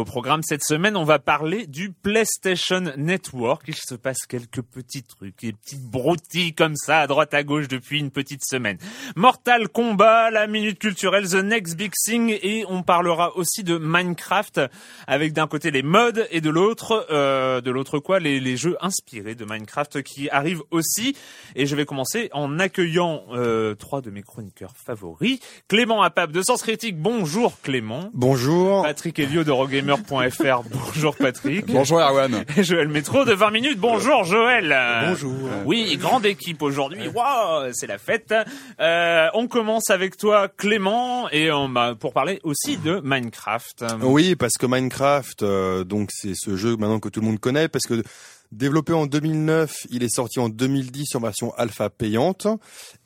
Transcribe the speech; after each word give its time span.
Au 0.00 0.04
programme 0.06 0.42
cette 0.42 0.64
semaine, 0.64 0.96
on 0.96 1.04
va 1.04 1.18
parler 1.18 1.66
du 1.66 1.92
PlayStation 1.92 2.80
Network. 2.96 3.64
Il 3.68 3.74
se 3.74 3.94
passe 3.94 4.20
quelques 4.26 4.62
petits 4.62 5.02
trucs, 5.02 5.38
des 5.42 5.52
petites 5.52 5.82
broutilles 5.82 6.54
comme 6.54 6.74
ça 6.74 7.00
à 7.00 7.06
droite 7.06 7.34
à 7.34 7.42
gauche 7.42 7.68
depuis 7.68 7.98
une 7.98 8.10
petite 8.10 8.42
semaine. 8.42 8.78
Mortal 9.14 9.68
Kombat, 9.68 10.30
la 10.30 10.46
minute 10.46 10.78
culturelle, 10.78 11.28
The 11.28 11.44
Next 11.44 11.76
Big 11.76 11.92
Thing 11.92 12.30
et 12.30 12.64
on 12.66 12.82
parlera 12.82 13.36
aussi 13.36 13.62
de 13.62 13.76
Minecraft 13.76 14.62
avec 15.06 15.34
d'un 15.34 15.46
côté 15.46 15.70
les 15.70 15.82
modes 15.82 16.26
et 16.30 16.40
de 16.40 16.48
l'autre, 16.48 17.06
euh, 17.10 17.60
de 17.60 17.70
l'autre 17.70 17.98
quoi, 17.98 18.20
les, 18.20 18.40
les, 18.40 18.56
jeux 18.56 18.78
inspirés 18.80 19.34
de 19.34 19.44
Minecraft 19.44 20.02
qui 20.02 20.30
arrivent 20.30 20.62
aussi. 20.70 21.14
Et 21.56 21.66
je 21.66 21.76
vais 21.76 21.84
commencer 21.84 22.30
en 22.32 22.58
accueillant 22.58 23.24
euh, 23.32 23.74
trois 23.74 24.00
de 24.00 24.08
mes 24.08 24.22
chroniqueurs 24.22 24.72
favoris. 24.82 25.40
Clément 25.68 26.00
Apap 26.00 26.32
de 26.32 26.40
Sens 26.40 26.62
Critique. 26.62 26.98
Bonjour 26.98 27.60
Clément. 27.60 28.08
Bonjour. 28.14 28.84
Patrick 28.84 29.18
Elio 29.18 29.44
de 29.44 29.50
Rogue 29.50 29.74
gamer.fr. 29.90 30.62
Bonjour 30.70 31.16
Patrick. 31.16 31.66
Bonjour 31.66 31.98
Erwan. 32.00 32.44
Et 32.56 32.62
Joël 32.62 32.88
Métro 32.88 33.24
de 33.24 33.32
20 33.32 33.50
minutes. 33.50 33.78
Bonjour 33.78 34.24
Joël. 34.24 34.74
Bonjour. 35.08 35.32
Oui, 35.64 35.96
grande 35.96 36.26
équipe 36.26 36.62
aujourd'hui. 36.62 37.08
Waouh, 37.08 37.70
c'est 37.72 37.86
la 37.86 37.98
fête. 37.98 38.32
Euh, 38.80 39.26
on 39.34 39.48
commence 39.48 39.90
avec 39.90 40.16
toi 40.16 40.48
Clément 40.48 41.28
et 41.30 41.50
on, 41.50 41.68
bah, 41.68 41.94
pour 41.98 42.12
parler 42.12 42.40
aussi 42.44 42.76
de 42.76 43.00
Minecraft. 43.02 43.84
Oui, 44.02 44.36
parce 44.36 44.54
que 44.58 44.66
Minecraft, 44.66 45.42
euh, 45.42 45.84
donc 45.84 46.10
c'est 46.12 46.34
ce 46.34 46.56
jeu 46.56 46.76
maintenant 46.76 47.00
que 47.00 47.08
tout 47.08 47.20
le 47.20 47.26
monde 47.26 47.40
connaît 47.40 47.68
parce 47.68 47.86
que 47.86 48.02
Développé 48.52 48.92
en 48.92 49.06
2009, 49.06 49.86
il 49.90 50.02
est 50.02 50.12
sorti 50.12 50.40
en 50.40 50.48
2010 50.48 51.14
en 51.14 51.20
version 51.20 51.54
alpha 51.54 51.88
payante 51.88 52.48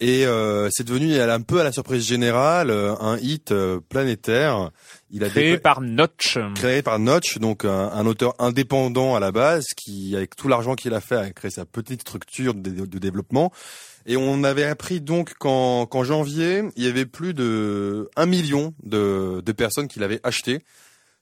et 0.00 0.24
euh, 0.24 0.70
c'est 0.70 0.84
devenu 0.84 1.20
un 1.20 1.40
peu 1.42 1.60
à 1.60 1.64
la 1.64 1.70
surprise 1.70 2.06
générale 2.06 2.70
euh, 2.70 2.94
un 2.98 3.18
hit 3.18 3.52
euh, 3.52 3.78
planétaire. 3.90 4.70
Il 5.10 5.22
a 5.22 5.28
créé 5.28 5.58
par 5.58 5.82
Notch. 5.82 6.38
Créé 6.54 6.80
par 6.80 6.98
Notch, 6.98 7.36
donc 7.38 7.66
un, 7.66 7.90
un, 7.90 8.06
auteur 8.06 8.34
indépendant 8.38 9.16
à 9.16 9.20
la 9.20 9.32
base 9.32 9.66
qui, 9.76 10.16
avec 10.16 10.34
tout 10.34 10.48
l'argent 10.48 10.76
qu'il 10.76 10.94
a 10.94 11.02
fait, 11.02 11.16
a 11.16 11.30
créé 11.30 11.50
sa 11.50 11.66
petite 11.66 12.00
structure 12.00 12.54
de, 12.54 12.86
de 12.86 12.98
développement. 12.98 13.52
Et 14.06 14.16
on 14.16 14.44
avait 14.44 14.64
appris 14.64 15.02
donc 15.02 15.34
qu'en 15.34 16.04
janvier, 16.04 16.62
il 16.76 16.84
y 16.84 16.88
avait 16.88 17.04
plus 17.04 17.34
de 17.34 18.08
1 18.16 18.24
million 18.24 18.72
de, 18.82 19.42
de 19.44 19.52
personnes 19.52 19.88
qui 19.88 19.98
l'avaient 19.98 20.20
acheté, 20.22 20.60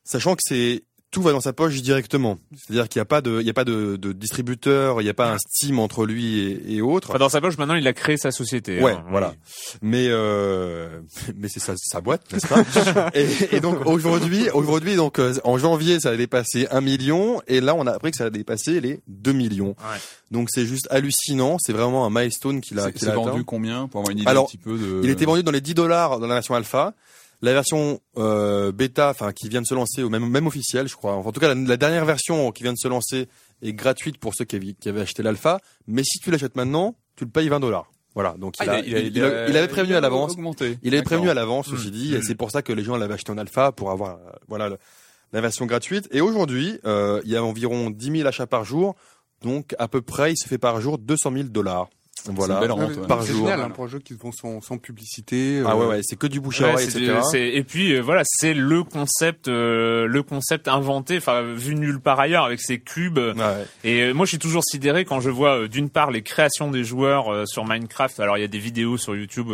sachant 0.05 0.37
que 0.37 0.43
c'est 0.45 0.85
tout 1.13 1.23
va 1.23 1.33
dans 1.33 1.41
sa 1.41 1.53
poche 1.53 1.81
directement. 1.83 2.39
C'est-à-dire 2.57 2.89
qu'il 2.89 2.99
n'y 2.99 3.03
a 3.03 3.07
pas 3.07 3.21
de, 3.21 3.39
il 3.41 3.47
y 3.47 3.51
a 3.51 3.55
pas 3.55 3.65
de, 3.65 3.97
de 3.97 4.13
distributeur, 4.13 5.01
il 5.03 5.05
n'y 5.05 5.11
a 5.11 5.15
pas 5.15 5.31
un 5.31 5.39
Steam 5.39 5.79
entre 5.79 6.07
lui 6.07 6.39
et, 6.39 6.77
et 6.77 6.81
autres. 6.81 7.11
Enfin, 7.11 7.19
dans 7.19 7.29
sa 7.29 7.43
poche, 7.43 7.59
maintenant, 7.59 7.75
il 7.75 7.87
a 7.87 7.93
créé 7.93 8.17
sa 8.17 8.31
société. 8.31 8.81
Ouais, 8.81 8.93
hein, 8.93 9.05
voilà. 9.11 9.29
Oui. 9.29 9.79
Mais 9.83 10.07
euh, 10.09 11.03
mais 11.37 11.49
c'est 11.49 11.61
sa, 11.61 11.75
sa 11.77 12.01
boîte, 12.01 12.33
n'est-ce 12.33 12.47
pas 12.47 13.11
et, 13.15 13.57
et, 13.57 13.61
donc 13.61 13.85
aujourd'hui, 13.85 14.49
aujourd'hui, 14.51 14.97
donc 14.97 15.19
euh, 15.19 15.35
en 15.45 15.59
janvier, 15.59 16.01
ça 16.01 16.11
a 16.11 16.17
dépassé 16.17 16.67
un 16.71 16.81
million, 16.81 17.43
et 17.47 17.61
là, 17.61 17.75
on 17.75 17.87
a 17.87 17.93
appris 17.93 18.11
que 18.11 18.17
ça 18.17 18.25
a 18.25 18.31
dépassé 18.31 18.81
les 18.81 19.01
2 19.09 19.33
millions. 19.33 19.77
Ouais. 19.79 19.99
Donc 20.31 20.49
c'est 20.51 20.65
juste 20.65 20.89
hallucinant. 20.91 21.59
C'est 21.61 21.75
vraiment 21.75 22.07
un 22.07 22.11
milestone 22.11 22.63
qu'il 22.63 22.79
a. 22.79 22.85
C'est 22.85 22.93
qu 22.93 23.05
vendu 23.05 23.45
combien 23.45 23.87
pour 23.87 24.01
avoir 24.01 24.13
une 24.13 24.21
idée 24.21 24.31
Alors, 24.31 24.45
un 24.45 24.47
petit 24.47 24.57
peu 24.57 24.79
de. 24.79 25.01
Il 25.05 25.11
était 25.11 25.27
vendu 25.27 25.43
dans 25.43 25.53
les 25.53 25.61
10 25.61 25.75
dollars 25.75 26.21
dans 26.21 26.27
la 26.27 26.35
version 26.35 26.55
alpha. 26.55 26.95
La 27.43 27.53
version 27.53 28.01
euh, 28.17 28.71
bêta, 28.73 29.11
enfin 29.11 29.33
qui 29.33 29.49
vient 29.49 29.61
de 29.61 29.67
se 29.67 29.75
lancer, 29.75 30.03
ou 30.03 30.09
même 30.09 30.29
même 30.29 30.47
officielle, 30.47 30.89
je 30.89 30.95
crois. 30.95 31.15
En 31.15 31.33
tout 31.33 31.41
cas, 31.41 31.55
la, 31.55 31.61
la, 31.61 31.77
dernière 31.77 32.05
version 32.05 32.53
qui 32.53 32.63
vient 32.63 32.73
de 32.73 32.79
se 32.79 32.89
lancer 32.89 33.29
est 33.63 33.73
gratuite 33.73 34.19
pour 34.19 34.35
ceux 34.35 34.45
qui 34.45 34.57
avaient, 34.57 34.75
qui 34.75 34.89
avaient 34.89 35.01
acheté 35.01 35.23
l'alpha. 35.23 35.61
Mais 35.89 36.05
si 36.05 36.19
tu 36.21 36.31
l'achètes 36.31 36.57
maintenant, 36.57 36.95
tu 37.17 37.25
le 37.25 37.31
payes 37.31 37.49
20 37.49 37.61
dollars. 37.61 37.91
Voilà, 38.15 38.35
donc 38.39 38.55
il, 38.61 38.69
ah, 38.69 38.75
a, 38.75 38.79
il, 38.81 38.95
a, 38.95 38.99
il, 39.01 39.17
il, 39.17 39.25
a, 39.25 39.49
il, 39.49 39.57
avait 39.57 39.69
prévenu 39.69 39.95
à 39.95 40.01
l'avance. 40.01 40.37
Il 40.83 40.95
avait 40.95 41.03
prévenu 41.03 41.31
à 41.31 41.35
l'avance, 41.35 41.69
ceci 41.71 41.91
dit, 41.91 42.15
et 42.15 42.21
c'est 42.23 42.35
pour 42.35 42.51
ça 42.51 42.61
que 42.61 42.73
les 42.73 42.85
gens 42.85 42.97
l'avaient 42.97 43.15
acheté 43.15 43.33
en 43.33 43.39
alpha 43.39 43.73
pour 43.73 43.91
avoir 43.91 44.17
euh, 44.17 44.33
voilà 44.49 44.69
le, 44.69 44.79
la 45.33 45.41
version 45.41 45.65
gratuite. 45.65 46.09
Et 46.13 46.21
aujourd'hui, 46.21 46.79
euh, 46.85 47.23
il 47.25 47.31
y 47.31 47.37
a 47.37 47.43
environ 47.43 47.91
10 47.91 48.19
000 48.19 48.29
achats 48.29 48.47
par 48.47 48.65
jour, 48.65 48.97
donc 49.41 49.75
à 49.79 49.89
peu 49.89 50.03
près, 50.03 50.33
il 50.33 50.37
se 50.37 50.47
fait 50.47 50.59
par 50.59 50.81
jour 50.81 50.99
200 50.99 51.33
000 51.33 51.45
dollars. 51.45 51.89
Voilà, 52.27 52.61
belle 52.61 52.71
rente, 52.71 52.97
ouais. 52.97 53.07
par 53.09 53.23
C'est 53.23 53.33
jour. 53.33 53.47
génial 53.49 53.61
hein, 53.63 53.71
pour 53.71 53.85
un 53.85 53.89
jeu 53.89 53.99
qui 53.99 54.15
se 54.15 54.19
vend 54.21 54.31
sans, 54.31 54.61
sans 54.61 54.79
publicité. 54.79 55.61
Ah 55.67 55.77
ouais, 55.77 55.85
euh, 55.85 55.89
ouais, 55.89 56.01
c'est 56.03 56.15
que 56.17 56.29
du 56.29 56.41
bouche 56.41 56.61
à 56.61 56.67
Ouais, 56.67 56.73
oreille, 56.75 56.89
c'est 56.91 56.99
etc. 57.01 57.17
du- 57.21 57.29
c'est- 57.31 57.49
et 57.49 57.65
puis 57.65 57.95
euh, 57.95 58.01
voilà, 58.01 58.23
c'est 58.25 58.55
le 58.55 58.85
concept, 58.85 59.49
euh, 59.49 60.07
le 60.07 60.23
concept 60.23 60.69
inventé, 60.69 61.17
enfin 61.17 61.43
vu 61.43 61.75
nulle 61.75 61.99
part 62.01 62.21
ailleurs 62.21 62.45
avec 62.45 62.61
ces 62.61 62.79
cubes. 62.79 63.19
Ouais, 63.19 63.33
ouais. 63.35 63.67
Et 63.83 64.03
euh, 64.03 64.13
moi, 64.13 64.25
je 64.27 64.31
suis 64.31 64.39
toujours 64.39 64.63
sidéré 64.63 65.05
quand 65.05 65.19
je 65.21 65.31
vois 65.31 65.63
euh, 65.63 65.69
d'une 65.69 65.91
part 65.91 66.13
les 66.13 66.23
créations 66.23 66.71
des 66.71 66.85
joueurs 66.85 67.33
euh, 67.33 67.45
sur 67.47 67.65
Minecraft. 67.67 68.21
Alors 68.21 68.39
il 68.39 68.43
y 68.43 68.45
a 68.45 68.49
des 68.49 68.59
vidéos 68.59 68.97
sur 68.99 69.17
YouTube. 69.17 69.49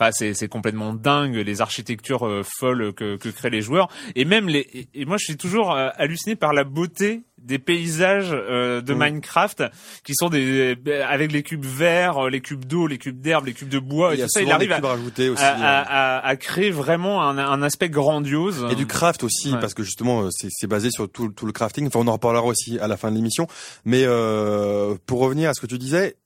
Euh, 0.00 0.04
Enfin, 0.10 0.10
c'est 0.12 0.48
complètement 0.48 0.92
dingue 0.94 1.34
les 1.36 1.60
architectures 1.60 2.26
euh, 2.26 2.42
folles 2.58 2.92
que, 2.94 3.16
que 3.16 3.28
créent 3.28 3.50
les 3.50 3.62
joueurs. 3.62 3.88
Et 4.14 4.24
même 4.24 4.48
les. 4.48 4.88
Et, 4.94 5.04
moi, 5.04 5.16
je 5.18 5.24
suis 5.24 5.36
toujours 5.36 5.72
euh, 5.72 5.88
halluciné 5.96 6.36
par 6.36 6.52
la 6.52 6.64
beauté 6.64 7.22
des 7.38 7.58
paysages 7.58 8.30
euh, 8.32 8.80
de 8.80 8.94
Mm. 8.94 8.98
Minecraft 9.04 9.62
qui 10.04 10.12
sont 10.14 10.28
des 10.28 10.76
avec 11.08 11.32
les 11.32 11.42
cubes 11.42 11.64
verts, 11.64 12.26
euh, 12.26 12.30
les 12.30 12.40
cubes 12.40 12.64
d'eau, 12.64 12.86
les 12.86 12.98
cubes 12.98 13.20
d'herbe, 13.20 13.46
les 13.46 13.54
cubes 13.54 13.68
de 13.68 13.78
bois 13.78 14.14
et 14.14 14.18
tout 14.18 14.28
ça. 14.28 14.42
Il 14.42 14.50
arrive 14.52 14.72
à, 14.72 14.78
aussi. 14.78 15.42
à, 15.42 15.54
euh, 15.54 15.84
à- 15.88 16.26
à- 16.26 16.36
créer 16.36 16.70
vraiment 16.70 17.22
un, 17.22 17.38
un 17.38 17.62
aspect 17.62 17.88
grandiose. 17.90 18.66
Et 18.70 18.74
du 18.74 18.86
craft 18.86 19.22
aussi, 19.24 19.52
Ouais. 19.52 19.60
parce 19.60 19.74
que 19.74 19.82
justement, 19.82 20.22
euh, 20.24 20.28
c'est 20.30 20.48
c'est 20.50 20.66
basé 20.66 20.90
sur 20.90 21.10
tout, 21.10 21.28
tout 21.30 21.46
le 21.46 21.52
crafting. 21.52 21.86
Enfin, 21.86 22.00
on 22.00 22.06
en 22.08 22.12
reparlera 22.12 22.44
aussi 22.44 22.78
à 22.78 22.86
la 22.88 22.96
fin 22.96 23.10
de 23.10 23.16
l'émission. 23.16 23.46
Mais 23.84 24.02
euh, 24.04 24.96
pour 25.06 25.20
revenir 25.20 25.48
à 25.50 25.54
ce 25.54 25.60
que 25.60 25.66
tu 25.66 25.78
disais, 25.78 26.16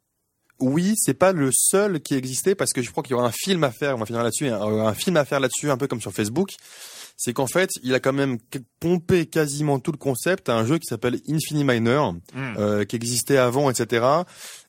oui, 0.62 0.94
c'est 0.96 1.14
pas 1.14 1.32
le 1.32 1.50
seul 1.52 2.00
qui 2.00 2.14
existait, 2.14 2.54
parce 2.54 2.72
que 2.72 2.80
je 2.82 2.90
crois 2.90 3.02
qu'il 3.02 3.12
y 3.12 3.14
aura 3.14 3.26
un 3.26 3.32
film 3.32 3.64
à 3.64 3.70
faire. 3.70 3.96
On 3.96 3.98
va 3.98 4.06
finir 4.06 4.22
là-dessus. 4.22 4.48
Un, 4.48 4.60
un 4.60 4.94
film 4.94 5.16
à 5.16 5.24
faire 5.24 5.40
là-dessus, 5.40 5.70
un 5.70 5.76
peu 5.76 5.88
comme 5.88 6.00
sur 6.00 6.12
Facebook. 6.12 6.50
C'est 7.16 7.32
qu'en 7.34 7.46
fait, 7.46 7.70
il 7.82 7.94
a 7.94 8.00
quand 8.00 8.12
même 8.12 8.38
pompé 8.80 9.26
quasiment 9.26 9.78
tout 9.78 9.92
le 9.92 9.98
concept 9.98 10.48
à 10.48 10.56
un 10.56 10.64
jeu 10.64 10.78
qui 10.78 10.86
s'appelle 10.86 11.20
Infini 11.28 11.62
Miner, 11.62 12.00
Mm. 12.34 12.54
euh, 12.58 12.84
qui 12.84 12.96
existait 12.96 13.36
avant, 13.36 13.70
etc. 13.70 14.04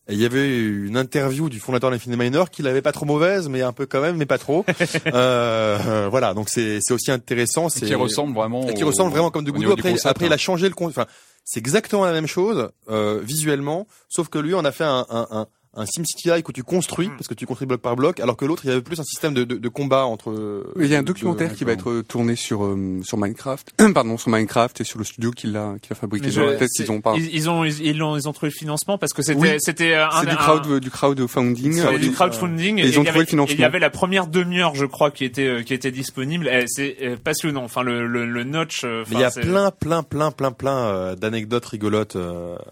Et 0.07 0.13
il 0.13 0.19
y 0.19 0.25
avait 0.25 0.60
une 0.60 0.98
interview 0.98 1.50
du 1.50 1.60
fondateur 1.60 1.90
d'Infinity 1.90 2.22
Miner 2.22 2.44
qui 2.51 2.62
l'avait 2.62 2.81
pas 2.81 2.92
trop 2.92 3.06
mauvaise, 3.06 3.48
mais 3.48 3.62
un 3.62 3.72
peu 3.72 3.86
quand 3.86 4.01
même, 4.01 4.18
mais 4.18 4.25
pas 4.25 4.38
trop. 4.38 4.66
euh, 5.13 6.07
voilà, 6.12 6.34
donc 6.34 6.50
c'est 6.50 6.80
aussi 6.92 7.10
intéressant. 7.12 7.69
C'est 7.69 7.86
qui 7.86 7.95
ressemble 7.95 8.36
vraiment. 8.36 8.68
Et 8.68 8.74
qui 8.74 8.84
ressemble 8.84 9.12
vraiment 9.12 9.31
comme 9.31 9.45
du 9.45 9.51
goût. 9.51 9.72
Après, 9.72 9.95
après, 10.04 10.25
il 10.25 10.31
a 10.31 10.36
hein. 10.36 10.38
changé 10.38 10.68
le. 10.68 10.75
Enfin, 10.78 11.06
c'est 11.45 11.60
exactement 11.60 12.06
la 12.06 12.12
même 12.12 12.28
chose 12.28 12.69
euh, 12.90 13.22
visuellement, 13.24 13.88
sauf 14.10 14.28
que 14.28 14.40
lui, 14.40 14.54
on 14.54 14.66
a 14.66 14.72
fait 14.72 14.84
un, 14.84 15.06
un, 15.10 15.28
un 15.31 15.48
un 15.75 15.86
SimCity-like 15.86 16.48
où 16.48 16.52
tu 16.52 16.64
construis, 16.64 17.08
mm. 17.08 17.18
parce 17.18 17.28
que 17.28 17.34
tu 17.34 17.46
construis 17.46 17.68
bloc 17.68 17.81
par 17.81 17.96
bloc, 17.96 18.20
alors 18.20 18.38
que 18.38 18.46
l'autre, 18.46 18.64
il 18.66 18.70
y 18.70 18.72
avait 18.72 18.81
plus 18.81 19.00
un 19.00 19.04
système 19.04 19.34
de, 19.34 19.44
de, 19.44 19.56
de 19.56 19.70
combat 19.70 20.06
entre... 20.06 20.64
il 20.80 20.88
y 20.88 20.96
a 20.96 21.00
un 21.00 21.04
documentaire 21.04 21.54
qui 21.54 21.64
va 21.64 21.72
être 21.72 22.02
tourné 22.02 22.36
sur 22.36 22.66
euh, 22.66 23.00
sur 23.04 23.18
Minecraft, 23.18 23.74
pardon, 23.94 24.18
sur 24.18 24.30
Minecraft 24.30 24.81
et 24.81 24.84
sur 24.84 25.00
le 25.00 25.06
studio 25.06 25.31
qui 25.31 25.48
l'a 25.48 25.75
qui 25.81 25.92
a 25.92 25.96
fabriqué. 25.96 26.31
Je, 26.31 26.42
ils 26.80 26.92
ont 26.92 27.02
pas. 27.02 27.16
Ils, 27.16 27.50
ont 27.50 27.64
ils, 27.66 28.04
ont 28.04 28.18
ils 28.18 28.28
ont 28.28 28.34
trouvé 28.34 28.52
le 28.52 28.58
financement 28.58 28.98
parce 28.98 29.14
que 29.14 29.22
c'était 29.22 29.58
c'était 29.60 29.96
un, 29.96 30.10
c'est 30.22 30.30
du 30.30 30.36
crowd 30.36 30.80
du 30.80 30.90
crowdfunding. 30.90 31.74
C'est 31.74 32.00
du 32.00 32.12
crowdfunding. 32.12 32.80
Et, 32.80 32.88
ils 32.88 33.00
ont 33.00 33.04
trouvé 33.04 33.22
le 33.22 33.26
financement. 33.26 33.56
il 33.56 33.62
y 33.62 33.66
avait 33.66 33.80
la 33.80 33.90
première 33.90 34.28
demi-heure, 34.28 34.76
je 34.76 34.86
crois, 34.86 35.12
qui 35.12 35.26
était 35.26 35.48
euh, 35.48 35.64
qui 35.64 35.74
était 35.74 35.92
disponible. 35.92 36.50
C'est 36.68 36.98
euh, 37.02 37.18
passionnant. 37.22 37.64
Enfin 37.64 37.84
le 37.84 38.08
le, 38.08 38.26
le 38.26 38.44
notch. 38.44 38.86
il 39.12 39.19
y 39.19 39.24
a 39.24 39.31
plein 39.31 39.72
plein 39.72 40.04
plein 40.04 40.31
plein 40.31 40.52
plein 40.52 41.16
d'anecdotes 41.16 41.66
rigolotes 41.66 42.18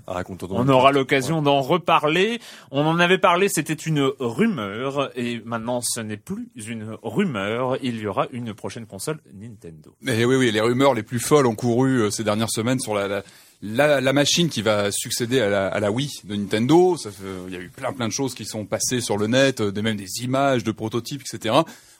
à 0.07 0.13
raconter. 0.13 0.45
On 0.49 0.67
aura 0.69 0.91
l'occasion 0.91 1.41
d'en 1.41 1.61
reparler. 1.61 2.39
On 2.71 2.83
en 2.91 2.99
avait 2.99 3.17
parlé. 3.17 3.49
C'était 3.49 3.73
une 3.73 4.11
rumeur 4.19 5.11
et 5.15 5.41
maintenant 5.45 5.81
ce 5.81 5.99
n'est 5.99 6.17
plus 6.17 6.49
une 6.55 6.97
rumeur. 7.01 7.77
Il 7.81 7.99
y 7.99 8.07
aura 8.07 8.27
une 8.31 8.53
prochaine 8.53 8.85
console 8.85 9.19
Nintendo. 9.33 9.95
Mais 10.01 10.23
oui, 10.25 10.35
oui, 10.35 10.51
les 10.51 10.61
rumeurs 10.61 10.93
les 10.93 11.03
plus 11.03 11.19
folles 11.19 11.47
ont 11.47 11.55
couru 11.55 12.01
euh, 12.01 12.11
ces 12.11 12.23
dernières 12.23 12.51
semaines 12.51 12.79
sur 12.79 12.95
la, 12.95 14.13
machine 14.13 14.49
qui 14.49 14.61
va 14.61 14.91
succéder 14.91 15.39
à 15.39 15.79
la, 15.79 15.91
Wii 15.91 16.21
de 16.23 16.35
Nintendo. 16.35 16.97
Fait, 16.97 17.09
il 17.47 17.53
y 17.53 17.57
a 17.57 17.59
eu 17.59 17.69
plein 17.69 17.93
plein 17.93 18.07
de 18.07 18.13
choses 18.13 18.33
qui 18.33 18.45
sont 18.45 18.65
passées 18.65 19.01
sur 19.01 19.17
le 19.17 19.27
net, 19.27 19.61
euh, 19.61 19.71
des, 19.71 19.81
même 19.81 19.97
des 19.97 20.23
images 20.23 20.63
de 20.63 20.71
prototypes, 20.71 21.21
etc. 21.21 21.55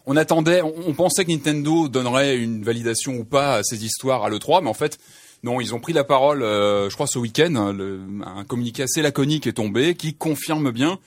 On 0.06 0.18
attendait, 0.18 0.62
on, 0.64 0.94
pensait 0.94 1.26
que 1.26 1.32
Nintendo 1.32 1.88
donnerait 1.88 2.36
une 2.36 2.64
validation 2.64 3.18
ou 3.18 3.24
pas 3.24 3.58
à 3.58 3.64
ces 3.64 3.86
histoires 3.86 4.24
à 4.24 4.30
l'E3, 4.30 4.64
mais 4.64 4.70
en 4.70 4.74
fait, 4.74 4.98
non, 5.44 5.60
ils 5.60 5.74
ont 5.74 5.80
pris 5.80 5.94
la 5.94 6.04
parole, 6.04 6.44
euh, 6.44 6.90
je 6.90 6.96
crois, 6.96 7.08
ce 7.08 7.20
week-end. 7.20 7.56
un 7.56 8.44
communiqué 8.46 8.84
assez 8.84 9.02
laconique 9.02 9.48
est 9.48 9.54
tombé 9.54 9.96
qui 9.96 10.14
confirme 10.14 10.72
bien 10.72 11.00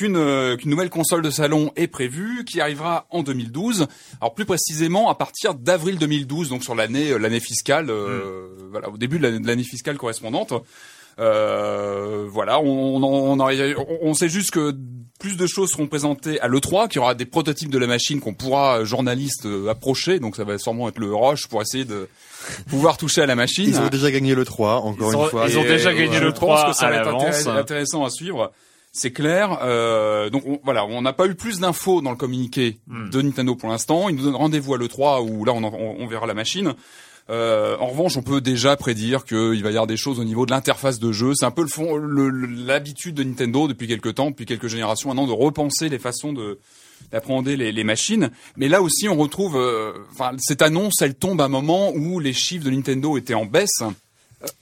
euh, 0.00 0.56
qu'une 0.56 0.70
nouvelle 0.70 0.90
console 0.90 1.22
de 1.22 1.30
salon 1.30 1.72
est 1.76 1.86
prévue, 1.86 2.44
qui 2.44 2.60
arrivera 2.60 3.06
en 3.10 3.22
2012. 3.22 3.86
Alors 4.20 4.34
plus 4.34 4.44
précisément 4.44 5.10
à 5.10 5.14
partir 5.14 5.54
d'avril 5.54 5.98
2012, 5.98 6.48
donc 6.48 6.64
sur 6.64 6.74
l'année 6.74 7.10
euh, 7.10 7.18
l'année 7.18 7.40
fiscale, 7.40 7.90
euh, 7.90 8.48
mm. 8.48 8.70
voilà 8.70 8.90
au 8.90 8.96
début 8.96 9.18
de 9.18 9.46
l'année 9.46 9.64
fiscale 9.64 9.96
correspondante. 9.96 10.54
Euh, 11.18 12.26
voilà, 12.28 12.58
on, 12.60 13.02
on, 13.02 13.38
on, 13.38 14.14
sait 14.14 14.30
juste 14.30 14.50
que 14.50 14.74
plus 15.22 15.36
de 15.36 15.46
choses 15.46 15.70
seront 15.70 15.86
présentées 15.86 16.40
à 16.40 16.48
l'E3, 16.48 16.88
qu'il 16.88 16.96
y 16.96 16.98
aura 16.98 17.14
des 17.14 17.26
prototypes 17.26 17.70
de 17.70 17.78
la 17.78 17.86
machine 17.86 18.18
qu'on 18.18 18.34
pourra, 18.34 18.84
journaliste, 18.84 19.46
approcher, 19.70 20.18
donc 20.18 20.34
ça 20.34 20.42
va 20.42 20.58
sûrement 20.58 20.88
être 20.88 20.98
le 20.98 21.14
rush 21.14 21.46
pour 21.46 21.62
essayer 21.62 21.84
de 21.84 22.08
pouvoir 22.68 22.96
toucher 22.96 23.22
à 23.22 23.26
la 23.26 23.36
machine. 23.36 23.68
Ils 23.68 23.78
ont 23.78 23.88
déjà 23.88 24.10
gagné 24.10 24.34
le 24.34 24.44
3, 24.44 24.78
encore 24.78 25.12
une 25.12 25.28
fois. 25.30 25.46
Ils 25.48 25.58
ont 25.58 25.62
déjà 25.62 25.94
gagné 25.94 26.18
le 26.18 26.32
3 26.32 26.56
Je 26.56 26.62
pense 26.62 26.72
que 26.72 26.76
ça 26.76 26.90
va 26.90 26.96
être 26.96 27.48
intéressant 27.48 28.04
à 28.04 28.10
suivre. 28.10 28.52
C'est 28.92 29.12
clair. 29.12 29.58
Euh, 29.62 30.28
donc 30.28 30.44
voilà, 30.64 30.84
on 30.84 31.00
n'a 31.00 31.14
pas 31.14 31.26
eu 31.26 31.34
plus 31.34 31.60
d'infos 31.60 32.02
dans 32.02 32.10
le 32.10 32.16
communiqué 32.16 32.76
hmm. 32.88 33.08
de 33.08 33.22
Nintendo 33.22 33.54
pour 33.54 33.70
l'instant. 33.70 34.10
Ils 34.10 34.16
nous 34.16 34.24
donnent 34.24 34.36
rendez-vous 34.36 34.74
à 34.74 34.78
l'E3 34.78 35.22
où 35.22 35.46
là 35.46 35.52
on, 35.52 35.64
on, 35.64 36.06
verra 36.06 36.26
la 36.26 36.34
machine. 36.34 36.74
Euh, 37.30 37.76
en 37.78 37.86
revanche, 37.88 38.16
on 38.16 38.22
peut 38.22 38.40
déjà 38.40 38.76
prédire 38.76 39.24
qu'il 39.24 39.62
va 39.62 39.68
y 39.68 39.72
avoir 39.72 39.86
des 39.86 39.96
choses 39.96 40.18
au 40.18 40.24
niveau 40.24 40.46
de 40.46 40.50
l'interface 40.50 40.98
de 40.98 41.12
jeu. 41.12 41.32
C'est 41.34 41.44
un 41.44 41.50
peu 41.50 41.62
le 41.62 41.68
fond, 41.68 41.96
l'habitude 41.96 43.14
de 43.14 43.22
Nintendo 43.22 43.68
depuis 43.68 43.86
quelques 43.86 44.14
temps, 44.16 44.30
depuis 44.30 44.46
quelques 44.46 44.68
générations 44.68 45.08
maintenant, 45.08 45.26
de 45.26 45.32
repenser 45.32 45.88
les 45.88 45.98
façons 45.98 46.32
de 46.32 46.58
d'appréhender 47.10 47.56
les, 47.56 47.72
les, 47.72 47.84
machines. 47.84 48.30
Mais 48.56 48.68
là 48.68 48.80
aussi, 48.80 49.08
on 49.08 49.16
retrouve, 49.16 49.56
euh, 49.56 49.92
enfin, 50.12 50.30
cette 50.38 50.62
annonce, 50.62 51.02
elle 51.02 51.16
tombe 51.16 51.40
à 51.40 51.44
un 51.44 51.48
moment 51.48 51.92
où 51.92 52.20
les 52.20 52.32
chiffres 52.32 52.64
de 52.64 52.70
Nintendo 52.70 53.18
étaient 53.18 53.34
en 53.34 53.44
baisse. 53.44 53.82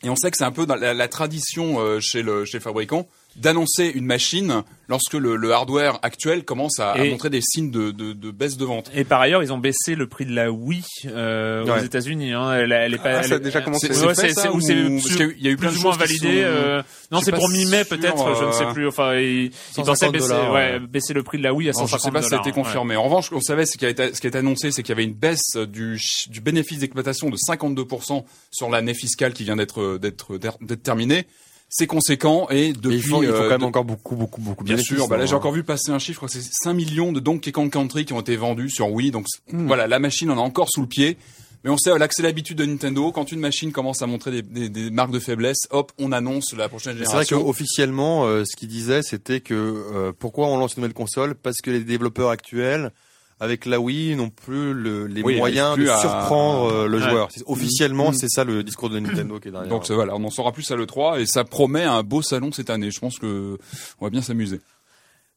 Et 0.02 0.08
on 0.08 0.16
sait 0.16 0.30
que 0.30 0.38
c'est 0.38 0.44
un 0.44 0.50
peu 0.50 0.64
dans 0.64 0.74
la, 0.74 1.08
tradition 1.08 1.80
euh, 1.80 2.00
chez 2.00 2.22
le 2.22 2.44
chez 2.46 2.58
le 2.58 2.62
fabricant 2.62 3.06
d'annoncer 3.36 3.90
une 3.94 4.06
machine 4.06 4.62
lorsque 4.88 5.14
le, 5.14 5.36
le, 5.36 5.52
hardware 5.52 6.00
actuel 6.02 6.44
commence 6.44 6.80
à, 6.80 6.92
à 6.92 7.04
montrer 7.04 7.30
des 7.30 7.40
signes 7.40 7.70
de, 7.70 7.92
de, 7.92 8.12
de, 8.12 8.30
baisse 8.32 8.56
de 8.56 8.64
vente. 8.64 8.90
Et 8.92 9.04
par 9.04 9.20
ailleurs, 9.20 9.42
ils 9.42 9.52
ont 9.52 9.58
baissé 9.58 9.94
le 9.94 10.08
prix 10.08 10.26
de 10.26 10.34
la 10.34 10.50
Wii 10.50 10.82
euh, 11.06 11.64
aux 11.64 11.82
États-Unis. 11.82 12.32
Hein. 12.32 12.52
Elle, 12.54 12.72
elle, 12.72 12.94
est 12.94 12.98
pas. 12.98 13.18
Ah, 13.18 13.22
ça 13.22 13.36
a 13.36 13.38
déjà 13.38 13.60
commencé. 13.60 13.86
C'est, 13.86 14.14
c'est, 14.14 14.34
c'est, 14.34 14.48
ou 14.48 14.60
c'est 14.60 14.74
il 14.74 15.44
y 15.44 15.48
a 15.48 15.50
eu 15.52 15.56
plus 15.56 15.78
ou 15.78 15.82
moins 15.82 15.96
validé. 15.96 16.42
Euh... 16.44 16.82
Non, 17.12 17.20
c'est 17.20 17.32
pour 17.32 17.48
mi-mai 17.48 17.84
peut-être. 17.84 18.34
Je 18.34 18.44
ne 18.46 18.52
sais 18.52 18.64
euh, 18.64 18.72
plus. 18.72 18.88
Enfin, 18.88 19.14
ils, 19.14 19.52
ils 19.78 19.84
pensaient 19.84 20.10
baisser, 20.10 20.32
ouais, 20.32 20.80
baisser 20.80 21.14
le 21.14 21.22
prix 21.22 21.38
de 21.38 21.44
la 21.44 21.54
Wii 21.54 21.68
à 21.68 21.72
150 21.72 21.98
Je 21.98 22.04
sais 22.04 22.10
pas 22.10 22.22
si 22.22 22.28
ça 22.28 22.36
a 22.36 22.40
été 22.40 22.52
confirmé. 22.52 22.96
En 22.96 23.04
revanche, 23.04 23.30
on 23.32 23.40
savait 23.40 23.66
ce 23.66 23.78
qui 23.78 23.86
a 23.86 23.90
été, 23.90 24.12
ce 24.12 24.20
qui 24.20 24.26
a 24.26 24.28
été 24.28 24.38
annoncé, 24.38 24.72
c'est 24.72 24.82
qu'il 24.82 24.90
y 24.90 24.98
avait 24.98 25.04
une 25.04 25.14
baisse 25.14 25.56
du, 25.56 26.00
du 26.28 26.40
bénéfice 26.40 26.80
d'exploitation 26.80 27.30
de 27.30 27.36
52% 27.36 28.24
sur 28.50 28.70
l'année 28.70 28.94
fiscale 28.94 29.32
qui 29.32 29.44
vient 29.44 29.56
d'être 29.56 29.98
d'être 29.98 30.36
d'être 30.36 30.82
terminée 30.82 31.26
c'est 31.70 31.86
conséquent 31.86 32.48
et 32.50 32.72
depuis 32.72 32.96
il 32.96 33.02
faut, 33.02 33.22
il 33.22 33.28
faut 33.28 33.34
quand 33.34 33.48
même 33.48 33.62
encore 33.62 33.84
beaucoup 33.84 34.16
beaucoup 34.16 34.40
beaucoup 34.40 34.64
bien 34.64 34.76
sûr 34.76 35.06
bah 35.06 35.16
là 35.16 35.24
j'ai 35.24 35.36
encore 35.36 35.52
vu 35.52 35.62
passer 35.62 35.92
un 35.92 36.00
chiffre 36.00 36.26
c'est 36.26 36.42
5 36.42 36.74
millions 36.74 37.12
de 37.12 37.20
Donkey 37.20 37.52
Kong 37.52 37.70
Country 37.70 38.04
qui 38.04 38.12
ont 38.12 38.20
été 38.20 38.36
vendus 38.36 38.70
sur 38.70 38.90
Wii 38.90 39.12
donc 39.12 39.26
hmm. 39.52 39.68
voilà 39.68 39.86
la 39.86 40.00
machine 40.00 40.30
en 40.30 40.36
a 40.36 40.40
encore 40.40 40.68
sous 40.68 40.82
le 40.82 40.88
pied. 40.88 41.16
Mais 41.62 41.68
on 41.68 41.76
sait 41.76 41.96
là 41.98 42.08
que 42.08 42.14
c'est 42.14 42.22
l'habitude 42.22 42.56
de 42.56 42.64
Nintendo 42.64 43.12
quand 43.12 43.32
une 43.32 43.40
machine 43.40 43.70
commence 43.70 44.00
à 44.00 44.06
montrer 44.06 44.30
des, 44.30 44.40
des, 44.40 44.70
des, 44.70 44.90
marques 44.90 45.10
de 45.10 45.18
faiblesse 45.18 45.68
hop 45.70 45.92
on 45.98 46.10
annonce 46.10 46.54
la 46.54 46.70
prochaine 46.70 46.94
génération 46.94 47.20
c'est 47.22 47.34
vrai 47.34 47.44
qu'officiellement 47.44 48.24
euh, 48.24 48.44
ce 48.46 48.56
qu'il 48.56 48.68
disait 48.68 49.02
c'était 49.02 49.40
que 49.40 49.54
euh, 49.54 50.12
pourquoi 50.18 50.48
on 50.48 50.56
lance 50.56 50.76
une 50.76 50.80
nouvelle 50.82 50.94
console? 50.94 51.34
Parce 51.34 51.58
que 51.62 51.70
les 51.70 51.80
développeurs 51.80 52.30
actuels 52.30 52.92
avec 53.40 53.64
la 53.64 53.80
Wii 53.80 54.14
non 54.16 54.28
plus 54.28 54.74
le, 54.74 55.06
les 55.06 55.22
moyens 55.22 55.76
de 55.76 55.86
surprendre 55.86 56.72
euh, 56.72 56.86
le 56.86 56.98
joueur. 56.98 57.28
Officiellement, 57.46 58.10
mm. 58.10 58.14
c'est 58.14 58.28
ça 58.28 58.44
le 58.44 58.62
discours 58.62 58.90
de 58.90 59.00
Nintendo 59.00 59.40
qui 59.40 59.48
est 59.48 59.50
derrière. 59.50 59.68
Donc 59.68 59.90
voilà, 59.90 60.14
on 60.14 60.22
en 60.22 60.30
saura 60.30 60.52
plus 60.52 60.70
à 60.70 60.76
l'E3 60.76 61.20
et 61.20 61.26
ça 61.26 61.44
promet 61.44 61.84
un 61.84 62.02
beau 62.02 62.20
salon 62.20 62.52
cette 62.52 62.68
année. 62.68 62.90
Je 62.90 63.00
pense 63.00 63.18
que 63.18 63.58
on 64.00 64.04
va 64.04 64.10
bien 64.10 64.20
s'amuser. 64.20 64.60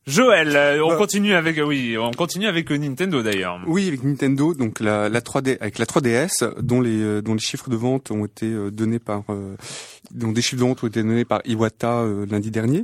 Joël, 0.05 0.53
euh, 0.53 0.83
on 0.83 0.89
bah. 0.89 0.95
continue 0.97 1.33
avec 1.33 1.57
oui, 1.65 1.97
on 1.97 2.11
continue 2.11 2.47
avec 2.47 2.69
Nintendo 2.69 3.23
d'ailleurs. 3.23 3.61
Oui, 3.67 3.87
avec 3.87 4.03
Nintendo, 4.03 4.53
donc 4.53 4.81
la, 4.81 5.07
la 5.07 5.21
3D 5.21 5.57
avec 5.61 5.79
la 5.79 5.85
3DS 5.85 6.59
dont 6.59 6.81
les 6.81 7.21
dont 7.21 7.35
les 7.35 7.39
chiffres 7.39 7.69
de 7.69 7.77
vente 7.77 8.11
ont 8.11 8.25
été 8.25 8.47
euh, 8.47 8.69
donnés 8.69 8.99
par 8.99 9.23
dont 10.11 10.33
des 10.33 10.41
chiffres 10.41 10.61
de 10.61 10.67
vente 10.67 10.83
ont 10.83 10.87
été 10.87 11.01
donnés 11.01 11.23
par 11.23 11.41
Iwata 11.45 12.05
lundi 12.29 12.51
dernier. 12.51 12.83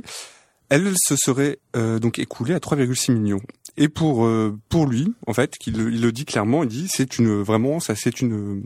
Elle 0.70 0.94
se 0.96 1.16
serait 1.16 1.58
donc 1.74 2.20
écoulée 2.20 2.54
à 2.54 2.58
3,6 2.58 3.12
millions. 3.12 3.40
Et 3.82 3.88
pour 3.88 4.26
euh, 4.26 4.54
pour 4.68 4.86
lui, 4.86 5.14
en 5.26 5.32
fait, 5.32 5.56
qu'il 5.56 5.78
il 5.78 6.02
le 6.02 6.12
dit 6.12 6.26
clairement, 6.26 6.64
il 6.64 6.68
dit 6.68 6.86
c'est 6.90 7.18
une 7.18 7.40
vraiment 7.40 7.80
ça 7.80 7.94
c'est 7.96 8.20
une 8.20 8.62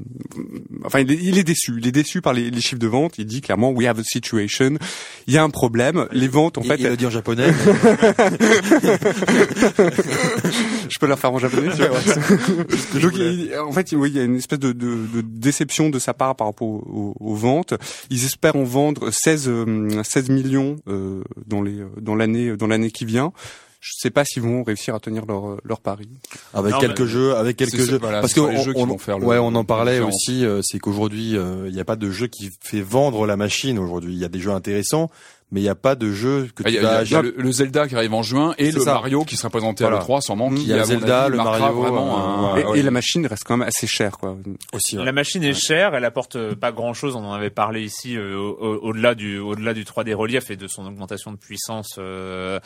enfin 0.84 0.98
il 0.98 1.12
est, 1.12 1.18
il 1.22 1.38
est, 1.38 1.44
déçu, 1.44 1.74
il 1.78 1.86
est 1.86 1.92
déçu 1.92 2.20
par 2.20 2.32
les, 2.32 2.50
les, 2.50 2.60
chiffres 2.60 2.80
de 2.80 2.88
vente. 2.88 3.14
Il 3.18 3.26
dit 3.26 3.40
clairement 3.40 3.70
we 3.70 3.86
have 3.86 4.00
a 4.00 4.02
situation, 4.02 4.76
il 5.28 5.34
y 5.34 5.38
a 5.38 5.44
un 5.44 5.50
problème. 5.50 6.08
Les 6.10 6.26
ventes 6.26 6.58
en 6.58 6.62
fait, 6.62 6.80
il 6.80 6.88
le 6.88 6.96
dit 6.96 7.06
en 7.06 7.10
japonais. 7.10 7.46
Je 10.88 10.98
peux 10.98 11.06
leur 11.06 11.20
faire 11.20 11.32
en 11.32 11.38
japonais. 11.38 11.68
Donc, 13.00 13.14
en 13.68 13.72
fait, 13.72 13.92
oui, 13.92 14.10
il 14.10 14.16
y 14.16 14.20
a 14.20 14.24
une 14.24 14.36
espèce 14.36 14.58
de, 14.58 14.72
de, 14.72 15.06
de, 15.14 15.20
déception 15.20 15.90
de 15.90 16.00
sa 16.00 16.12
part 16.12 16.34
par 16.34 16.48
rapport 16.48 16.66
aux, 16.66 17.14
aux, 17.20 17.34
ventes. 17.36 17.74
Ils 18.10 18.24
espèrent 18.24 18.56
en 18.56 18.64
vendre 18.64 19.12
16 19.12 19.48
16 20.02 20.30
millions 20.30 20.74
euh, 20.88 21.22
dans 21.46 21.62
les 21.62 21.84
dans 22.00 22.16
l'année 22.16 22.56
dans 22.56 22.66
l'année 22.66 22.90
qui 22.90 23.04
vient 23.04 23.32
je 23.84 23.92
sais 23.98 24.08
pas 24.08 24.24
s'ils 24.24 24.42
vont 24.42 24.64
réussir 24.64 24.94
à 24.94 25.00
tenir 25.00 25.26
leur 25.26 25.58
leur 25.62 25.80
pari. 25.82 26.08
Avec 26.54 26.74
quelques 26.78 27.04
jeux, 27.04 27.36
avec 27.36 27.58
quelques 27.58 27.82
jeux, 27.82 27.98
parce 27.98 28.32
que 28.32 28.40
on, 28.40 28.86
vont 28.86 28.96
faire 28.96 29.22
ouais, 29.22 29.36
on 29.36 29.54
en 29.54 29.64
parlait 29.64 30.00
aussi, 30.00 30.46
euh, 30.46 30.62
c'est 30.62 30.78
qu'aujourd'hui 30.78 31.36
euh, 31.36 31.68
il 31.68 31.74
n'y 31.74 31.80
a 31.80 31.84
pas 31.84 31.96
de 31.96 32.10
jeu 32.10 32.26
qui 32.26 32.50
fait 32.62 32.80
vendre 32.80 33.26
la 33.26 33.36
machine. 33.36 33.78
Aujourd'hui, 33.78 34.14
il 34.14 34.18
y 34.18 34.24
a 34.24 34.28
des 34.28 34.40
jeux 34.40 34.52
intéressants, 34.52 35.10
mais 35.54 35.60
il 35.60 35.62
n'y 35.62 35.68
a 35.68 35.76
pas 35.76 35.94
de 35.94 36.10
jeu 36.10 36.48
que 36.52 36.64
ah, 36.66 36.68
tu 36.68 36.78
vas... 36.78 37.04
y 37.04 37.14
a, 37.14 37.22
le, 37.22 37.52
Zelda 37.52 37.86
qui 37.86 37.94
arrive 37.94 38.12
en 38.12 38.24
juin 38.24 38.56
et 38.58 38.72
le 38.72 38.84
Mario 38.84 39.22
qui 39.22 39.36
sera 39.36 39.50
présenté 39.50 39.84
à 39.84 39.90
l'E3 39.90 40.20
sûrement. 40.20 40.50
Mmh. 40.50 40.54
Qui, 40.56 40.62
il 40.62 40.68
y 40.68 40.72
a 40.72 40.82
Zelda, 40.82 41.28
le 41.28 41.36
Mario, 41.36 41.72
vraiment 41.80 42.56
et, 42.74 42.82
la 42.82 42.90
machine 42.90 43.24
reste 43.24 43.44
quand 43.44 43.56
même 43.56 43.68
assez 43.68 43.86
chère 43.86 44.18
quoi. 44.18 44.36
Aussi. 44.72 44.96
La 44.96 45.12
machine 45.12 45.44
est 45.44 45.54
chère, 45.54 45.94
elle 45.94 46.04
apporte 46.04 46.34
euh, 46.34 46.56
pas 46.56 46.72
grand 46.72 46.92
chose. 46.92 47.14
On 47.14 47.24
en 47.24 47.32
avait 47.32 47.50
parlé 47.50 47.84
ici 47.84 48.16
euh, 48.16 48.36
au-delà 48.36 49.14
du 49.14 49.38
au-delà 49.38 49.74
du 49.74 49.84
3D 49.84 50.12
relief 50.12 50.50
et 50.50 50.56
de 50.56 50.66
son 50.66 50.86
augmentation 50.86 51.30
de 51.30 51.36
puissance. 51.36 51.94
Euh, 51.98 52.58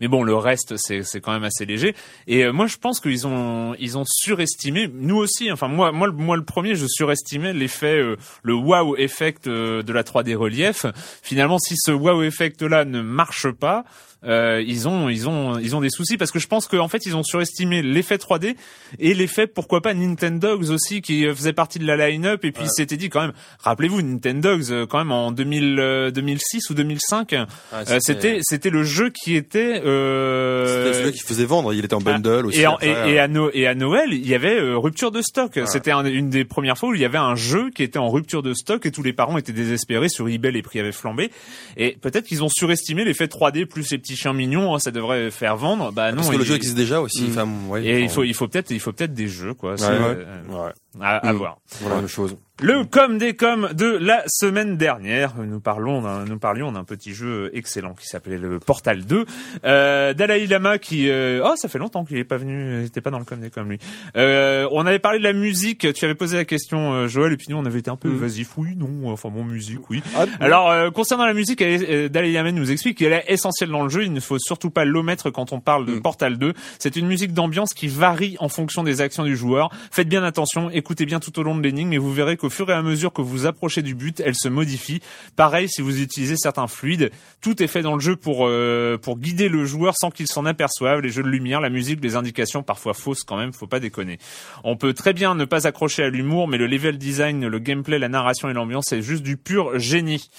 mais 0.00 0.06
bon, 0.06 0.22
le 0.22 0.36
reste 0.36 0.76
c'est 0.76 1.02
c'est 1.02 1.20
quand 1.20 1.32
même 1.32 1.42
assez 1.42 1.66
léger. 1.66 1.96
Et 2.28 2.48
moi 2.52 2.68
je 2.68 2.76
pense 2.76 3.00
qu'ils 3.00 3.26
ont 3.26 3.74
ils 3.80 3.98
ont 3.98 4.04
surestimé. 4.06 4.88
Nous 4.94 5.16
aussi. 5.16 5.50
Enfin 5.50 5.66
moi 5.66 5.90
moi 5.90 6.12
moi 6.12 6.36
le 6.36 6.44
premier 6.44 6.76
je 6.76 6.86
surestimais 6.86 7.52
l'effet 7.52 8.00
le 8.42 8.54
wow 8.54 8.94
effect 8.96 9.48
de 9.48 9.92
la 9.92 10.04
3D 10.04 10.36
relief. 10.36 10.86
Finalement 11.22 11.58
si 11.58 11.74
ce 11.76 11.90
wow 11.90 12.22
effect 12.22 12.35
effect-là 12.36 12.84
ne 12.84 13.00
marche 13.00 13.50
pas, 13.50 13.84
euh, 14.24 14.62
ils 14.66 14.88
ont 14.88 15.08
ils 15.08 15.28
ont 15.28 15.58
ils 15.58 15.76
ont 15.76 15.80
des 15.80 15.90
soucis 15.90 16.16
parce 16.16 16.30
que 16.30 16.38
je 16.38 16.46
pense 16.46 16.66
qu'en 16.66 16.88
fait 16.88 17.04
ils 17.06 17.14
ont 17.16 17.22
surestimé 17.22 17.82
l'effet 17.82 18.16
3D 18.16 18.56
et 18.98 19.14
l'effet 19.14 19.46
pourquoi 19.46 19.82
pas 19.82 19.94
Nintendogs 19.94 20.70
aussi 20.70 21.02
qui 21.02 21.26
euh, 21.26 21.34
faisait 21.34 21.52
partie 21.52 21.78
de 21.78 21.86
la 21.86 21.96
line-up. 21.96 22.44
Et 22.44 22.50
puis 22.50 22.64
ouais. 22.64 22.68
s'était 22.68 22.96
dit 22.96 23.08
quand 23.08 23.20
même 23.20 23.32
rappelez-vous 23.60 24.00
Nintendogs 24.02 24.70
euh, 24.70 24.86
quand 24.86 24.98
même 24.98 25.12
en 25.12 25.32
2000 25.32 26.12
2006 26.14 26.70
ou 26.70 26.74
2005 26.74 27.34
ah, 27.72 27.84
c'était 28.00 28.38
c'était 28.42 28.70
le 28.70 28.84
jeu 28.84 29.10
qui 29.10 29.36
était 29.36 29.82
euh, 29.84 30.84
c'était 30.84 30.98
celui 30.98 31.12
qui 31.12 31.22
faisait 31.22 31.44
vendre. 31.44 31.74
Il 31.74 31.84
était 31.84 31.94
en 31.94 32.00
bundle 32.00 32.46
aussi 32.46 32.60
et, 32.60 32.64
après, 32.64 33.10
et, 33.10 33.14
et, 33.14 33.18
à 33.18 33.28
no 33.28 33.50
et 33.52 33.66
à 33.66 33.74
Noël 33.74 34.12
il 34.12 34.26
y 34.26 34.34
avait 34.34 34.58
rupture 34.60 35.12
de 35.12 35.20
stock. 35.22 35.60
C'était 35.66 35.92
une 35.92 36.30
des 36.30 36.44
premières 36.44 36.78
fois 36.78 36.88
où 36.88 36.94
il 36.94 37.00
y 37.00 37.04
avait 37.04 37.18
un 37.18 37.34
jeu 37.34 37.70
qui 37.70 37.82
était 37.82 37.98
en 37.98 38.08
rupture 38.08 38.42
de 38.42 38.54
stock 38.54 38.86
et 38.86 38.90
tous 38.90 39.02
les 39.02 39.12
parents 39.12 39.36
étaient 39.36 39.52
désespérés 39.52 40.08
sur 40.08 40.28
eBay 40.28 40.52
les 40.52 40.62
prix 40.62 40.80
avaient 40.80 40.92
flambé. 40.92 41.30
Et 41.76 41.96
peut-être 42.00 42.24
qu'ils 42.24 42.42
ont 42.42 42.48
surestimé 42.48 43.04
l'effet 43.04 43.26
3D 43.26 43.66
plus 43.66 43.90
les 43.90 43.98
petits 44.06 44.16
chiens 44.16 44.32
mignons, 44.32 44.74
hein, 44.74 44.78
ça 44.78 44.90
devrait 44.90 45.30
faire 45.30 45.56
vendre. 45.56 45.92
Bah 45.92 46.10
non. 46.10 46.16
Parce 46.18 46.30
que 46.30 46.36
le 46.36 46.44
jeu 46.44 46.54
existe 46.54 46.76
déjà 46.76 47.00
aussi. 47.00 47.24
Mmh. 47.24 47.70
ouais, 47.70 47.84
et 47.84 48.00
il 48.00 48.08
faut, 48.08 48.24
il 48.24 48.34
faut 48.34 48.48
peut-être, 48.48 48.70
il 48.70 48.80
faut 48.80 48.92
peut-être 48.92 49.14
des 49.14 49.28
jeux, 49.28 49.54
quoi. 49.54 49.74
Ouais, 49.74 49.86
ouais. 49.86 50.26
Euh, 50.50 50.70
à, 51.00 51.16
à 51.16 51.32
mmh. 51.32 51.36
voir. 51.36 51.58
Voilà 51.80 52.00
une 52.00 52.08
chose. 52.08 52.36
Le 52.62 52.84
com 52.84 53.18
des 53.18 53.34
com 53.34 53.68
de 53.74 53.84
la 53.84 54.22
semaine 54.28 54.78
dernière, 54.78 55.34
nous 55.36 55.60
parlons, 55.60 56.00
nous 56.24 56.38
parlions 56.38 56.72
d'un 56.72 56.84
petit 56.84 57.12
jeu 57.12 57.50
excellent 57.52 57.92
qui 57.92 58.06
s'appelait 58.06 58.38
le 58.38 58.58
Portal 58.58 59.04
2. 59.04 59.26
Euh, 59.66 60.14
Dalai 60.14 60.46
Lama 60.46 60.78
qui, 60.78 61.10
euh, 61.10 61.42
oh 61.44 61.52
ça 61.56 61.68
fait 61.68 61.78
longtemps 61.78 62.06
qu'il 62.06 62.16
est 62.16 62.24
pas 62.24 62.38
venu, 62.38 62.80
il 62.80 62.86
était 62.86 63.02
pas 63.02 63.10
dans 63.10 63.18
le 63.18 63.26
com 63.26 63.38
des 63.40 63.50
com 63.50 63.68
lui. 63.68 63.78
Euh, 64.16 64.66
on 64.72 64.86
avait 64.86 64.98
parlé 64.98 65.18
de 65.18 65.24
la 65.24 65.34
musique, 65.34 65.92
tu 65.92 66.04
avais 66.06 66.14
posé 66.14 66.38
la 66.38 66.46
question 66.46 66.94
euh, 66.94 67.08
Joël 67.08 67.34
et 67.34 67.36
puis 67.36 67.48
nous 67.50 67.58
on 67.58 67.66
avait 67.66 67.80
été 67.80 67.90
un 67.90 67.96
peu 67.96 68.08
mmh. 68.08 68.16
vas-y 68.16 68.46
oui 68.56 68.74
non, 68.74 69.12
enfin 69.12 69.28
mon 69.28 69.44
musique 69.44 69.90
oui. 69.90 70.02
Ah, 70.16 70.24
Alors 70.40 70.70
euh, 70.70 70.90
concernant 70.90 71.26
la 71.26 71.34
musique, 71.34 71.60
elle, 71.60 72.08
Dalai 72.08 72.32
Lama 72.32 72.52
nous 72.52 72.70
explique 72.70 72.96
qu'elle 72.96 73.12
est 73.12 73.24
essentielle 73.28 73.68
dans 73.68 73.82
le 73.82 73.90
jeu, 73.90 74.04
il 74.04 74.14
ne 74.14 74.20
faut 74.20 74.38
surtout 74.38 74.70
pas 74.70 74.86
l'omettre 74.86 75.28
quand 75.28 75.52
on 75.52 75.60
parle 75.60 75.84
de 75.84 75.96
mmh. 75.96 76.00
Portal 76.00 76.38
2. 76.38 76.54
C'est 76.78 76.96
une 76.96 77.06
musique 77.06 77.34
d'ambiance 77.34 77.74
qui 77.74 77.86
varie 77.86 78.38
en 78.40 78.48
fonction 78.48 78.82
des 78.82 79.02
actions 79.02 79.24
du 79.24 79.36
joueur. 79.36 79.68
Faites 79.90 80.08
bien 80.08 80.24
attention, 80.24 80.70
écoutez 80.86 81.04
bien 81.04 81.18
tout 81.18 81.36
au 81.40 81.42
long 81.42 81.56
de 81.56 81.62
l'énigme 81.64 81.92
et 81.94 81.98
vous 81.98 82.12
verrez 82.12 82.36
qu'au 82.36 82.48
fur 82.48 82.70
et 82.70 82.72
à 82.72 82.80
mesure 82.80 83.12
que 83.12 83.20
vous 83.20 83.44
approchez 83.44 83.82
du 83.82 83.96
but, 83.96 84.20
elle 84.20 84.36
se 84.36 84.46
modifie. 84.48 85.02
Pareil 85.34 85.68
si 85.68 85.82
vous 85.82 86.00
utilisez 86.00 86.36
certains 86.36 86.68
fluides, 86.68 87.10
tout 87.40 87.60
est 87.60 87.66
fait 87.66 87.82
dans 87.82 87.94
le 87.94 88.00
jeu 88.00 88.14
pour 88.14 88.46
euh, 88.46 88.96
pour 88.96 89.18
guider 89.18 89.48
le 89.48 89.64
joueur 89.64 89.94
sans 89.96 90.12
qu'il 90.12 90.28
s'en 90.28 90.46
aperçoive. 90.46 91.00
Les 91.00 91.08
jeux 91.08 91.24
de 91.24 91.28
lumière, 91.28 91.60
la 91.60 91.70
musique, 91.70 91.98
les 92.04 92.14
indications 92.14 92.62
parfois 92.62 92.94
fausses 92.94 93.24
quand 93.24 93.36
même, 93.36 93.52
faut 93.52 93.66
pas 93.66 93.80
déconner. 93.80 94.18
On 94.62 94.76
peut 94.76 94.94
très 94.94 95.12
bien 95.12 95.34
ne 95.34 95.44
pas 95.44 95.66
accrocher 95.66 96.04
à 96.04 96.08
l'humour, 96.08 96.46
mais 96.46 96.56
le 96.56 96.68
level 96.68 96.98
design, 96.98 97.48
le 97.48 97.58
gameplay, 97.58 97.98
la 97.98 98.08
narration 98.08 98.48
et 98.48 98.52
l'ambiance, 98.52 98.84
c'est 98.90 99.02
juste 99.02 99.24
du 99.24 99.36
pur 99.36 99.80
génie. 99.80 100.30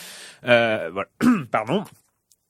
Euh, 0.45 0.89
voilà. 0.93 1.09
Pardon. 1.51 1.83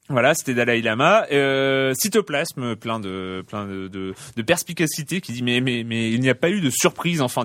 Voilà, 0.10 0.34
c'était 0.34 0.54
Dalai 0.54 0.82
Lama. 0.82 1.26
Euh, 1.32 1.94
cytoplasme, 1.94 2.78
plein 2.78 3.00
de 3.00 3.44
plein 3.46 3.68
de, 3.68 3.90
de, 3.90 4.14
de, 4.36 4.42
perspicacité, 4.42 5.20
qui 5.20 5.34
dit 5.34 5.44
mais 5.44 5.60
mais 5.60 5.84
mais 5.86 6.10
il 6.12 6.22
n'y 6.22 6.30
a 6.30 6.36
pas 6.36 6.50
eu 6.50 6.62
de 6.62 6.70
surprise 6.70 7.22
en 7.22 7.28
fin 7.28 7.44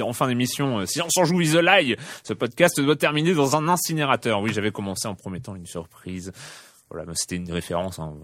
en 0.00 0.12
fin 0.12 0.28
d'émission. 0.28 0.86
Si 0.86 1.02
on 1.02 1.10
s'en 1.10 1.24
joue 1.24 1.40
Isolaï, 1.40 1.96
ce 2.22 2.32
podcast 2.32 2.80
doit 2.80 2.94
terminer 2.94 3.34
dans 3.34 3.56
un 3.56 3.66
incinérateur. 3.68 4.40
Oui, 4.42 4.52
j'avais 4.52 4.70
commencé 4.70 5.08
en 5.08 5.16
promettant 5.16 5.56
une 5.56 5.66
surprise. 5.66 6.32
Voilà, 6.88 7.04
mais 7.04 7.14
c'était 7.16 7.36
une 7.36 7.50
référence. 7.50 7.98
Hein. 7.98 8.14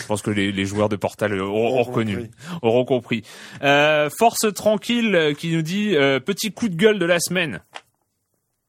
Je 0.00 0.06
pense 0.06 0.20
que 0.20 0.30
les, 0.30 0.52
les, 0.52 0.66
joueurs 0.66 0.90
de 0.90 0.96
Portal 0.96 1.40
auront, 1.40 1.82
reconnu, 1.82 2.30
auront 2.60 2.84
compris. 2.84 3.22
Euh, 3.62 4.10
Force 4.18 4.52
tranquille 4.54 5.34
qui 5.38 5.50
nous 5.50 5.62
dit 5.62 5.96
euh, 5.96 6.20
petit 6.20 6.52
coup 6.52 6.68
de 6.68 6.76
gueule 6.76 6.98
de 6.98 7.06
la 7.06 7.20
semaine. 7.20 7.62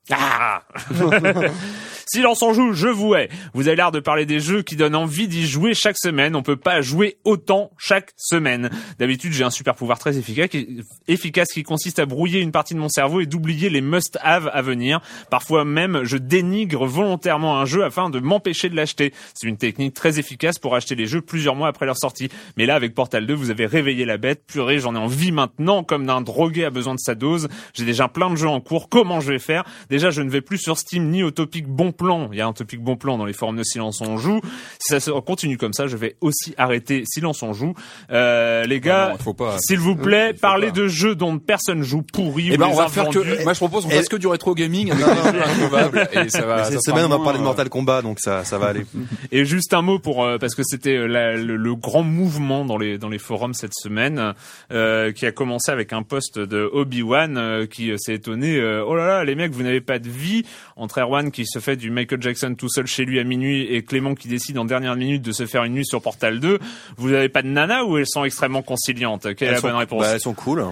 Ah 0.09 0.63
Silence 2.11 2.41
en 2.41 2.53
joue, 2.53 2.73
je 2.73 2.87
vous 2.87 3.13
hais. 3.13 3.29
Vous 3.53 3.67
avez 3.67 3.75
l'air 3.75 3.91
de 3.91 3.99
parler 3.99 4.25
des 4.25 4.39
jeux 4.39 4.63
qui 4.63 4.75
donnent 4.75 4.95
envie 4.95 5.27
d'y 5.27 5.45
jouer 5.45 5.75
chaque 5.75 5.97
semaine. 5.99 6.35
On 6.35 6.41
peut 6.41 6.55
pas 6.55 6.81
jouer 6.81 7.17
autant 7.23 7.69
chaque 7.77 8.13
semaine. 8.17 8.71
D'habitude, 8.97 9.31
j'ai 9.31 9.43
un 9.43 9.51
super 9.51 9.75
pouvoir 9.75 9.99
très 9.99 10.17
efficace 10.17 10.47
qui, 10.49 10.81
efficace 11.07 11.49
qui 11.53 11.61
consiste 11.61 11.99
à 11.99 12.07
brouiller 12.07 12.39
une 12.39 12.51
partie 12.51 12.73
de 12.73 12.79
mon 12.79 12.89
cerveau 12.89 13.21
et 13.21 13.27
d'oublier 13.27 13.69
les 13.69 13.81
must-have 13.81 14.49
à 14.51 14.63
venir. 14.63 15.01
Parfois 15.29 15.65
même, 15.65 16.01
je 16.03 16.17
dénigre 16.17 16.87
volontairement 16.87 17.59
un 17.59 17.65
jeu 17.65 17.83
afin 17.83 18.09
de 18.09 18.19
m'empêcher 18.19 18.69
de 18.69 18.75
l'acheter. 18.75 19.13
C'est 19.35 19.47
une 19.47 19.57
technique 19.57 19.93
très 19.93 20.17
efficace 20.17 20.57
pour 20.57 20.73
acheter 20.73 20.95
les 20.95 21.05
jeux 21.05 21.21
plusieurs 21.21 21.55
mois 21.55 21.67
après 21.67 21.85
leur 21.85 21.97
sortie. 21.97 22.29
Mais 22.57 22.65
là, 22.65 22.73
avec 22.73 22.95
Portal 22.95 23.27
2, 23.27 23.35
vous 23.35 23.51
avez 23.51 23.67
réveillé 23.67 24.05
la 24.05 24.17
bête. 24.17 24.41
Purée, 24.47 24.79
j'en 24.79 24.95
ai 24.95 24.99
envie 24.99 25.31
maintenant, 25.31 25.83
comme 25.83 26.07
d'un 26.07 26.21
drogué 26.21 26.65
a 26.65 26.71
besoin 26.71 26.95
de 26.95 26.99
sa 26.99 27.13
dose. 27.13 27.49
J'ai 27.75 27.85
déjà 27.85 28.07
plein 28.07 28.31
de 28.31 28.35
jeux 28.35 28.49
en 28.49 28.61
cours. 28.61 28.89
Comment 28.89 29.19
je 29.19 29.31
vais 29.31 29.37
faire? 29.37 29.63
Déjà, 29.91 30.09
je 30.09 30.23
ne 30.23 30.29
vais 30.31 30.41
plus 30.41 30.57
sur 30.57 30.75
Steam 30.75 31.09
ni 31.09 31.21
au 31.21 31.29
topic 31.29 31.67
bon 31.67 31.91
plan. 31.99 32.29
Il 32.31 32.37
y 32.37 32.41
a 32.41 32.47
un 32.47 32.53
topic 32.53 32.81
bon 32.81 32.95
plan 32.95 33.17
dans 33.17 33.25
les 33.25 33.33
forums 33.33 33.57
de 33.57 33.63
Silence 33.63 34.01
on 34.01 34.17
joue. 34.17 34.41
Si 34.79 34.99
ça 34.99 35.11
continue 35.25 35.57
comme 35.57 35.73
ça, 35.73 35.87
je 35.87 35.97
vais 35.97 36.15
aussi 36.21 36.53
arrêter 36.57 37.03
Silence 37.05 37.43
on 37.43 37.53
joue. 37.53 37.73
Euh, 38.11 38.63
les 38.63 38.79
gars, 38.79 39.15
s'il 39.59 39.79
vous 39.79 39.95
plaît, 39.95 40.33
parlez 40.33 40.71
de 40.71 40.87
jeux 40.87 41.15
dont 41.15 41.37
personne 41.37 41.83
joue 41.83 42.01
pourri. 42.01 42.49
Eh 42.53 42.57
ben, 42.57 42.67
on 42.71 42.75
va 42.75 42.87
faire 42.87 43.09
que, 43.09 43.43
moi 43.43 43.53
je 43.53 43.59
propose 43.59 43.85
on 43.85 43.89
fasse 43.89 44.09
que 44.09 44.15
du 44.15 44.27
rétro 44.27 44.55
gaming 44.55 44.91
avec 44.91 45.05
des 45.05 45.31
jeux 45.31 45.43
introuvables. 45.43 46.09
Et 46.13 46.29
ça 46.29 46.45
va, 46.45 46.63
cette 46.63 46.81
semaine, 46.81 47.05
on 47.05 47.09
va 47.09 47.19
parler 47.19 47.39
de 47.39 47.43
Mortal 47.43 47.69
Kombat, 47.69 48.01
donc 48.01 48.19
ça, 48.19 48.43
ça 48.45 48.57
va 48.57 48.67
aller. 48.67 48.85
Et 49.31 49.45
juste 49.45 49.73
un 49.73 49.81
mot 49.81 49.99
pour, 49.99 50.23
euh, 50.23 50.37
parce 50.37 50.55
que 50.55 50.63
c'était 50.63 50.95
euh, 50.95 51.35
le, 51.37 51.57
le, 51.57 51.75
grand 51.75 52.03
mouvement 52.03 52.65
dans 52.65 52.77
les, 52.77 52.97
dans 52.97 53.09
les 53.09 53.17
forums 53.17 53.53
cette 53.53 53.73
semaine, 53.73 54.33
euh, 54.71 55.11
qui 55.11 55.25
a 55.25 55.31
commencé 55.31 55.71
avec 55.71 55.93
un 55.93 56.03
post 56.03 56.39
de 56.39 56.69
Obi-Wan, 56.71 57.37
euh, 57.37 57.65
qui 57.65 57.91
s'est 57.97 58.15
étonné, 58.15 58.61
oh 58.61 58.95
là 58.95 59.07
là, 59.07 59.23
les 59.23 59.35
mecs, 59.35 59.51
vous 59.51 59.63
n'avez 59.63 59.81
pas 59.81 59.99
de 59.99 60.09
vie, 60.09 60.45
entre 60.75 60.99
Erwan 60.99 61.31
qui 61.31 61.45
se 61.45 61.59
fait 61.59 61.75
du 61.75 61.88
Michael 61.93 62.21
Jackson 62.21 62.55
tout 62.55 62.69
seul 62.69 62.87
chez 62.87 63.05
lui 63.05 63.19
à 63.19 63.23
minuit 63.23 63.63
et 63.73 63.83
Clément 63.83 64.15
qui 64.15 64.27
décide 64.27 64.57
en 64.57 64.65
dernière 64.65 64.95
minute 64.95 65.21
de 65.21 65.31
se 65.31 65.45
faire 65.45 65.63
une 65.63 65.73
nuit 65.73 65.85
sur 65.85 66.01
Portal 66.01 66.39
2, 66.39 66.59
vous 66.97 67.09
n'avez 67.09 67.29
pas 67.29 67.41
de 67.41 67.47
nana 67.47 67.85
ou 67.85 67.97
elles 67.97 68.07
sont 68.07 68.23
extrêmement 68.23 68.61
conciliantes? 68.61 69.35
Quelle 69.35 69.49
est 69.49 69.53
la 69.53 69.61
bonne 69.61 69.75
réponse? 69.75 70.01
bah, 70.01 70.11
Elles 70.13 70.19
sont 70.19 70.33
cool. 70.33 70.65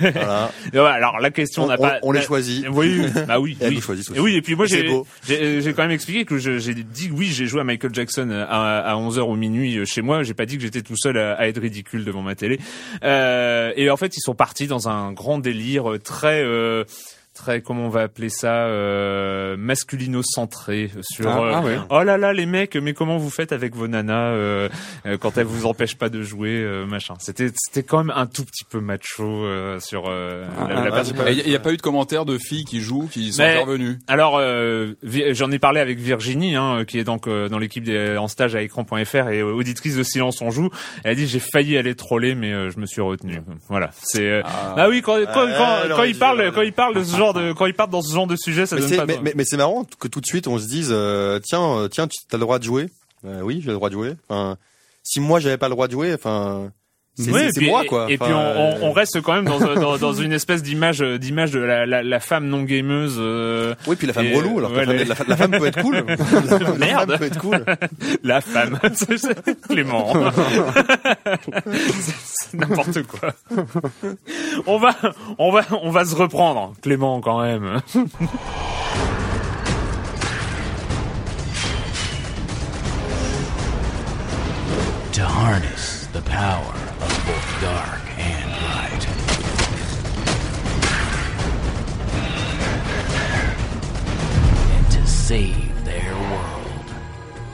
voilà. 0.00 0.50
alors 0.92 1.18
la 1.20 1.30
question 1.30 1.66
n'a 1.66 1.76
pas. 1.76 1.98
On 2.02 2.12
les 2.12 2.22
choisit. 2.22 2.66
Oui, 2.70 3.02
bah 3.28 3.40
oui. 3.40 3.56
Oui. 3.60 3.80
Et 4.14 4.20
oui, 4.20 4.36
et 4.36 4.42
puis 4.42 4.54
moi 4.54 4.66
j'ai 4.66 4.86
j'ai 5.26 5.72
quand 5.72 5.82
même 5.82 5.90
expliqué 5.90 6.24
que 6.24 6.38
j'ai 6.38 6.74
dit 6.74 7.10
oui, 7.12 7.26
j'ai 7.26 7.46
joué 7.46 7.60
à 7.60 7.64
Michael 7.64 7.94
Jackson 7.94 8.30
à, 8.30 8.78
à 8.80 8.94
11h 8.96 9.20
au 9.20 9.36
minuit 9.36 9.84
chez 9.86 10.02
moi. 10.02 10.22
J'ai 10.22 10.34
pas 10.34 10.46
dit 10.46 10.56
que 10.56 10.62
j'étais 10.62 10.82
tout 10.82 10.96
seul 10.96 11.18
à, 11.18 11.34
à, 11.34 11.46
être 11.46 11.60
ridicule 11.60 12.04
devant 12.04 12.22
ma 12.22 12.34
télé. 12.34 12.58
Euh, 13.04 13.72
et 13.76 13.90
en 13.90 13.96
fait, 13.96 14.16
ils 14.16 14.20
sont 14.20 14.34
partis 14.34 14.66
dans 14.66 14.88
un 14.88 15.12
grand 15.12 15.38
délire 15.38 15.84
très. 16.02 16.42
Euh, 16.42 16.84
très 17.36 17.60
comment 17.60 17.86
on 17.86 17.88
va 17.88 18.00
appeler 18.02 18.30
ça 18.30 18.64
euh, 18.66 19.56
masculino 19.56 20.22
centré 20.24 20.90
sur 21.02 21.28
ah, 21.28 21.40
euh, 21.40 21.52
ah 21.54 21.62
ouais. 21.62 21.78
oh 21.90 22.02
là 22.02 22.16
là 22.16 22.32
les 22.32 22.46
mecs 22.46 22.74
mais 22.76 22.94
comment 22.94 23.18
vous 23.18 23.30
faites 23.30 23.52
avec 23.52 23.76
vos 23.76 23.86
nanas 23.86 24.32
euh, 24.32 24.68
euh 25.04 25.18
quand 25.18 25.36
elles 25.36 25.46
vous 25.46 25.66
empêchent 25.66 25.96
pas 25.96 26.08
de 26.08 26.22
jouer 26.22 26.62
euh, 26.62 26.86
machin 26.86 27.14
c'était 27.18 27.50
c'était 27.54 27.82
quand 27.82 27.98
même 27.98 28.16
un 28.16 28.26
tout 28.26 28.44
petit 28.44 28.64
peu 28.64 28.80
macho 28.80 29.22
euh, 29.22 29.78
sur 29.80 30.08
ah, 30.08 30.68
la, 30.68 30.88
la 30.88 31.30
il 31.30 31.46
n'y 31.46 31.54
a, 31.54 31.60
pas 31.60 31.72
eu 31.72 31.76
de 31.76 31.82
commentaires 31.82 32.24
de 32.24 32.38
filles 32.38 32.64
qui 32.64 32.80
jouent 32.80 33.08
qui 33.12 33.32
sont 33.32 33.42
intervenues 33.42 33.98
alors 34.08 34.40
j'en 35.02 35.50
ai 35.50 35.58
parlé 35.58 35.80
avec 35.80 35.98
Virginie 35.98 36.56
hein, 36.56 36.84
qui 36.86 36.98
est 36.98 37.04
donc 37.04 37.28
dans 37.28 37.58
l'équipe 37.58 37.88
en 38.18 38.28
stage 38.28 38.54
à 38.54 38.62
écran.fr 38.62 39.28
et 39.28 39.42
auditrice 39.42 39.96
de 39.96 40.02
Silence 40.02 40.40
on 40.40 40.50
joue 40.50 40.70
elle 41.04 41.12
a 41.12 41.14
dit 41.14 41.26
j'ai 41.26 41.40
failli 41.40 41.76
aller 41.76 41.94
troller 41.94 42.34
mais 42.34 42.70
je 42.70 42.80
me 42.80 42.86
suis 42.86 43.02
retenu 43.02 43.42
voilà 43.68 43.90
c'est 44.02 44.40
ah. 44.42 44.74
ah. 44.76 44.88
oui 44.88 45.02
quand 45.02 45.18
quand, 45.26 45.46
quand, 45.46 45.94
quand 45.94 46.04
il 46.04 46.18
parle 46.18 46.50
quand 46.52 46.62
il 46.62 46.72
parle 46.72 46.94
de 46.94 47.04
ce 47.04 47.16
genre 47.16 47.25
de 47.32 47.52
quand 47.52 47.66
ils 47.66 47.74
partent 47.74 47.90
dans 47.90 48.02
ce 48.02 48.12
genre 48.12 48.26
de 48.26 48.36
sujet, 48.36 48.66
ça 48.66 48.76
mais 48.76 48.82
donne 48.82 48.96
pas. 48.96 49.06
Mais, 49.06 49.18
mais, 49.22 49.32
mais 49.36 49.44
c'est 49.44 49.56
marrant 49.56 49.84
que 49.98 50.08
tout 50.08 50.20
de 50.20 50.26
suite 50.26 50.46
on 50.46 50.58
se 50.58 50.66
dise 50.66 50.88
euh, 50.90 51.38
tiens 51.40 51.78
euh, 51.78 51.88
tiens 51.88 52.08
tu 52.08 52.18
as 52.32 52.36
le 52.36 52.40
droit 52.40 52.58
de 52.58 52.64
jouer. 52.64 52.88
Euh, 53.24 53.40
oui, 53.40 53.60
j'ai 53.60 53.68
le 53.68 53.74
droit 53.74 53.88
de 53.88 53.94
jouer. 53.94 54.14
Enfin, 54.28 54.56
si 55.02 55.20
moi 55.20 55.40
j'avais 55.40 55.58
pas 55.58 55.68
le 55.68 55.74
droit 55.74 55.86
de 55.86 55.92
jouer, 55.92 56.14
enfin 56.14 56.70
c'est 57.16 57.60
moi 57.62 57.84
quoi. 57.84 58.06
Et, 58.10 58.16
enfin, 58.20 58.26
puis 58.26 58.34
on, 58.34 58.86
on, 58.88 58.92
reste 58.92 59.20
quand 59.22 59.34
même 59.34 59.46
dans, 59.46 59.58
dans, 59.74 59.96
dans 59.96 60.12
une 60.12 60.32
espèce 60.32 60.62
d'image 60.62 61.00
d'image 61.00 61.50
de 61.50 61.60
la, 61.60 61.86
la, 61.86 62.02
la, 62.02 62.20
femme 62.20 62.46
non 62.46 62.62
gameuse. 62.62 63.16
Euh, 63.18 63.74
oui, 63.86 63.96
puis 63.96 64.06
la 64.06 64.12
femme 64.12 64.26
et, 64.26 64.36
relou. 64.36 64.58
Alors 64.58 64.72
ouais, 64.72 64.84
la, 64.84 64.92
les... 64.92 65.04
femme, 65.06 65.26
la, 65.28 65.34
la, 65.34 65.36
femme 65.36 65.50
peut 65.58 65.66
être 65.66 65.82
cool. 65.82 66.04
la, 66.06 66.72
Merde. 66.74 67.10
femme 67.10 67.18
peut 67.18 67.24
être 67.24 67.38
cool. 67.38 67.64
la 68.22 68.40
femme, 68.40 68.78
Clément. 69.68 70.12
c'est 71.72 72.54
n'importe 72.54 73.02
quoi. 73.04 73.32
On 74.66 74.78
va, 74.78 74.90
on 75.38 75.50
va, 75.50 75.62
on 75.82 75.90
va 75.90 76.04
se 76.04 76.14
reprendre, 76.14 76.74
Clément 76.82 77.20
quand 77.20 77.42
même. 77.42 77.80
To 85.12 85.22
harness 85.22 86.08
the 86.12 86.20
power 86.20 86.85
both 87.26 87.60
dark 87.60 88.00
and 88.18 88.50
light. 88.50 89.06
And 94.74 94.90
to 94.92 95.06
save 95.06 95.84
their 95.84 96.14
world 96.14 96.94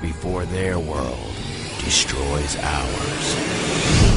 before 0.01 0.45
their 0.47 0.79
world 0.79 1.35
destroys 1.79 2.57
ours. 2.57 4.12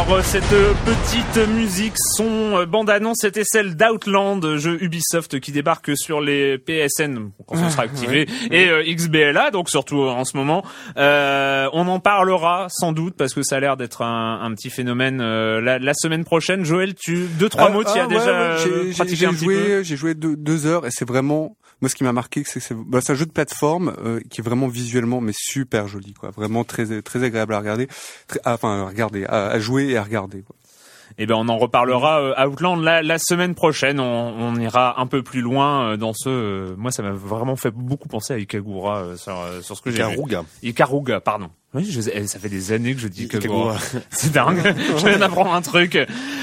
Alors, 0.00 0.14
euh, 0.16 0.22
cette 0.22 0.50
euh, 0.54 0.72
petite 0.86 1.48
musique, 1.48 1.92
son 2.16 2.56
euh, 2.56 2.64
bande-annonce, 2.64 3.18
c'était 3.20 3.42
celle 3.44 3.76
d'Outland, 3.76 4.56
jeu 4.56 4.82
Ubisoft 4.82 5.40
qui 5.40 5.52
débarque 5.52 5.90
sur 5.94 6.22
les 6.22 6.56
PSN 6.56 7.30
quand 7.46 7.56
ce 7.56 7.68
sera 7.68 7.82
activé 7.82 8.26
et 8.50 8.68
euh, 8.70 8.82
XBLA, 8.86 9.50
donc 9.50 9.68
surtout 9.68 9.98
en 10.00 10.24
ce 10.24 10.38
moment. 10.38 10.64
Euh, 10.96 11.68
on 11.74 11.86
en 11.86 12.00
parlera 12.00 12.68
sans 12.70 12.92
doute 12.92 13.14
parce 13.18 13.34
que 13.34 13.42
ça 13.42 13.56
a 13.56 13.60
l'air 13.60 13.76
d'être 13.76 14.00
un, 14.02 14.40
un 14.42 14.54
petit 14.54 14.70
phénomène 14.70 15.20
euh, 15.20 15.60
la, 15.60 15.78
la 15.78 15.92
semaine 15.92 16.24
prochaine. 16.24 16.64
Joël, 16.64 16.94
tu 16.94 17.26
deux 17.38 17.50
trois 17.50 17.66
Ah, 17.66 17.70
mots, 17.70 17.84
tu 17.84 17.90
ah, 17.94 18.04
as 18.04 18.06
ouais, 18.06 18.14
déjà 18.14 18.32
ouais, 18.54 18.56
j'ai- 18.64 18.86
j'ai 18.92 18.94
pratiqué 18.96 19.16
j'ai 19.16 19.26
un 19.26 19.32
petit 19.34 19.44
peu 19.46 19.52
joué, 19.54 19.84
j'ai 19.84 19.96
joué 19.96 20.14
deux, 20.14 20.34
deux 20.34 20.64
heures 20.66 20.86
et 20.86 20.90
c'est 20.90 21.06
vraiment 21.06 21.56
moi 21.80 21.88
ce 21.88 21.94
qui 21.94 22.04
m'a 22.04 22.12
marqué 22.12 22.42
c'est 22.44 22.60
que 22.60 22.66
c'est 22.66 22.74
bah, 22.74 23.00
c'est 23.02 23.12
un 23.12 23.16
jeu 23.16 23.26
de 23.26 23.32
plateforme 23.32 23.94
euh, 24.04 24.20
qui 24.30 24.40
est 24.40 24.44
vraiment 24.44 24.68
visuellement 24.68 25.20
mais 25.20 25.32
super 25.34 25.88
joli 25.88 26.14
quoi, 26.14 26.30
vraiment 26.30 26.64
très 26.64 27.02
très 27.02 27.24
agréable 27.24 27.54
à 27.54 27.58
regarder, 27.58 27.88
très, 28.26 28.40
ah, 28.44 28.54
enfin 28.54 28.82
à 28.82 28.86
regarder, 28.86 29.24
à, 29.24 29.46
à 29.48 29.58
jouer 29.58 29.88
et 29.88 29.96
à 29.96 30.02
regarder. 30.02 30.42
Quoi. 30.42 30.56
Eh 31.18 31.26
ben, 31.26 31.34
on 31.34 31.48
en 31.48 31.58
reparlera 31.58 32.20
euh, 32.20 32.46
Outland 32.46 32.76
la, 32.82 33.02
la 33.02 33.18
semaine 33.18 33.56
prochaine. 33.56 33.98
On, 33.98 34.04
on 34.04 34.54
ira 34.56 35.00
un 35.00 35.08
peu 35.08 35.24
plus 35.24 35.40
loin 35.40 35.90
euh, 35.90 35.96
dans 35.96 36.12
ce. 36.14 36.28
euh, 36.28 36.74
moi, 36.78 36.92
ça 36.92 37.02
m'a 37.02 37.10
vraiment 37.10 37.56
fait 37.56 37.72
beaucoup 37.72 38.08
penser 38.08 38.32
à 38.32 38.38
Ikagura 38.38 38.98
euh, 39.00 39.16
sur, 39.16 39.36
euh, 39.40 39.60
sur 39.60 39.76
ce 39.76 39.82
que 39.82 39.90
j'ai 39.90 40.04
vu. 40.04 40.12
Ikaruga. 40.12 40.44
Ikaruga, 40.62 41.20
pardon. 41.20 41.50
Oui, 41.72 41.88
je, 41.88 42.00
ça 42.00 42.38
fait 42.40 42.48
des 42.48 42.72
années 42.72 42.94
que 42.94 43.00
je 43.00 43.06
dis 43.06 43.24
Ikagura. 43.24 43.76
Ikagura. 43.76 44.02
C'est 44.10 44.32
dingue. 44.32 44.60
je 44.98 45.06
viens 45.06 45.18
d'apprendre 45.18 45.52
un 45.52 45.62
truc. 45.62 45.96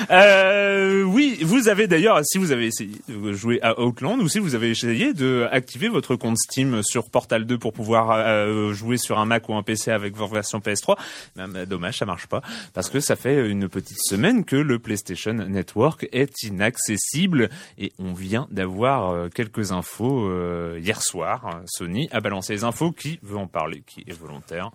Euh, 0.09 1.03
oui, 1.03 1.39
vous 1.41 1.67
avez 1.67 1.87
d'ailleurs, 1.87 2.21
si 2.23 2.37
vous 2.37 2.53
avez 2.53 2.67
essayé 2.67 2.95
de 3.09 3.33
jouer 3.33 3.59
à 3.61 3.77
Outland 3.81 4.19
ou 4.19 4.29
si 4.29 4.39
vous 4.39 4.55
avez 4.55 4.69
essayé 4.69 5.13
de 5.13 5.45
activer 5.51 5.89
votre 5.89 6.15
compte 6.15 6.37
Steam 6.37 6.81
sur 6.81 7.09
Portal 7.09 7.45
2 7.45 7.57
pour 7.57 7.73
pouvoir 7.73 8.11
euh, 8.11 8.71
jouer 8.71 8.97
sur 8.97 9.19
un 9.19 9.25
Mac 9.25 9.49
ou 9.49 9.55
un 9.55 9.63
PC 9.63 9.91
avec 9.91 10.15
votre 10.15 10.33
version 10.33 10.59
PS3, 10.59 10.95
ben, 11.35 11.49
ben, 11.49 11.65
dommage, 11.65 11.97
ça 11.97 12.05
marche 12.05 12.27
pas 12.27 12.41
parce 12.73 12.89
que 12.89 13.01
ça 13.01 13.17
fait 13.17 13.49
une 13.49 13.67
petite 13.67 13.99
semaine 13.99 14.45
que 14.45 14.55
le 14.55 14.79
PlayStation 14.79 15.33
Network 15.33 16.07
est 16.13 16.43
inaccessible 16.43 17.49
et 17.77 17.91
on 17.99 18.13
vient 18.13 18.47
d'avoir 18.49 19.09
euh, 19.09 19.27
quelques 19.27 19.73
infos 19.73 20.29
euh, 20.29 20.79
hier 20.81 21.01
soir. 21.01 21.61
Sony 21.65 22.07
a 22.11 22.21
balancé 22.21 22.53
les 22.53 22.63
infos. 22.63 22.93
Qui 22.93 23.19
veut 23.23 23.37
en 23.37 23.47
parler? 23.47 23.83
Qui 23.85 24.05
est 24.07 24.17
volontaire? 24.17 24.71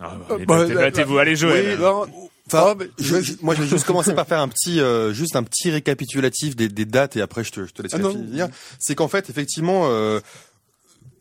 Ah, 0.00 0.16
bah, 0.28 0.36
bah, 0.46 0.66
bah, 0.66 0.74
Battez-vous, 0.74 1.18
allez 1.18 1.36
Joël. 1.36 1.76
Oui, 1.78 1.82
non, 1.82 2.06
Enfin, 2.52 2.74
je 2.98 3.14
vais- 3.14 3.36
moi, 3.42 3.54
je 3.54 3.62
vais 3.62 3.68
juste 3.68 3.86
commencer 3.86 4.12
par 4.12 4.26
faire 4.26 4.40
un 4.40 4.48
petit, 4.48 4.80
euh, 4.80 5.12
juste 5.12 5.36
un 5.36 5.44
petit 5.44 5.70
récapitulatif 5.70 6.56
des, 6.56 6.68
des 6.68 6.84
dates 6.84 7.16
et 7.16 7.20
après 7.20 7.44
je 7.44 7.52
te, 7.52 7.64
je 7.66 7.72
te 7.72 7.80
laisserai 7.80 8.02
Ah 8.04 8.10
finir. 8.10 8.48
C'est 8.80 8.96
qu'en 8.96 9.06
fait, 9.06 9.30
effectivement, 9.30 9.82
euh, 9.84 10.18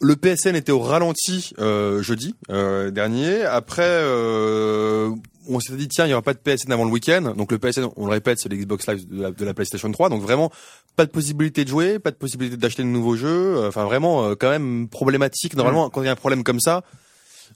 le 0.01 0.15
PSN 0.15 0.55
était 0.55 0.71
au 0.71 0.79
ralenti 0.79 1.53
euh, 1.59 2.01
jeudi 2.01 2.33
euh, 2.49 2.89
dernier. 2.89 3.43
Après, 3.43 3.83
euh, 3.85 5.11
on 5.47 5.59
s'était 5.59 5.77
dit 5.77 5.87
tiens, 5.87 6.07
il 6.07 6.09
y 6.09 6.13
aura 6.13 6.23
pas 6.23 6.33
de 6.33 6.39
PSN 6.39 6.71
avant 6.71 6.85
le 6.85 6.91
week-end. 6.91 7.33
Donc 7.37 7.51
le 7.51 7.59
PSN, 7.59 7.89
on 7.95 8.05
le 8.07 8.11
répète, 8.11 8.39
c'est 8.39 8.49
l'Xbox 8.49 8.87
Live 8.87 9.07
de 9.07 9.21
la, 9.21 9.29
de 9.31 9.45
la 9.45 9.53
PlayStation 9.53 9.91
3. 9.91 10.09
Donc 10.09 10.23
vraiment, 10.23 10.51
pas 10.95 11.05
de 11.05 11.11
possibilité 11.11 11.63
de 11.63 11.69
jouer, 11.69 11.99
pas 11.99 12.09
de 12.09 12.15
possibilité 12.15 12.57
d'acheter 12.57 12.81
de 12.81 12.87
nouveaux 12.87 13.15
jeux. 13.15 13.55
Euh, 13.57 13.67
Enfin 13.67 13.83
vraiment, 13.83 14.25
euh, 14.29 14.35
quand 14.35 14.49
même 14.49 14.87
problématique. 14.89 15.55
Normalement, 15.55 15.91
quand 15.91 16.01
il 16.01 16.05
y 16.05 16.09
a 16.09 16.11
un 16.11 16.15
problème 16.15 16.43
comme 16.43 16.59
ça. 16.59 16.83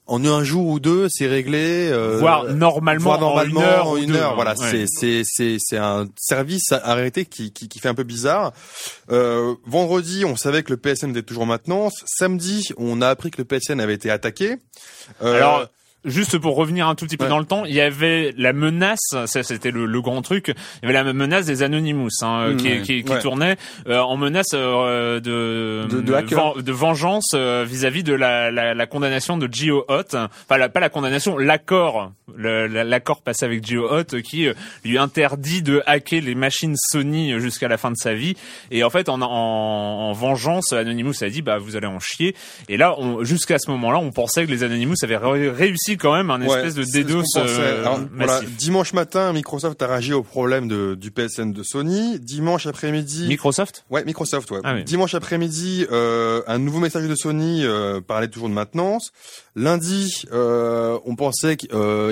En 0.05 0.25
un 0.25 0.43
jour 0.43 0.67
ou 0.67 0.79
deux, 0.81 1.07
c'est 1.09 1.27
réglé. 1.27 1.87
euh, 1.89 2.17
Voire 2.19 2.43
normalement, 2.53 3.03
voire 3.03 3.19
normalement 3.21 3.61
en 3.61 3.63
une 3.63 3.67
heure. 3.67 3.87
en 3.87 3.95
une 3.97 4.15
heure, 4.15 4.35
voilà, 4.35 4.51
Ouais. 4.59 4.67
c'est 4.69 4.85
c'est 4.87 5.21
c'est 5.25 5.57
c'est 5.59 5.77
un 5.77 6.07
service 6.17 6.73
arrêté 6.73 7.25
qui, 7.25 7.53
qui 7.53 7.69
qui 7.69 7.79
fait 7.79 7.87
un 7.87 7.93
peu 7.93 8.03
bizarre. 8.03 8.51
Euh, 9.11 9.55
vendredi, 9.65 10.25
on 10.25 10.35
savait 10.35 10.61
que 10.63 10.71
le 10.71 10.77
PSN 10.77 11.11
était 11.11 11.23
toujours 11.23 11.43
en 11.43 11.47
maintenance. 11.47 12.03
Samedi, 12.05 12.69
on 12.77 13.01
a 13.01 13.07
appris 13.07 13.31
que 13.31 13.37
le 13.41 13.45
PSN 13.45 13.79
avait 13.79 13.93
été 13.93 14.09
attaqué. 14.11 14.57
Euh, 15.21 15.35
Alors, 15.37 15.67
juste 16.05 16.37
pour 16.37 16.55
revenir 16.55 16.87
un 16.87 16.95
tout 16.95 17.05
petit 17.05 17.17
peu 17.17 17.23
Ouais. 17.25 17.29
dans 17.29 17.39
le 17.39 17.45
temps, 17.45 17.63
il 17.65 17.73
y 17.73 17.81
avait 17.81 18.33
la 18.37 18.51
menace, 18.53 18.99
ça 19.25 19.43
c'était 19.43 19.71
le, 19.71 19.85
le 19.85 20.01
grand 20.01 20.21
truc, 20.21 20.47
il 20.47 20.53
y 20.83 20.85
avait 20.85 20.93
la 21.03 21.13
menace 21.13 21.45
des 21.45 21.63
Anonymous 21.63 22.09
hein, 22.21 22.49
Mmh, 22.49 22.57
qui, 22.57 22.67
ouais. 22.67 22.81
qui, 22.81 23.03
qui 23.03 23.11
Ouais. 23.11 23.19
tournait 23.19 23.55
euh, 23.87 23.99
en 23.99 24.17
menace 24.17 24.47
euh, 24.53 25.19
de, 25.19 25.87
De- 25.89 26.01
de 26.01 26.13
hacker. 26.13 26.53
ven- 26.55 26.61
de 26.63 26.71
vengeance 26.71 27.31
euh, 27.35 27.65
vis-à-vis 27.67 28.03
de 28.03 28.13
la, 28.13 28.51
la, 28.51 28.73
la 28.73 28.85
condamnation 28.87 29.37
de 29.37 29.47
Geo 29.51 29.85
Hot, 29.87 30.15
enfin 30.15 30.57
la, 30.57 30.69
pas 30.69 30.79
la 30.79 30.89
condamnation, 30.89 31.37
l'accord, 31.37 32.11
l'accord 32.37 33.21
passé 33.21 33.45
avec 33.45 33.65
Geo 33.65 33.87
Hot 33.89 34.21
qui 34.23 34.47
euh, 34.47 34.53
lui 34.83 34.97
interdit 34.97 35.61
de 35.61 35.81
hacker 35.85 36.21
les 36.21 36.35
machines 36.35 36.75
Sony 36.77 37.39
jusqu'à 37.39 37.67
la 37.67 37.77
fin 37.77 37.91
de 37.91 37.97
sa 37.97 38.13
vie. 38.13 38.35
Et 38.71 38.83
en 38.83 38.89
fait, 38.89 39.09
en, 39.09 39.21
en, 39.21 39.27
en 39.29 40.11
vengeance, 40.13 40.73
Anonymous 40.73 41.23
a 41.23 41.29
dit 41.29 41.41
bah 41.41 41.57
vous 41.57 41.75
allez 41.75 41.87
en 41.87 41.99
chier. 41.99 42.35
Et 42.69 42.77
là, 42.77 42.95
jusqu'à 43.21 43.59
ce 43.59 43.69
moment-là, 43.71 43.99
on 43.99 44.11
pensait 44.11 44.45
que 44.45 44.51
les 44.51 44.63
Anonymous 44.63 44.95
avaient 45.03 45.17
ré- 45.17 45.49
quand 45.97 46.13
même 46.13 46.29
un 46.29 46.41
Ouais, 46.45 46.65
espèce 46.65 46.75
de 46.75 46.83
DDoS 46.83 47.23
euh, 47.37 47.81
Alors, 47.81 47.99
voilà, 48.15 48.33
massif. 48.41 48.55
dimanche 48.57 48.93
matin, 48.93 49.31
Microsoft 49.33 49.81
a 49.81 49.87
réagi 49.87 50.13
au 50.13 50.23
problème 50.23 50.67
de, 50.67 50.95
du 50.95 51.11
PSN 51.11 51.51
de 51.53 51.63
Sony. 51.63 52.19
Dimanche 52.19 52.67
après-midi, 52.67 53.27
Microsoft? 53.27 53.85
Ouais, 53.89 54.03
Microsoft, 54.05 54.51
ouais. 54.51 54.59
Ah 54.63 54.73
oui. 54.75 54.83
Dimanche 54.83 55.13
après-midi, 55.15 55.85
euh, 55.91 56.41
un 56.47 56.59
nouveau 56.59 56.79
message 56.79 57.07
de 57.07 57.15
Sony 57.15 57.63
euh, 57.65 58.01
parlait 58.01 58.27
toujours 58.27 58.49
de 58.49 58.53
maintenance. 58.53 59.11
Lundi, 59.55 60.23
euh, 60.31 60.97
on 61.05 61.15
pensait 61.15 61.57
qu'il 61.57 61.69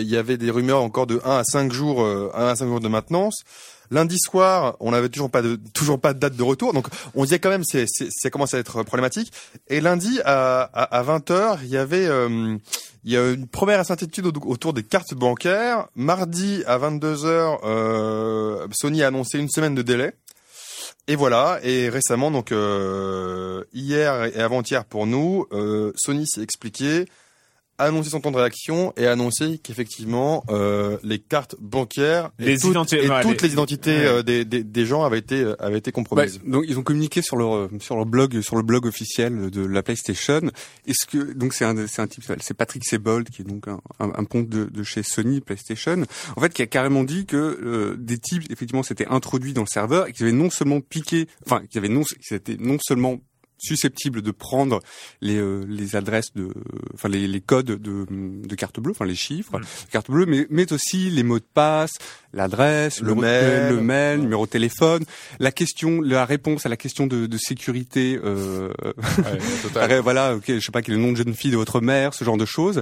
y 0.08 0.16
avait 0.18 0.38
des 0.38 0.52
rumeurs 0.52 0.82
encore 0.82 1.08
de 1.08 1.20
1 1.26 1.38
à 1.38 1.44
5 1.44 1.72
jours, 1.74 2.04
euh, 2.04 2.30
1 2.36 2.48
à 2.48 2.56
5 2.56 2.68
jours 2.68 2.80
de 2.80 2.88
maintenance. 2.88 3.42
Lundi 3.92 4.18
soir, 4.18 4.78
on 4.80 4.92
n'avait 4.92 5.10
toujours 5.10 5.30
pas 5.30 5.42
de 5.42 5.60
toujours 5.74 6.00
pas 6.00 6.14
de 6.14 6.20
date 6.20 6.36
de 6.36 6.44
retour, 6.44 6.74
donc 6.74 6.88
on 7.14 7.24
disait 7.26 7.40
quand 7.40 7.50
même 7.50 7.64
c'est 7.66 7.86
ça 7.88 8.30
commence 8.30 8.54
à 8.54 8.58
être 8.60 8.84
problématique. 8.84 9.32
Et 9.68 9.82
lundi 9.82 10.20
à 10.26 10.62
à, 10.62 10.84
à 10.98 11.04
20 11.04 11.30
h 11.30 11.60
il 11.64 11.70
y 11.70 11.78
avait 11.78 12.08
euh, 12.08 12.58
il 13.04 13.12
y 13.12 13.18
a 13.18 13.32
une 13.32 13.48
première 13.48 13.80
incertitude 13.80 14.26
au- 14.28 14.48
autour 14.50 14.74
des 14.74 14.84
cartes 14.84 15.14
bancaires. 15.14 15.88
Mardi 15.96 16.64
à 16.66 16.78
22 16.78 17.16
h 17.16 17.60
euh, 17.66 18.68
Sony 18.72 19.04
a 19.04 19.08
annoncé 19.08 19.38
une 19.40 19.50
semaine 19.50 19.76
de 19.76 19.82
délai. 19.82 20.14
Et 21.08 21.16
voilà. 21.16 21.60
Et 21.64 21.90
récemment, 21.90 22.32
donc 22.32 22.52
euh, 22.52 23.64
hier 23.74 24.24
et 24.26 24.40
avant-hier 24.40 24.86
pour 24.86 25.06
nous, 25.08 25.48
euh, 25.52 25.92
Sony 25.98 26.26
s'est 26.28 26.42
expliqué, 26.44 27.06
a 27.82 27.86
annoncé 27.88 28.10
son 28.10 28.20
temps 28.22 28.32
de 28.32 28.38
réaction 28.38 28.94
et 28.98 29.06
a 29.08 29.12
annoncé 29.12 29.60
qu'effectivement 29.62 30.44
euh, 30.50 30.98
les 31.04 31.20
cartes 31.20 31.56
bancaires 31.60 32.32
et 32.40 32.46
Les 32.46 32.58
toutes, 32.60 32.72
identi- 32.74 32.96
et 32.96 33.10
ouais, 33.10 33.22
toutes 33.22 33.42
les- 33.42 33.48
les, 33.48 33.54
identités 33.54 33.92
ouais. 33.98 34.06
euh, 34.06 34.24
des, 34.24 34.46
des, 34.46 34.64
des 34.64 34.86
gens 34.86 35.04
avaient 35.04 35.20
été 35.20 35.42
euh, 35.42 35.56
avaient 35.62 35.78
été 35.78 35.92
Bah, 35.92 35.96
compromises. 35.96 36.40
donc 36.46 36.64
ils 36.68 36.78
ont 36.78 36.84
communiqué 36.84 37.22
sur 37.22 37.36
leur 37.38 37.56
euh, 37.56 37.70
sur 37.80 37.96
leur 37.96 38.06
blog 38.06 38.42
sur 38.42 38.56
le 38.56 38.62
blog 38.64 38.86
officiel 38.86 39.50
de 39.50 39.66
la 39.66 39.84
PlayStation. 39.84 40.42
Est-ce 40.88 41.06
que 41.06 41.34
donc 41.34 41.54
c'est 41.54 41.66
un 41.66 41.88
c'est 41.88 42.02
un 42.02 42.08
type 42.08 42.24
c'est 42.40 42.54
Patrick 42.54 42.84
Sebold 42.86 43.30
qui 43.30 43.42
est 43.42 43.46
donc 43.46 43.68
un, 43.68 43.80
un, 44.00 44.12
un 44.16 44.24
ponte 44.24 44.48
de, 44.50 44.66
de 44.66 44.84
chez 44.84 45.04
Sony 45.04 45.42
PlayStation 45.42 46.04
en 46.36 46.42
fait 46.42 46.54
qui 46.54 46.62
a 46.62 46.68
carrément 46.68 47.04
dit 47.04 47.26
que 47.26 47.38
euh, 47.38 47.96
des 47.98 48.18
types 48.18 48.44
effectivement 48.52 48.84
s'étaient 48.84 49.08
introduits 49.08 49.54
dans 49.54 49.62
le 49.62 49.68
serveur 49.68 50.08
et 50.08 50.12
qu'ils 50.14 50.24
avaient 50.28 50.32
non 50.36 50.50
seulement 50.50 50.82
piqué 50.82 51.28
enfin 51.46 51.62
qu'ils 51.70 51.80
avaient 51.80 51.90
non 51.90 52.04
qu'ils 52.04 52.36
étaient 52.38 52.58
non 52.60 52.78
seulement 52.82 53.20
susceptibles 53.62 54.22
de 54.22 54.32
prendre 54.32 54.80
les 55.22 55.38
euh, 55.38 55.64
les 55.68 55.96
adresses 55.96 56.34
de 56.36 56.50
enfin 56.94 57.10
les, 57.10 57.28
les 57.28 57.42
codes 57.42 57.68
de 57.68 58.06
de 58.10 58.56
carte 58.56 58.80
bleue 58.80 58.92
enfin 58.92 59.06
les 59.06 59.16
chiffres 59.16 59.60
Mm. 59.60 59.62
de 59.62 59.92
carte 59.92 60.10
bleue 60.10 60.26
mais 60.26 60.48
mais 60.50 60.74
aussi 60.74 61.10
les 61.10 61.24
mots 61.24 61.40
de 61.40 61.46
passe 61.54 61.92
l'adresse 62.34 63.02
Le 63.02 63.10
le, 63.10 63.16
mail. 63.16 63.70
le 63.76 63.82
mail 63.82 64.20
numéro 64.22 64.46
de 64.46 64.52
téléphone 64.52 65.04
la 65.40 65.52
question 65.52 66.02
la 66.02 66.26
réponse 66.26 66.66
à 66.66 66.70
la 66.70 66.78
question 66.78 67.06
de, 67.08 67.26
de 67.28 67.38
sécurité 67.38 68.20
euh, 68.24 68.70
Ouais, 68.84 69.76
euh, 69.78 70.02
voilà 70.04 70.36
ok 70.36 70.46
je 70.48 70.60
sais 70.60 70.72
pas 70.72 70.82
quel 70.82 70.96
est 70.96 70.98
le 70.98 71.04
nom 71.04 71.12
de 71.12 71.18
jeune 71.18 71.34
fille 71.36 71.52
de 71.52 71.58
votre 71.58 71.82
mère 71.82 72.14
ce 72.14 72.24
genre 72.24 72.38
de 72.38 72.46
choses 72.46 72.82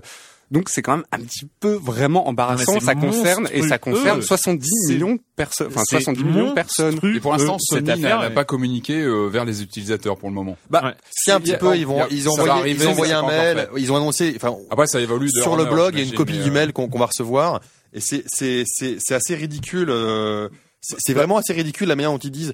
donc 0.51 0.69
c'est 0.69 0.81
quand 0.81 0.97
même 0.97 1.05
un 1.11 1.19
petit 1.19 1.45
peu 1.59 1.73
vraiment 1.73 2.27
embarrassant 2.27 2.79
ça 2.79 2.95
concerne 2.95 3.47
et 3.53 3.61
ça 3.61 3.77
concerne 3.77 4.21
70 4.21 4.67
C'est- 4.87 4.93
millions 4.93 5.13
de 5.15 5.21
personnes 5.35 5.67
enfin 5.67 5.81
C'est 5.87 5.97
70 5.97 6.23
millions 6.23 6.49
de 6.49 6.53
personnes 6.53 6.99
Et 7.15 7.19
pour 7.19 7.33
l'instant, 7.33 7.57
cette 7.59 7.85
Sony 7.85 8.01
n'a 8.01 8.07
affaire, 8.07 8.19
n'a 8.21 8.29
pas 8.31 8.45
communiqué 8.45 8.99
euh, 9.01 9.27
vers 9.27 9.45
les 9.45 9.61
utilisateurs 9.61 10.17
pour 10.17 10.29
le 10.29 10.35
moment. 10.35 10.57
Bah, 10.69 10.81
Ouais. 10.85 10.93
si 11.11 11.31
un 11.31 11.39
petit 11.39 11.53
a- 11.53 11.57
peu, 11.57 11.77
ils 11.77 11.85
vont, 11.85 12.05
ils 12.11 12.27
ont 12.27 12.33
envoyé, 12.33 12.49
arriver, 12.51 12.83
ils 12.83 12.87
ont 12.87 12.91
envoyé 12.91 13.13
un 13.13 13.25
mail, 13.27 13.69
ils 13.77 13.91
ont 13.91 13.95
annoncé, 13.95 14.33
enfin, 14.35 14.55
Après, 14.71 14.87
ça 14.87 14.99
évolue 14.99 15.29
sur 15.29 15.55
le 15.55 15.65
blog, 15.65 15.93
il 15.93 15.99
y 15.99 16.01
a 16.01 16.05
une 16.05 16.13
copie 16.15 16.37
du 16.39 16.49
euh, 16.49 16.53
mail 16.53 16.73
qu'on 16.73 16.87
qu'on 16.89 16.99
va 16.99 17.05
recevoir, 17.07 17.61
et 17.93 17.99
c'est 18.01 18.23
c'est 18.27 18.63
c'est 18.65 18.97
c'est 18.99 19.13
assez 19.15 19.35
ridicule. 19.35 19.89
euh, 19.89 20.49
c'est 20.81 20.95
c'est 20.99 21.13
vraiment 21.13 21.37
assez 21.37 21.53
ridicule 21.53 21.87
la 21.89 21.95
manière 21.95 22.11
dont 22.11 22.17
ils 22.17 22.31
disent. 22.31 22.53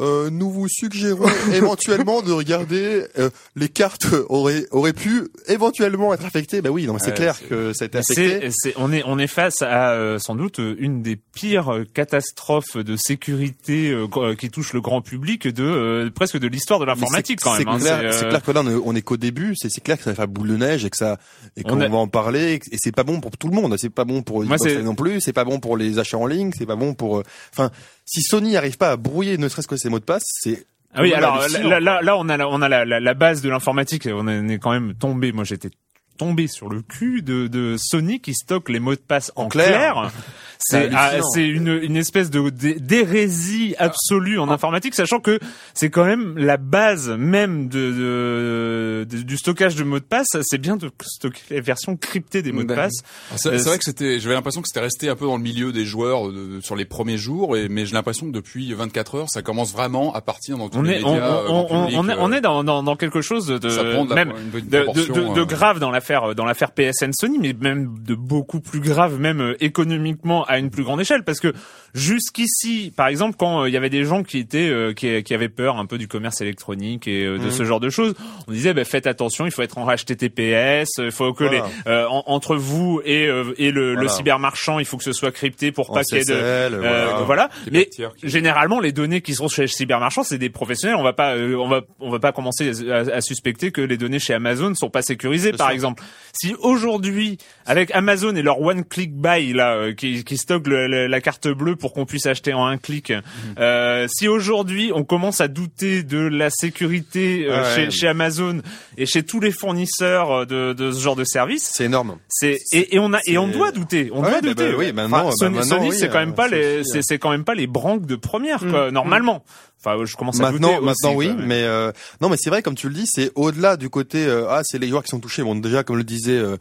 Euh, 0.00 0.28
nous 0.28 0.50
vous 0.50 0.66
suggérons 0.68 1.26
éventuellement 1.52 2.20
de 2.20 2.32
regarder 2.32 3.06
euh, 3.16 3.30
les 3.54 3.68
cartes 3.68 4.06
auraient 4.28 4.66
auraient 4.72 4.92
pu 4.92 5.28
éventuellement 5.46 6.12
être 6.12 6.24
affectées. 6.24 6.62
Bah 6.62 6.70
oui, 6.70 6.86
non, 6.86 6.96
c'est 6.98 7.14
clair 7.14 7.36
c'est- 7.36 7.44
que 7.46 7.72
ça 7.72 7.84
a 7.84 7.86
été 7.86 7.98
Mais 7.98 8.00
affecté. 8.00 8.50
C'est, 8.50 8.70
c'est, 8.70 8.74
on 8.76 8.92
est, 8.92 9.02
on 9.06 9.18
est 9.20 9.28
face 9.28 9.62
à 9.62 9.90
euh, 9.92 10.18
sans 10.18 10.34
doute 10.34 10.58
euh, 10.58 10.74
une 10.80 11.02
des 11.02 11.14
pires 11.14 11.84
catastrophes 11.94 12.76
de 12.76 12.96
sécurité 12.96 13.90
euh, 13.92 14.34
qui 14.34 14.50
touche 14.50 14.72
le 14.72 14.80
grand 14.80 15.00
public 15.00 15.46
de 15.46 15.62
euh, 15.64 16.10
presque 16.12 16.38
de 16.38 16.48
l'histoire 16.48 16.80
de 16.80 16.84
l'informatique 16.84 17.40
c'est- 17.40 17.44
quand 17.48 17.56
même. 17.58 17.68
hein. 17.68 17.78
C'est 17.78 17.84
clair, 18.00 18.12
C'est, 18.12 18.18
c'est 18.20 18.28
clair 18.28 18.42
que 18.42 18.50
là 18.50 18.62
on 18.84 18.94
est, 18.96 19.02
qu'au 19.02 19.16
début. 19.16 19.54
C'est 19.56 19.70
c'est 19.70 19.80
clair 19.82 19.96
que 19.96 20.02
ça 20.04 20.10
va 20.10 20.16
faire 20.16 20.28
boule 20.28 20.48
de 20.48 20.56
neige 20.56 20.84
et 20.84 20.90
que 20.90 20.96
ça 20.96 21.18
et 21.56 21.62
qu'on 21.62 21.80
a- 21.80 21.88
va 21.88 21.96
en 21.98 22.08
parler. 22.08 22.60
Et 22.72 22.76
c'est 22.78 22.90
pas 22.94 23.04
bon 23.04 23.20
pour 23.20 23.36
tout 23.36 23.48
le 23.48 23.54
monde. 23.54 23.76
C'est 23.78 23.90
pas 23.90 24.04
bon 24.04 24.22
pour 24.22 24.42
les 24.42 24.48
c'est- 24.58 24.82
non 24.82 24.94
plus. 24.94 25.20
C'est 25.20 25.32
pas 25.32 25.44
bon 25.44 25.60
pour 25.60 25.76
les 25.76 25.98
achats 26.00 26.18
en 26.18 26.26
ligne. 26.26 26.50
C'est 26.56 26.66
pas 26.66 26.76
bon 26.76 26.94
pour. 26.94 27.22
Enfin, 27.52 27.70
si 28.04 28.22
Sony 28.22 28.52
n'arrive 28.52 28.76
pas 28.76 28.90
à 28.92 28.96
brouiller 28.96 29.38
ne 29.38 29.48
serait-ce 29.48 29.68
que 29.68 29.76
ses 29.76 29.88
mots 29.88 29.98
de 30.00 30.04
passe, 30.04 30.24
c'est 30.26 30.66
Ah 30.94 31.02
oui, 31.02 31.12
alors 31.12 31.38
là, 31.48 31.80
là, 31.80 32.00
là, 32.02 32.16
on 32.16 32.28
a, 32.28 32.36
la, 32.36 32.48
on 32.48 32.60
a 32.62 32.68
la, 32.68 32.84
la, 32.84 33.00
la 33.00 33.14
base 33.14 33.42
de 33.42 33.48
l'informatique. 33.48 34.08
On 34.12 34.28
est 34.48 34.58
quand 34.58 34.72
même 34.72 34.94
tombé. 34.94 35.32
Moi, 35.32 35.44
j'étais 35.44 35.70
tombé 36.16 36.46
sur 36.46 36.68
le 36.68 36.82
cul 36.82 37.22
de, 37.22 37.46
de 37.48 37.76
Sony 37.78 38.20
qui 38.20 38.34
stocke 38.34 38.68
les 38.68 38.80
mots 38.80 38.94
de 38.94 39.00
passe 39.00 39.32
en, 39.36 39.48
clair. 39.48 39.66
clair. 39.94 40.10
C'est 40.58 40.88
ah, 40.94 41.18
une, 41.36 41.68
une 41.82 41.96
espèce 41.96 42.30
de 42.30 42.48
d'hé- 42.48 42.78
d'hérésie 42.80 43.74
absolue 43.78 44.38
en 44.38 44.48
informatique, 44.48 44.94
sachant 44.94 45.20
que 45.20 45.38
c'est 45.74 45.90
quand 45.90 46.04
même 46.06 46.38
la 46.38 46.56
base 46.56 47.10
même 47.10 47.68
de, 47.68 47.92
de- 47.92 49.06
de- 49.10 49.22
du 49.22 49.36
stockage 49.36 49.74
de 49.76 49.84
mots 49.84 49.98
de 49.98 50.04
passe. 50.04 50.28
C'est 50.42 50.58
bien 50.58 50.76
de 50.76 50.90
stocker 51.02 51.40
les 51.50 51.60
versions 51.60 51.96
cryptées 51.96 52.40
des 52.42 52.52
mots 52.52 52.62
de 52.62 52.68
Ben, 52.68 52.76
passe. 52.76 53.02
C'est 53.36 53.48
Euh, 53.50 53.56
vrai 53.58 53.78
que 53.78 53.84
c'était, 53.84 54.20
j'avais 54.20 54.34
l'impression 54.34 54.62
que 54.62 54.68
c'était 54.68 54.80
resté 54.84 55.08
un 55.08 55.16
peu 55.16 55.26
dans 55.26 55.36
le 55.36 55.42
milieu 55.42 55.72
des 55.72 55.84
joueurs 55.84 56.28
euh, 56.28 56.60
sur 56.62 56.76
les 56.76 56.84
premiers 56.86 57.18
jours, 57.18 57.56
et, 57.56 57.68
mais 57.68 57.84
j'ai 57.84 57.92
l'impression 57.94 58.26
que 58.26 58.32
depuis 58.32 58.72
24 58.72 59.14
heures, 59.16 59.28
ça 59.30 59.42
commence 59.42 59.72
vraiment 59.72 60.14
à 60.14 60.20
partir 60.22 60.56
dans 60.56 60.68
tous 60.70 60.78
On 60.78 60.82
les 60.82 60.94
est, 61.00 61.04
on, 61.04 61.12
médias. 61.12 61.26
euh, 61.26 61.46
on, 61.48 61.66
on, 61.70 61.84
public, 61.86 62.16
on 62.20 62.32
est, 62.32 62.36
euh, 62.36 62.40
dans, 62.40 62.64
dans, 62.64 62.82
dans 62.82 62.96
quelque 62.96 63.20
chose 63.20 63.46
de 63.48 63.68
ça 63.68 63.84
prend 63.84 64.04
de 64.06 64.14
la- 64.14 64.24
même 64.24 64.34
une 64.36 64.50
bonne 64.50 64.68
de, 64.68 64.92
de, 64.92 65.06
de- 65.12 65.34
de 65.34 65.40
euh, 65.40 65.44
grave 65.44 65.78
dans 65.78 65.90
l'affaire 66.04 66.34
dans 66.34 66.44
l'affaire 66.44 66.70
PSN 66.72 67.12
Sony, 67.12 67.38
mais 67.38 67.54
même 67.58 67.96
de 68.06 68.14
beaucoup 68.14 68.60
plus 68.60 68.80
grave, 68.80 69.18
même 69.18 69.40
euh, 69.40 69.56
économiquement 69.64 70.44
à 70.44 70.58
une 70.58 70.70
plus 70.70 70.82
grande 70.84 71.00
échelle, 71.00 71.22
parce 71.24 71.40
que 71.40 71.52
jusqu'ici, 71.94 72.92
par 72.94 73.06
exemple, 73.08 73.36
quand 73.38 73.62
euh, 73.62 73.68
il 73.68 73.72
y 73.72 73.76
avait 73.76 73.88
des 73.90 74.04
gens 74.04 74.22
qui 74.22 74.38
étaient 74.38 74.68
euh, 74.68 74.92
qui, 74.92 75.22
qui 75.22 75.34
avaient 75.34 75.48
peur 75.48 75.78
un 75.78 75.86
peu 75.86 75.96
du 75.98 76.08
commerce 76.08 76.40
électronique 76.40 77.08
et 77.08 77.24
euh, 77.24 77.38
de 77.38 77.44
Mhm. 77.44 77.50
ce 77.50 77.64
genre 77.64 77.80
de 77.80 77.88
choses, 77.90 78.14
on 78.48 78.52
disait 78.52 78.74
bah, 78.74 78.84
faites 78.84 79.06
attention, 79.06 79.46
il 79.46 79.50
faut 79.52 79.62
être 79.62 79.78
en 79.78 79.86
HTTPS, 79.86 80.88
il 80.98 81.10
faut 81.10 81.32
que 81.32 81.44
Voilà. 81.44 81.66
les 81.86 81.90
euh, 81.90 82.06
en- 82.08 82.24
entre 82.26 82.56
vous 82.56 83.00
et 83.04 83.26
euh, 83.26 83.54
et 83.58 83.70
le, 83.70 83.90
le 83.90 83.94
Voilà. 83.94 84.08
cybermarchand, 84.10 84.78
il 84.78 84.84
faut 84.84 84.96
que 84.98 85.04
ce 85.04 85.12
soit 85.12 85.30
crypté 85.32 85.72
pour 85.72 85.90
pas 85.92 86.02
qu'il 86.04 86.18
y 86.18 86.20
ait 86.20 86.24
de 86.24 86.32
euh, 86.34 87.22
voilà. 87.24 87.48
Mais 87.72 87.88
généralement, 88.22 88.80
les 88.80 88.92
données 88.92 89.20
qui 89.22 89.34
sont 89.34 89.48
chez 89.48 89.62
le 89.62 89.68
cybermarchand, 89.68 90.22
c'est 90.22 90.38
des 90.38 90.50
professionnels. 90.50 90.96
On 90.96 91.02
va 91.02 91.12
pas, 91.12 91.34
euh, 91.34 91.54
on 91.56 91.68
va, 91.68 91.80
on 92.00 92.10
va 92.10 92.18
pas 92.18 92.32
commencer 92.32 92.70
à, 92.90 92.96
à 93.16 93.20
suspecter 93.20 93.70
que 93.70 93.80
les 93.80 93.96
données 93.96 94.18
chez 94.18 94.34
Amazon 94.34 94.74
sont 94.74 94.90
pas 94.90 95.02
sécurisées, 95.02 95.52
par 95.52 95.68
sûr. 95.68 95.74
Exemple. 95.94 96.02
Si 96.36 96.52
aujourd'hui, 96.60 97.38
avec 97.64 97.90
Amazon 97.94 98.34
et 98.34 98.42
leur 98.42 98.60
one 98.60 98.84
click 98.84 99.14
buy 99.14 99.52
là, 99.52 99.76
euh, 99.76 99.94
qui, 99.94 100.24
qui 100.24 100.36
stocke 100.36 100.66
le- 100.66 100.88
le- 100.88 101.06
la 101.06 101.20
carte 101.20 101.46
bleue 101.46 101.76
pour 101.76 101.92
qu'on 101.92 102.06
puisse 102.06 102.26
acheter 102.26 102.52
en 102.52 102.66
un 102.66 102.76
clic, 102.76 103.10
Mhm. 103.10 103.22
euh, 103.60 104.06
si 104.10 104.26
aujourd'hui 104.26 104.90
on 104.92 105.04
commence 105.04 105.40
à 105.40 105.46
douter 105.48 106.02
de 106.02 106.18
la 106.18 106.50
sécurité 106.50 107.46
euh, 107.48 107.62
ouais. 107.62 107.74
chez, 107.86 107.90
chez 107.90 108.08
Amazon 108.08 108.60
et 108.98 109.06
chez 109.06 109.22
tous 109.22 109.38
les 109.38 109.52
fournisseurs 109.52 110.30
euh, 110.32 110.44
de, 110.44 110.72
de 110.72 110.90
ce 110.90 111.00
genre 111.00 111.14
de 111.16 111.24
service, 111.24 111.70
C'est 111.74 111.84
énorme. 111.84 112.18
c'est 112.28 112.58
et, 112.72 112.96
et 112.96 112.98
on 112.98 113.12
a 113.12 113.20
et 113.26 113.38
on 113.38 113.46
doit 113.46 113.70
douter. 113.70 114.10
On 114.12 114.22
Ouais, 114.22 114.30
doit 114.30 114.40
bah, 114.40 114.48
douter. 114.48 114.70
bah 114.70 114.76
oui, 114.78 114.92
maintenant, 114.92 115.24
bah, 115.28 115.32
Sony, 115.36 115.54
maintenant, 115.58 115.78
Sony, 115.78 115.92
c'est 115.92 116.08
quand 116.08 116.18
même 116.18 116.30
euh, 116.30 116.32
pas 116.32 116.48
les, 116.48 116.82
c'est 117.02 117.18
quand 117.18 117.30
même 117.30 117.44
pas 117.44 117.54
les 117.54 117.66
branques 117.68 118.06
de 118.06 118.16
première 118.16 118.58
quoi, 118.58 118.90
Mm, 118.90 118.94
normalement. 118.94 119.44
Enfin, 119.84 120.04
je 120.04 120.16
commence 120.16 120.40
à 120.40 120.50
Maintenant, 120.50 120.74
douter 120.74 120.84
maintenant 120.84 121.14
aussi, 121.14 121.28
oui, 121.28 121.34
quoi, 121.34 121.44
mais 121.44 121.62
euh, 121.62 121.92
non, 122.20 122.28
mais 122.28 122.36
c'est 122.38 122.50
vrai 122.50 122.62
comme 122.62 122.74
tu 122.74 122.88
le 122.88 122.94
dis, 122.94 123.06
c'est 123.06 123.30
au-delà 123.34 123.76
du 123.76 123.90
côté 123.90 124.24
euh, 124.26 124.46
ah 124.48 124.62
c'est 124.64 124.78
les 124.78 124.88
joueurs 124.88 125.02
qui 125.02 125.10
sont 125.10 125.20
touchés. 125.20 125.42
Bon 125.42 125.54
déjà 125.54 125.84
comme 125.84 125.96
le 125.96 126.04
disait 126.04 126.38
euh, 126.38 126.56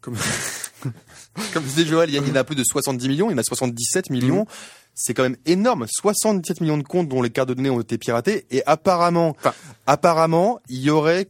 comme 0.00 0.16
comme 1.52 1.64
disait 1.64 1.84
Joël, 1.86 2.08
il 2.10 2.14
y, 2.14 2.18
en 2.30 2.36
a 2.36 2.44
plus 2.44 2.56
de 2.56 2.64
70 2.64 3.08
millions, 3.08 3.30
il 3.30 3.32
y 3.32 3.34
en 3.34 3.38
a 3.38 3.42
77 3.42 4.10
millions. 4.10 4.46
C'est 4.94 5.14
quand 5.14 5.22
même 5.22 5.36
énorme, 5.46 5.86
77 5.88 6.60
millions 6.60 6.76
de 6.78 6.82
comptes 6.82 7.08
dont 7.08 7.22
les 7.22 7.30
cartes 7.30 7.48
de 7.48 7.54
données 7.54 7.70
ont 7.70 7.80
été 7.80 7.96
piratées. 7.96 8.44
Et 8.50 8.62
apparemment, 8.66 9.34
Enfin- 9.38 9.54
apparemment, 9.86 10.60
il 10.68 10.80
y 10.80 10.90
aurait 10.90 11.28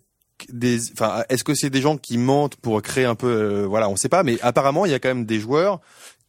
des, 0.48 0.90
enfin, 0.92 1.22
est-ce 1.28 1.44
que 1.44 1.54
c'est 1.54 1.70
des 1.70 1.80
gens 1.80 1.96
qui 1.96 2.18
mentent 2.18 2.56
pour 2.56 2.80
créer 2.82 3.04
un 3.04 3.14
peu, 3.14 3.28
euh, 3.28 3.66
voilà, 3.66 3.88
on 3.88 3.96
sait 3.96 4.08
pas, 4.08 4.22
mais 4.22 4.38
apparemment 4.40 4.86
il 4.86 4.92
y 4.92 4.94
a 4.94 4.98
quand 4.98 5.10
même 5.10 5.26
des 5.26 5.38
joueurs 5.38 5.80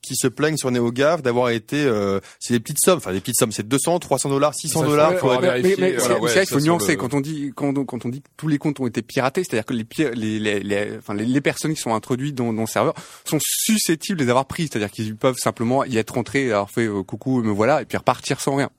qui 0.02 0.16
se 0.16 0.28
plaignent 0.28 0.58
sur 0.58 0.72
NeoGAF 0.72 1.22
d'avoir 1.22 1.50
été, 1.50 1.84
euh, 1.84 2.20
c'est 2.40 2.54
des 2.54 2.60
petites 2.60 2.80
sommes, 2.84 2.98
enfin 2.98 3.14
des 3.14 3.20
petites 3.22 3.38
sommes, 3.38 3.52
c'est 3.52 3.68
200, 3.68 4.00
300 4.00 4.30
dollars, 4.30 4.54
600 4.56 4.82
Ça, 4.82 4.86
dollars. 4.88 5.12
faut- 5.14 5.30
faut 5.30 5.34
être- 5.34 5.42
Mais, 5.42 5.62
mais, 5.62 5.76
mais 5.78 5.92
voilà, 5.94 6.16
c'est 6.16 6.20
ouais, 6.22 6.30
c'est 6.30 6.36
vrai 6.36 6.46
qu'il 6.46 6.48
ça 6.48 6.56
faut 6.60 6.66
nuancer 6.66 6.92
le- 6.94 6.98
quand 6.98 7.14
on 7.14 7.22
dit 7.22 7.52
quand 7.56 7.78
on, 7.78 7.86
quand 7.86 8.06
on 8.06 8.10
dit 8.10 8.22
que 8.22 8.28
tous 8.38 8.48
les 8.48 8.58
comptes 8.58 8.80
ont 8.80 8.88
été 8.88 9.02
piratés, 9.02 9.44
c'est-à-dire 9.44 9.66
que 9.66 9.74
les, 9.74 9.86
les, 10.16 10.40
les, 10.40 10.60
les, 10.62 10.98
enfin, 10.98 11.14
les, 11.14 11.26
les 11.26 11.42
personnes 11.42 11.74
qui 11.74 11.80
sont 11.82 11.94
introduites 11.94 12.36
dans, 12.36 12.52
dans 12.54 12.62
le 12.62 12.68
serveur 12.68 12.94
sont 13.26 13.40
susceptibles 13.42 14.18
de 14.20 14.24
les 14.24 14.30
avoir 14.30 14.46
prises, 14.46 14.70
c'est-à-dire 14.72 14.92
qu'ils 14.92 15.16
peuvent 15.16 15.38
simplement 15.38 15.84
y 15.86 15.98
être 15.98 16.16
rentrés, 16.16 16.52
avoir 16.52 16.70
fait 16.72 16.88
euh, 16.88 17.04
coucou, 17.04 17.42
me 17.44 17.52
voilà, 17.52 17.82
et 17.82 17.86
puis 17.86 17.98
repartir 17.98 18.42
sans 18.42 18.56
rien. 18.56 18.70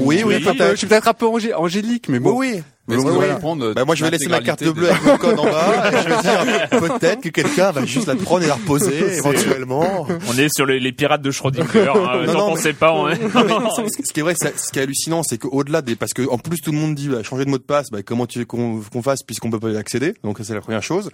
Oui, 0.00 0.22
oui, 0.24 0.34
je, 0.34 0.38
suis 0.38 0.44
je 0.44 0.50
peut-être. 0.50 0.76
suis 0.78 0.86
peut-être 0.86 1.08
un 1.08 1.14
peu 1.14 1.26
angé- 1.26 1.54
angélique, 1.54 2.08
mais 2.08 2.18
bon. 2.18 2.36
oui. 2.38 2.54
Mais 2.54 2.62
Oui, 2.88 3.26
prendre 3.38 3.72
Bah 3.74 3.84
moi 3.84 3.94
je 3.94 4.04
vais 4.04 4.10
laisser 4.10 4.28
ma 4.28 4.40
carte 4.40 4.64
bleue 4.64 4.90
avec 4.90 5.04
mon 5.04 5.16
code 5.18 5.38
en 5.38 5.44
bas 5.44 5.90
et 5.92 5.96
je 6.02 6.08
vais 6.08 6.22
dire 6.22 6.68
peut-être 6.80 7.20
que 7.20 7.28
quelqu'un 7.28 7.70
va 7.70 7.84
juste 7.84 8.06
la 8.06 8.16
prendre 8.16 8.44
et 8.44 8.48
la 8.48 8.54
reposer 8.54 9.18
éventuellement. 9.18 10.06
On 10.28 10.38
est 10.38 10.48
sur 10.54 10.66
les, 10.66 10.80
les 10.80 10.92
pirates 10.92 11.22
de 11.22 11.30
Schrödinger. 11.30 11.86
hein, 11.94 12.22
Non, 12.26 12.32
non, 12.32 12.40
qu'on 12.50 12.54
mais- 12.54 12.60
sait 12.62 12.72
pas. 12.72 12.92
on 12.92 13.08
est- 13.08 13.18
Non, 13.34 13.70
mais 13.78 13.88
ce 13.90 14.12
qui 14.12 14.20
est 14.20 14.22
vrai, 14.22 14.34
c'est- 14.36 14.58
ce 14.58 14.70
qui 14.72 14.78
est 14.78 14.82
hallucinant, 14.82 15.22
c'est 15.22 15.38
qu'au-delà 15.38 15.82
des, 15.82 15.96
parce 15.96 16.12
que 16.14 16.26
en 16.28 16.38
plus 16.38 16.58
tout 16.60 16.72
le 16.72 16.78
monde 16.78 16.94
dit 16.94 17.08
bah, 17.08 17.22
changer 17.22 17.44
de 17.44 17.50
mot 17.50 17.58
de 17.58 17.62
passe, 17.62 17.90
bah, 17.90 18.02
comment 18.02 18.26
tu 18.26 18.40
veux 18.40 18.44
qu'on 18.44 18.82
fasse 19.02 19.22
puisqu'on 19.22 19.50
peut 19.50 19.60
pas 19.60 19.70
y 19.70 19.76
accéder, 19.76 20.14
donc 20.24 20.38
c'est 20.42 20.54
la 20.54 20.60
première 20.60 20.82
chose. 20.82 21.10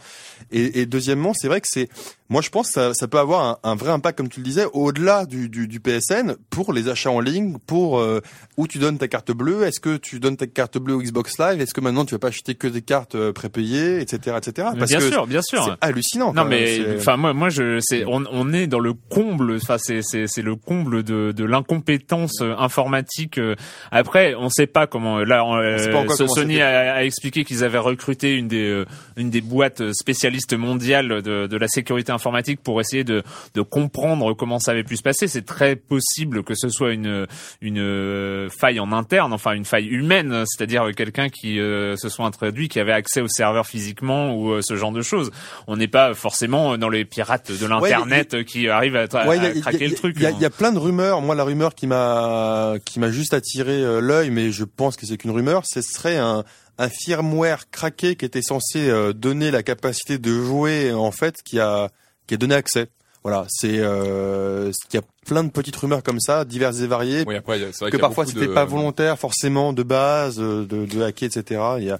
Et, 0.52 0.80
et 0.80 0.86
deuxièmement, 0.86 1.32
c'est 1.34 1.48
vrai 1.48 1.60
que 1.60 1.66
c'est, 1.70 1.88
moi 2.28 2.40
je 2.42 2.50
pense 2.50 2.68
que 2.68 2.72
ça, 2.74 2.94
ça 2.94 3.08
peut 3.08 3.18
avoir 3.18 3.42
un, 3.64 3.70
un 3.70 3.74
vrai 3.74 3.90
impact, 3.90 4.16
comme 4.18 4.28
tu 4.28 4.40
le 4.40 4.44
disais, 4.44 4.66
au-delà 4.72 5.26
du, 5.26 5.48
du, 5.48 5.66
du 5.68 5.80
PSN 5.80 6.36
pour 6.50 6.72
les 6.72 6.88
achats 6.88 7.10
en 7.10 7.20
ligne, 7.20 7.56
pour 7.66 7.98
euh, 7.98 8.20
où 8.56 8.66
tu 8.68 8.78
donnes 8.78 8.98
ta 8.98 9.08
carte 9.08 9.32
bleue, 9.32 9.64
est-ce 9.64 9.80
que 9.80 9.96
tu 9.96 10.20
donnes 10.20 10.36
ta 10.36 10.46
carte 10.46 10.78
bleue 10.78 10.94
au 10.94 11.02
Xbox 11.02 11.38
Live, 11.38 11.60
est-ce 11.64 11.74
que 11.74 11.80
maintenant 11.80 12.04
tu 12.04 12.14
vas 12.14 12.18
pas 12.18 12.28
acheter 12.28 12.54
que 12.54 12.68
des 12.68 12.82
cartes 12.82 13.14
euh, 13.16 13.32
prépayées, 13.32 14.00
etc., 14.00 14.36
etc. 14.38 14.68
Parce 14.78 14.90
bien 14.90 14.98
que 15.00 15.10
sûr, 15.10 15.26
bien 15.26 15.42
sûr. 15.42 15.64
c'est 15.64 15.86
hallucinant. 15.86 16.32
Non 16.32 16.44
mais 16.44 16.96
enfin 16.96 17.16
moi 17.16 17.32
moi 17.34 17.48
je 17.48 17.78
c'est 17.80 18.04
on, 18.06 18.22
on 18.30 18.52
est 18.52 18.66
dans 18.66 18.78
le 18.78 18.92
comble 18.94 19.56
enfin 19.56 19.76
c'est 19.78 20.00
c'est 20.02 20.26
c'est 20.26 20.42
le 20.42 20.56
comble 20.56 21.02
de 21.02 21.32
de 21.32 21.44
l'incompétence 21.44 22.40
euh, 22.40 22.54
informatique 22.58 23.38
euh. 23.38 23.54
après 23.90 24.34
on 24.34 24.48
sait 24.48 24.66
pas 24.66 24.86
comment 24.86 25.18
là 25.18 25.44
on- 25.44 25.54
pas 25.54 25.60
euh, 25.62 26.26
Sony 26.26 26.60
a, 26.60 26.94
a 26.94 27.04
expliqué 27.04 27.44
qu'ils 27.44 27.64
avaient 27.64 27.78
recruté 27.78 28.34
une 28.34 28.48
des 28.48 28.84
une 29.16 29.30
des 29.30 29.40
boîtes 29.40 29.92
spécialistes 29.92 30.54
mondiales 30.56 31.22
de 31.22 31.46
de 31.46 31.56
la 31.56 31.68
sécurité 31.68 32.12
informatique 32.12 32.60
pour 32.62 32.80
essayer 32.80 33.04
de 33.04 33.22
de 33.54 33.60
comprendre 33.62 34.34
comment 34.34 34.58
ça 34.58 34.72
avait 34.72 34.84
pu 34.84 34.96
se 34.96 35.02
passer 35.02 35.26
c'est 35.28 35.44
très 35.46 35.76
possible 35.76 36.42
que 36.44 36.54
ce 36.54 36.68
soit 36.68 36.92
une 36.92 37.26
une 37.60 38.48
faille 38.50 38.80
en 38.80 38.92
interne 38.92 39.32
enfin 39.32 39.52
une 39.52 39.64
faille 39.64 39.86
humaine 39.86 40.44
c'est-à-dire 40.46 40.86
quelqu'un 40.96 41.28
qui 41.28 41.53
euh, 41.58 41.96
se 41.96 42.08
soit 42.08 42.26
introduit 42.26 42.68
qui 42.68 42.80
avait 42.80 42.92
accès 42.92 43.20
au 43.20 43.28
serveur 43.28 43.66
physiquement 43.66 44.34
ou 44.34 44.52
euh, 44.52 44.60
ce 44.62 44.76
genre 44.76 44.92
de 44.92 45.02
choses 45.02 45.30
on 45.66 45.76
n'est 45.76 45.88
pas 45.88 46.14
forcément 46.14 46.76
dans 46.78 46.88
les 46.88 47.04
pirates 47.04 47.50
de 47.52 47.66
l'internet 47.66 48.44
qui 48.44 48.68
arrivent 48.68 48.96
à, 48.96 49.06
Ouais, 49.26 49.38
craquer 49.60 49.84
a- 49.86 49.88
le 49.88 49.94
truc. 49.94 50.14
Il 50.16 50.22
y, 50.22 50.26
a- 50.26 50.30
il 50.30 50.40
y 50.40 50.44
a 50.44 50.50
plein 50.50 50.72
de 50.72 50.78
rumeurs. 50.78 51.20
Moi, 51.20 51.34
la 51.34 51.44
rumeur 51.44 51.74
qui 51.74 51.86
m'a 51.86 52.74
qui 52.84 53.00
m'a 53.00 53.10
juste 53.10 53.34
attiré 53.34 53.72
euh, 53.82 54.00
l'œil, 54.00 54.30
mais 54.30 54.50
je 54.52 54.64
pense 54.64 54.96
que 54.96 55.06
c'est 55.06 55.16
qu'une 55.16 55.30
rumeur, 55.30 55.62
ce 55.66 55.80
serait 55.82 56.16
un 56.18 56.44
un 56.78 56.88
firmware 56.88 57.70
craqué 57.70 58.16
qui 58.16 58.24
était 58.24 58.42
censé 58.42 58.88
euh, 58.90 59.12
donner 59.12 59.50
la 59.52 59.62
capacité 59.62 60.18
de 60.18 60.32
jouer, 60.42 60.92
en 60.92 61.12
fait, 61.12 61.36
qui 61.44 61.60
a 61.60 61.88
qui 62.26 62.34
a 62.34 62.36
donné 62.36 62.54
accès. 62.54 62.88
Voilà, 63.24 63.46
c'est 63.48 63.78
euh, 63.78 64.70
il 64.92 64.96
y 64.96 64.98
a 64.98 65.02
plein 65.26 65.42
de 65.44 65.50
petites 65.50 65.76
rumeurs 65.76 66.02
comme 66.02 66.20
ça, 66.20 66.44
diverses 66.44 66.80
et 66.80 66.86
variées, 66.86 67.24
Oui, 67.26 67.36
après, 67.36 67.58
c'est 67.58 67.80
vrai 67.80 67.90
que 67.90 67.96
qu'il 67.96 68.02
y 68.02 68.04
a 68.04 68.06
parfois 68.08 68.26
c'était 68.26 68.46
de- 68.48 68.52
pas 68.52 68.66
volontaire 68.66 69.18
forcément 69.18 69.72
de 69.72 69.82
base, 69.82 70.38
euh, 70.38 70.66
de, 70.66 70.84
de 70.84 71.02
hacker, 71.02 71.30
etc. 71.34 71.60
Il 71.78 71.84
y 71.84 71.90
a 71.90 71.98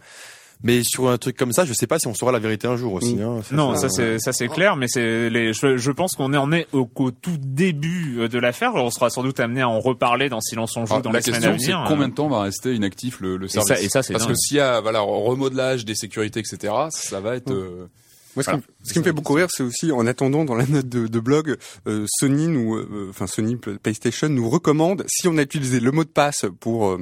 mais 0.63 0.83
sur 0.83 1.09
un 1.11 1.19
truc 1.19 1.37
comme 1.37 1.53
ça, 1.53 1.65
je 1.67 1.73
sais 1.75 1.87
pas 1.87 1.99
si 1.99 2.07
on 2.07 2.15
saura 2.15 2.33
la 2.33 2.39
vérité 2.39 2.67
un 2.69 2.77
jour 2.77 2.95
aussi. 2.95 3.19
Hein. 3.21 3.41
Non, 3.51 3.75
ça 3.75 3.89
c'est 3.91 4.19
ça 4.19 4.33
c'est 4.33 4.49
clair, 4.49 4.77
mais 4.77 4.87
c'est 4.89 5.29
les. 5.29 5.53
Je, 5.53 5.77
je 5.77 5.91
pense 5.91 6.13
qu'on 6.13 6.33
est 6.33 6.39
en 6.39 6.53
est 6.53 6.67
au, 6.73 6.89
au 6.97 7.11
tout 7.11 7.37
début 7.39 8.17
euh, 8.21 8.29
de 8.29 8.39
l'affaire. 8.39 8.75
On 8.75 8.91
sera 8.91 9.11
sans 9.11 9.23
doute 9.23 9.41
amené 9.41 9.61
à 9.63 9.69
en 9.69 9.81
reparler 9.81 10.29
dans 10.31 10.41
Silence 10.41 10.75
on 10.77 10.87
joue 10.87 10.95
Ah, 10.97 11.01
dans 11.01 11.11
la 11.11 11.19
les 11.19 11.23
semaines 11.25 11.45
à 11.45 11.49
question, 11.53 11.59
c'est 11.67 11.73
venir. 11.73 11.85
combien 11.89 12.09
de 12.09 12.15
temps 12.15 12.29
va 12.29 12.43
rester 12.43 12.75
inactif 12.75 13.21
le, 13.21 13.47
service 13.49 13.83
et 13.83 13.89
ça, 13.91 14.03
c'est 14.03 14.13
Parce 14.15 14.25
dingue. 14.27 14.33
que 14.35 14.39
s'il 14.39 14.57
y 14.57 14.61
a 14.61 14.81
voilà 14.81 15.01
remodelage 15.01 15.85
des 15.85 15.95
sécurités, 15.95 16.41
etc., 16.41 16.73
ça 16.91 17.21
va 17.21 17.37
être. 17.37 17.51
euh, 17.51 17.89
Moi, 18.37 18.43
ce, 18.43 18.51
Voilà. 18.51 18.63
qui, 18.63 18.69
me- 18.69 18.87
ce 18.89 18.93
qui 18.93 18.99
me 18.99 19.05
fait 19.05 19.13
beaucoup 19.13 19.35
rire, 19.35 19.47
c'est 19.51 19.63
aussi 19.63 19.93
en 19.93 20.07
attendant 20.07 20.45
dans 20.45 20.55
la 20.55 20.67
note 20.67 20.89
de, 20.89 21.07
de 21.07 21.21
blog, 21.21 21.57
euh, 21.87 22.05
Sony 22.09 22.49
nous, 22.49 22.75
euh, 22.77 23.07
enfin 23.11 23.27
Sony 23.27 23.57
PlayStation 23.57 24.29
nous 24.29 24.49
recommande 24.51 25.05
si 25.09 25.29
on 25.29 25.39
a 25.39 25.43
utilisé 25.43 25.79
le 25.81 25.93
mot 25.93 26.05
de 26.05 26.09
passe 26.09 26.47
pour 26.61 26.89
euh, 26.91 26.99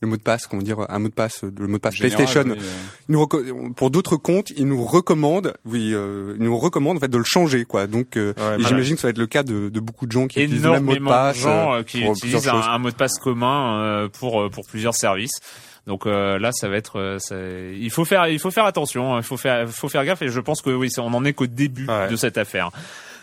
le 0.00 0.08
mot 0.08 0.16
de 0.16 0.22
passe, 0.22 0.46
comment 0.46 0.62
dire, 0.62 0.84
un 0.88 0.98
mot 0.98 1.08
de 1.08 1.14
passe, 1.14 1.42
le 1.44 1.66
mot 1.66 1.74
de 1.76 1.78
passe 1.78 1.94
général, 1.94 2.16
PlayStation, 2.24 2.50
oui, 2.50 2.58
euh, 2.60 2.66
nous 3.08 3.72
pour 3.74 3.90
d'autres 3.90 4.16
comptes, 4.16 4.50
il 4.56 4.66
nous 4.66 4.84
recommande, 4.84 5.54
oui, 5.64 5.92
euh, 5.94 6.34
il 6.38 6.44
nous 6.44 6.58
recommande 6.58 6.96
en 6.98 7.00
fait 7.00 7.08
de 7.10 7.18
le 7.18 7.24
changer, 7.24 7.64
quoi. 7.64 7.86
Donc, 7.86 8.16
euh, 8.16 8.28
Ouais, 8.28 8.32
voilà. 8.36 8.68
j'imagine 8.68 8.94
que 8.96 9.00
ça 9.00 9.08
va 9.08 9.10
être 9.10 9.18
le 9.18 9.26
cas 9.26 9.42
de, 9.42 9.68
de 9.68 9.80
beaucoup 9.80 10.06
de 10.06 10.12
gens 10.12 10.26
qui 10.26 10.42
utilisent 10.42 10.62
le 10.62 10.68
mot 10.68 10.74
de 10.74 10.80
énormément 10.98 11.10
de 11.10 11.14
passe 11.16 11.38
gens 11.38 11.82
qui 11.84 12.02
utilisent 12.02 12.48
un, 12.48 12.54
un 12.60 12.78
mot 12.78 12.90
de 12.90 12.96
passe 12.96 13.18
commun 13.18 13.80
euh, 13.80 14.08
pour 14.08 14.48
pour 14.50 14.66
plusieurs 14.66 14.94
services. 14.94 15.40
Donc 15.86 16.06
euh, 16.06 16.38
là, 16.38 16.50
ça 16.52 16.68
va 16.68 16.76
être, 16.76 16.98
euh, 16.98 17.18
ça- 17.18 17.36
il 17.36 17.90
faut 17.90 18.04
faire, 18.04 18.26
il 18.28 18.38
faut 18.40 18.50
faire 18.50 18.64
attention, 18.64 19.14
hein, 19.14 19.18
il 19.18 19.22
faut 19.22 19.36
faire, 19.36 19.68
faut 19.68 19.88
faire 19.88 20.04
gaffe. 20.04 20.22
Et 20.22 20.28
je 20.28 20.40
pense 20.40 20.60
que 20.62 20.70
oui, 20.70 20.88
on 20.98 21.14
en 21.14 21.24
est 21.24 21.32
qu'au 21.32 21.46
début 21.46 21.86
Ouais. 21.86 22.08
de 22.08 22.16
cette 22.16 22.38
affaire. 22.38 22.70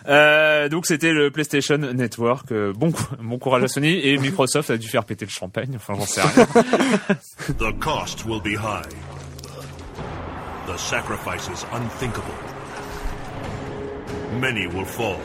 Euh, 0.08 0.68
donc 0.70 0.86
c'était 0.86 1.12
le 1.14 1.32
PlayStation 1.32 1.78
Network. 1.78 2.52
Euh, 2.52 2.74
bon, 2.74 2.92
bon 3.22 3.38
courage 3.40 3.64
à 3.64 3.68
Sony 3.68 4.00
et 4.04 4.18
Microsoft 4.18 4.70
a 4.70 4.78
dû 4.78 4.88
faire 4.88 5.04
péter 5.06 5.26
le 5.26 5.32
champagne. 5.32 5.72
Enfin, 5.76 5.94
j'en 5.96 6.06
sais 6.06 6.22
rien. 6.22 6.46
The 7.60 7.78
cost 7.80 8.26
will 8.26 8.42
be 8.42 8.58
high. 8.58 8.88
The 10.68 10.78
sacrifices 10.78 11.66
unthinkable. 11.74 12.34
Many 14.40 14.68
will 14.68 14.86
fall. 14.86 15.18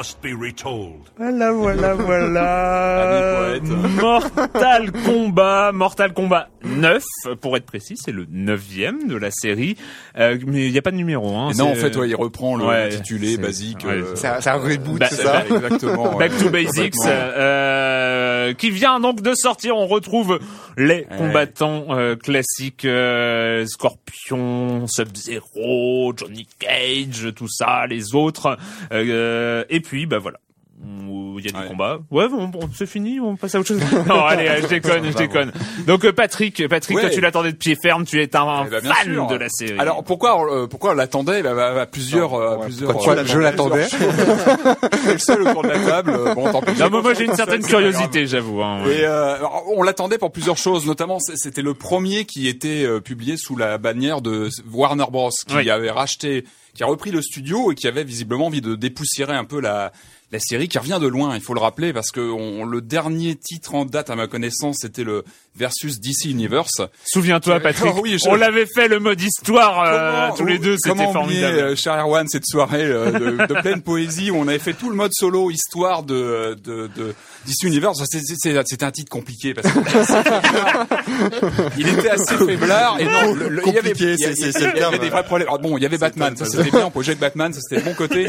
Must 0.00 0.22
be 0.22 0.32
retold. 0.32 1.10
Voilà, 1.18 1.52
voilà, 1.52 1.92
voilà. 2.08 3.58
Mortal 4.00 4.90
Kombat, 5.04 5.72
Mortal 5.72 6.14
Kombat 6.14 6.48
9, 6.64 7.02
pour 7.42 7.54
être 7.58 7.66
précis, 7.66 7.96
c'est 8.02 8.10
le 8.12 8.26
neuvième 8.30 9.08
de 9.08 9.16
la 9.16 9.30
série. 9.30 9.76
Euh, 10.18 10.38
mais 10.46 10.66
il 10.66 10.72
n'y 10.72 10.78
a 10.78 10.82
pas 10.82 10.90
de 10.90 10.96
numéro. 10.96 11.36
Hein, 11.36 11.50
non, 11.58 11.72
en 11.72 11.74
fait, 11.74 11.94
ouais, 11.96 12.08
il 12.08 12.14
reprend 12.16 12.56
le 12.56 12.64
Ouais, 12.64 12.88
c'est- 12.90 13.36
basique. 13.36 13.84
ouais, 13.84 13.92
euh, 13.92 14.14
C'est 14.14 14.48
un, 14.48 14.54
reboot, 14.54 14.98
Bah, 14.98 15.08
c'est 15.10 15.22
bah, 15.24 15.44
ça 15.48 15.54
Exactement. 15.56 16.16
Back 16.16 16.32
ouais. 16.32 16.38
to 16.44 16.48
Basics, 16.50 16.94
euh, 17.06 18.54
qui 18.54 18.70
vient 18.70 19.00
donc 19.00 19.20
de 19.20 19.34
sortir. 19.34 19.76
On 19.76 19.86
retrouve 19.86 20.38
les 20.78 20.90
Ouais. 21.00 21.06
combattants 21.18 21.86
euh, 21.90 22.16
classiques, 22.16 22.86
euh, 22.86 23.66
Scorpion, 23.66 24.86
Sub-Zero, 24.86 26.14
Johnny 26.16 26.46
Cage, 26.58 27.32
tout 27.36 27.48
ça, 27.50 27.86
les 27.86 28.14
autres. 28.14 28.56
Euh, 28.92 29.64
et 29.68 29.80
puis, 29.80 29.89
bah 30.06 30.18
voilà. 30.18 30.38
Où 30.82 31.38
Il 31.38 31.44
y 31.44 31.48
a 31.48 31.52
du 31.52 31.58
Ouais. 31.58 31.66
combat. 31.68 31.98
Ouais, 32.10 32.26
bon, 32.28 32.48
bon, 32.48 32.60
c'est 32.74 32.86
fini, 32.86 33.20
on 33.20 33.36
passe 33.36 33.54
à 33.54 33.60
autre 33.60 33.68
chose. 33.68 33.80
non, 34.08 34.24
allez, 34.24 34.62
je 34.62 34.66
déconne, 34.66 35.04
je 35.10 35.16
déconne. 35.16 35.52
Donc 35.86 36.04
euh, 36.06 36.12
Patrick, 36.12 36.66
Patrick, 36.68 36.96
Ouais. 36.96 37.02
toi 37.02 37.10
tu 37.10 37.20
l'attendais 37.20 37.52
de 37.52 37.56
pied 37.58 37.76
ferme, 37.82 38.06
tu 38.06 38.20
es 38.22 38.34
un 38.34 38.64
Eh 38.66 38.70
ben, 38.70 38.80
fan 38.82 39.04
sûr. 39.12 39.26
de 39.26 39.34
la 39.36 39.48
série. 39.50 39.78
Alors 39.78 40.02
pourquoi 40.04 40.42
euh, 40.50 40.66
pourquoi 40.66 40.92
on 40.92 40.94
l'attendait? 40.94 41.42
Bah, 41.42 41.54
bah, 41.54 41.74
bah, 41.74 41.84
plusieurs 41.86 42.32
euh, 42.32 42.56
Ouais, 42.56 42.64
plusieurs 42.64 42.90
euh, 43.08 43.24
je 43.26 43.38
l'attendais? 43.38 43.86
Je 43.90 43.96
suis 43.96 45.12
le 45.12 45.18
seul 45.18 45.42
autour 45.42 45.62
de 45.62 45.68
la 45.68 45.78
table. 45.78 46.10
euh, 46.16 46.34
Bon, 46.34 46.50
tant 46.50 46.62
pis. 46.62 46.78
non, 46.80 46.88
mais 46.90 47.02
moi 47.02 47.12
j'ai 47.14 47.24
une 47.24 47.34
certaine 47.34 47.62
curiosité, 47.62 48.26
j'avoue. 48.26 48.62
Hein, 48.62 48.82
ouais. 48.84 49.00
Et 49.00 49.04
euh, 49.04 49.34
alors, 49.36 49.64
on 49.76 49.82
l'attendait 49.82 50.18
pour 50.18 50.32
plusieurs 50.32 50.56
choses, 50.56 50.86
notamment 50.86 51.18
c'était 51.20 51.62
le 51.62 51.74
premier 51.74 52.24
qui 52.24 52.48
était 52.48 52.84
euh, 52.86 53.00
publié 53.00 53.36
sous 53.36 53.54
la 53.56 53.76
bannière 53.78 54.22
de 54.22 54.48
Warner 54.72 55.04
Bros, 55.10 55.30
qui 55.46 55.68
avait 55.70 55.90
racheté, 55.90 56.44
qui 56.74 56.82
a 56.82 56.86
repris 56.86 57.10
le 57.10 57.22
studio 57.22 57.72
et 57.72 57.74
qui 57.74 57.86
avait 57.86 58.04
visiblement 58.04 58.46
envie 58.46 58.60
de 58.60 58.74
dépoussiérer 58.74 59.34
un 59.34 59.44
peu 59.44 59.60
la 59.60 59.92
la 60.32 60.38
série 60.38 60.68
qui 60.68 60.78
revient 60.78 60.98
de 61.00 61.08
loin, 61.08 61.34
il 61.34 61.40
faut 61.40 61.54
le 61.54 61.60
rappeler, 61.60 61.92
parce 61.92 62.12
que 62.12 62.20
le 62.20 62.80
dernier 62.80 63.34
titre 63.34 63.74
en 63.74 63.84
date, 63.84 64.10
à 64.10 64.16
ma 64.16 64.28
connaissance, 64.28 64.78
c'était 64.80 65.02
le 65.02 65.24
versus 65.56 66.00
DC 66.00 66.26
Universe. 66.26 66.80
Souviens-toi, 67.04 67.60
Patrick, 67.60 67.92
Oh 67.96 68.00
oui, 68.02 68.18
je- 68.18 68.28
on 68.28 68.34
l'avait 68.34 68.66
fait 68.66 68.88
le 68.88 68.98
mode 69.00 69.20
histoire 69.20 69.82
euh, 69.84 70.22
Comment- 70.28 70.36
tous 70.36 70.44
les 70.46 70.58
deux, 70.58 70.76
c'était 70.82 71.12
formidable. 71.12 71.58
euh, 71.58 71.76
cher 71.76 71.94
Erwan, 71.98 72.26
cette 72.28 72.46
soirée 72.46 72.84
euh, 72.84 73.10
de, 73.12 73.46
de 73.46 73.60
pleine 73.60 73.82
poésie 73.82 74.30
où 74.30 74.36
on 74.36 74.48
avait 74.48 74.58
fait 74.58 74.74
tout 74.74 74.90
le 74.90 74.96
mode 74.96 75.12
solo 75.12 75.50
histoire 75.50 76.02
de 76.02 76.56
de, 76.64 76.88
de 76.96 77.14
DC 77.46 77.64
Universe. 77.64 77.98
C'est- 78.10 78.20
c'est- 78.22 78.34
c'est- 78.38 78.60
C'était 78.66 78.84
un 78.84 78.90
titre 78.90 79.10
compliqué 79.10 79.54
parce 79.54 79.72
que 79.72 79.78
il 81.78 81.88
était 81.88 82.10
assez 82.10 82.36
faiblard 82.36 82.98
et 83.00 83.04
non, 83.04 83.34
le- 83.34 83.48
le- 83.48 83.62
il 83.66 83.74
y 83.74 83.78
avait, 83.78 83.90
Compliqué, 83.90 84.14
il 84.14 84.20
y 84.20 84.22
c'est- 84.22 84.34
c'est- 84.34 84.46
il 84.48 84.52
c'est 84.52 84.82
avait 84.82 84.98
des 84.98 85.10
vrais 85.10 85.24
problèmes. 85.24 85.48
Alors 85.48 85.60
bon, 85.60 85.76
il 85.76 85.82
y 85.82 85.86
avait 85.86 85.98
Batman, 85.98 86.36
ça 86.36 86.44
c'était 86.46 86.70
bien. 86.70 86.90
On 86.94 87.00
jouer 87.02 87.10
avec 87.12 87.20
Batman, 87.20 87.52
ça 87.52 87.60
c'était 87.60 87.80
le 87.82 87.88
bon 87.90 87.94
côté. 87.94 88.26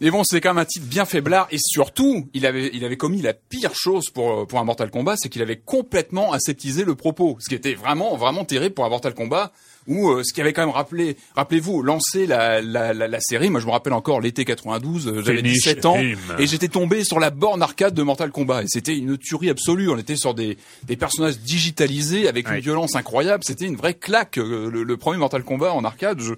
Mais 0.00 0.10
bon, 0.10 0.22
c'était 0.24 0.40
quand 0.40 0.50
même 0.54 0.62
un 0.62 0.64
titre 0.64 0.86
bien 0.86 1.04
faiblard 1.04 1.46
et 1.50 1.58
surtout, 1.60 2.28
il 2.32 2.46
avait, 2.46 2.70
il 2.72 2.84
avait 2.84 2.96
commis 2.96 3.20
la 3.20 3.34
pire 3.34 3.72
chose 3.74 4.06
pour 4.14 4.46
pour 4.46 4.58
un 4.58 4.64
Mortal 4.64 4.90
Kombat, 4.90 5.16
c'est 5.18 5.28
qu'il 5.28 5.42
avait 5.42 5.58
complètement 5.58 6.29
aseptisé 6.32 6.84
le 6.84 6.94
propos, 6.94 7.36
ce 7.40 7.48
qui 7.48 7.54
était 7.54 7.74
vraiment 7.74 8.16
vraiment 8.16 8.44
terrible 8.44 8.74
pour 8.74 8.84
un 8.84 8.88
Mortal 8.90 9.14
Kombat. 9.14 9.52
Ou 9.88 10.10
euh, 10.10 10.22
ce 10.22 10.34
qui 10.34 10.42
avait 10.42 10.52
quand 10.52 10.60
même 10.64 10.74
rappelé, 10.74 11.16
rappelez-vous, 11.34 11.82
lancé 11.82 12.26
la, 12.26 12.60
la, 12.60 12.92
la, 12.92 13.08
la 13.08 13.20
série. 13.20 13.48
Moi, 13.48 13.60
je 13.60 13.66
me 13.66 13.70
rappelle 13.72 13.94
encore 13.94 14.20
l'été 14.20 14.44
92, 14.44 15.08
euh, 15.08 15.22
j'avais 15.24 15.38
Finish 15.38 15.54
17 15.54 15.86
ans 15.86 15.98
him. 15.98 16.18
et 16.38 16.46
j'étais 16.46 16.68
tombé 16.68 17.02
sur 17.02 17.18
la 17.18 17.30
borne 17.30 17.62
arcade 17.62 17.94
de 17.94 18.02
Mortal 18.02 18.30
Kombat 18.30 18.62
et 18.64 18.66
c'était 18.68 18.96
une 18.96 19.16
tuerie 19.16 19.48
absolue. 19.48 19.88
On 19.88 19.96
était 19.96 20.16
sur 20.16 20.34
des, 20.34 20.58
des 20.84 20.96
personnages 20.96 21.38
digitalisés 21.38 22.28
avec 22.28 22.48
une 22.50 22.58
violence 22.60 22.94
incroyable. 22.94 23.42
C'était 23.44 23.64
une 23.64 23.74
vraie 23.76 23.94
claque. 23.94 24.36
euh, 24.38 24.70
Le, 24.70 24.82
le 24.82 24.96
premier 24.98 25.16
Mortal 25.18 25.42
Kombat 25.44 25.72
en 25.72 25.82
arcade, 25.82 26.20
je, 26.20 26.34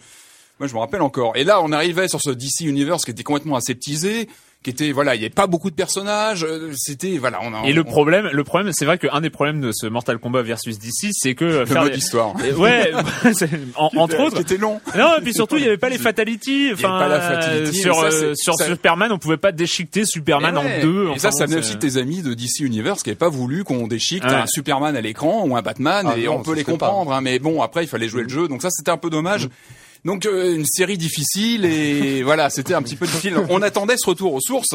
moi, 0.60 0.68
je 0.68 0.74
me 0.74 0.78
rappelle 0.78 1.02
encore. 1.02 1.36
Et 1.36 1.42
là, 1.42 1.60
on 1.62 1.72
arrivait 1.72 2.06
sur 2.08 2.20
ce 2.22 2.30
DC 2.30 2.60
Universe 2.60 3.04
qui 3.04 3.10
était 3.10 3.24
complètement 3.24 3.56
aseptisé, 3.56 4.28
qui 4.62 4.70
était 4.70 4.92
voilà, 4.92 5.14
il 5.14 5.20
y 5.20 5.24
avait 5.24 5.30
pas 5.34 5.46
beaucoup 5.46 5.70
de 5.70 5.74
personnages. 5.74 6.44
euh, 6.44 6.70
C'était 6.76 7.18
voilà, 7.18 7.40
on 7.42 7.52
a 7.54 7.66
Et 7.66 7.72
le 7.72 7.80
on- 7.82 7.84
problème, 7.84 8.28
le 8.32 8.44
problème, 8.44 8.72
c'est 8.72 8.84
vrai 8.84 8.96
qu'un 8.98 9.20
des 9.20 9.30
problèmes 9.30 9.60
de 9.60 9.70
ce 9.72 9.86
Mortal 9.86 10.18
Kombat 10.18 10.42
versus 10.42 10.78
DC, 10.78 11.10
c'est 11.12 11.34
que 11.34 11.44
le 11.44 11.66
faire 11.66 11.82
mode 11.82 11.92
des- 11.92 11.98
histoire. 11.98 12.34
Ouais, 12.58 12.92
en- 13.76 13.90
entre 13.96 14.20
autres. 14.20 14.40
était 14.40 14.56
long. 14.56 14.80
Non, 14.96 15.16
et 15.18 15.22
puis 15.22 15.34
surtout, 15.34 15.56
il 15.56 15.64
y 15.64 15.66
avait 15.66 15.78
pas 15.78 15.88
les 15.88 15.98
fatalities. 15.98 16.70
Enfin, 16.72 16.98
pas 16.98 17.08
la 17.08 17.20
fatality, 17.20 17.78
sur 17.80 17.96
ça, 17.96 18.06
euh, 18.06 18.34
sur 18.36 18.54
ça- 18.54 18.66
Superman, 18.66 19.10
on 19.12 19.18
pouvait 19.18 19.36
pas 19.36 19.52
déchiqueter 19.52 20.04
Superman 20.04 20.56
ouais. 20.56 20.78
en 20.78 20.82
deux. 20.82 21.04
Et 21.06 21.08
Enfin, 21.10 21.18
ça, 21.18 21.30
ça 21.32 21.46
venait 21.46 21.58
aussi 21.58 21.74
de 21.74 21.78
tes 21.80 21.96
amis 21.96 22.22
de 22.22 22.34
DC 22.34 22.60
Universe 22.60 23.02
qui 23.02 23.10
n'avaient 23.10 23.18
pas 23.18 23.28
voulu 23.28 23.64
qu'on 23.64 23.86
déchique 23.86 24.24
Ouais. 24.24 24.30
un 24.34 24.46
Superman 24.46 24.94
à 24.96 25.00
l'écran 25.00 25.44
ou 25.46 25.56
un 25.56 25.62
Batman 25.62 26.06
Ah 26.08 26.16
et 26.16 26.26
non, 26.26 26.36
on 26.36 26.42
peut 26.42 26.54
les 26.54 26.64
comprendre. 26.64 27.12
Hein, 27.12 27.20
mais 27.20 27.38
bon, 27.38 27.62
après, 27.62 27.84
il 27.84 27.88
fallait 27.88 28.08
jouer 28.08 28.22
le 28.22 28.28
jeu. 28.28 28.48
Donc 28.48 28.62
ça, 28.62 28.70
c'était 28.70 28.90
un 28.90 28.96
peu 28.96 29.10
dommage. 29.10 29.48
Donc 30.04 30.26
euh, 30.26 30.54
une 30.54 30.66
série 30.66 30.98
difficile 30.98 31.64
et 31.64 32.22
voilà, 32.24 32.50
c'était 32.50 32.74
un 32.74 32.82
petit 32.82 32.96
peu 32.96 33.06
difficile. 33.06 33.36
On 33.50 33.62
attendait 33.62 33.96
ce 33.96 34.08
retour 34.08 34.34
aux 34.34 34.40
sources. 34.40 34.74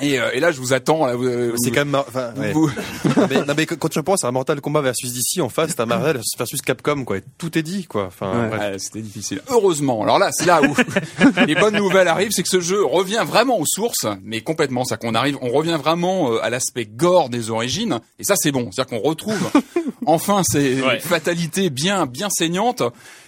Et, 0.00 0.18
euh, 0.20 0.30
et 0.32 0.38
là, 0.40 0.52
je 0.52 0.60
vous 0.60 0.72
attends. 0.72 1.06
là, 1.06 1.16
vous- 1.16 1.56
C'est 1.56 1.70
quand 1.70 1.80
même, 1.80 1.88
mar- 1.90 2.04
enfin, 2.08 2.32
ouais. 2.36 2.52
vous- 2.52 2.70
mais, 3.28 3.44
non, 3.44 3.52
mais 3.56 3.66
quand 3.66 3.88
tu 3.88 4.00
penses 4.02 4.22
à 4.24 4.30
Mortal 4.30 4.60
Kombat 4.60 4.80
versus 4.80 5.12
DC, 5.12 5.42
en 5.42 5.48
face, 5.48 5.74
t'as 5.74 5.86
Marvel 5.86 6.20
versus 6.38 6.62
Capcom, 6.62 7.04
quoi. 7.04 7.16
Tout 7.36 7.58
est 7.58 7.62
dit, 7.64 7.84
quoi. 7.84 8.06
Enfin, 8.06 8.48
Ouais. 8.48 8.56
Ouais, 8.56 8.78
c'était 8.78 9.00
difficile. 9.02 9.42
Heureusement. 9.48 10.02
Alors 10.04 10.18
là, 10.20 10.30
c'est 10.32 10.46
là 10.46 10.62
où 10.62 10.74
les 11.46 11.54
bonnes 11.56 11.76
nouvelles 11.76 12.06
arrivent, 12.08 12.30
c'est 12.30 12.44
que 12.44 12.48
ce 12.48 12.60
jeu 12.60 12.84
revient 12.84 13.24
vraiment 13.26 13.58
aux 13.58 13.66
sources, 13.66 14.06
mais 14.22 14.40
complètement. 14.40 14.84
C'est 14.84 14.98
qu'on 15.00 15.14
arrive, 15.16 15.36
on 15.42 15.50
revient 15.50 15.78
vraiment 15.82 16.32
euh, 16.32 16.44
à 16.44 16.48
l'aspect 16.48 16.86
gore 16.86 17.28
des 17.28 17.50
origines, 17.50 17.98
et 18.20 18.24
ça 18.24 18.34
c'est 18.36 18.52
bon. 18.52 18.70
C'est-à-dire 18.72 18.98
qu'on 18.98 19.06
retrouve 19.06 19.50
enfin 20.06 20.42
ces 20.48 20.76
fatalités 21.00 21.68
bien, 21.70 22.06
bien 22.06 22.28
saignantes 22.30 22.84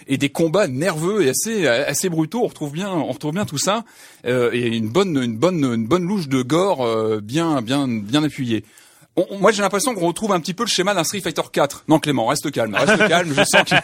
et 0.09 0.17
des 0.17 0.29
combats 0.29 0.67
nerveux 0.67 1.21
et 1.21 1.29
assez, 1.29 1.67
assez 1.67 2.09
brutaux. 2.09 2.43
On 2.43 2.47
retrouve 2.47 2.73
bien, 2.73 2.89
on 2.89 3.11
retrouve 3.11 3.33
bien 3.33 3.45
tout 3.45 3.59
ça 3.59 3.85
euh, 4.25 4.49
et 4.51 4.75
une 4.75 4.89
bonne, 4.89 5.15
une 5.15 5.37
bonne, 5.37 5.63
une 5.63 5.87
bonne 5.87 6.03
louche 6.03 6.27
de 6.27 6.41
gore 6.41 6.81
euh, 6.81 7.21
bien, 7.21 7.61
bien, 7.61 7.87
bien 7.87 8.23
appuyée. 8.23 8.65
On- 9.19 9.25
on- 9.35 9.39
moi, 9.39 9.51
j'ai 9.51 9.61
l'impression 9.61 9.93
qu'on 9.95 10.07
retrouve 10.07 10.31
un 10.33 10.39
petit 10.39 10.53
peu 10.53 10.63
le 10.63 10.69
schéma 10.69 10.93
d'un 10.93 11.03
Street 11.03 11.19
Fighter 11.21 11.41
4. 11.51 11.83
Non, 11.87 11.99
Clément, 11.99 12.27
reste 12.27 12.49
calme, 12.51 12.75
reste 12.75 13.07
calme. 13.07 13.33
Je 13.35 13.43
sens 13.43 13.63
qu'il 13.63 13.77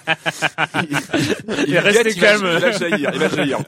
Et 1.68 1.80
restez 1.80 2.04
guette, 2.04 2.14
il 2.16 2.22
va- 2.22 2.28
calme. 2.28 2.50
Il 2.54 2.60
va 2.60 2.72
jaillir, 2.72 3.12
il 3.14 3.20
va 3.20 3.30
jaillir. 3.30 3.60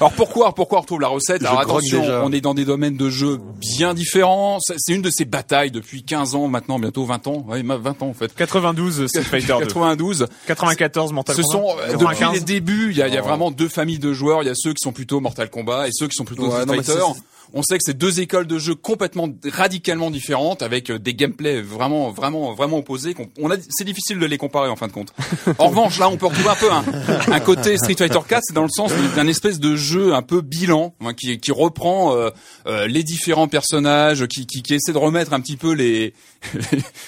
Alors 0.00 0.12
pourquoi, 0.12 0.54
pourquoi 0.54 0.78
on 0.78 0.80
retrouve 0.82 1.00
la 1.00 1.08
recette 1.08 1.42
Je 1.42 1.46
Alors 1.46 1.62
grogne 1.64 1.84
attention, 1.86 2.04
on 2.24 2.32
est 2.32 2.40
dans 2.40 2.54
des 2.54 2.64
domaines 2.64 2.96
de 2.96 3.10
jeu 3.10 3.38
bien 3.60 3.94
différents. 3.94 4.58
C'est 4.60 4.94
une 4.94 5.02
de 5.02 5.10
ces 5.10 5.24
batailles 5.24 5.70
depuis 5.70 6.02
15 6.02 6.34
ans 6.34 6.48
maintenant, 6.48 6.78
bientôt 6.78 7.04
20 7.04 7.26
ans. 7.26 7.44
Ouais, 7.48 7.62
20 7.62 8.02
ans 8.02 8.08
en 8.08 8.14
fait. 8.14 8.34
92 8.34 9.06
Street 9.06 9.22
Fighter 9.22 9.54
2. 9.58 9.64
92. 9.66 10.26
94 10.46 11.12
Mortal 11.12 11.36
Ce 11.36 11.42
Kombat. 11.42 11.52
sont 11.52 11.78
euh, 11.78 11.92
depuis 11.92 11.98
95. 12.06 12.32
les 12.34 12.40
débuts, 12.40 12.88
il 12.90 12.96
y 12.96 13.02
a, 13.02 13.08
il 13.08 13.14
y 13.14 13.18
a 13.18 13.22
vraiment 13.22 13.50
deux 13.50 13.68
familles 13.68 13.98
de 13.98 14.12
joueurs. 14.12 14.42
Il 14.42 14.46
y 14.46 14.50
a 14.50 14.54
ceux 14.54 14.72
qui 14.72 14.82
sont 14.82 14.92
plutôt 14.92 15.20
Mortal 15.20 15.50
Kombat 15.50 15.88
et 15.88 15.90
ceux 15.92 16.08
qui 16.08 16.14
sont 16.16 16.24
plutôt 16.24 16.44
Ouais, 16.44 16.62
Street 16.62 16.66
non, 16.66 16.74
Fighter. 16.74 16.92
On 17.58 17.62
sait 17.62 17.78
que 17.78 17.82
c'est 17.84 17.96
deux 17.96 18.20
écoles 18.20 18.46
de 18.46 18.58
jeu 18.58 18.74
complètement 18.74 19.28
radicalement 19.50 20.10
différentes 20.10 20.60
avec 20.62 20.90
euh, 20.90 20.98
des 20.98 21.14
gameplays 21.14 21.62
vraiment 21.62 22.10
vraiment 22.10 22.52
vraiment 22.54 22.76
opposés. 22.78 23.14
On 23.40 23.50
a 23.50 23.56
c'est 23.70 23.84
difficile 23.84 24.18
de 24.18 24.26
les 24.26 24.36
comparer 24.38 24.68
en 24.68 24.76
fin 24.76 24.86
de 24.88 24.92
compte. 24.92 25.12
En 25.58 25.68
revanche, 25.68 25.98
là, 25.98 26.08
on 26.10 26.16
peut 26.18 26.26
retrouver 26.26 26.50
un 26.50 26.54
peu 26.54 26.70
un, 26.70 26.84
un 27.32 27.40
côté 27.40 27.78
Street 27.78 27.94
Fighter 27.96 28.18
4, 28.28 28.42
c'est 28.48 28.54
dans 28.54 28.62
le 28.62 28.68
sens 28.68 28.92
d'un 29.16 29.26
espèce 29.26 29.58
de 29.58 29.74
jeu 29.74 30.12
un 30.14 30.20
peu 30.22 30.42
bilan 30.42 30.94
hein, 31.00 31.14
qui, 31.14 31.38
qui 31.38 31.50
reprend 31.50 32.14
euh, 32.14 32.28
euh, 32.66 32.86
les 32.86 33.02
différents 33.02 33.48
personnages, 33.48 34.26
qui, 34.26 34.46
qui, 34.46 34.62
qui 34.62 34.74
essaie 34.74 34.92
de 34.92 34.98
remettre 34.98 35.32
un 35.32 35.40
petit 35.40 35.56
peu 35.56 35.72
les, 35.72 36.12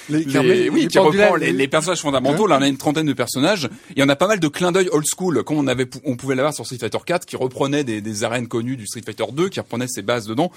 Les- 0.08 0.24
les- 0.24 0.70
oui, 0.70 0.82
les 0.82 0.86
qui 0.88 0.98
reprend 0.98 1.10
pendulaires, 1.10 1.36
les, 1.36 1.52
les 1.52 1.68
personnages 1.68 2.00
fondamentaux. 2.00 2.46
Là, 2.46 2.56
on 2.58 2.62
a 2.62 2.68
une 2.68 2.78
trentaine 2.78 3.06
de 3.06 3.12
personnages 3.12 3.68
et 3.96 4.02
on 4.02 4.08
a 4.08 4.16
pas 4.16 4.26
mal 4.28 4.40
de 4.40 4.48
clins 4.48 4.72
d'œil 4.72 4.88
old 4.92 5.04
school, 5.06 5.44
comme 5.44 5.58
on 5.58 5.66
avait, 5.66 5.86
on 6.04 6.16
pouvait 6.16 6.34
l'avoir 6.34 6.54
sur 6.54 6.64
Street 6.64 6.78
Fighter 6.78 6.98
4, 7.04 7.26
qui 7.26 7.36
reprenait 7.36 7.84
des, 7.84 8.00
des 8.00 8.24
arènes 8.24 8.48
connues 8.48 8.76
du 8.76 8.86
Street 8.86 9.02
Fighter 9.04 9.24
2, 9.32 9.48
qui 9.50 9.60
reprenait 9.60 9.88
ses 9.88 10.02
bases 10.02 10.26
dedans 10.38 10.52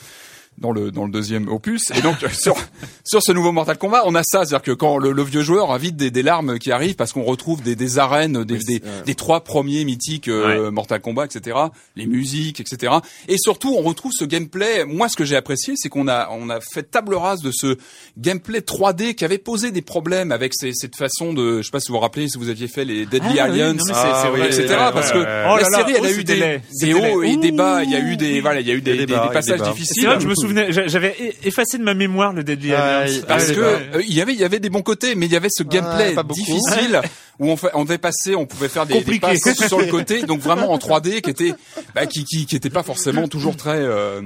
dans 0.58 0.72
le 0.72 0.92
dans 0.92 1.06
le 1.06 1.12
deuxième 1.12 1.48
opus 1.48 1.92
et 1.96 2.02
donc 2.02 2.18
sur 2.34 2.56
sur 3.04 3.24
ce 3.24 3.32
nouveau 3.32 3.52
Mortal 3.52 3.78
Kombat 3.78 4.04
on 4.06 4.14
a 4.14 4.22
ça 4.24 4.46
c'est-à-dire 4.46 4.62
que 4.62 4.72
quand 4.72 4.98
le, 5.00 5.12
le 5.12 5.24
vieux 5.24 5.42
joueur 5.42 5.72
a 5.72 5.78
vite 5.80 5.96
des, 5.96 6.12
des 6.12 6.22
larmes 6.22 6.60
qui 6.60 6.72
arrivent 6.72 6.96
parce 6.96 7.14
qu'on 7.14 7.24
retrouve 7.24 7.64
des, 7.64 7.76
des 7.76 7.98
arènes 7.98 8.44
des, 8.44 8.60
des, 8.60 8.82
des 9.06 9.16
trois 9.16 9.44
premiers 9.44 9.84
mythiques 9.86 10.28
euh, 10.28 10.70
Mortal 10.70 11.02
Kombat 11.02 11.26
etc 11.26 11.58
les 11.96 12.06
musiques 12.06 12.60
etc 12.60 12.94
et 13.28 13.38
surtout 13.40 13.74
on 13.76 13.82
retrouve 13.82 14.12
ce 14.14 14.24
gameplay 14.26 14.86
moi 14.86 15.10
ce 15.10 15.16
que 15.18 15.26
j'ai 15.26 15.36
apprécié 15.36 15.74
c'est 15.78 15.90
qu'on 15.90 16.08
a 16.08 16.30
on 16.32 16.50
a 16.50 16.60
fait 16.62 16.84
table 16.84 17.16
rase 17.16 17.42
de 17.42 17.52
ce 17.52 17.78
gameplay 18.18 18.60
3D 18.60 19.16
qui 19.16 19.26
avait 19.26 19.38
posé 19.40 19.72
des 19.72 19.82
problèmes 19.82 20.32
avec 20.32 20.54
ces- 20.54 20.74
cette 20.74 20.96
façon 20.96 21.34
de 21.34 21.58
je 21.62 21.66
sais 21.66 21.72
pas 21.72 21.80
si 21.80 21.88
vous 21.88 21.96
vous 21.96 22.02
rappelez 22.02 22.28
si 22.28 22.38
vous 22.38 22.50
aviez 22.50 22.68
fait 22.68 22.86
les 22.86 23.06
Deadly 23.08 23.40
Ah 23.40 23.48
oui, 23.50 23.62
Alliance 23.62 23.82
Ah 23.94 24.30
oui, 24.32 24.40
vrai, 24.40 24.48
etc. 24.50 24.68
ouais, 24.68 24.76
ouais, 24.76 24.92
parce 24.94 25.12
que 25.12 25.18
ouais. 25.18 25.24
la 25.26 25.54
Oh 25.54 25.58
là 25.58 25.70
là, 25.70 25.78
série, 25.80 25.94
elle 25.96 26.02
oh, 26.04 26.06
a 26.06 26.12
eu 26.12 26.14
c'était 26.16 26.62
des, 26.80 26.86
des 26.86 26.94
hauts 26.94 27.24
et 27.24 27.36
des 27.38 27.52
bas. 27.52 27.84
Il 27.84 27.90
y 27.92 27.96
a 27.96 28.00
eu 28.00 28.16
des, 28.16 28.42
voilà, 28.42 28.60
il 28.62 28.68
y 28.68 28.72
a 28.72 28.74
eu 28.74 28.82
des, 28.82 29.06
passages 29.34 29.60
difficiles. 29.72 30.04
Souvenais, 30.42 30.72
j'a- 30.72 30.88
j'avais 30.88 31.36
effacé 31.44 31.78
de 31.78 31.84
ma 31.84 31.94
mémoire 31.94 32.34
le 32.34 32.44
Deadly 32.44 32.74
Alliance. 32.74 33.20
Parce 33.28 33.50
Ah, 33.50 33.54
que 33.54 33.60
euh, 33.60 34.02
il 34.08 34.14
y 34.14 34.22
avait, 34.22 34.34
il 34.34 34.40
y 34.40 34.44
avait 34.44 34.60
des 34.60 34.70
bons 34.70 34.82
côtés, 34.82 35.16
mais 35.16 35.26
il 35.28 35.32
y 35.32 35.36
avait 35.36 35.50
ce 35.52 35.64
gameplay 35.64 36.16
difficile 36.34 37.02
où 37.40 37.50
on, 37.50 37.58
fait, 37.58 37.70
on 37.74 37.84
devait 37.84 37.98
passer, 37.98 38.36
on 38.36 38.46
pouvait 38.46 38.68
faire 38.70 38.86
des, 38.86 39.02
des 39.02 39.20
passes 39.20 39.40
sur 39.68 39.80
le 39.80 39.86
côté, 39.88 40.24
donc 40.24 40.40
vraiment 40.42 40.72
en 40.72 40.78
3D, 40.78 41.22
qui 41.22 41.30
était, 41.30 41.54
bah, 41.96 42.06
qui, 42.06 42.24
qui, 42.26 42.46
qui 42.46 42.56
était 42.56 42.70
pas 42.70 42.84
forcément 42.84 43.28
toujours 43.28 43.56
très. 43.58 43.78
euh, 43.80 44.22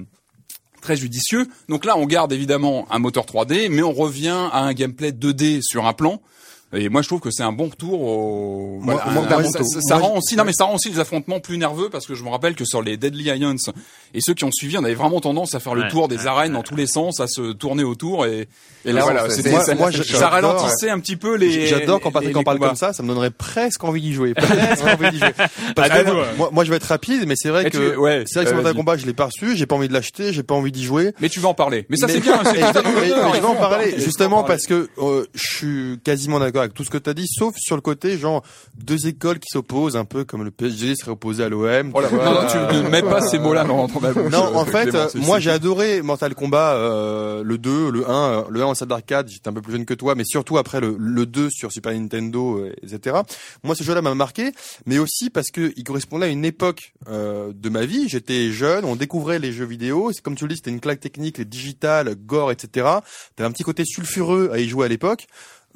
très 0.82 0.96
judicieux. 0.96 1.48
Donc 1.68 1.84
là, 1.84 1.98
on 1.98 2.06
garde 2.06 2.32
évidemment 2.32 2.86
un 2.92 3.00
moteur 3.00 3.26
3D, 3.26 3.70
mais 3.72 3.82
on 3.82 3.92
revient 3.92 4.50
à 4.52 4.60
un 4.60 4.74
gameplay 4.74 5.12
2D 5.12 5.62
sur 5.64 5.88
un 5.88 5.94
plan. 5.94 6.22
Et 6.74 6.90
moi, 6.90 7.02
je 7.02 7.08
trouve 7.08 7.22
que 7.22 7.32
c'est 7.32 7.44
un 7.44 7.52
bon 7.54 7.68
retour 7.70 8.02
au. 8.02 8.80
Moi- 8.82 8.96
voilà, 8.96 9.12
moi- 9.12 9.24
un- 9.38 9.42
moi, 9.42 9.44
ça, 9.52 9.64
ça- 9.64 9.80
ça 9.82 9.98
moi, 9.98 10.08
rend 10.10 10.18
aussi, 10.18 10.36
non 10.36 10.44
mais 10.44 10.52
ça 10.52 10.66
rend 10.66 10.76
aussi 10.76 10.90
les 10.90 11.00
affrontements 11.00 11.40
plus 11.40 11.58
nerveux 11.58 11.90
parce 11.90 12.06
que 12.06 12.16
je 12.16 12.24
me 12.24 12.30
rappelle 12.30 12.56
que 12.56 12.66
sur 12.66 12.82
les 12.82 12.98
Deadly 12.98 13.30
Alliance 13.30 13.70
et 14.14 14.20
ceux 14.20 14.34
qui 14.34 14.44
ont 14.44 14.52
suivi, 14.52 14.78
on 14.78 14.84
avait 14.84 14.94
vraiment 14.96 15.22
tendance 15.22 15.56
à 15.56 15.60
faire 15.60 15.74
le 15.76 15.84
Ouais. 15.84 15.90
tour 15.90 16.08
des 16.10 16.28
arènes 16.28 16.54
dans 16.54 16.64
tous 16.64 16.76
les 16.76 16.88
sens, 16.88 17.20
à 17.22 17.28
se 17.28 17.54
tourner 17.54 17.84
autour 17.84 18.26
et, 18.26 18.50
Et 18.84 18.92
là, 18.92 19.04
voilà, 19.04 19.22
moi- 19.28 19.30
ça, 19.62 19.76
moi, 19.76 19.90
ralentissait 20.28 20.90
un 20.90 21.00
petit 21.00 21.16
peu 21.16 21.36
les. 21.36 21.66
J'adore 21.68 22.02
quand 22.02 22.12
Patrick 22.12 22.36
en 22.36 22.44
parle 22.44 22.58
combats. 22.58 22.68
comme 22.70 22.76
ça, 22.76 22.92
ça 22.94 23.04
me 23.04 23.08
donnerait 23.08 23.32
presque 23.32 23.84
envie 23.84 24.02
d'y 24.02 24.14
jouer. 24.14 24.34
Presque 24.34 24.84
envie 25.00 25.12
d'y 25.12 25.20
jouer. 25.20 25.34
Parce 25.76 25.90
À 25.92 26.00
que 26.04 26.06
deux 26.08 26.14
moi, 26.52 26.64
je 26.66 26.70
vais 26.72 26.76
être 26.78 26.84
rapide, 26.84 27.26
mais 27.28 27.36
c'est 27.38 27.50
vrai 27.50 27.68
Et 27.68 27.70
que 27.70 27.78
tu- 27.94 27.96
ouais, 27.98 28.24
c'est 28.26 28.40
vrai 28.40 28.46
que 28.46 28.50
ce 28.52 28.56
Mortal. 28.56 28.76
Kombat, 28.76 28.98
je 28.98 29.06
l'ai 29.06 29.14
pas 29.14 29.26
reçu, 29.26 29.56
j'ai 29.56 29.66
pas 29.66 29.76
envie 29.76 29.88
de 29.88 29.94
l'acheter, 29.94 30.34
j'ai 30.34 30.44
pas 30.44 30.56
envie 30.56 30.72
d'y 30.72 30.84
jouer. 30.84 31.14
Mais 31.22 31.30
tu 31.30 31.40
vas 31.40 31.50
en 31.50 31.54
parler. 31.54 31.86
Mais 31.90 31.96
ça 31.98 32.08
c'est 32.10 32.20
bien. 32.20 32.40
je, 32.44 33.40
vais 33.40 33.46
en 33.46 33.56
parler, 33.56 33.96
justement 34.00 34.44
parce 34.44 34.66
que 34.66 34.90
euh, 34.98 35.26
je 35.36 35.48
suis 35.56 36.00
quasiment 36.04 36.40
d'accord 36.40 36.55
avec 36.62 36.74
tout 36.74 36.84
ce 36.84 36.90
que 36.90 36.98
tu 36.98 37.10
as 37.10 37.14
dit, 37.14 37.28
sauf 37.28 37.56
sur 37.58 37.76
le 37.76 37.82
côté 37.82 38.18
genre 38.18 38.44
deux 38.76 39.08
écoles 39.08 39.40
qui 39.40 39.50
s'opposent, 39.50 39.96
un 39.96 40.06
peu 40.06 40.24
comme 40.24 40.44
le 40.44 40.52
PSG 40.52 40.96
serait 40.96 41.12
opposé 41.12 41.44
à 41.44 41.50
l'OM. 41.50 41.92
Oh 41.94 42.02
là, 42.02 42.10
non, 42.12 42.18
non, 42.18 42.48
tu 42.50 42.58
ne 42.58 42.90
mets 42.90 43.02
pas 43.02 43.22
ces 43.22 43.40
mots-là 43.40 43.64
dans, 43.64 43.88
dans 43.88 44.00
ma 44.00 44.14
bouche. 44.14 44.32
Non, 44.32 44.52
euh, 44.54 44.58
en 44.58 44.66
fait, 44.66 44.90
Clément, 44.90 45.06
euh, 45.06 45.20
moi 45.22 45.40
j'ai 45.40 45.52
adoré 45.52 46.02
Mortal 46.02 46.36
Kombat, 46.36 46.76
euh, 46.76 47.44
le 47.44 47.58
2, 47.58 47.92
le 47.92 48.10
1, 48.10 48.14
euh, 48.14 48.44
le 48.50 48.62
1 48.62 48.66
en 48.66 48.76
salle 48.76 48.88
d'arcade, 48.88 49.28
j'étais 49.30 49.48
un 49.48 49.54
peu 49.54 49.62
plus 49.62 49.74
jeune 49.74 49.86
que 49.86 49.94
toi, 49.94 50.16
mais 50.16 50.24
surtout 50.26 50.58
après 50.58 50.80
le, 50.80 50.96
le 51.00 51.26
2 51.26 51.50
sur 51.50 51.72
Super 51.72 51.94
Nintendo, 51.94 52.60
euh, 52.60 52.74
etc. 52.84 53.18
Moi 53.64 53.76
ce 53.76 53.84
jeu-là 53.84 54.02
m'a 54.02 54.16
marqué, 54.16 54.52
mais 54.86 55.00
aussi 55.00 55.30
parce 55.30 55.52
que 55.52 55.74
il 55.76 55.84
correspondait 55.84 56.26
à 56.26 56.30
une 56.30 56.46
époque 56.46 56.94
euh, 57.08 57.52
de 57.54 57.70
ma 57.70 57.86
vie. 57.86 58.10
J'étais 58.10 58.52
jeune, 58.52 58.86
on 58.86 58.96
découvrait 58.96 59.40
les 59.40 59.52
jeux 59.52 59.66
vidéo, 59.66 60.12
c'est 60.14 60.22
comme 60.22 60.36
tu 60.36 60.46
le 60.46 60.50
dis, 60.50 60.58
c'était 60.58 60.72
une 60.72 60.80
claque 60.80 61.00
technique, 61.00 61.42
digital, 61.42 62.16
gore, 62.16 62.52
etc. 62.52 62.88
T'avais 63.36 63.48
un 63.48 63.52
petit 63.52 63.64
côté 63.64 63.84
sulfureux 63.86 64.50
à 64.54 64.60
y 64.60 64.68
jouer 64.68 64.86
à 64.86 64.90
l'époque. 64.90 65.28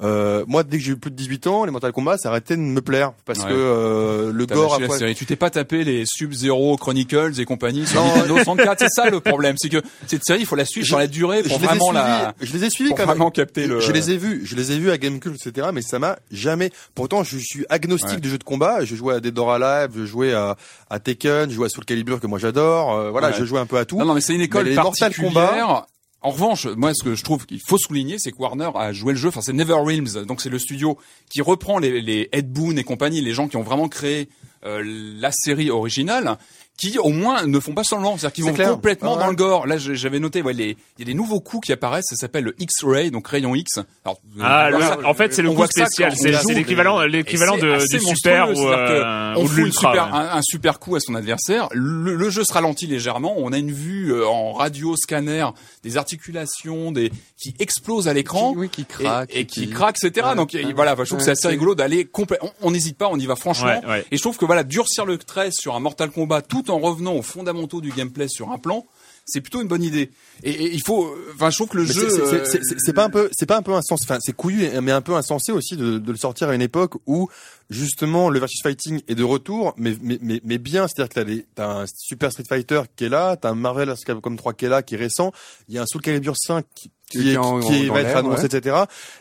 Euh, 0.02 0.44
moi, 0.48 0.62
dès 0.62 0.78
que 0.78 0.82
j'ai 0.84 0.92
eu 0.92 0.96
plus 0.96 1.10
de 1.10 1.16
18 1.16 1.46
ans, 1.46 1.64
les 1.64 1.70
Mortal 1.70 1.92
Kombat, 1.92 2.16
ça 2.18 2.30
arrêtait 2.30 2.56
de 2.56 2.62
me 2.62 2.80
plaire 2.80 3.12
parce 3.26 3.40
Ouais. 3.40 3.48
que 3.50 3.54
euh, 3.54 4.32
le 4.32 4.46
gore 4.46 4.70
lâché 4.72 4.80
la 4.80 4.86
après. 4.86 4.98
série. 4.98 5.14
Tu 5.14 5.26
t'es 5.26 5.36
pas 5.36 5.50
tapé 5.50 5.84
les 5.84 6.04
Sub-Zero 6.06 6.76
Chronicles 6.78 7.38
et 7.38 7.44
compagnie 7.44 7.86
sur 7.86 8.02
Non, 8.02 8.14
Nintendo 8.16 8.36
64. 8.36 8.78
C'est 8.80 8.88
ça 8.88 9.10
le 9.10 9.20
problème. 9.20 9.56
C'est 9.58 9.68
que 9.68 9.82
cette 10.06 10.24
série, 10.24 10.40
il 10.40 10.46
faut 10.46 10.56
la 10.56 10.64
suivre 10.64 10.86
sur 10.86 10.98
la 10.98 11.06
durée 11.06 11.42
pour 11.42 11.58
vraiment 11.58 11.86
suivis, 11.86 11.94
la, 11.98 12.34
je 12.40 12.52
les 12.52 12.64
ai 12.64 12.70
suivis 12.70 12.90
pour 12.90 12.96
quand 12.96 13.02
même. 13.02 13.08
vraiment 13.16 13.30
capter 13.30 13.66
le. 13.66 13.80
Je 13.80 13.92
les 13.92 14.10
ai 14.10 14.16
vus, 14.16 14.42
je 14.44 14.56
les 14.56 14.72
ai 14.72 14.78
vus 14.78 14.90
à 14.90 14.96
Gamecube, 14.98 15.34
etc. 15.34 15.68
Mais 15.74 15.82
ça 15.82 15.98
m'a 15.98 16.18
jamais. 16.30 16.70
Pourtant, 16.94 17.22
je 17.22 17.36
suis 17.38 17.66
agnostique 17.68 18.10
Ouais. 18.10 18.20
de 18.20 18.28
jeux 18.28 18.38
de 18.38 18.44
combat. 18.44 18.84
Je 18.84 18.94
jouais 18.96 19.14
à 19.14 19.20
Dead 19.20 19.38
or 19.38 19.52
Alive, 19.52 19.90
je 19.96 20.06
jouais 20.06 20.32
à, 20.32 20.56
à 20.88 20.98
Tekken, 20.98 21.50
je 21.50 21.54
jouais 21.54 21.66
à 21.66 21.68
Soul 21.68 21.84
Calibur 21.84 22.20
que 22.20 22.26
moi 22.26 22.38
j'adore. 22.38 22.94
Euh, 22.94 23.10
voilà, 23.10 23.28
Ouais. 23.28 23.34
je 23.38 23.44
jouais 23.44 23.60
un 23.60 23.66
peu 23.66 23.76
à 23.76 23.84
tout. 23.84 23.98
Non, 23.98 24.04
non, 24.06 24.14
mais 24.14 24.20
c'est 24.22 24.34
une 24.34 24.40
école 24.40 24.64
Mais 24.64 24.70
les 24.70 24.76
Mortal 24.76 25.10
particulière. 25.12 25.84
En 26.22 26.30
revanche, 26.30 26.66
moi, 26.66 26.92
ce 26.92 27.02
que 27.02 27.14
je 27.14 27.24
trouve 27.24 27.46
qu'il 27.46 27.60
faut 27.60 27.78
souligner, 27.78 28.18
c'est 28.18 28.30
que 28.30 28.36
Warner 28.36 28.70
a 28.74 28.92
joué 28.92 29.14
le 29.14 29.18
jeu. 29.18 29.28
Enfin, 29.28 29.40
c'est 29.40 29.54
NetherRealms, 29.54 30.26
donc 30.26 30.42
c'est 30.42 30.50
le 30.50 30.58
studio 30.58 30.98
qui 31.30 31.40
reprend 31.40 31.78
les, 31.78 32.02
les 32.02 32.28
Ed 32.32 32.52
Boon 32.52 32.76
et 32.76 32.84
compagnie, 32.84 33.22
les 33.22 33.32
gens 33.32 33.48
qui 33.48 33.56
ont 33.56 33.62
vraiment 33.62 33.88
créé 33.88 34.28
euh, 34.66 34.82
la 34.84 35.32
série 35.32 35.70
originale, 35.70 36.36
qui 36.80 36.98
au 36.98 37.10
moins 37.10 37.46
ne 37.46 37.60
font 37.60 37.74
pas 37.74 37.84
semblant, 37.84 38.16
c'est-à-dire 38.16 38.32
qu'ils 38.32 38.44
vont 38.44 38.54
clair. 38.54 38.70
complètement 38.72 39.12
Ouais. 39.14 39.20
dans 39.20 39.28
le 39.28 39.36
gore. 39.36 39.66
Là, 39.66 39.76
j'avais 39.76 40.18
noté, 40.18 40.40
ouais, 40.40 40.54
les- 40.54 40.70
il 40.96 41.00
y 41.00 41.02
a 41.02 41.04
des 41.04 41.14
nouveaux 41.14 41.40
coups 41.40 41.66
qui 41.66 41.72
apparaissent. 41.72 42.06
Ça 42.08 42.16
s'appelle 42.16 42.44
le 42.44 42.54
X-Ray, 42.58 43.10
donc 43.10 43.28
rayon 43.28 43.54
X. 43.54 43.78
Alors, 44.04 44.18
Ah, 44.40 44.70
le- 44.70 44.80
ça. 44.80 44.98
en 45.04 45.12
fait, 45.14 45.34
c'est 45.34 45.42
le 45.42 45.50
On 45.50 45.54
coup 45.54 45.66
spécial. 45.66 46.14
C'est 46.16 46.30
l'équivalent, 46.54 47.00
l'équivalent 47.02 47.56
de, 47.58 47.76
du 47.86 48.00
super 48.00 48.50
ou, 48.50 48.66
euh, 48.68 49.34
on 49.36 49.40
ou 49.40 49.42
de 49.44 49.48
fout 49.48 49.58
une 49.58 49.64
l'ultra. 49.66 49.92
super, 49.92 50.04
ouais. 50.06 50.18
un, 50.18 50.36
un 50.38 50.42
super 50.42 50.78
coup 50.80 50.96
à 50.96 51.00
son 51.00 51.14
adversaire. 51.14 51.68
Le, 51.72 52.14
le 52.14 52.30
jeu 52.30 52.44
se 52.44 52.52
ralentit 52.52 52.86
légèrement. 52.86 53.34
On 53.36 53.52
a 53.52 53.58
une 53.58 53.72
vue 53.72 54.12
euh, 54.14 54.26
en 54.26 54.52
radio 54.52 54.96
scanner 54.96 55.46
des 55.82 55.96
articulations, 55.98 56.92
des 56.92 57.10
qui 57.36 57.54
explosent 57.58 58.08
à 58.08 58.12
l'écran. 58.14 58.52
Qui- 58.52 58.58
oui, 58.58 58.68
qui 58.68 58.82
et- 58.82 58.84
craque, 58.84 59.30
et, 59.34 59.44
qui 59.46 59.66
qui- 59.66 59.70
craque, 59.70 59.96
etc. 60.02 60.28
Ouais, 60.30 60.34
Donc 60.36 60.56
voilà, 60.74 60.94
je 60.98 61.04
trouve 61.04 61.18
que 61.18 61.24
c'est 61.24 61.30
assez 61.32 61.48
rigolo 61.48 61.74
d'aller 61.74 62.04
complet. 62.04 62.38
On- 62.62 62.70
n'hésite 62.70 62.96
pas, 62.96 63.08
on 63.10 63.18
y 63.18 63.26
va 63.26 63.36
franchement. 63.36 63.80
Et 64.10 64.16
je 64.16 64.22
trouve 64.22 64.36
que 64.38 64.44
voilà, 64.44 64.62
durcir 64.64 65.04
le 65.04 65.18
trait 65.18 65.50
sur 65.52 65.74
un 65.74 65.80
Mortal 65.80 66.10
Kombat 66.10 66.42
tout 66.42 66.69
en 66.70 66.78
revenant 66.78 67.14
aux 67.14 67.22
fondamentaux 67.22 67.80
du 67.80 67.90
gameplay 67.90 68.28
sur 68.28 68.50
un 68.50 68.58
plan, 68.58 68.86
c'est 69.26 69.40
plutôt 69.40 69.60
une 69.62 69.68
bonne 69.68 69.82
idée. 69.84 70.10
Et, 70.42 70.50
et 70.50 70.72
il 70.74 70.82
faut, 70.82 71.14
enfin, 71.34 71.50
je 71.50 71.56
trouve 71.56 71.68
que 71.68 71.76
le 71.76 71.84
Mais 71.84 71.92
jeu. 71.92 72.08
c'est- 72.10 72.20
euh, 72.20 72.44
c'est- 72.84 72.92
pas 72.92 73.04
un 73.04 73.10
peu, 73.10 73.28
c'est 73.32 73.46
pas 73.46 73.56
un 73.58 73.62
peu 73.62 73.72
insensé. 73.74 74.04
Enfin, 74.08 74.18
c'est 74.20 74.32
couillu, 74.34 74.68
mais 74.82 74.90
un 74.92 75.02
peu 75.02 75.14
insensé 75.14 75.52
aussi 75.52 75.76
de, 75.76 75.98
de 75.98 76.12
le 76.12 76.18
sortir 76.18 76.48
à 76.48 76.54
une 76.54 76.62
époque 76.62 76.94
où 77.06 77.28
justement 77.68 78.30
le 78.30 78.38
versus 78.40 78.60
fighting 78.62 79.00
est 79.06 79.14
de 79.14 79.22
retour, 79.24 79.74
mais 79.76 79.94
mais 80.02 80.18
mais, 80.20 80.40
mais 80.44 80.58
bien, 80.58 80.88
c'est-à-dire 80.88 81.08
que 81.10 81.14
t'as 81.14 81.24
des, 81.24 81.46
t'as 81.54 81.82
un 81.82 81.84
Super 81.86 82.32
Street 82.32 82.44
Fighter 82.48 82.82
qui 82.96 83.04
est 83.04 83.08
là, 83.08 83.36
t'as 83.36 83.50
un 83.50 83.54
Marvel 83.54 83.92
Capcom 84.04 84.34
3 84.34 84.54
qui 84.54 84.64
est 84.64 84.68
là, 84.68 84.82
qui 84.82 84.94
est 84.94 84.98
récent. 84.98 85.32
Il 85.68 85.74
y 85.74 85.78
a 85.78 85.82
un 85.82 85.86
Soul 85.86 86.00
Calibur 86.02 86.34
5 86.36 86.64
qui, 86.74 86.88
est 87.18 87.22
qui 87.22 87.30
est- 87.30 87.88
va 87.88 88.00
être 88.00 88.16
annoncé, 88.16 88.42
ouais. 88.42 88.46
etc. 88.56 88.76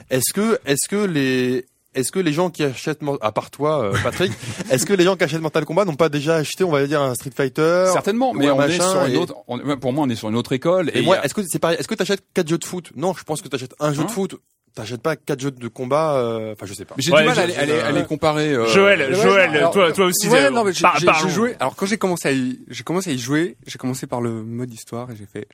Est-ce 0.09 0.33
que 0.33 0.59
est-ce 0.65 0.87
que 0.89 1.05
les 1.05 1.65
est-ce 1.95 2.11
que 2.11 2.19
les 2.19 2.33
gens 2.33 2.49
qui 2.49 2.63
achètent, 2.63 2.99
à 3.21 3.31
part 3.31 3.49
toi, 3.51 3.83
euh, 3.83 3.93
Patrick, 4.03 4.31
est-ce 4.71 4.85
que 4.85 4.93
les 4.93 5.03
gens 5.03 5.15
qui 5.15 5.23
achètent 5.23 5.41
Mortal 5.41 5.65
Kombat 5.65 5.85
n'ont 5.85 5.95
pas 5.95 6.09
déjà 6.09 6.35
acheté, 6.35 6.63
on 6.63 6.71
va 6.71 6.85
dire, 6.85 7.01
un 7.01 7.15
Street 7.15 7.31
Fighter 7.35 7.85
Certainement, 7.93 8.33
mais 8.33 8.49
on 8.49 8.55
est 8.61 8.67
machin, 8.77 8.89
sur 8.91 9.05
une 9.05 9.13
et- 9.13 9.17
autre. 9.17 9.35
on- 9.47 9.59
pour 9.77 9.93
moi, 9.93 10.05
on 10.05 10.09
est 10.09 10.15
sur 10.15 10.29
une 10.29 10.35
autre 10.35 10.53
école. 10.53 10.91
et 10.93 11.01
moi, 11.01 11.17
a- 11.17 11.25
est-ce 11.25 11.33
que 11.33 11.41
c'est 11.47 11.59
pareil 11.59 11.77
Est-ce 11.79 11.87
que 11.87 11.95
tu 11.95 12.01
achètes 12.01 12.23
quatre 12.33 12.47
jeux 12.49 12.57
de 12.57 12.65
foot? 12.65 12.91
Non, 12.95 13.13
je 13.13 13.23
pense 13.23 13.41
que 13.41 13.47
tu 13.47 13.55
achètes 13.55 13.75
un 13.79 13.93
jeu 13.93 14.01
Hein 14.01 14.05
de 14.05 14.11
foot. 14.11 14.35
T'achètes 14.75 15.01
pas 15.01 15.15
quatre 15.15 15.39
jeux 15.41 15.49
de 15.49 15.67
combat. 15.67 16.13
euh, 16.17 16.53
Enfin, 16.53 16.67
je 16.67 16.73
sais 16.75 16.85
pas. 16.85 16.93
j'ai 16.99 17.11
Ouais, 17.11 17.21
du 17.21 17.25
mal 17.27 17.35
je- 17.35 17.41
à, 17.41 17.45
les- 17.47 17.55
à 17.55 17.65
les, 17.65 17.79
à 17.79 17.91
les 17.91 18.03
comparer. 18.05 18.53
euh, 18.53 18.67
Joël, 18.67 19.13
Joël, 19.15 19.49
alors, 19.55 19.71
toi, 19.73 19.91
toi 19.91 20.05
aussi. 20.05 20.27
Ouais, 20.29 20.43
euh, 20.45 20.49
non, 20.51 20.63
mais 20.63 20.71
j'ai 20.73 21.29
joué. 21.29 21.55
Alors 21.59 21.75
quand 21.75 21.87
j'ai 21.87 21.97
commencé 21.97 22.27
à 22.27 22.31
y, 22.31 22.59
j'ai 22.69 22.83
commencé 22.83 23.09
à 23.09 23.13
y 23.13 23.17
jouer, 23.17 23.57
j'ai 23.65 23.79
commencé 23.79 24.05
par 24.05 24.21
le 24.21 24.43
mode 24.43 24.71
histoire 24.71 25.09
et 25.09 25.15
j'ai 25.15 25.25
fait. 25.25 25.47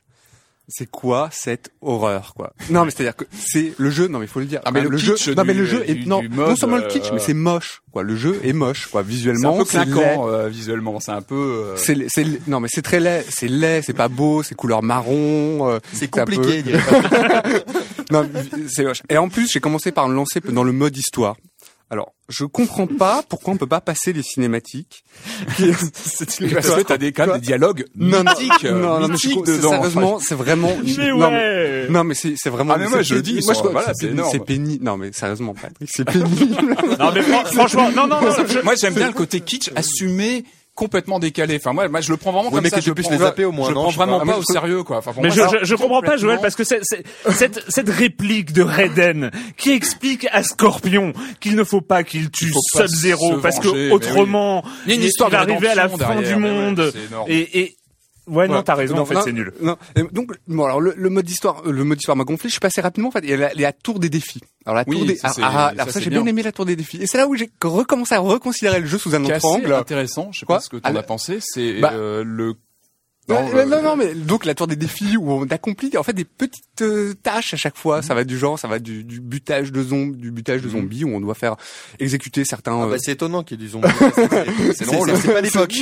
C'est 0.68 0.90
quoi 0.90 1.28
cette 1.32 1.70
horreur 1.80 2.34
quoi? 2.34 2.52
Non 2.70 2.84
mais 2.84 2.90
c'est 2.90 3.00
à 3.02 3.04
dire 3.04 3.16
que 3.16 3.24
c'est 3.32 3.72
le 3.78 3.88
jeu. 3.90 4.08
Non 4.08 4.18
mais 4.18 4.24
il 4.24 4.28
faut 4.28 4.40
le 4.40 4.46
dire. 4.46 4.60
Ah, 4.64 4.72
mais 4.72 4.80
Enfin, 4.80 4.88
le 4.88 4.96
jeu. 4.96 5.14
kitsch 5.14 5.28
Non 5.28 5.44
mais 5.44 5.54
le 5.54 5.64
jeu 5.64 5.84
est 5.88 5.94
du- 5.94 6.06
non 6.08 6.20
du 6.20 6.28
non 6.28 6.56
seulement 6.56 6.76
le 6.78 6.82
kitsch 6.88 7.06
euh, 7.06 7.14
mais 7.14 7.20
c'est 7.20 7.34
moche 7.34 7.82
quoi. 7.92 8.02
Le 8.02 8.16
jeu 8.16 8.40
est 8.42 8.52
moche 8.52 8.86
quoi 8.86 9.02
C'est 9.02 9.08
visuellement. 9.08 9.60
un 9.60 9.64
peu 9.64 9.78
euh, 10.34 10.48
visuellement. 10.48 10.98
C'est 10.98 11.12
un 11.12 11.22
peu. 11.22 11.34
euh, 11.68 11.76
C'est 11.76 11.96
c'est 12.08 12.26
non 12.48 12.58
mais 12.60 12.68
c'est 12.70 12.82
très 12.82 12.98
laid. 12.98 13.24
C'est 13.28 13.48
laid. 13.48 13.82
C'est 13.82 13.92
pas 13.92 14.08
beau. 14.08 14.42
C'est 14.42 14.54
couleur 14.56 14.82
marron. 14.82 15.68
euh, 15.70 15.78
C'est 15.92 16.10
peu- 16.10 16.20
compliqué. 16.20 16.62
pas. 16.90 17.42
non, 18.10 18.28
c'est 18.68 18.84
moche. 18.84 19.02
Et 19.08 19.18
en 19.18 19.28
plus, 19.28 19.48
j'ai 19.52 19.60
commencé 19.60 19.92
par 19.92 20.08
me 20.08 20.14
lancer 20.14 20.40
dans 20.40 20.64
le 20.64 20.72
mode 20.72 20.96
histoire. 20.96 21.36
Alors, 21.88 22.14
je 22.28 22.44
comprends 22.44 22.88
pas 22.88 23.22
pourquoi 23.28 23.54
on 23.54 23.56
peut 23.56 23.68
pas 23.68 23.80
passer 23.80 24.12
les 24.12 24.22
cinématiques. 24.24 25.04
C'est 25.56 26.40
une- 26.40 26.50
Parce 26.52 26.70
que 26.70 26.80
t'as 26.82 26.98
des, 26.98 27.12
quand 27.12 27.26
même 27.28 27.36
des 27.36 27.46
dialogues 27.46 27.84
Non, 27.94 28.24
mythiques, 28.24 28.64
non, 28.64 28.98
non, 29.00 29.08
mais 29.08 29.16
je- 29.16 29.28
dedans. 29.52 29.70
Sérieusement, 29.70 30.18
c'est 30.18 30.34
vraiment. 30.34 30.76
Mais 30.98 31.08
non, 31.10 31.30
ouais. 31.30 31.86
non, 31.88 32.02
mais 32.02 32.14
c'est 32.14 32.34
c'est 32.36 32.50
vraiment. 32.50 32.72
Ah, 32.74 32.78
mais 32.78 32.88
moi, 32.88 33.02
je 33.02 33.14
le 33.14 33.22
pénible. 33.22 33.40
dis, 33.40 33.46
Moi, 33.46 33.54
je 33.54 33.60
voilà, 33.70 33.86
c'est 33.94 34.06
c'est 34.06 34.12
énorme. 34.12 34.28
c'est 34.32 34.44
pénible. 34.44 34.84
Non, 34.84 34.96
mais 34.96 35.12
sérieusement, 35.12 35.54
Patrick, 35.54 35.88
c'est 35.92 36.04
pénible. 36.04 36.74
Non, 36.98 37.12
mais 37.14 37.22
fran- 37.22 37.44
franchement, 37.44 37.90
non, 37.92 38.08
non, 38.08 38.20
non. 38.20 38.30
je- 38.48 38.62
Moi, 38.62 38.74
j'aime 38.74 38.94
bien 38.94 39.06
le 39.06 39.12
côté 39.14 39.40
kitsch 39.40 39.70
assumé, 39.76 40.44
complètement 40.76 41.18
décalé. 41.18 41.56
Enfin, 41.56 41.72
moi, 41.72 41.88
moi, 41.88 42.00
je 42.00 42.10
le 42.12 42.16
prends 42.16 42.30
vraiment 42.30 42.48
Oui, 42.50 42.54
comme 42.54 42.62
mais 42.62 42.68
ça. 42.70 42.76
que 42.76 42.82
je 42.82 42.90
tu 42.90 42.94
puisses 42.94 43.06
prends- 43.08 43.16
les 43.16 43.24
zapper 43.24 43.44
au 43.44 43.50
moins, 43.50 43.64
Je 43.64 43.70
le 43.70 43.74
non, 43.74 43.82
prends 43.82 43.90
je 43.90 43.96
vraiment 43.96 44.18
pas. 44.20 44.26
pas, 44.26 44.32
Ah, 44.34 44.38
au 44.38 44.42
je- 44.48 44.52
sérieux, 44.52 44.82
quoi. 44.84 44.98
Enfin, 44.98 45.12
pour 45.12 45.22
Mais 45.24 45.30
moi, 45.34 45.48
je, 45.52 45.58
je, 45.60 45.64
je 45.64 45.74
comprends 45.74 46.02
pas, 46.02 46.16
Joël, 46.16 46.38
parce 46.40 46.54
que 46.54 46.62
c'est, 46.62 46.80
c'est- 46.82 47.02
cette, 47.32 47.64
cette 47.68 47.88
réplique 47.88 48.52
de 48.52 48.62
Raiden 48.62 49.30
qui 49.56 49.72
explique 49.72 50.28
à 50.30 50.42
Scorpion 50.44 51.12
qu'il 51.40 51.56
ne 51.56 51.64
faut 51.64 51.80
pas 51.80 52.04
qu'il 52.04 52.30
tue 52.30 52.52
Sub-Zero 52.76 53.36
se 53.36 53.40
parce 53.40 53.58
que 53.58 53.90
autrement, 53.90 54.62
Il 54.84 54.90
y 54.90 54.92
a 54.92 54.94
une 54.96 55.02
il 55.02 55.06
histoire 55.08 55.30
va 55.30 55.40
arriver 55.40 55.68
à 55.68 55.74
la 55.74 55.88
fin 55.88 55.96
derrière, 55.96 56.22
du 56.36 56.44
ouais, 56.44 56.50
monde. 56.50 56.92
énorme. 57.08 57.26
et, 57.30 57.60
et, 57.60 57.76
ouais, 58.26 58.48
non, 58.48 58.62
t'as 58.62 58.74
raison, 58.74 58.96
Non, 58.96 59.02
en 59.02 59.06
fait, 59.06 59.14
non, 59.14 59.20
c'est 59.24 59.32
nul. 59.32 59.52
Non. 59.60 59.76
Et 59.96 60.02
donc, 60.12 60.32
bon, 60.48 60.64
alors 60.64 60.80
le, 60.80 60.94
le 60.96 61.10
mode 61.10 61.28
histoire, 61.28 61.62
le 61.64 61.84
mode 61.84 61.98
histoire 61.98 62.16
m'a 62.16 62.24
gonflé. 62.24 62.48
Je 62.48 62.52
suis 62.52 62.60
passé 62.60 62.80
rapidement. 62.80 63.08
En 63.08 63.12
fait, 63.12 63.20
il 63.22 63.30
y 63.30 63.34
a 63.34 63.36
la, 63.36 63.54
la 63.54 63.72
tour 63.72 63.98
des 63.98 64.08
défis. 64.08 64.40
Alors 64.64 64.76
la 64.76 64.84
Oui, 64.86 64.96
tour 64.96 65.06
des, 65.06 65.16
ça, 65.16 65.28
ah, 65.28 65.32
c'est- 65.32 65.42
ah, 65.44 65.50
ça, 65.52 65.66
alors 65.66 65.90
ça, 65.90 66.00
j'ai 66.00 66.10
bien. 66.10 66.22
bien 66.22 66.30
aimé 66.30 66.42
la 66.42 66.52
tour 66.52 66.64
des 66.66 66.76
défis. 66.76 66.98
Et 67.02 67.06
c'est 67.06 67.18
là 67.18 67.26
où 67.26 67.34
j'ai 67.36 67.50
recommencé 67.62 68.14
à 68.14 68.18
reconsidérer 68.18 68.80
le 68.80 68.86
jeu 68.86 68.98
sous 68.98 69.14
un 69.14 69.24
autre 69.24 69.44
angle. 69.44 69.72
intéressant. 69.72 70.30
Je 70.32 70.40
sais 70.40 70.46
Quoi 70.46 70.56
pas 70.56 70.60
ce 70.62 70.68
que 70.68 70.76
Ah, 70.82 70.88
t'en 70.88 70.92
le- 70.94 70.98
as 70.98 71.02
pensé. 71.04 71.38
C'est 71.40 71.80
Bah, 71.80 71.92
euh, 71.94 72.24
le. 72.24 72.54
Non, 73.28 73.48
euh, 73.54 73.64
non, 73.64 73.82
non, 73.82 73.96
mais 73.96 74.14
donc 74.14 74.44
la 74.44 74.54
tour 74.54 74.66
des 74.68 74.76
défis 74.76 75.16
où 75.16 75.32
on 75.32 75.44
accomplit 75.48 75.96
en 75.96 76.02
fait 76.04 76.12
des 76.12 76.24
petites 76.24 76.82
euh, 76.82 77.12
tâches 77.22 77.54
à 77.54 77.56
chaque 77.56 77.76
fois. 77.76 78.00
Ça 78.02 78.14
va 78.14 78.22
du 78.24 78.38
genre, 78.38 78.58
ça 78.58 78.68
va 78.68 78.78
du, 78.78 79.02
du 79.04 79.20
butage 79.20 79.72
de 79.72 79.82
zombies, 79.82 80.16
du 80.16 80.30
butage 80.30 80.62
de 80.62 80.66
Mhm. 80.68 80.72
zombies 80.72 81.04
où 81.04 81.08
on 81.14 81.20
doit 81.20 81.34
faire 81.34 81.56
exécuter 81.98 82.44
certains. 82.44 82.78
Ah 82.80 82.84
euh, 82.84 82.90
bah, 82.90 82.96
c'est 82.98 83.12
étonnant 83.12 83.42
qu'il 83.42 83.60
y 83.60 83.64
ait 83.64 83.66
du 83.66 83.70
zombie. 83.72 83.88
C'est- 84.74 84.84
drôle. 84.84 85.10
C'est- 85.16 85.32
pas 85.32 85.40
l'époque. 85.40 85.74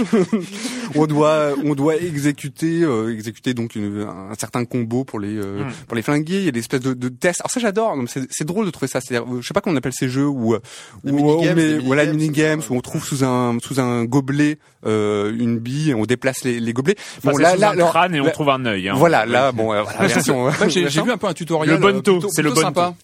on 0.95 1.07
doit 1.07 1.51
on 1.65 1.75
doit 1.75 1.97
exécuter 1.97 2.83
euh, 2.83 3.13
exécuter 3.13 3.55
donc 3.55 3.75
une, 3.75 4.01
un 4.03 4.35
certain 4.39 4.65
combo 4.65 5.05
pour 5.05 5.19
les 5.21 5.37
euh, 5.37 5.65
Mm. 5.65 5.73
pour 5.87 5.97
les 5.97 6.03
flinguer 6.03 6.39
il 6.39 6.45
y 6.45 6.49
a 6.49 6.53
des 6.53 6.61
espèces 6.61 6.81
de, 6.81 6.95
de 6.95 7.09
tests 7.09 7.41
alors 7.41 7.51
ça 7.51 7.61
j'adore 7.61 7.97
c'est 8.31 8.45
drôle 8.45 8.67
de 8.67 8.71
trouver 8.71 8.89
ça 8.89 9.01
je 9.01 9.15
sais 9.47 9.55
pas 9.55 9.61
comment 9.61 9.75
on 9.75 9.77
appelle 9.79 9.93
ces 9.95 10.09
jeux 10.09 10.27
où, 10.27 10.55
euh, 10.55 10.61
où 11.05 11.13
minigames, 11.13 11.37
on 11.39 11.55
met 11.55 11.67
les 11.67 11.79
voilà 11.79 12.05
minigames, 12.07 12.17
mini 12.17 12.31
games 12.33 12.63
où 12.71 12.75
on 12.77 12.81
trouve 12.81 13.05
sous 13.05 13.25
un 13.25 13.57
sous 13.63 13.81
un 13.81 14.05
gobelet 14.05 14.59
euh, 14.87 15.33
une 15.39 15.59
bille 15.59 15.91
et 15.91 15.95
on 15.95 16.05
déplace 16.05 16.45
les, 16.45 16.59
les 16.61 16.73
gobelets 16.73 16.97
Enfin, 17.19 17.31
bon 17.37 17.43
là 17.43 17.55
sous 17.55 17.61
là 17.61 17.69
un 17.69 17.73
alors, 17.73 17.91
crâne 17.91 18.15
et 18.15 18.21
on 18.21 18.31
trouve 18.31 18.51
un 18.51 18.65
œil. 18.65 18.89
Hein. 18.89 18.95
voilà 18.97 19.27
là 19.27 19.53
bon 19.53 19.73
euh, 19.73 19.83
Moi, 19.99 20.69
j'ai 20.69 20.87
vu 20.87 21.11
un 21.13 21.17
peu 21.17 21.27
un 21.27 21.35
tutoriel. 21.35 21.75
Le 21.75 21.81
bonto, 21.81 22.17
euh, 22.17 22.29
c'est 22.31 22.43
le 22.43 22.51
bonto. 22.51 22.95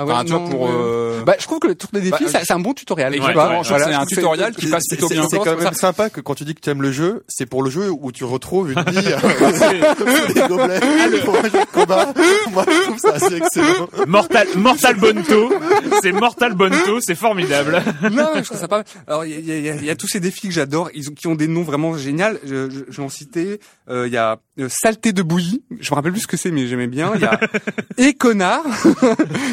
Ah 0.00 0.04
ouais, 0.06 0.12
Enfin, 0.12 0.24
tu 0.24 0.30
vois, 0.32 0.44
pour 0.48 0.66
euh, 0.66 0.70
euh, 0.70 1.20
euh, 1.20 1.24
Bah, 1.24 1.34
je 1.38 1.44
trouve 1.44 1.58
que 1.58 1.66
le 1.66 1.74
tour 1.74 1.90
des 1.92 2.00
défis, 2.00 2.24
Bah, 2.32 2.40
c'est 2.44 2.52
un 2.52 2.60
bon 2.60 2.72
tutoriel. 2.72 3.12
trouve 3.16 3.26
que 3.32 3.64
c'est 3.84 3.94
un 3.94 4.06
tutoriel 4.06 4.54
qui 4.54 4.66
passe 4.68 4.84
plutôt 4.88 5.08
bien. 5.08 5.26
c'est 5.28 5.38
quand 5.38 5.56
même 5.56 5.60
ça. 5.60 5.72
sympa 5.74 6.08
que 6.08 6.20
quand 6.20 6.34
tu 6.34 6.44
dis 6.44 6.54
que 6.54 6.60
tu 6.60 6.70
aimes 6.70 6.82
le 6.82 6.92
jeu, 6.92 7.24
c'est 7.28 7.46
pour 7.46 7.62
le 7.62 7.70
jeu 7.70 7.90
où 7.90 8.12
tu 8.12 8.24
retrouves 8.24 8.70
une 8.72 8.82
bille 8.84 9.02
sous 9.02 10.32
des 10.34 10.40
gobelets 10.48 10.80
pour 11.24 11.36
un 11.36 11.42
jeu 11.42 11.50
de 11.50 11.72
combat. 11.74 12.12
Moi, 12.52 12.64
je 12.68 12.82
trouve 12.84 12.98
ça 12.98 13.12
assez 13.14 13.34
excellent. 13.36 13.88
Mortal, 14.06 14.46
Mortal 14.56 14.96
Bonto. 14.96 15.52
C'est 16.00 16.12
Mortal 16.12 16.54
Bonto, 16.54 17.00
c'est 17.00 17.14
formidable. 17.16 17.82
non, 18.10 18.28
je 18.36 18.40
trouve 18.42 18.58
ça 18.58 18.68
pas 18.68 18.76
mal. 18.78 18.84
Alors, 19.06 19.24
il 19.24 19.32
y 19.32 19.52
a, 19.52 19.56
il 19.58 19.64
y 19.64 19.70
a- 19.70 19.74
il 19.74 19.84
y 19.84 19.90
a 19.90 19.96
tous 19.96 20.08
ces 20.08 20.20
défis 20.20 20.48
que 20.48 20.54
j'adore, 20.54 20.90
ils 20.94 21.10
ont, 21.10 21.14
qui 21.14 21.26
ont 21.26 21.34
des 21.34 21.48
noms 21.48 21.62
vraiment 21.62 21.96
géniaux. 21.96 22.18
Je, 22.44 22.70
je, 22.70 22.78
je 22.88 22.96
vais 22.96 23.02
en 23.02 23.08
citer. 23.08 23.60
Euh, 23.90 24.06
Il 24.06 24.12
y 24.12 24.16
a 24.16 24.38
euh, 24.58 24.68
Saleté 24.70 25.12
de 25.12 25.22
bouillie. 25.22 25.62
Je 25.80 25.90
me 25.90 25.94
rappelle 25.94 26.12
plus 26.12 26.22
ce 26.22 26.26
que 26.26 26.36
c'est, 26.36 26.50
mais 26.50 26.66
j'aimais 26.66 26.86
bien. 26.86 27.12
Il 27.14 27.20
y 27.20 27.24
a 27.24 27.40
Et 27.98 28.14
connard. 28.14 28.64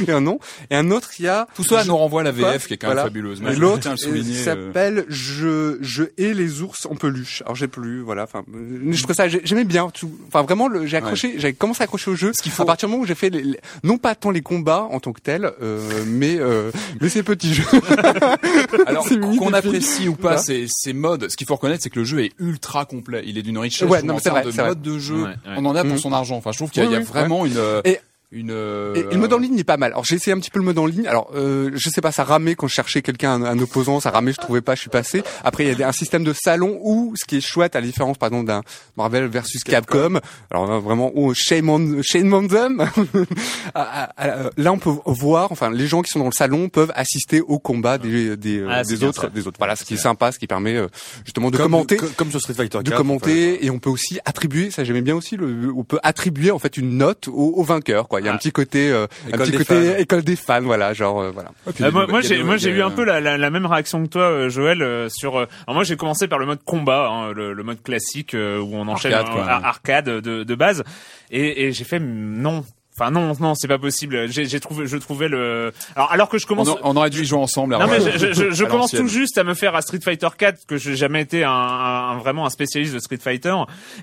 Il 0.01 0.08
y 0.08 0.12
a 0.12 0.18
un 0.18 0.22
nom. 0.22 0.39
Et 0.70 0.76
un 0.76 0.91
autre, 0.91 1.12
il 1.20 1.26
y 1.26 1.28
a 1.28 1.47
Tout 1.56 1.64
ça 1.64 1.84
nous 1.86 1.95
renvoie 1.97 2.22
à 2.22 2.24
la 2.24 2.32
VF 2.32 2.68
qui 2.68 2.74
est 2.74 2.78
quand 2.78 2.88
même 2.88 2.95
Voilà. 2.95 3.03
fabuleuse. 3.10 3.41
Et 3.47 3.53
je 3.53 3.60
l'autre 3.60 3.89
euh, 3.89 3.95
souligner. 3.95 4.39
euh, 4.39 4.43
s'appelle 4.43 5.06
je 5.10 5.78
je 5.82 6.03
hais 6.18 6.34
les 6.34 6.62
ours 6.62 6.86
en 6.86 6.95
peluche. 6.95 7.41
Alors 7.43 7.56
j'ai 7.56 7.68
plus 7.68 8.01
voilà 8.01 8.24
enfin 8.24 8.43
euh, 8.53 8.91
je 8.91 8.97
trouvais 8.99 9.14
ça 9.14 9.28
j'ai- 9.28 9.41
j'aimais 9.43 9.64
bien 9.64 9.89
tout. 9.89 10.12
Enfin 10.28 10.41
vraiment 10.43 10.70
j'ai 10.86 10.97
accroché 10.97 11.36
j'ai 11.38 11.53
commencé 11.53 11.82
à 11.82 11.86
accrocher 11.86 12.12
au 12.12 12.16
jeu 12.16 12.32
qu'il 12.32 12.51
faut- 12.51 12.64
à 12.64 12.66
partir 12.66 12.88
du 12.88 12.91
moment 12.93 13.03
où 13.03 13.08
j'ai 13.08 13.16
fait 13.16 13.30
les, 13.30 13.41
les- 13.41 13.60
non 13.84 13.97
pas 13.97 14.16
tant 14.16 14.32
les 14.32 14.41
combats 14.41 14.88
en 14.91 14.99
tant 14.99 15.14
que 15.14 15.22
tels 15.22 15.51
euh, 15.62 15.80
mais 16.08 16.38
euh, 16.39 16.72
mais 17.01 17.10
ces 17.10 17.24
petits 17.24 17.53
jeux. 17.53 17.64
Alors 18.88 19.08
qu'on 19.39 19.53
apprécie 19.53 20.08
ou 20.08 20.14
pas 20.16 20.22
Voilà. 20.30 20.38
ces, 20.38 20.66
ces 20.70 20.93
modes, 20.93 21.30
ce 21.30 21.38
qu'il 21.38 21.47
faut 21.47 21.56
reconnaître, 21.56 21.84
c'est 21.84 21.89
que 21.89 21.99
le 21.99 22.06
jeu 22.06 22.24
est 22.24 22.32
ultra 22.39 22.86
complet. 22.86 23.24
Il 23.26 23.38
est 23.38 23.41
d'une 23.41 23.58
richesse 23.58 23.88
Ouais, 23.89 23.99
je 24.01 24.06
non, 24.06 24.16
trouve, 24.18 24.20
en 24.20 24.24
termes 24.24 24.36
vrai, 24.36 24.45
de 24.45 24.51
c'est 24.51 24.62
vrai. 24.62 24.76
Modes 24.96 25.02
de 25.02 25.06
jeu. 25.06 25.16
Ouais, 25.24 25.30
ouais. 25.30 25.56
On 25.58 25.66
en 25.66 25.76
a 25.76 25.82
pour 25.84 25.91
Mhm. 25.93 25.98
son 26.00 26.14
argent. 26.14 26.36
Enfin, 26.38 26.52
je 26.52 26.58
trouve 26.58 26.72
qu'il 26.72 26.82
y 26.84 26.86
a, 26.86 26.89
Oui, 26.89 26.93
il 26.93 26.96
y 26.96 26.98
a 26.98 27.00
oui, 27.02 27.06
vraiment 27.06 27.46
une 27.46 27.58
euh, 27.58 27.82
Et- 27.86 28.00
une. 28.32 28.51
Et, 28.95 28.99
et 28.99 29.03
le 29.13 29.17
mode 29.17 29.34
en 29.34 29.38
ligne 29.38 29.55
n'est 29.55 29.63
pas 29.63 29.78
mal. 29.78 29.91
Alors 29.91 30.05
j'ai 30.05 30.15
essayé 30.15 30.34
un 30.36 30.39
petit 30.39 30.49
peu 30.51 30.59
le 30.59 30.65
mode 30.65 30.78
en 30.78 30.86
ligne. 30.86 31.07
Alors 31.07 31.30
euh, 31.36 31.71
je 31.73 31.89
sais 31.89 32.01
pas, 32.01 32.11
ça 32.11 32.23
ramait 32.23 32.55
quand 32.55 32.67
je 32.67 32.73
cherchais 32.73 33.01
quelqu'un, 33.01 33.32
un, 33.32 33.43
un 33.43 33.59
opposant, 33.59 33.99
ça 33.99 34.09
ramait, 34.11 34.32
je 34.34 34.38
trouvais 34.38 34.61
pas, 34.61 34.76
je 34.76 34.82
suis 34.82 34.89
passé. 34.89 35.23
Après 35.43 35.63
il 35.65 35.67
y 35.67 35.71
a 35.71 35.76
des- 35.76 35.84
un 35.84 35.91
système 35.91 36.23
de 36.23 36.34
salon 36.34 36.80
où 36.82 37.13
ce 37.15 37.26
qui 37.26 37.38
est 37.38 37.41
chouette, 37.41 37.76
à 37.76 37.82
la 37.82 37.88
différence 37.88 38.17
par 38.17 38.28
exemple 38.28 38.47
d'un 38.47 38.61
Marvel 38.97 39.26
versus 39.28 39.63
Capcom. 39.63 40.19
Alors 40.51 40.67
là, 40.67 40.80
vraiment, 40.80 41.11
oh, 41.15 41.34
shame 41.36 41.69
on, 41.69 42.01
shame 42.01 42.34
on 42.34 42.47
them. 42.47 42.86
Ah, 43.73 44.09
ah, 44.09 44.13
ah, 44.17 44.49
là 44.57 44.71
on 44.71 44.78
peut 44.78 44.91
voir, 45.05 45.51
enfin 45.51 45.69
les 45.69 45.88
gens 45.88 46.01
qui 46.01 46.11
sont 46.11 46.19
dans 46.19 46.26
le 46.26 46.32
salon 46.32 46.69
peuvent 46.69 46.91
assister 46.95 47.41
au 47.41 47.59
combat 47.59 47.97
des 47.97 48.38
des, 48.38 48.59
euh, 48.59 48.67
Ah, 48.69 48.82
autres, 49.05 49.21
ça. 49.23 49.28
des 49.30 49.47
autres. 49.47 49.57
Voilà, 49.57 49.76
ce 49.76 49.84
qui 49.84 49.95
est 49.95 49.97
sympa, 49.97 50.32
ce 50.32 50.39
qui 50.39 50.47
permet 50.47 50.76
euh, 50.76 50.88
justement 51.26 51.51
de 51.51 51.57
Comme- 51.57 51.65
commenter 51.65 51.97
comme, 51.97 52.09
comme 52.11 52.32
sur 52.32 52.39
Street 52.39 52.53
Fighter 52.53 52.78
4. 52.78 52.84
de 52.84 52.91
commenter 52.95 53.65
et 53.65 53.69
on 53.69 53.80
peut 53.80 53.89
aussi 53.89 54.19
attribuer 54.26 54.71
ça 54.71 54.84
j'aimais 54.84 55.01
bien 55.01 55.15
aussi 55.15 55.36
le, 55.36 55.71
on 55.76 55.84
peut 55.84 55.99
attribuer 56.03 56.51
en 56.51 56.59
fait 56.59 56.78
une 56.78 56.97
note 56.97 57.28
au, 57.28 57.53
au 57.57 57.63
vainqueur 57.63 58.07
quoi 58.07 58.14
il 58.20 58.26
y 58.26 58.30
a 58.30 58.32
un 58.32 58.36
Ah. 58.36 58.38
petit 58.38 58.51
côté 58.51 58.89
euh, 58.91 59.07
un 59.26 59.30
École 59.30 59.39
petit 59.41 59.51
des 59.51 59.57
côté 59.57 59.89
fans. 59.91 59.97
école 59.97 60.22
des 60.24 60.36
fans 60.36 60.61
voilà 60.61 60.93
genre 60.93 61.22
euh, 61.22 61.32
voilà 61.32 61.51
Euh, 61.82 61.91
moi, 61.91 62.22
j'ai, 62.22 62.43
moi, 62.43 62.57
j'ai 62.57 62.70
eu 62.72 62.82
un 62.82 62.91
peu 62.91 63.03
la, 63.03 63.20
la, 63.20 63.38
la 63.38 63.49
même 63.49 63.66
réaction 63.66 64.03
que 64.03 64.09
toi, 64.09 64.24
euh, 64.24 64.49
Joël, 64.49 64.82
euh, 64.82 65.09
sur. 65.09 65.38
euh, 65.38 65.45
alors 65.68 65.76
moi, 65.76 65.84
j'ai 65.84 65.97
commencé 65.97 66.28
par 66.28 66.39
le 66.39 66.45
mode 66.45 66.63
combat, 66.63 67.07
hein, 67.09 67.32
le, 67.34 67.53
le 67.53 67.63
mode 67.63 67.82
classique 67.84 68.34
euh, 68.34 68.59
où 68.59 68.76
on 68.76 68.88
enchaîne 68.88 69.13
Arcade, 69.13 69.38
euh, 69.38 69.41
arcade 69.68 70.05
de, 70.22 70.43
de 70.43 70.55
base, 70.55 70.84
et, 71.32 71.66
et 71.66 71.72
j'ai 71.72 71.84
fait 71.84 71.99
non. 71.99 72.63
Enfin 72.98 73.12
non, 73.12 73.34
non, 73.39 73.56
c'est 73.56 73.68
pas 73.68 73.78
possible. 73.78 74.30
J'ai, 74.32 74.46
j'ai 74.46 74.60
trouvé, 74.62 74.88
je 74.88 74.96
trouvais 74.98 75.28
le. 75.28 75.74
Alors, 75.96 76.12
alors 76.12 76.30
que 76.30 76.38
je 76.38 76.46
On, 76.46 76.50
commence. 76.50 76.70
a- 76.70 76.78
on 76.84 76.96
aurait 76.96 77.10
dû 77.10 77.22
y 77.24 77.26
jouer 77.26 77.39
ensemble. 77.39 77.78
Non 77.78 77.88
mais 77.88 78.00
je, 78.00 78.32
je, 78.34 78.52
je, 78.52 78.64
commence 78.66 78.91
tout 78.91 79.08
juste 79.08 79.38
à 79.38 79.43
me 79.43 79.54
faire 79.54 79.76
à 79.76 79.82
Street 79.82 80.00
Fighter 80.04 80.28
4 80.38 80.66
que 80.66 80.78
j'ai 80.78 80.96
jamais 80.96 81.22
été 81.22 81.43
un, 81.43 81.50
un- 81.52 82.12
un- 82.12 82.18
vraiment 82.20 82.46
un 82.46 82.50
spécialiste 82.50 82.93
de 82.93 83.00
Street 83.00 83.18
Fighter 83.22 83.54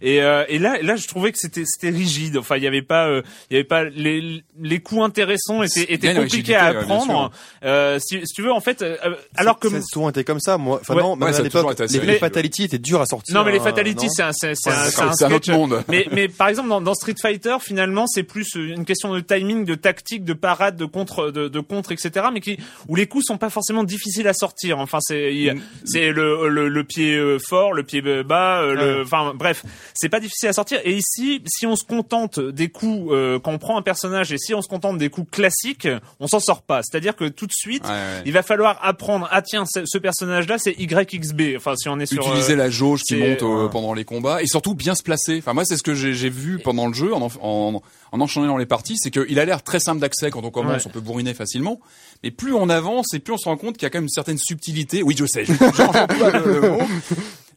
et, 0.03 0.23
euh, 0.23 0.45
et 0.49 0.59
là 0.59 0.77
là 0.83 0.97
je 0.97 1.07
trouvais 1.09 1.33
que 1.33 1.39
c'était 1.39 1.65
c'était 1.65 1.89
rigide 1.89 2.37
enfin 2.37 2.57
il 2.57 2.63
y 2.65 2.67
avait 2.67 2.83
pas 2.83 3.07
euh, 3.09 3.23
il 3.51 3.55
y 3.55 3.57
avait 3.57 3.65
pas 3.67 3.85
les 3.85 4.43
les 4.61 4.81
coups 4.81 5.03
intéressants 5.03 5.63
étaient 5.63 5.93
étaient 5.93 6.15
compliqués 6.15 6.55
à 6.57 6.73
ouais, 6.73 6.77
apprendre 6.79 7.31
euh, 7.65 7.99
si, 7.99 8.21
si 8.27 8.35
tu 8.35 8.43
veux 8.43 8.53
en 8.53 8.61
fait 8.61 8.83
euh, 8.83 8.97
alors 9.37 9.59
que 9.59 9.69
ça 9.71 9.81
souvent 9.83 10.11
été 10.11 10.23
comme 10.25 10.41
ça. 10.41 10.59
Moi, 10.59 10.79
enfin 10.83 10.95
Ouais. 10.95 11.03
non, 11.03 11.17
Ouais, 11.17 11.35
à 11.35 11.41
l'époque, 11.43 11.79
les, 11.79 11.99
Mais- 12.01 12.07
les 12.07 12.19
fatalities 12.19 12.65
étaient 12.65 12.79
dures 12.79 13.01
à 13.01 13.07
sortir. 13.07 13.35
non 13.35 13.43
mais 13.45 13.53
les 13.53 13.59
hein, 13.61 13.65
fatalities 13.65 14.09
c'est 14.11 14.23
un 14.23 14.33
c'est 14.33 14.53
un, 14.69 15.27
un 15.27 15.33
autre 15.33 15.51
monde. 15.51 15.83
mais 15.89 16.07
mais 16.13 16.29
par 16.29 16.49
exemple 16.49 16.69
dans, 16.69 16.81
dans 16.83 16.95
Street 16.95 17.15
Fighter 17.21 17.57
finalement 17.61 18.07
c'est 18.07 18.23
plus 18.25 18.55
une 18.55 18.82
question 18.85 19.13
de 19.15 19.21
timing 19.21 19.65
de 19.65 19.75
tactique 19.75 20.25
de 20.25 20.33
parade 20.33 20.77
de 20.77 20.85
contre 20.85 21.31
de, 21.31 21.49
de 21.49 21.61
contre 21.61 21.93
etc 21.93 22.27
mais 22.33 22.41
qui 22.41 22.59
où 22.89 22.97
les 22.97 23.07
coups 23.07 23.25
sont 23.27 23.39
pas 23.39 23.51
forcément 23.51 23.85
difficiles 23.85 24.29
à 24.29 24.33
sortir. 24.35 24.79
Enfin 24.79 24.99
c'est 25.01 25.51
a- 25.51 25.55
c'est 25.85 26.11
le, 26.13 26.49
le 26.49 26.69
le 26.69 26.85
pied 26.85 27.15
euh, 27.17 27.39
fort 27.39 27.73
le 27.73 27.83
pied 27.83 28.01
bas 28.23 28.61
euh, 28.63 28.75
le 28.75 29.03
enfin 29.03 29.33
bref 29.35 29.65
c'est 29.95 30.09
pas 30.09 30.21
difficile 30.21 30.49
à 30.49 30.53
sortir. 30.53 30.81
Et 30.85 30.93
ici 30.97 31.43
si 31.47 31.67
on 31.67 31.77
se 31.77 31.85
contente 31.85 32.39
des 32.41 32.69
coups 32.69 33.11
euh, 33.13 33.39
quand 33.39 33.53
on 33.53 33.59
prend 33.59 33.79
un 33.79 33.83
personnage 33.83 34.33
et 34.33 34.39
si 34.39 34.55
on 34.55 34.63
se 34.63 34.69
contente 34.69 34.99
des 34.99 35.09
coups 35.11 35.31
classiques 35.31 35.89
on 36.21 36.27
s'en 36.27 36.41
sort 36.41 36.63
pas. 36.63 36.83
C'est-à-dire 36.83 37.17
que 37.17 37.27
tout 37.29 37.47
de 37.47 37.53
suite 37.53 37.85
Ouais, 37.85 37.91
ouais. 37.91 38.23
il 38.27 38.33
va 38.33 38.43
falloir 38.43 38.79
apprendre 38.83 39.29
ah 39.31 39.43
tiens 39.43 39.65
ce, 39.67 39.85
ce 39.87 39.99
personnage 39.99 40.47
là 40.49 40.57
c'est 40.59 40.75
YXB 40.79 41.57
enfin 41.57 41.75
si 41.77 41.89
on 41.89 41.99
est 42.01 42.07
sur 42.07 42.23
utiliser 42.27 42.53
euh, 42.55 42.57
la 42.57 42.71
jauge 42.71 43.03
qui 43.03 43.17
monte 43.17 43.43
euh, 43.43 43.69
pendant 43.69 43.95
les 43.95 44.05
combats 44.05 44.43
et 44.43 44.47
surtout 44.47 44.75
bien 44.75 44.95
se 44.95 45.03
placer. 45.03 45.39
Enfin 45.39 45.53
moi 45.55 45.65
c'est 45.65 45.77
ce 45.77 45.83
que 45.83 45.95
j'ai 45.95 46.15
j'ai 46.15 46.31
vu 46.31 46.59
pendant 46.59 46.87
le 46.89 46.95
jeu 46.95 47.13
en, 47.15 47.29
en, 47.41 47.83
en 48.13 48.21
enchaînant 48.21 48.57
les 48.57 48.67
parties, 48.67 48.97
c'est 48.99 49.11
qu'il 49.11 49.39
a 49.39 49.45
l'air 49.45 49.63
très 49.63 49.81
simple 49.81 50.01
d'accès 50.01 50.31
quand 50.31 50.45
on 50.45 50.51
commence, 50.51 50.77
Ouais. 50.85 50.87
on 50.87 50.91
peut 50.91 51.01
bourriner 51.01 51.35
facilement. 51.35 51.81
Mais 52.23 52.31
plus 52.31 52.53
on 52.55 52.69
avance 52.69 53.15
et 53.15 53.19
plus 53.19 53.33
on 53.33 53.39
se 53.39 53.49
rend 53.49 53.57
compte 53.57 53.75
qu'il 53.77 53.83
y 53.85 53.87
a 53.87 53.91
quand 53.91 53.99
même 53.99 54.05
une 54.05 54.09
certaine 54.11 54.39
subtilité. 54.39 55.03
Oui 55.03 55.15
je 55.19 55.25
sais, 55.27 55.45
je- 55.45 55.53
j'entends 55.75 56.07
pas 56.07 56.31
le, 56.31 56.61
le 56.61 56.71
mot. 56.71 56.79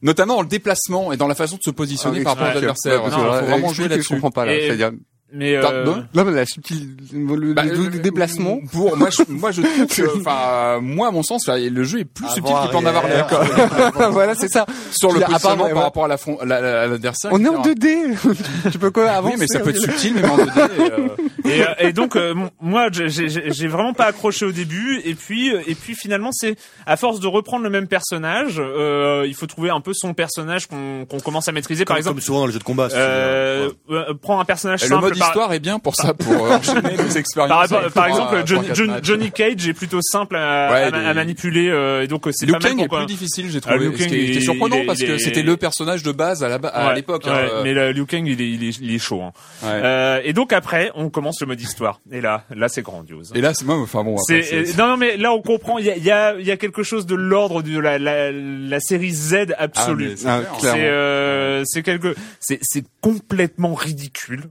Notamment 0.02 0.36
dans 0.36 0.42
le 0.42 0.48
déplacement 0.48 1.12
et 1.12 1.16
dans 1.16 1.28
la 1.28 1.34
façon 1.34 1.56
de 1.56 1.62
se 1.62 1.70
positionner 1.70 2.20
Ah, 2.20 2.24
par 2.24 2.36
rapport 2.36 2.60
Il 2.62 2.66
là, 2.66 2.74
faut 2.74 3.46
vraiment 3.46 3.72
jouer 3.72 3.84
je 3.84 3.90
là-dessus. 3.90 4.14
comprends 4.14 4.30
pas 4.30 4.44
là 4.46 4.90
mais 5.32 5.56
euh, 5.56 5.62
là 6.14 6.24
mais 6.24 6.30
la 6.32 6.44
le, 6.44 7.34
le- 7.36 7.52
Bah, 7.54 7.64
le- 7.64 7.88
le 7.88 7.98
déplacement 7.98 8.58
Pour 8.72 8.96
moi, 8.96 9.10
je, 9.10 9.22
moi 9.28 9.50
je 9.50 9.62
trouve 9.62 9.86
que, 9.86 10.18
enfin, 10.20 10.78
moi 10.80 11.08
à 11.08 11.10
mon 11.10 11.22
sens, 11.22 11.48
le 11.48 11.84
jeu 11.84 12.00
est 12.00 12.04
plus 12.04 12.28
subtil 12.28 12.54
qu'il 12.54 12.70
peut 12.70 12.76
en 12.76 12.86
avoir 12.86 13.06
l'air. 13.08 13.26
voilà 14.12 14.34
c'est 14.34 14.48
ça 14.48 14.66
Sur 14.92 15.12
le 15.12 15.20
positionnement 15.20 15.64
par 15.64 15.74
ouais. 15.76 15.82
rapport 15.82 16.04
à 16.04 16.08
la 16.08 16.16
front- 16.16 16.38
la- 16.44 16.60
la- 16.60 16.82
à 16.82 16.86
l'adversaire. 16.86 17.30
on 17.32 17.44
est 17.44 17.48
en 17.48 17.62
etc. 17.62 17.74
2D 18.14 18.70
tu 18.72 18.78
peux 18.78 18.90
quoi 18.90 19.10
avancer 19.10 19.34
Oui, 19.34 19.40
mais 19.40 19.46
ça 19.48 19.60
peut 19.60 19.70
être 19.70 19.80
subtil, 19.80 20.14
même 20.14 20.30
en 20.30 20.36
2D. 20.36 20.48
et, 20.48 20.92
euh, 20.92 21.08
et, 21.44 21.62
euh, 21.62 21.88
et 21.88 21.92
donc 21.92 22.16
euh, 22.16 22.34
moi 22.60 22.88
j'ai- 22.92 23.08
j'ai 23.08 23.28
j'ai 23.52 23.66
vraiment 23.68 23.94
pas 23.94 24.06
accroché 24.06 24.44
au 24.46 24.52
début 24.52 25.00
et 25.04 25.14
puis 25.14 25.52
euh, 25.54 25.60
et 25.66 25.74
puis 25.74 25.94
finalement 25.94 26.30
c'est 26.32 26.56
à 26.86 26.96
force 26.96 27.20
de 27.20 27.26
reprendre 27.26 27.64
le 27.64 27.70
même 27.70 27.88
personnage 27.88 28.56
euh, 28.58 29.24
il 29.26 29.34
faut 29.34 29.46
trouver 29.46 29.70
un 29.70 29.80
peu 29.80 29.92
son 29.94 30.14
personnage 30.14 30.66
qu'on 30.66 31.04
qu'on 31.08 31.20
commence 31.20 31.48
à 31.48 31.52
maîtriser 31.52 31.84
par 31.84 31.96
exemple 31.96 32.16
comme 32.16 32.22
souvent 32.22 32.40
dans 32.40 32.46
le 32.46 32.52
jeu 32.52 32.58
de 32.58 32.64
combat. 32.64 32.88
euh, 32.92 33.68
ouais. 33.88 33.96
euh, 33.96 34.14
prends 34.20 34.40
un 34.40 34.44
personnage 34.44 34.80
simple 34.80 35.15
mode 35.16 35.20
par, 35.20 35.28
histoire 35.28 35.52
est 35.52 35.60
bien 35.60 35.78
pour 35.78 35.94
ça, 35.96 36.14
pour 36.14 36.46
euh, 36.46 36.50
enchaîner 36.56 36.96
les 36.96 37.18
expériences. 37.18 37.68
par, 37.94 38.06
exemple 38.06 38.42
Johnny, 39.02 39.30
Cage 39.30 39.66
est 39.68 39.74
plutôt 39.74 40.00
simple 40.02 40.36
à, 40.36 40.70
Ouais, 40.90 41.14
manipuler 41.14 41.68
euh, 41.68 42.02
et 42.02 42.06
donc 42.06 42.26
euh, 42.26 42.30
c'est 42.34 42.46
Liu 42.46 42.52
pas 42.52 42.58
mal 42.58 42.72
Kang 42.72 42.80
est 42.82 42.88
plus 42.88 43.06
difficile, 43.06 43.50
j'ai 43.50 43.58
Ah, 43.66 43.70
trouvé. 43.72 43.86
Ce 43.96 43.98
Kang, 44.02 44.08
qui 44.08 44.16
il- 44.34 44.42
surprenant 44.42 44.84
parce 44.86 45.00
que 45.00 45.18
c'était 45.18 45.42
le 45.42 45.56
personnage 45.56 46.02
de 46.02 46.12
base 46.12 46.42
à 46.44 46.48
Ouais, 46.58 46.94
l'époque. 46.94 47.24
ouais, 47.26 47.30
hein, 47.32 47.48
euh, 47.52 47.62
mais 47.64 47.72
le 47.74 47.92
Liu 47.92 48.06
Kang 48.06 48.26
il 48.26 48.40
est, 48.40 48.50
il 48.50 48.64
est, 48.64 48.78
il 48.80 48.94
est 48.94 48.98
chaud 48.98 49.22
hein. 49.22 49.32
ouais. 49.62 49.68
Euh, 49.72 50.20
et 50.24 50.32
donc 50.32 50.52
après 50.52 50.90
on 50.94 51.10
commence 51.10 51.40
le 51.40 51.46
mode 51.46 51.60
histoire 51.60 52.00
et 52.12 52.20
là 52.20 52.44
là 52.54 52.68
c'est 52.68 52.82
grandiose 52.82 53.32
Et 53.34 53.40
là, 53.40 53.54
c'est 53.54 53.64
moi, 53.64 53.76
enfin 53.78 54.04
bon. 54.04 54.16
après, 54.16 54.64
non, 54.78 54.88
non 54.88 54.96
mais 54.96 55.16
là 55.16 55.32
on 55.32 55.42
comprend 55.42 55.78
il 55.78 55.86
y 55.86 55.90
a 55.90 55.96
y 55.96 56.10
a, 56.10 56.38
y 56.40 56.50
a 56.50 56.56
quelque 56.56 56.82
chose 56.82 57.06
de 57.06 57.14
l'ordre 57.14 57.62
de 57.62 57.78
la, 57.78 57.98
la 57.98 58.30
la 58.32 58.80
série 58.80 59.10
Z 59.12 59.54
Ah, 59.58 59.62
absolue. 59.64 60.14
c'est 60.16 60.28
Ah, 60.28 60.40
c'est 60.60 60.72
euh, 60.74 61.64
quelque 61.84 62.14
c'est 62.40 62.58
c'est 62.62 62.84
complètement 63.00 63.74
ridicule 63.74 64.44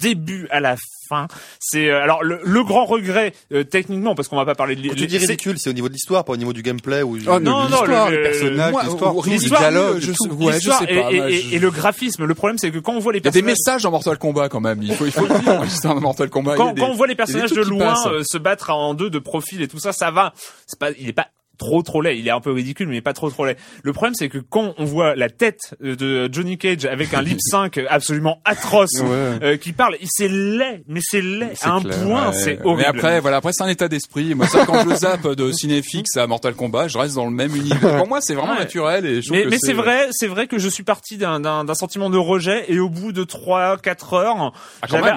du 0.00 0.11
début 0.14 0.46
à 0.50 0.60
la 0.60 0.76
fin. 1.08 1.26
C'est 1.60 1.88
euh, 1.90 2.02
alors 2.02 2.22
le, 2.22 2.40
le 2.42 2.64
grand 2.64 2.84
regret 2.86 3.32
euh, 3.52 3.64
techniquement 3.64 4.14
parce 4.14 4.28
qu'on 4.28 4.36
va 4.36 4.44
pas 4.44 4.54
parler 4.54 4.76
de 4.76 4.88
Quand 4.88 4.94
tu 4.94 5.06
dis 5.06 5.18
c'est- 5.18 5.26
ridicule, 5.26 5.58
c'est 5.58 5.68
au 5.70 5.72
niveau 5.74 5.88
de 5.88 5.92
l'histoire, 5.94 6.24
pas 6.24 6.32
au 6.32 6.36
niveau 6.36 6.52
du 6.52 6.62
gameplay 6.62 7.02
ou. 7.02 7.18
Oh, 7.26 7.38
non, 7.38 7.38
non, 7.40 7.66
l'histoire, 7.68 8.10
le- 8.10 8.16
les 8.16 8.22
personnages, 8.22 8.72
moi, 8.72 8.82
l'histoire, 8.84 9.14
le 9.14 9.30
l'histoire, 9.30 9.60
dialogue, 9.60 9.98
je 10.00 10.12
tout. 10.12 10.24
sais- 10.24 10.30
ouais, 10.30 10.52
je 10.52 10.56
l'histoire 10.56 10.78
sais 10.80 10.92
et, 10.92 11.00
pas, 11.00 11.12
et- 11.12 11.16
et- 11.16 11.40
je- 11.42 11.54
et 11.54 11.58
le 11.58 11.70
graphisme. 11.70 12.24
Le 12.24 12.34
problème 12.34 12.58
c'est 12.58 12.70
que 12.70 12.78
quand 12.78 12.92
on 12.94 12.98
voit 12.98 13.12
les 13.12 13.18
Il 13.18 13.24
y 13.24 13.28
a 13.28 13.30
des 13.30 13.42
personnages 13.42 13.58
messages 13.66 13.82
dans 13.82 13.90
Mortal 13.90 14.18
Kombat 14.18 14.48
quand 14.48 14.60
même. 14.60 14.82
Il 14.82 14.94
faut, 14.94 15.06
il 15.06 15.12
faut 15.12 15.26
le 15.26 15.38
dire. 15.40 15.94
Mortal 16.00 16.30
Kombat. 16.30 16.56
quand, 16.56 16.72
des- 16.72 16.80
quand 16.80 16.88
on 16.90 16.94
voit 16.94 17.06
les 17.06 17.14
personnages 17.14 17.52
de 17.52 17.62
loin 17.62 17.94
euh, 18.06 18.22
se 18.24 18.38
battre 18.38 18.70
en 18.70 18.94
deux 18.94 19.10
de 19.10 19.18
profil 19.18 19.60
et 19.62 19.68
tout 19.68 19.78
ça, 19.78 19.92
ça 19.92 20.10
va. 20.10 20.32
C'est 20.66 20.78
pas, 20.78 20.90
il 20.98 21.08
est 21.08 21.12
pas 21.12 21.28
trop 21.62 21.82
trop 21.82 22.00
laid. 22.02 22.18
Il 22.18 22.26
est 22.26 22.30
un 22.32 22.40
peu 22.40 22.50
ridicule, 22.52 22.88
mais 22.88 23.00
pas 23.00 23.12
trop 23.12 23.30
trop 23.30 23.44
laid. 23.46 23.56
Le 23.84 23.92
problème, 23.92 24.14
c'est 24.14 24.28
que 24.28 24.38
quand 24.38 24.74
on 24.78 24.84
voit 24.84 25.14
la 25.14 25.30
tête 25.30 25.74
de 25.80 26.28
Johnny 26.32 26.58
Cage 26.58 26.84
avec 26.86 27.14
un 27.14 27.22
lip 27.22 27.38
sync 27.40 27.78
absolument 27.88 28.40
atroce 28.44 28.90
Ouais. 29.02 29.08
euh, 29.42 29.56
qui 29.56 29.72
parle, 29.72 29.96
c'est 30.04 30.28
laid, 30.28 30.82
mais 30.88 31.00
c'est 31.02 31.20
laid 31.22 31.52
à 31.62 31.70
un 31.72 31.80
clair, 31.80 32.02
point, 32.02 32.26
Ouais, 32.28 32.32
c'est 32.34 32.58
Mais 32.60 32.66
horrible. 32.66 32.88
après, 32.88 33.20
voilà, 33.20 33.36
après 33.38 33.52
c'est 33.52 33.62
un 33.62 33.68
état 33.68 33.88
d'esprit. 33.88 34.34
Moi, 34.34 34.46
ça, 34.48 34.66
quand 34.66 34.88
je 34.88 34.94
zappe 34.96 35.26
de 35.28 35.52
Cinéfix 35.52 36.16
à 36.16 36.26
Mortal 36.26 36.54
Kombat, 36.54 36.88
je 36.88 36.98
reste 36.98 37.14
dans 37.14 37.24
le 37.26 37.30
même 37.30 37.54
univers. 37.54 37.96
Pour 37.98 38.08
moi, 38.08 38.20
c'est 38.20 38.34
vraiment 38.34 38.52
Ouais. 38.54 38.58
naturel 38.58 39.06
et 39.06 39.22
je 39.22 39.32
mais, 39.32 39.44
mais 39.48 39.56
c'est 39.60 39.72
vrai, 39.72 40.08
c'est 40.10 40.26
vrai 40.26 40.46
que 40.46 40.58
je 40.58 40.68
suis 40.68 40.82
parti 40.82 41.16
d'un 41.16 41.74
sentiment 41.74 42.10
de 42.10 42.18
rejet 42.18 42.64
et 42.68 42.78
au 42.80 42.88
bout 42.88 43.12
de 43.12 43.24
trois 43.24 43.76
quatre 43.78 44.14
heures, 44.14 44.52
Ah, 44.82 44.86
j'avais 44.88 45.08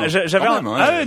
un, 0.46 0.62
ah 0.66 0.91
ouais, 0.91 1.00
mais 1.00 1.06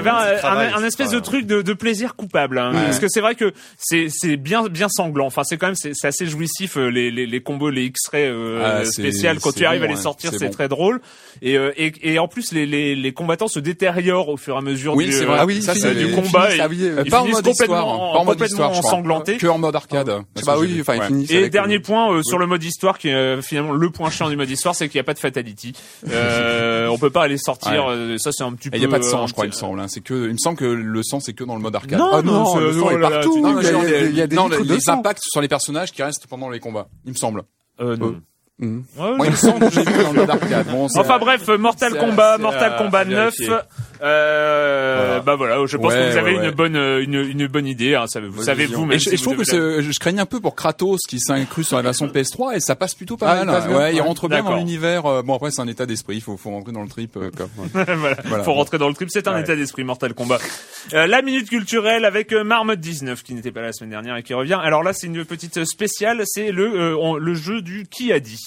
bah, 0.00 0.76
un, 0.76 0.84
espèce 0.84 1.10
de 1.10 1.18
truc 1.20 1.46
de, 1.46 1.62
de 1.62 1.72
plaisir 1.72 2.16
coupable 2.16 2.58
hein. 2.58 2.72
Parce 2.72 2.98
que 2.98 3.06
c'est 3.08 3.20
vrai 3.20 3.34
que 3.34 3.52
c'est 3.78 4.08
bien 4.40 4.64
bien 4.68 4.88
sanglant. 4.88 5.26
Enfin, 5.26 5.42
c'est 5.44 5.56
quand 5.56 5.66
même 5.68 5.74
c'est 5.76 5.92
c'est 5.94 6.08
assez 6.08 6.26
jouissif 6.26 6.76
euh, 6.76 6.88
les, 6.88 7.10
les 7.10 7.26
les 7.26 7.40
combos, 7.40 7.70
les 7.70 7.84
X-ray 7.84 8.24
euh, 8.26 8.80
Ah, 8.80 8.84
spéciales. 8.84 9.38
Quand 9.40 9.52
tu 9.54 9.64
arrives 9.64 9.80
bon, 9.80 9.86
à 9.86 9.88
les 9.88 9.94
ouais, 9.94 10.00
sortir, 10.02 10.30
c'est 10.36 10.46
bon. 10.46 10.50
très 10.52 10.68
drôle. 10.68 11.00
Et, 11.42 11.56
euh, 11.56 11.72
et 11.76 11.92
et 12.02 12.18
en 12.18 12.28
plus, 12.28 12.52
les 12.52 12.66
les 12.66 12.94
les 12.96 13.12
combattants 13.12 13.48
se 13.48 13.60
détériorent 13.60 14.28
au 14.28 14.36
fur 14.36 14.54
et 14.54 14.58
à 14.58 14.60
mesure 14.60 14.94
Oui, 14.94 15.06
du, 15.06 15.12
c'est 15.12 15.22
euh, 15.22 15.26
vrai. 15.26 15.36
Ah 15.40 15.46
oui, 15.46 15.62
ça, 15.62 15.74
c'est 15.74 15.94
du 15.94 16.10
combat. 16.12 16.46
finissent- 16.48 16.60
ah 16.62 16.66
oui, 16.68 16.78
euh, 16.82 17.02
ils 17.04 17.10
pas 17.10 17.18
en 17.18 17.24
finissent 17.24 17.36
mode 17.36 17.44
complètement, 17.46 17.76
histoire, 17.76 18.12
pas 18.12 18.18
en 18.18 18.24
mode 18.24 18.38
complètement 18.38 18.68
crois. 18.70 18.78
ensanglantés. 18.78 19.36
Que 19.36 19.46
en 19.46 19.58
mode 19.58 19.76
arcade. 19.76 20.10
Ah 20.10 20.40
bah 20.46 20.56
oui, 20.58 20.78
enfin, 20.80 20.94
ils 20.96 21.00
Ouais. 21.00 21.06
finissent 21.06 21.30
Et 21.30 21.48
dernier 21.50 21.76
euh, 21.76 21.82
point 21.82 22.12
euh, 22.12 22.22
sur 22.22 22.38
le 22.38 22.46
mode 22.46 22.62
histoire, 22.64 22.98
qui 22.98 23.08
est 23.08 23.14
euh, 23.14 23.42
finalement 23.42 23.72
le 23.72 23.90
point 23.90 24.10
chiant 24.10 24.28
du 24.28 24.36
mode 24.36 24.50
histoire, 24.50 24.74
c'est 24.74 24.88
qu'il 24.88 24.98
n'y 24.98 25.02
a 25.02 25.04
pas 25.04 25.14
de 25.14 25.18
fatality. 25.18 25.72
Euh, 26.10 26.88
on 26.88 26.98
peut 26.98 27.10
pas 27.10 27.22
aller 27.22 27.38
sortir. 27.38 27.86
Euh, 27.90 28.16
ça, 28.18 28.30
c'est 28.32 28.42
un 28.44 28.52
petit 28.52 28.68
Et 28.68 28.70
peu. 28.72 28.76
il 28.78 28.82
y 28.82 28.86
a 28.86 28.88
pas 28.88 28.98
de 28.98 29.04
euh, 29.04 29.08
sang, 29.10 29.26
je 29.26 29.32
crois, 29.32 29.46
il 29.46 29.50
me 29.50 29.54
semble. 29.54 29.80
hein. 29.80 29.86
C'est 29.88 30.02
que, 30.02 30.14
il 30.26 30.32
me 30.32 30.38
semble 30.38 30.58
que 30.58 30.64
le 30.64 31.02
sang, 31.02 31.20
c'est 31.20 31.32
que 31.32 31.44
dans 31.44 31.54
le 31.54 31.60
mode 31.62 31.74
arcade. 31.74 31.98
Non, 31.98 32.10
Ah 32.12 32.22
non, 32.22 32.58
le 32.58 32.72
sang 32.72 32.86
oh 32.86 32.90
est 32.90 33.00
partout. 33.00 33.58
il 34.10 34.16
y 34.16 34.22
a- 34.22 34.26
non, 34.36 34.48
les, 34.48 34.58
de 34.58 34.74
les 34.74 34.80
sang. 34.80 34.98
impacts 34.98 35.22
sur 35.22 35.40
les 35.40 35.48
personnages 35.48 35.92
qui 35.92 36.02
restent 36.02 36.26
pendant 36.26 36.48
les 36.48 36.60
combats. 36.60 36.88
Il 37.04 37.12
me 37.12 37.16
semble. 37.16 37.42
Euh, 37.80 37.96
non. 37.96 38.20
Ouais, 38.60 39.16
Moi, 39.16 39.26
il 39.26 39.30
me 39.30 39.36
semble 39.36 39.60
que 39.68 39.70
j'ai 39.74 39.82
vu 39.84 40.02
dans 40.02 40.12
le 40.12 40.20
mode 40.20 40.30
arcade. 40.30 40.66
Bon, 40.70 40.88
c'est- 40.88 40.98
Enfin 40.98 41.18
bref, 41.18 41.46
Mortal 41.48 41.96
Kombat, 41.98 42.38
Mortal 42.38 42.76
Kombat 42.76 42.98
à 43.00 43.04
9. 43.06 43.34
vérifier. 43.38 43.56
Euh, 44.02 45.04
Voilà. 45.06 45.20
Bah 45.20 45.34
voilà, 45.36 45.66
je 45.66 45.76
pense 45.76 45.92
Ouais, 45.92 45.98
que 45.98 46.10
vous 46.12 46.16
avez 46.18 46.38
ouais, 46.38 46.44
une 46.46 46.50
bonne 46.52 46.76
euh, 46.76 47.02
une, 47.02 47.14
une 47.16 47.46
bonne 47.48 47.66
idée. 47.66 47.94
Hein, 47.94 48.06
ça, 48.06 48.20
vous 48.20 48.30
Bonne 48.30 48.44
savez 48.44 48.64
vision. 48.64 48.86
vous. 48.86 48.92
Et 48.92 48.98
je, 48.98 49.04
si 49.04 49.08
et 49.10 49.16
je 49.18 49.24
vous 49.24 49.32
trouve 49.34 49.44
que 49.44 49.80
je 49.82 49.98
craignais 49.98 50.20
un 50.22 50.26
peu 50.26 50.40
pour 50.40 50.54
Kratos 50.56 51.00
qui 51.08 51.20
s'est 51.20 51.32
inclus 51.32 51.64
sur 51.64 51.76
la 51.76 51.82
version 51.82 52.06
PS3 52.06 52.54
et 52.56 52.60
ça 52.60 52.76
passe 52.76 52.94
plutôt 52.94 53.16
pas 53.18 53.30
Ah, 53.30 53.44
mal. 53.44 53.44
il 53.44 53.50
passe 53.52 53.66
bien, 53.68 53.76
ouais, 53.78 53.94
il 53.94 54.00
rentre 54.00 54.28
bien 54.28 54.42
dans 54.42 54.56
l'univers. 54.56 55.04
euh, 55.06 55.22
Bon 55.22 55.34
après 55.34 55.50
c'est 55.50 55.60
un 55.60 55.68
état 55.68 55.84
d'esprit, 55.86 56.16
il 56.16 56.20
faut, 56.22 56.36
faut 56.38 56.50
rentrer 56.50 56.72
dans 56.72 56.82
le 56.82 56.88
trip. 56.88 57.16
euh, 57.16 57.30
comme, 57.36 57.50
ouais. 57.58 57.84
voilà. 57.94 58.16
Voilà. 58.24 58.44
Faut 58.44 58.54
rentrer 58.54 58.78
dans 58.78 58.88
le 58.88 58.94
trip. 58.94 59.08
C'est 59.10 59.28
un 59.28 59.34
Ouais. 59.34 59.42
état 59.42 59.54
d'esprit 59.54 59.84
Mortal 59.84 60.14
Kombat. 60.14 60.38
Euh, 60.94 61.06
la 61.06 61.20
minute 61.22 61.48
culturelle 61.50 62.04
avec 62.06 62.32
Marmotte 62.32 62.80
19 62.80 63.22
qui 63.22 63.34
n'était 63.34 63.52
pas 63.52 63.60
là 63.60 63.66
la 63.66 63.72
semaine 63.72 63.90
dernière 63.90 64.16
et 64.16 64.22
qui 64.22 64.32
revient. 64.34 64.58
Alors 64.62 64.82
là, 64.82 64.92
c'est 64.94 65.06
une 65.08 65.24
petite 65.24 65.64
spéciale. 65.66 66.22
C'est 66.24 66.52
le 66.52 66.64
euh, 66.74 66.96
on- 66.98 67.16
le 67.16 67.34
jeu 67.34 67.60
du 67.60 67.86
qui 67.90 68.12
a 68.12 68.20
dit. 68.20 68.40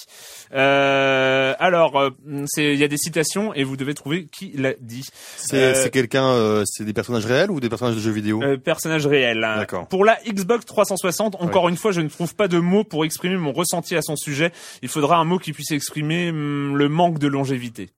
Euh, 0.53 1.53
alors, 1.59 1.99
euh, 1.99 2.09
il 2.57 2.75
y 2.75 2.83
a 2.83 2.87
des 2.87 2.97
citations 2.97 3.53
et 3.53 3.63
vous 3.63 3.75
devez 3.77 3.93
trouver 3.93 4.27
qui 4.27 4.51
l'a 4.55 4.73
dit. 4.79 5.03
C'est 5.37 5.85
Euh, 5.85 5.89
quelqu'un, 5.89 6.63
c'est 6.65 6.85
des 6.85 6.93
personnages 6.93 7.25
réels 7.25 7.49
ou 7.51 7.59
des 7.59 7.69
personnages 7.69 7.95
de 7.95 7.99
jeux 8.01 8.11
vidéo 8.11 8.41
Euh, 8.43 8.57
personnage 8.57 9.07
réel. 9.07 9.43
hein. 9.43 9.57
D'accord. 9.57 9.87
Pour 9.87 10.05
la 10.05 10.17
Xbox 10.27 10.65
360, 10.65 11.35
encore 11.39 11.69
une 11.69 11.77
fois, 11.77 11.91
je 11.91 12.01
ne 12.01 12.09
trouve 12.09 12.35
pas 12.35 12.47
de 12.47 12.59
mots 12.59 12.83
pour 12.83 13.05
exprimer 13.05 13.37
mon 13.37 13.51
ressenti 13.53 13.95
à 13.95 14.01
son 14.01 14.15
sujet. 14.15 14.51
Il 14.81 14.89
faudra 14.89 15.17
un 15.17 15.23
mot 15.25 15.39
qui 15.39 15.53
puisse 15.53 15.71
exprimer 15.71 16.29
hum, 16.29 16.77
le 16.77 16.87
manque 16.89 17.19
de 17.19 17.27
longévité. 17.27 17.89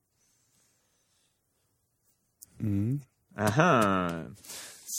Mhm. 2.60 3.00
Ah 3.36 3.52
ah. 3.58 4.08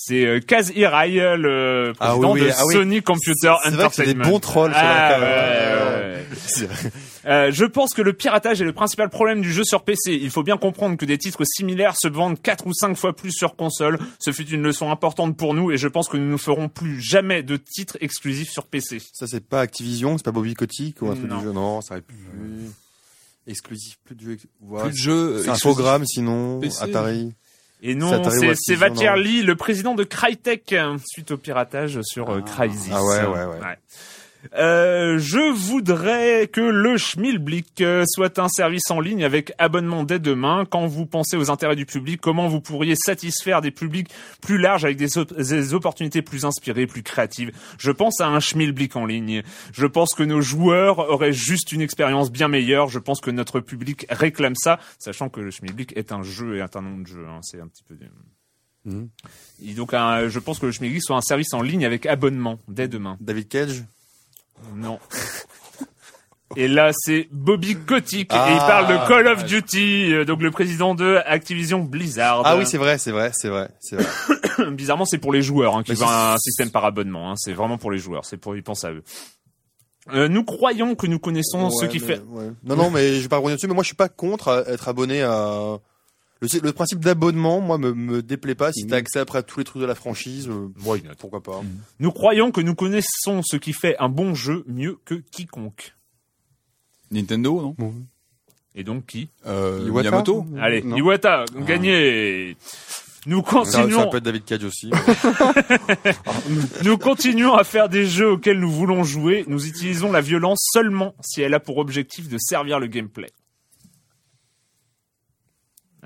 C'est 0.08 0.26
euh, 0.26 0.40
Kaz 0.40 0.72
Hirai, 0.76 1.36
le 1.38 1.94
Ah 2.00 2.08
président 2.10 2.34
oui, 2.34 2.42
oui, 2.42 2.48
de 2.48 2.54
ah 2.58 2.66
oui. 2.66 2.74
Sony 2.76 3.02
Computer 3.02 3.54
C'est 3.64 3.70
vrai 3.72 3.88
que 3.90 3.96
c'est 3.96 4.04
des 4.06 4.12
Entertainment. 4.12 4.30
bons 4.32 4.40
trolls 4.40 4.72
sur 4.72 4.80
Ah, 4.82 5.10
la 5.10 5.20
ouais, 5.20 5.26
cam. 5.26 6.02
ouais, 6.02 6.16
ouais. 6.16 6.26
C'est 6.46 6.66
vrai. 6.66 6.92
Euh, 7.26 7.52
je 7.52 7.66
pense 7.66 7.94
que 7.94 8.02
le 8.02 8.14
piratage 8.14 8.62
est 8.62 8.66
le 8.66 8.72
principal 8.72 9.10
problème 9.10 9.42
du 9.42 9.52
jeu 9.52 9.64
sur 9.66 9.84
PC. 9.84 10.14
Il 10.14 10.30
faut 10.30 10.44
bien 10.44 10.56
comprendre 10.58 10.96
que 10.98 11.06
des 11.06 11.18
titres 11.18 11.44
similaires 11.46 11.96
se 11.98 12.08
vendent 12.08 12.42
4 12.42 12.68
ou 12.68 12.74
5 12.74 12.96
fois 12.96 13.14
plus 13.16 13.32
sur 13.34 13.56
console. 13.58 14.00
Ce 14.20 14.32
fut 14.32 14.48
une 14.48 14.64
leçon 14.64 14.90
importante 14.92 15.36
pour 15.36 15.54
nous 15.54 15.72
et 15.72 15.78
je 15.78 15.88
pense 15.90 16.08
que 16.08 16.16
nous 16.16 16.32
ne 16.32 16.38
ferons 16.38 16.70
plus 16.70 17.02
jamais 17.02 17.44
de 17.44 17.58
titres 17.58 17.98
exclusifs 18.00 18.50
sur 18.50 18.66
PC. 18.66 19.02
Ça, 19.14 19.28
c'est 19.28 19.46
pas 19.46 19.60
Activision, 19.60 20.18
c'est 20.18 20.24
pas 20.24 20.32
Bobby 20.32 20.54
Kotick 20.54 21.02
ou 21.02 21.10
un 21.10 21.16
truc 21.16 21.30
Non. 21.30 21.38
du 21.40 21.44
jeu. 21.44 21.52
Non, 21.52 21.82
ça 21.82 21.96
aurait 21.96 22.02
pu. 22.02 22.16
Exclusif, 23.46 23.98
plus 24.04 24.16
de 24.16 24.22
jeux. 24.22 24.38
Ouais, 24.62 24.82
Plus 24.84 24.92
de 24.92 24.98
jeux. 24.98 25.28
C'est 25.44 25.50
exclusifs. 25.50 25.66
Infogrames 25.66 26.06
sinon, 26.06 26.60
PC. 26.60 26.84
Atari. 26.84 27.34
Et 27.82 27.94
non, 27.96 28.24
c'est 28.56 28.76
Lee, 29.18 29.44
le 29.44 29.56
président 29.56 29.94
de 29.94 30.04
Crytek, 30.04 30.74
euh, 30.74 30.98
suite 31.06 31.32
au 31.32 31.38
piratage 31.38 32.00
sur 32.02 32.30
euh, 32.30 32.42
Crysis. 32.42 32.92
Ah 32.92 33.04
ouais, 33.04 33.26
ouais, 33.26 33.46
ouais. 33.46 33.78
Euh, 34.56 35.18
je 35.20 35.52
voudrais 35.54 36.48
que 36.48 36.62
le 36.62 36.98
Schmilblick 36.98 37.82
euh, 37.82 38.04
soit 38.08 38.40
un 38.40 38.48
service 38.50 38.90
en 38.92 39.00
ligne 39.00 39.24
avec 39.24 39.54
abonnement 39.58 40.04
dès 40.04 40.20
demain. 40.20 40.66
Quand 40.70 40.88
vous 40.88 41.06
pensez 41.06 41.38
aux 41.38 41.50
intérêts 41.52 41.76
du 41.76 41.86
public, 41.86 42.22
comment 42.22 42.48
vous 42.48 42.62
pourriez 42.62 42.96
satisfaire 42.96 43.62
des 43.62 43.72
publics 43.72 44.10
plus 44.42 44.58
larges 44.58 44.86
avec 44.86 44.98
des, 44.98 45.18
op- 45.18 45.34
des 45.36 45.74
opportunités 45.74 46.22
plus 46.22 46.46
inspirées, 46.46 46.88
plus 46.88 47.04
créatives? 47.04 47.52
Je 47.78 47.92
pense 47.92 48.22
à 48.22 48.28
un 48.28 48.40
Schmilblick 48.40 48.96
en 48.96 49.06
ligne. 49.06 49.44
Je 49.74 49.86
pense 49.86 50.14
que 50.16 50.24
nos 50.24 50.42
joueurs 50.42 51.00
auraient 51.10 51.34
juste 51.34 51.72
une 51.72 51.82
expérience 51.82 52.32
bien 52.32 52.48
meilleure. 52.48 52.90
Je 52.90 53.00
pense 53.00 53.22
que 53.22 53.32
notre 53.32 53.60
public 53.60 54.06
réclame 54.10 54.56
ça, 54.56 54.80
sachant 55.00 55.30
que 55.30 55.42
le 55.42 55.52
Schmilblick 55.52 55.96
est 55.98 56.12
un 56.12 56.24
jeu 56.24 56.58
et 56.58 56.60
est 56.60 56.76
un 56.76 56.82
nom 56.82 56.98
de 56.98 57.08
jeu. 57.08 57.26
hein. 57.30 57.40
C'est 57.42 57.60
un 57.60 57.68
petit 57.68 57.84
peu... 57.84 57.96
Et 59.62 59.74
donc, 59.74 59.94
un- 59.94 60.30
je 60.30 60.40
pense 60.40 60.60
que 60.60 60.66
le 60.66 60.72
Schmilblick 60.72 61.04
soit 61.04 61.18
un 61.18 61.22
service 61.22 61.54
en 61.54 61.62
ligne 61.62 61.86
avec 61.86 62.06
abonnement 62.06 62.60
dès 62.70 62.88
demain. 62.88 63.18
David 63.20 63.50
Cage? 63.50 63.84
Non. 64.76 65.00
Et 66.56 66.68
là, 66.68 66.92
c'est 66.94 67.28
Bobby 67.32 67.76
Kotick 67.76 68.32
et 68.32 68.36
il 68.36 68.58
Ah, 68.60 68.66
parle 68.68 68.88
de 68.88 69.08
Call 69.08 69.28
of 69.28 69.44
Duty, 69.44 70.14
euh, 70.14 70.26
donc 70.26 70.42
le 70.42 70.50
président 70.50 70.96
de 70.96 71.20
Activision 71.26 71.80
Blizzard. 71.82 72.42
Ah 72.46 72.56
oui, 72.58 72.66
c'est 72.66 72.78
vrai, 72.78 72.98
c'est 72.98 73.12
vrai, 73.12 73.32
c'est 73.34 73.50
vrai, 73.50 73.70
c'est 73.80 73.98
vrai. 73.98 74.72
Bizarrement, 74.72 75.06
c'est 75.06 75.18
pour 75.18 75.34
les 75.34 75.42
joueurs 75.42 75.76
hein, 75.76 75.84
qui 75.84 75.94
veulent 75.94 76.08
un 76.08 76.38
système 76.38 76.72
par 76.72 76.86
abonnement. 76.86 77.30
Hein. 77.32 77.36
C'est 77.36 77.54
vraiment 77.54 77.78
pour 77.78 77.92
les 77.92 78.00
joueurs. 78.00 78.26
C'est 78.26 78.38
pour 78.38 78.56
ils 78.56 78.64
pensent 78.64 78.86
à 78.86 78.92
eux. 78.92 79.04
Euh, 80.14 80.30
nous 80.30 80.46
croyons 80.46 80.96
que 80.96 81.06
nous 81.06 81.20
connaissons 81.20 81.70
ce 81.70 81.86
qui 81.86 82.00
mais- 82.00 82.06
fait. 82.06 82.20
ouais. 82.30 82.52
Non, 82.64 82.78
non, 82.78 82.90
mais 82.90 83.16
je 83.16 83.22
vais 83.24 83.28
pas 83.28 83.38
revenir 83.38 83.58
dessus. 83.58 83.68
Mais 83.68 83.74
moi, 83.74 83.84
je 83.84 83.88
suis 83.88 83.96
pas 83.96 84.10
contre 84.10 84.48
à 84.48 84.60
être 84.72 84.88
abonné 84.88 85.22
à. 85.22 85.78
Le, 86.42 86.48
le 86.62 86.72
principe 86.74 87.00
d'abonnement, 87.00 87.62
moi, 87.62 87.78
me, 87.78 87.94
me 87.94 88.22
déplaît 88.22 88.56
pas. 88.56 88.72
Si 88.72 88.86
t'as 88.86 88.98
accès 88.98 89.20
après 89.20 89.40
à 89.40 89.44
tous 89.44 89.60
les 89.60 89.66
trucs 89.66 89.82
de 89.82 89.88
la 89.88 89.96
franchise, 89.96 90.50
euh, 90.50 90.70
pourquoi 91.18 91.42
pas. 91.42 91.62
Nous 92.00 92.12
croyons 92.12 92.52
que 92.52 92.62
nous 92.62 92.76
connaissons 92.76 93.42
ce 93.44 93.58
qui 93.58 93.74
fait 93.74 93.96
un 94.00 94.10
bon 94.10 94.36
jeu 94.36 94.64
mieux 94.68 94.98
que 95.06 95.16
quiconque. 95.16 95.96
Nintendo, 97.12 97.74
non? 97.80 97.94
Et 98.76 98.84
donc 98.84 99.06
qui? 99.08 99.30
Euh, 99.48 99.86
Iwata 99.88 100.10
Miyamoto? 100.10 100.46
Allez, 100.60 100.84
Non. 100.84 100.96
Iwata, 100.98 101.46
gagné. 101.66 102.56
Nous 103.26 103.44
Ça, 103.66 103.84
peut 103.84 104.18
être 104.18 104.24
David 104.24 104.46
Cage 104.46 104.64
aussi. 104.64 104.90
Nous 106.86 106.98
continuons 106.98 107.56
à 107.56 107.66
faire 107.66 107.90
des 107.90 108.06
jeux 108.06 108.32
auxquels 108.32 108.58
nous 108.58 108.72
voulons 108.72 109.04
jouer. 109.04 109.44
Nous 109.48 109.68
utilisons 109.68 110.14
la 110.14 110.22
violence 110.22 110.66
seulement 110.72 111.14
si 111.20 111.42
elle 111.42 111.54
a 111.54 111.60
pour 111.60 111.78
objectif 111.78 112.30
de 112.30 112.38
servir 112.38 112.80
le 112.80 112.88
gameplay. 112.88 113.30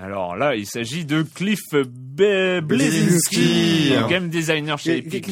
Alors 0.01 0.35
là, 0.35 0.55
il 0.55 0.65
s'agit 0.65 1.05
de 1.05 1.21
Cliff 1.21 1.59
Be- 1.73 2.61
Blazinski, 2.61 3.89
Blazinski. 3.89 3.93
game 4.09 4.29
designer 4.29 4.77
chez 4.79 4.97
Epic. 4.97 5.27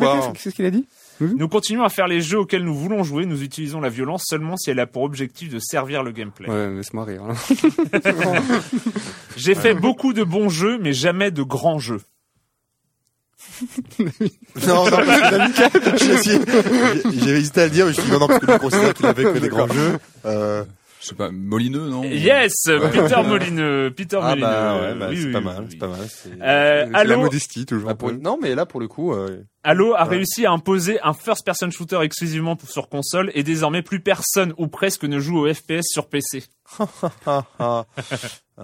War. 0.00 0.22
ce- 0.36 0.42
Qu'est-ce 0.44 0.54
qu'il 0.54 0.64
a 0.66 0.70
dit 0.70 0.86
Nous 1.20 1.48
continuons 1.48 1.82
à 1.84 1.88
faire 1.88 2.06
les 2.06 2.20
jeux 2.20 2.38
auxquels 2.40 2.62
nous 2.64 2.74
voulons 2.76 3.02
jouer. 3.02 3.26
Nous 3.26 3.42
utilisons 3.42 3.80
la 3.80 3.88
violence 3.88 4.24
seulement 4.26 4.56
si 4.56 4.70
elle 4.70 4.78
a 4.80 4.86
pour 4.86 5.02
objectif 5.02 5.48
de 5.52 5.58
servir 5.58 6.02
le 6.04 6.12
gameplay. 6.12 6.48
Ouais, 6.48 6.70
laisse-moi 6.74 7.04
rire. 7.04 7.22
hein. 7.24 7.34
J'ai 9.36 9.54
fait 9.54 9.74
beaucoup 9.74 10.12
de 10.12 10.22
bons 10.22 10.48
jeux, 10.48 10.78
mais 10.80 10.92
jamais 10.92 11.30
de 11.32 11.42
grands 11.42 11.78
jeux. 11.80 12.00
non, 14.66 14.90
non, 14.90 14.98
J'ai 15.98 17.30
hésité 17.36 17.60
à 17.60 17.64
le 17.64 17.70
dire, 17.70 17.86
mais 17.86 17.92
je 17.92 18.00
me 18.00 18.02
suis 18.02 18.02
dit 18.04 18.10
non, 18.12 18.20
non, 18.20 18.26
parce 18.28 18.40
que 18.40 18.52
je 18.52 18.58
considère 18.58 18.94
qu'il 18.94 19.06
avait 19.06 19.24
que 19.24 19.38
des 19.38 19.48
grands 19.48 19.68
jeux. 19.68 19.98
Euh, 20.24 20.64
Je 21.04 21.10
sais 21.10 21.14
pas, 21.14 21.30
Molineux, 21.30 21.88
non 21.90 22.02
Yes, 22.02 22.52
Peter 22.64 23.22
Molineux. 23.26 23.92
Peter 23.94 24.18
ah 24.22 24.30
Molineux. 24.30 24.40
bah 24.46 24.80
ouais, 24.80 24.94
bah, 24.94 25.06
Oui, 25.10 25.16
c'est 25.18 25.26
oui, 25.26 25.32
pas 25.32 25.40
mal, 25.42 25.56
oui. 25.60 25.66
c'est 25.70 25.76
pas 25.78 25.88
mal. 25.88 26.06
c'est- 26.08 26.30
Euh, 26.42 26.86
C'est 26.94 27.04
la 27.04 27.16
modestie, 27.18 27.66
toujours. 27.66 27.90
Ah, 27.90 27.94
pour- 27.94 28.12
Non, 28.12 28.38
mais 28.40 28.54
là, 28.54 28.64
pour 28.64 28.80
le 28.80 28.88
coup, 28.88 29.12
euh, 29.12 29.42
Halo 29.62 29.94
a 29.94 30.04
Ouais. 30.04 30.16
réussi 30.16 30.46
à 30.46 30.52
imposer 30.52 30.98
un 31.02 31.12
first-person 31.12 31.70
shooter 31.70 32.00
exclusivement 32.02 32.56
pour- 32.56 32.70
sur 32.70 32.88
console 32.88 33.30
et 33.34 33.42
désormais 33.42 33.82
plus 33.82 34.00
personne 34.00 34.54
ou 34.56 34.66
presque 34.68 35.04
ne 35.04 35.18
joue 35.20 35.38
au 35.46 35.52
FPS 35.52 35.82
sur 35.84 36.08
PC. 36.08 36.44
un 37.58 37.84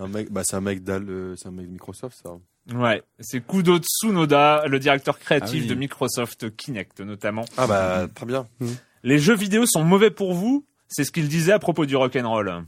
mec, 0.08 0.30
bah 0.32 0.42
c'est 0.44 0.56
un 0.56 0.60
mec 0.60 0.82
d'Al, 0.82 1.04
euh, 1.08 1.34
c'est 1.36 1.48
un 1.48 1.52
mec 1.52 1.66
de 1.66 1.72
Microsoft, 1.72 2.16
ça. 2.22 2.30
Ouais, 2.74 3.02
c'est 3.18 3.44
Kudo 3.46 3.78
Tsunoda, 3.78 4.64
le 4.66 4.78
directeur 4.78 5.18
créatif 5.18 5.60
Ah 5.60 5.62
oui. 5.64 5.66
de 5.68 5.74
Microsoft 5.74 6.54
Kinect 6.56 7.00
notamment. 7.00 7.44
Ah 7.56 7.66
bah 7.66 8.06
très 8.14 8.26
bien. 8.26 8.46
Les 9.02 9.18
jeux 9.18 9.34
vidéo 9.34 9.64
sont 9.66 9.82
mauvais 9.82 10.10
pour 10.10 10.34
vous? 10.34 10.66
C'est 10.90 11.04
ce 11.04 11.12
qu'il 11.12 11.28
disait 11.28 11.52
à 11.52 11.58
propos 11.58 11.86
du 11.86 11.96
rock'n'roll. 11.96 12.64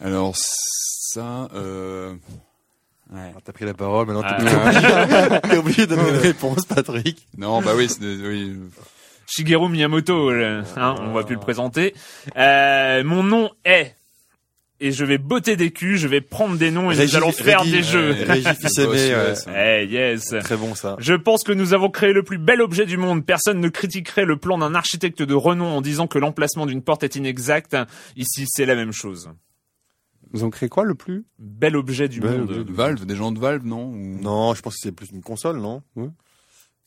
Alors 0.00 0.34
ça, 0.36 1.48
euh... 1.54 2.14
ouais. 3.12 3.32
T'as 3.44 3.52
pris 3.52 3.64
la 3.64 3.74
parole, 3.74 4.06
maintenant 4.08 4.22
Ah. 4.24 4.36
t'es 4.38 4.44
obligé- 4.50 5.40
t'es 5.50 5.56
obligé 5.56 5.86
de 5.86 5.94
donner 5.94 6.08
une 6.10 6.16
réponse, 6.16 6.64
Patrick. 6.66 7.26
non, 7.38 7.62
bah 7.62 7.72
oui, 7.76 7.88
c'est 7.88 8.00
des- 8.00 8.26
oui. 8.28 8.56
Shigeru 9.26 9.68
Miyamoto, 9.70 10.30
euh, 10.30 10.62
hein, 10.76 10.96
on 11.00 11.12
va 11.12 11.22
plus 11.24 11.34
le 11.36 11.40
présenter. 11.40 11.94
Euh, 12.36 13.02
mon 13.04 13.22
nom 13.22 13.50
est... 13.64 13.94
Et 14.80 14.90
je 14.90 15.04
vais 15.04 15.18
botter 15.18 15.56
des 15.56 15.70
culs, 15.70 15.96
je 15.96 16.08
vais 16.08 16.20
prendre 16.20 16.56
des 16.58 16.70
noms 16.72 16.90
et 16.90 16.96
nous 16.96 17.16
allons 17.16 17.30
faire 17.30 17.60
Régis- 17.60 17.72
des 17.72 17.82
jeux. 17.84 18.10
Régis 18.26 18.78
ouais. 18.78 19.34
Eh 19.82 19.86
yes 19.86 20.34
Très 20.42 20.56
bon 20.56 20.74
ça. 20.74 20.96
Je 20.98 21.14
pense 21.14 21.44
que 21.44 21.52
nous 21.52 21.74
avons 21.74 21.90
créé 21.90 22.12
le 22.12 22.22
plus 22.24 22.38
bel 22.38 22.60
objet 22.60 22.84
du 22.84 22.96
monde. 22.96 23.24
Personne 23.24 23.60
ne 23.60 23.68
critiquerait 23.68 24.24
le 24.24 24.36
plan 24.36 24.58
d'un 24.58 24.74
architecte 24.74 25.22
de 25.22 25.34
renom 25.34 25.66
en 25.66 25.80
disant 25.80 26.06
que 26.08 26.18
l'emplacement 26.18 26.66
d'une 26.66 26.82
porte 26.82 27.04
est 27.04 27.14
inexact. 27.14 27.76
Ici, 28.16 28.46
c'est 28.48 28.66
la 28.66 28.74
même 28.74 28.92
chose. 28.92 29.30
Ils 30.34 30.44
ont 30.44 30.50
créé 30.50 30.68
quoi 30.68 30.84
le 30.84 30.96
plus? 30.96 31.24
Bel 31.38 31.76
objet 31.76 32.08
du 32.08 32.18
Bel 32.18 32.40
monde. 32.40 32.50
objet 32.50 32.64
Valve, 32.72 33.06
des 33.06 33.14
gens 33.14 33.30
de 33.30 33.38
Valve, 33.38 33.64
non? 33.64 33.90
Ou- 33.90 34.18
Non, 34.20 34.54
je 34.54 34.60
pense 34.62 34.74
que 34.74 34.80
c'est 34.82 34.92
plus 34.92 35.10
une 35.12 35.22
console, 35.22 35.58
non? 35.60 35.82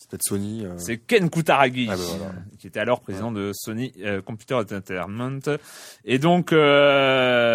Peut-être 0.10 0.24
Sony. 0.24 0.66
euh. 0.66 0.74
C'est 0.78 0.98
Ken 0.98 1.30
Kutaragi, 1.30 1.88
Ah, 1.92 1.96
voilà. 1.96 2.32
qui 2.60 2.68
était 2.68 2.80
alors 2.80 3.02
président 3.02 3.32
de 3.32 3.52
Sony 3.54 3.94
euh, 4.04 4.22
Computer 4.22 4.54
Entertainment. 4.56 5.40
Et 6.06 6.18
donc, 6.20 6.52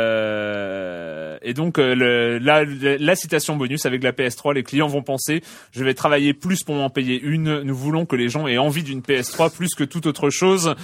euh, 0.03 1.39
et 1.43 1.55
donc 1.55 1.79
le- 1.79 2.39
la, 2.39 2.65
la 2.65 3.15
citation 3.17 3.57
bonus 3.57 3.87
avec 3.87 4.03
la 4.03 4.13
PS3, 4.13 4.55
les 4.55 4.63
clients 4.63 4.87
vont 4.89 5.03
penser, 5.03 5.43
je 5.73 5.83
vais 5.85 5.95
travailler 5.95 6.35
plus 6.35 6.63
pour 6.63 6.75
m'en 6.75 6.91
payer 6.91 7.21
une. 7.21 7.63
Nous 7.63 7.75
voulons 7.77 8.07
que 8.07 8.17
les 8.17 8.29
gens 8.29 8.47
aient 8.47 8.59
envie 8.59 8.83
d'une 8.83 9.01
PS3 9.01 9.51
plus 9.51 9.75
que 9.75 9.85
toute 9.85 10.07
autre 10.07 10.31
chose. 10.31 10.75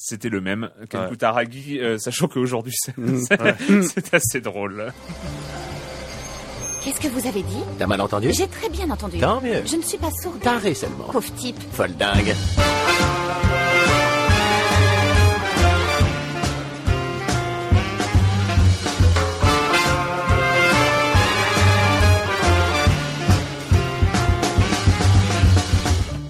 C'était 0.00 0.28
le 0.30 0.40
même. 0.40 0.70
Ken 0.90 1.02
Ouais. 1.02 1.08
Kutaragi, 1.10 1.80
sachant 1.98 2.28
qu'aujourd'hui 2.28 2.72
c'est 2.76 2.94
c'est 3.82 4.14
assez 4.14 4.40
drôle. 4.40 4.92
Qu'est-ce 6.88 7.00
que 7.02 7.08
vous 7.08 7.26
avez 7.26 7.42
dit 7.42 7.62
T'as 7.78 7.86
mal 7.86 8.00
entendu 8.00 8.32
J'ai 8.32 8.48
très 8.48 8.70
bien 8.70 8.88
entendu. 8.88 9.18
Tant 9.18 9.42
mieux. 9.42 9.62
Je 9.66 9.76
ne 9.76 9.82
suis 9.82 9.98
pas 9.98 10.08
sourde. 10.22 10.40
Taré 10.40 10.72
seulement. 10.72 11.04
Pauvre 11.12 11.34
type. 11.34 11.58
Folle 11.70 11.94
dingue. 11.98 12.34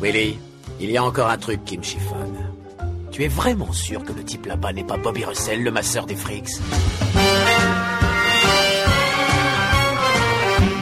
Willy, 0.03 0.41
il 0.81 0.91
y 0.91 0.97
a 0.97 1.05
encore 1.05 1.31
un 1.31 1.39
truc 1.39 1.65
qui 1.65 1.79
me 1.79 1.85
chiffonne. 1.85 2.37
Tu 3.13 3.23
es 3.23 3.29
vraiment 3.29 3.73
sûr 3.73 4.03
que 4.03 4.13
le 4.13 4.25
type 4.25 4.47
là-bas 4.47 4.73
n'est 4.73 4.83
pas 4.83 4.97
Bobby 4.97 5.25
Russell, 5.25 5.63
le 5.63 5.71
masseur 5.71 6.05
des 6.07 6.17
frics 6.17 6.51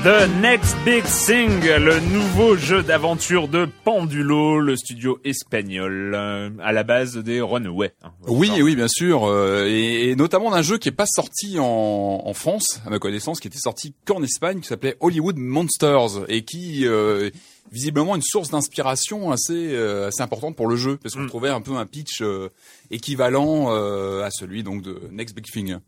The 0.06 0.28
Next 0.40 0.76
Big 0.84 1.02
Thing, 1.02 1.60
le 1.64 1.98
nouveau 1.98 2.54
jeu 2.54 2.84
d'aventure 2.84 3.48
de 3.48 3.66
Pendulo, 3.82 4.60
le 4.60 4.76
studio 4.76 5.18
espagnol, 5.24 6.12
euh, 6.14 6.48
à 6.62 6.70
la 6.72 6.84
base 6.84 7.16
des 7.16 7.40
Runaway. 7.40 7.92
hein. 8.04 8.12
Oui, 8.28 8.52
oui, 8.62 8.76
bien 8.76 8.86
sûr, 8.86 9.24
euh, 9.24 9.64
et, 9.66 10.10
et 10.10 10.14
notamment 10.14 10.52
d'un 10.52 10.62
jeu 10.62 10.78
qui 10.78 10.90
est 10.90 10.92
pas 10.92 11.06
sorti 11.06 11.58
en, 11.58 12.22
en 12.24 12.34
France, 12.34 12.80
à 12.86 12.90
ma 12.90 13.00
connaissance, 13.00 13.40
qui 13.40 13.48
était 13.48 13.58
sorti 13.58 13.96
qu'en 14.04 14.22
Espagne, 14.22 14.60
qui 14.60 14.68
s'appelait 14.68 14.94
Hollywood 15.00 15.38
Monsters, 15.38 16.24
et 16.28 16.44
qui 16.44 16.86
euh, 16.86 17.30
visiblement 17.72 18.14
une 18.14 18.22
source 18.22 18.50
d'inspiration 18.50 19.32
assez 19.32 19.74
euh, 19.74 20.06
assez 20.06 20.22
importante 20.22 20.54
pour 20.54 20.68
le 20.68 20.76
jeu, 20.76 20.98
parce 21.02 21.16
qu'on 21.16 21.22
Mm. 21.22 21.28
trouvait 21.30 21.48
un 21.50 21.60
peu 21.60 21.74
un 21.74 21.86
pitch 21.86 22.22
euh, 22.22 22.48
équivalent 22.92 23.74
euh, 23.74 24.22
à 24.22 24.30
celui 24.30 24.62
donc 24.62 24.82
de 24.82 25.00
Next 25.10 25.34
Big 25.34 25.46
Thing. 25.46 25.78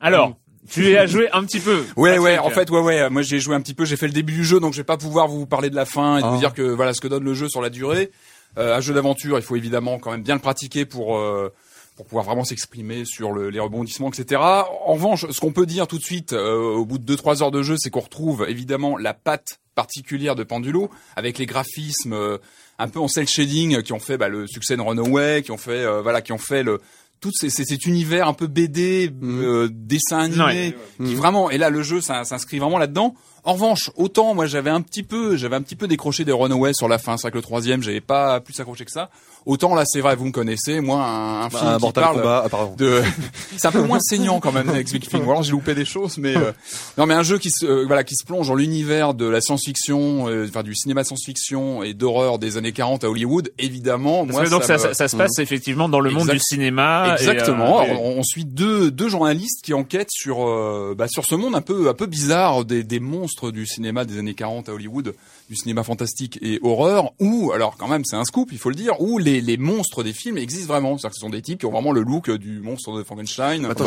Alors, 0.00 0.36
tu 0.70 0.96
as 0.96 1.06
joué 1.06 1.28
un 1.32 1.44
petit 1.44 1.60
peu. 1.60 1.84
Ouais, 1.96 2.10
Patrick. 2.16 2.24
ouais. 2.24 2.38
En 2.38 2.50
fait, 2.50 2.70
ouais, 2.70 2.80
ouais. 2.80 3.10
Moi, 3.10 3.22
j'ai 3.22 3.40
joué 3.40 3.54
un 3.54 3.60
petit 3.60 3.74
peu. 3.74 3.84
J'ai 3.84 3.96
fait 3.96 4.06
le 4.06 4.12
début 4.12 4.32
du 4.34 4.44
jeu, 4.44 4.60
donc 4.60 4.72
je 4.72 4.78
vais 4.78 4.84
pas 4.84 4.96
pouvoir 4.96 5.28
vous 5.28 5.46
parler 5.46 5.70
de 5.70 5.76
la 5.76 5.84
fin 5.86 6.18
et 6.18 6.22
de 6.22 6.26
Ah. 6.26 6.30
vous 6.30 6.38
dire 6.38 6.52
que 6.54 6.62
voilà 6.62 6.94
ce 6.94 7.00
que 7.00 7.08
donne 7.08 7.24
le 7.24 7.34
jeu 7.34 7.48
sur 7.48 7.60
la 7.62 7.70
durée. 7.70 8.10
Euh, 8.58 8.76
un 8.76 8.80
jeu 8.80 8.94
d'aventure, 8.94 9.38
il 9.38 9.42
faut 9.42 9.56
évidemment 9.56 9.98
quand 9.98 10.10
même 10.10 10.22
bien 10.22 10.34
le 10.34 10.40
pratiquer 10.40 10.84
pour 10.84 11.16
euh, 11.18 11.52
pour 11.96 12.06
pouvoir 12.06 12.24
vraiment 12.24 12.44
s'exprimer 12.44 13.04
sur 13.04 13.32
le- 13.32 13.50
les 13.50 13.58
rebondissements, 13.58 14.08
etc. 14.08 14.40
En 14.40 14.92
revanche, 14.94 15.26
ce 15.30 15.40
qu'on 15.40 15.50
peut 15.50 15.66
dire 15.66 15.88
tout 15.88 15.98
de 15.98 16.02
suite, 16.04 16.32
euh, 16.32 16.54
au 16.56 16.84
bout 16.84 16.96
de 16.98 17.04
2-3 17.04 17.42
heures 17.42 17.50
de 17.50 17.60
jeu, 17.62 17.74
c'est 17.76 17.90
qu'on 17.90 17.98
retrouve 18.00 18.46
évidemment 18.48 18.96
la 18.96 19.14
patte 19.14 19.58
particulière 19.74 20.36
de 20.36 20.44
Pendulo, 20.44 20.90
avec 21.16 21.38
les 21.38 21.46
graphismes 21.46 22.12
euh, 22.12 22.38
un 22.78 22.86
peu 22.88 23.00
en 23.00 23.08
cel 23.08 23.26
shading 23.26 23.82
qui 23.82 23.92
ont 23.92 23.98
fait 23.98 24.16
bah, 24.16 24.28
le 24.28 24.46
succès 24.46 24.76
de 24.76 24.80
Runaway, 24.82 25.42
qui 25.42 25.50
ont 25.50 25.56
fait 25.56 25.84
euh, 25.84 26.00
voilà, 26.00 26.22
qui 26.22 26.30
ont 26.32 26.38
fait 26.38 26.62
le 26.62 26.80
tout 27.20 27.30
ces- 27.32 27.50
ces- 27.50 27.64
cet 27.64 27.86
univers 27.86 28.28
un 28.28 28.32
peu 28.32 28.46
BD, 28.46 29.10
euh, 29.22 29.68
dessin 29.72 30.18
animé, 30.20 30.74
qui 31.06 31.14
vraiment 31.14 31.50
et 31.50 31.58
là 31.58 31.70
le 31.70 31.82
jeu 31.82 32.00
ça- 32.00 32.24
s'inscrit 32.24 32.58
vraiment 32.58 32.78
là-dedans. 32.78 33.14
En 33.44 33.54
revanche, 33.54 33.90
autant 33.96 34.34
moi 34.34 34.46
j'avais 34.46 34.70
un 34.70 34.80
petit 34.80 35.02
peu, 35.02 35.36
j'avais 35.36 35.56
un 35.56 35.62
petit 35.62 35.76
peu 35.76 35.88
décroché 35.88 36.24
des 36.24 36.32
Runaway 36.32 36.72
sur 36.74 36.88
la 36.88 36.98
fin, 36.98 37.16
c'est 37.16 37.22
vrai 37.22 37.30
que 37.30 37.36
le 37.36 37.42
troisième 37.42 37.82
j'avais 37.82 38.00
pas 38.00 38.40
plus 38.40 38.58
accroché 38.60 38.84
que 38.84 38.90
ça. 38.90 39.08
Autant 39.46 39.74
là 39.74 39.84
c'est 39.86 40.00
vrai, 40.00 40.16
vous 40.16 40.26
me 40.26 40.32
connaissez, 40.32 40.80
moi 40.80 41.02
un, 41.04 41.42
un 41.44 41.48
Bah, 41.48 41.58
film 41.58 41.70
un 41.70 41.76
qui 41.76 41.82
Mortal 41.82 42.04
parle 42.04 42.16
Kombat, 42.16 42.48
ah, 42.52 42.68
de, 42.76 43.02
c'est 43.56 43.68
un 43.68 43.72
peu 43.72 43.82
moins 43.82 44.00
saignant 44.00 44.40
quand 44.40 44.52
même 44.52 44.68
avec 44.68 44.90
Big 44.92 45.06
Thing. 45.08 45.24
Ou 45.24 45.30
alors 45.30 45.42
j'ai 45.42 45.52
loupé 45.52 45.74
des 45.74 45.84
choses, 45.86 46.18
mais 46.18 46.36
euh, 46.36 46.52
non, 46.98 47.06
mais 47.06 47.14
un 47.14 47.22
jeu 47.22 47.38
qui 47.38 47.50
se, 47.50 47.64
euh, 47.64 47.84
voilà, 47.86 48.04
qui 48.04 48.14
se 48.16 48.24
plonge 48.26 48.48
dans 48.48 48.54
l'univers 48.54 49.14
de 49.14 49.26
la 49.26 49.40
science-fiction, 49.40 50.28
euh, 50.28 50.46
enfin 50.48 50.62
du 50.62 50.74
cinéma 50.74 51.02
de 51.02 51.06
science-fiction 51.06 51.82
et 51.82 51.94
d'horreur 51.94 52.38
des 52.38 52.56
années 52.58 52.72
40 52.72 53.04
à 53.04 53.08
Hollywood. 53.10 53.50
Évidemment, 53.58 54.26
Parce 54.26 54.32
moi 54.36 54.44
que 54.44 54.50
donc 54.50 54.64
ça, 54.64 54.74
me- 54.74 54.78
ça, 54.78 54.94
ça 54.94 55.08
se 55.08 55.16
passe 55.16 55.38
effectivement 55.38 55.88
dans 55.88 56.00
le 56.00 56.10
monde 56.10 56.28
du 56.30 56.40
cinéma. 56.40 57.06
et, 57.18 57.22
Exactement. 57.22 57.80
euh, 57.80 57.84
Alors, 57.84 58.02
on, 58.04 58.18
on 58.18 58.22
suit 58.24 58.44
deux 58.44 58.90
deux 58.90 59.08
journalistes 59.08 59.62
qui 59.62 59.72
enquêtent 59.72 60.10
sur 60.10 60.46
euh, 60.46 60.94
bah, 60.98 61.06
sur 61.08 61.24
ce 61.24 61.34
monde 61.36 61.54
un 61.54 61.60
peu 61.62 61.88
un 61.88 61.94
peu 61.94 62.06
bizarre 62.06 62.64
des, 62.64 62.82
des 62.82 63.00
monstres 63.00 63.27
du 63.52 63.66
cinéma 63.66 64.04
des 64.04 64.18
années 64.18 64.34
40 64.34 64.68
à 64.68 64.74
Hollywood, 64.74 65.14
du 65.48 65.56
cinéma 65.56 65.82
fantastique 65.82 66.38
et 66.42 66.58
horreur. 66.62 67.12
Où 67.20 67.52
alors 67.52 67.76
quand 67.76 67.88
même 67.88 68.04
c'est 68.04 68.16
un 68.16 68.24
scoop, 68.24 68.50
il 68.52 68.58
faut 68.58 68.70
le 68.70 68.74
dire, 68.74 69.00
où 69.00 69.18
les 69.18 69.40
les 69.40 69.56
monstres 69.56 70.02
des 70.02 70.12
films 70.12 70.38
existent 70.38 70.72
vraiment. 70.72 70.98
C'est-à-dire 70.98 71.10
que 71.10 71.16
ce 71.16 71.20
sont 71.20 71.30
des 71.30 71.42
types 71.42 71.60
qui 71.60 71.66
ont 71.66 71.72
vraiment 71.72 71.92
le 71.92 72.02
look 72.02 72.30
du 72.30 72.60
monstre 72.60 72.96
de 72.96 73.02
Frankenstein. 73.02 73.64
Attends, 73.64 73.84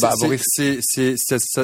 Bah, 0.00 0.12
bah, 0.20 0.26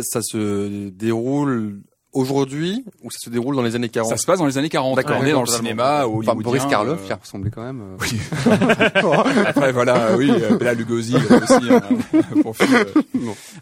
ça 0.03 0.22
se 0.22 0.89
déroule 0.91 1.81
aujourd'hui 2.13 2.85
ou 3.03 3.11
ça 3.11 3.19
se 3.25 3.31
déroule 3.31 3.55
dans 3.57 3.63
les 3.63 3.75
années 3.77 3.89
40 3.89 4.11
Ça 4.11 4.17
se 4.17 4.27
passe 4.27 4.39
dans 4.39 4.47
les 4.47 4.57
années 4.59 4.69
40. 4.69 4.97
D'accord, 4.97 5.19
on 5.21 5.25
est 5.27 5.33
dans 5.33 5.43
le 5.43 5.47
cinéma 5.47 6.07
Enfin, 6.07 6.17
hollywoodien. 6.17 6.43
Boris 6.43 6.65
Karloff, 6.67 7.01
euh, 7.03 7.07
qui 7.07 7.13
ressemblait 7.13 7.51
quand 7.51 7.63
même. 7.63 7.83
euh, 7.83 9.43
Après 9.47 9.73
voilà, 9.73 10.17
oui, 10.17 10.31
euh, 10.31 10.57
Bela 10.57 10.75
Lugosi 10.75 11.15
aussi 11.17 11.69
un 11.71 12.41
profil 12.41 12.67
euh, 12.75 12.85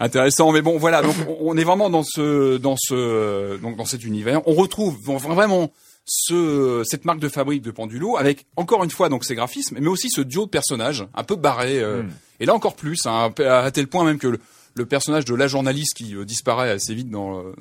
intéressant. 0.01 0.53
Mais 0.53 0.63
bon, 0.63 0.79
voilà, 0.79 1.03
donc 1.03 1.15
on 1.41 1.57
est 1.57 1.65
vraiment 1.65 1.91
dans 1.91 2.03
ce, 2.05 2.57
dans 2.57 2.77
ce, 2.79 3.57
donc 3.59 3.77
dans 3.77 3.85
cet 3.85 4.05
univers. 4.05 4.41
On 4.47 4.55
retrouve 4.55 4.97
bon, 5.05 5.17
vraiment 5.17 5.71
ce, 6.05 6.83
cette 6.85 7.05
marque 7.05 7.19
de 7.21 7.29
fabrique 7.29 7.63
de 7.63 7.71
Pendulo 7.73 8.17
avec 8.17 8.47
encore 8.57 8.85
une 8.85 8.91
fois 8.91 9.09
donc 9.09 9.25
ces 9.25 9.35
graphismes, 9.35 9.77
mais 9.81 9.89
aussi 9.89 10.09
ce 10.11 10.21
duo 10.21 10.45
de 10.45 10.51
personnages 10.51 11.07
un 11.15 11.25
peu 11.25 11.37
barrés. 11.37 11.81
euh, 11.81 12.03
Mm. 12.05 12.11
Et 12.41 12.45
là 12.47 12.55
encore 12.55 12.77
plus, 12.77 13.07
hein, 13.07 13.33
à 13.49 13.71
tel 13.71 13.87
point 13.89 14.05
même 14.05 14.19
que 14.19 14.27
le, 14.29 14.39
le 14.75 14.85
personnage 14.85 15.25
de 15.25 15.35
la 15.35 15.47
journaliste 15.49 15.95
qui 15.97 16.15
euh, 16.15 16.27
disparaît 16.27 16.71
assez 16.71 16.95
vite 16.95 17.09
dans 17.11 17.41
le, 17.41 17.55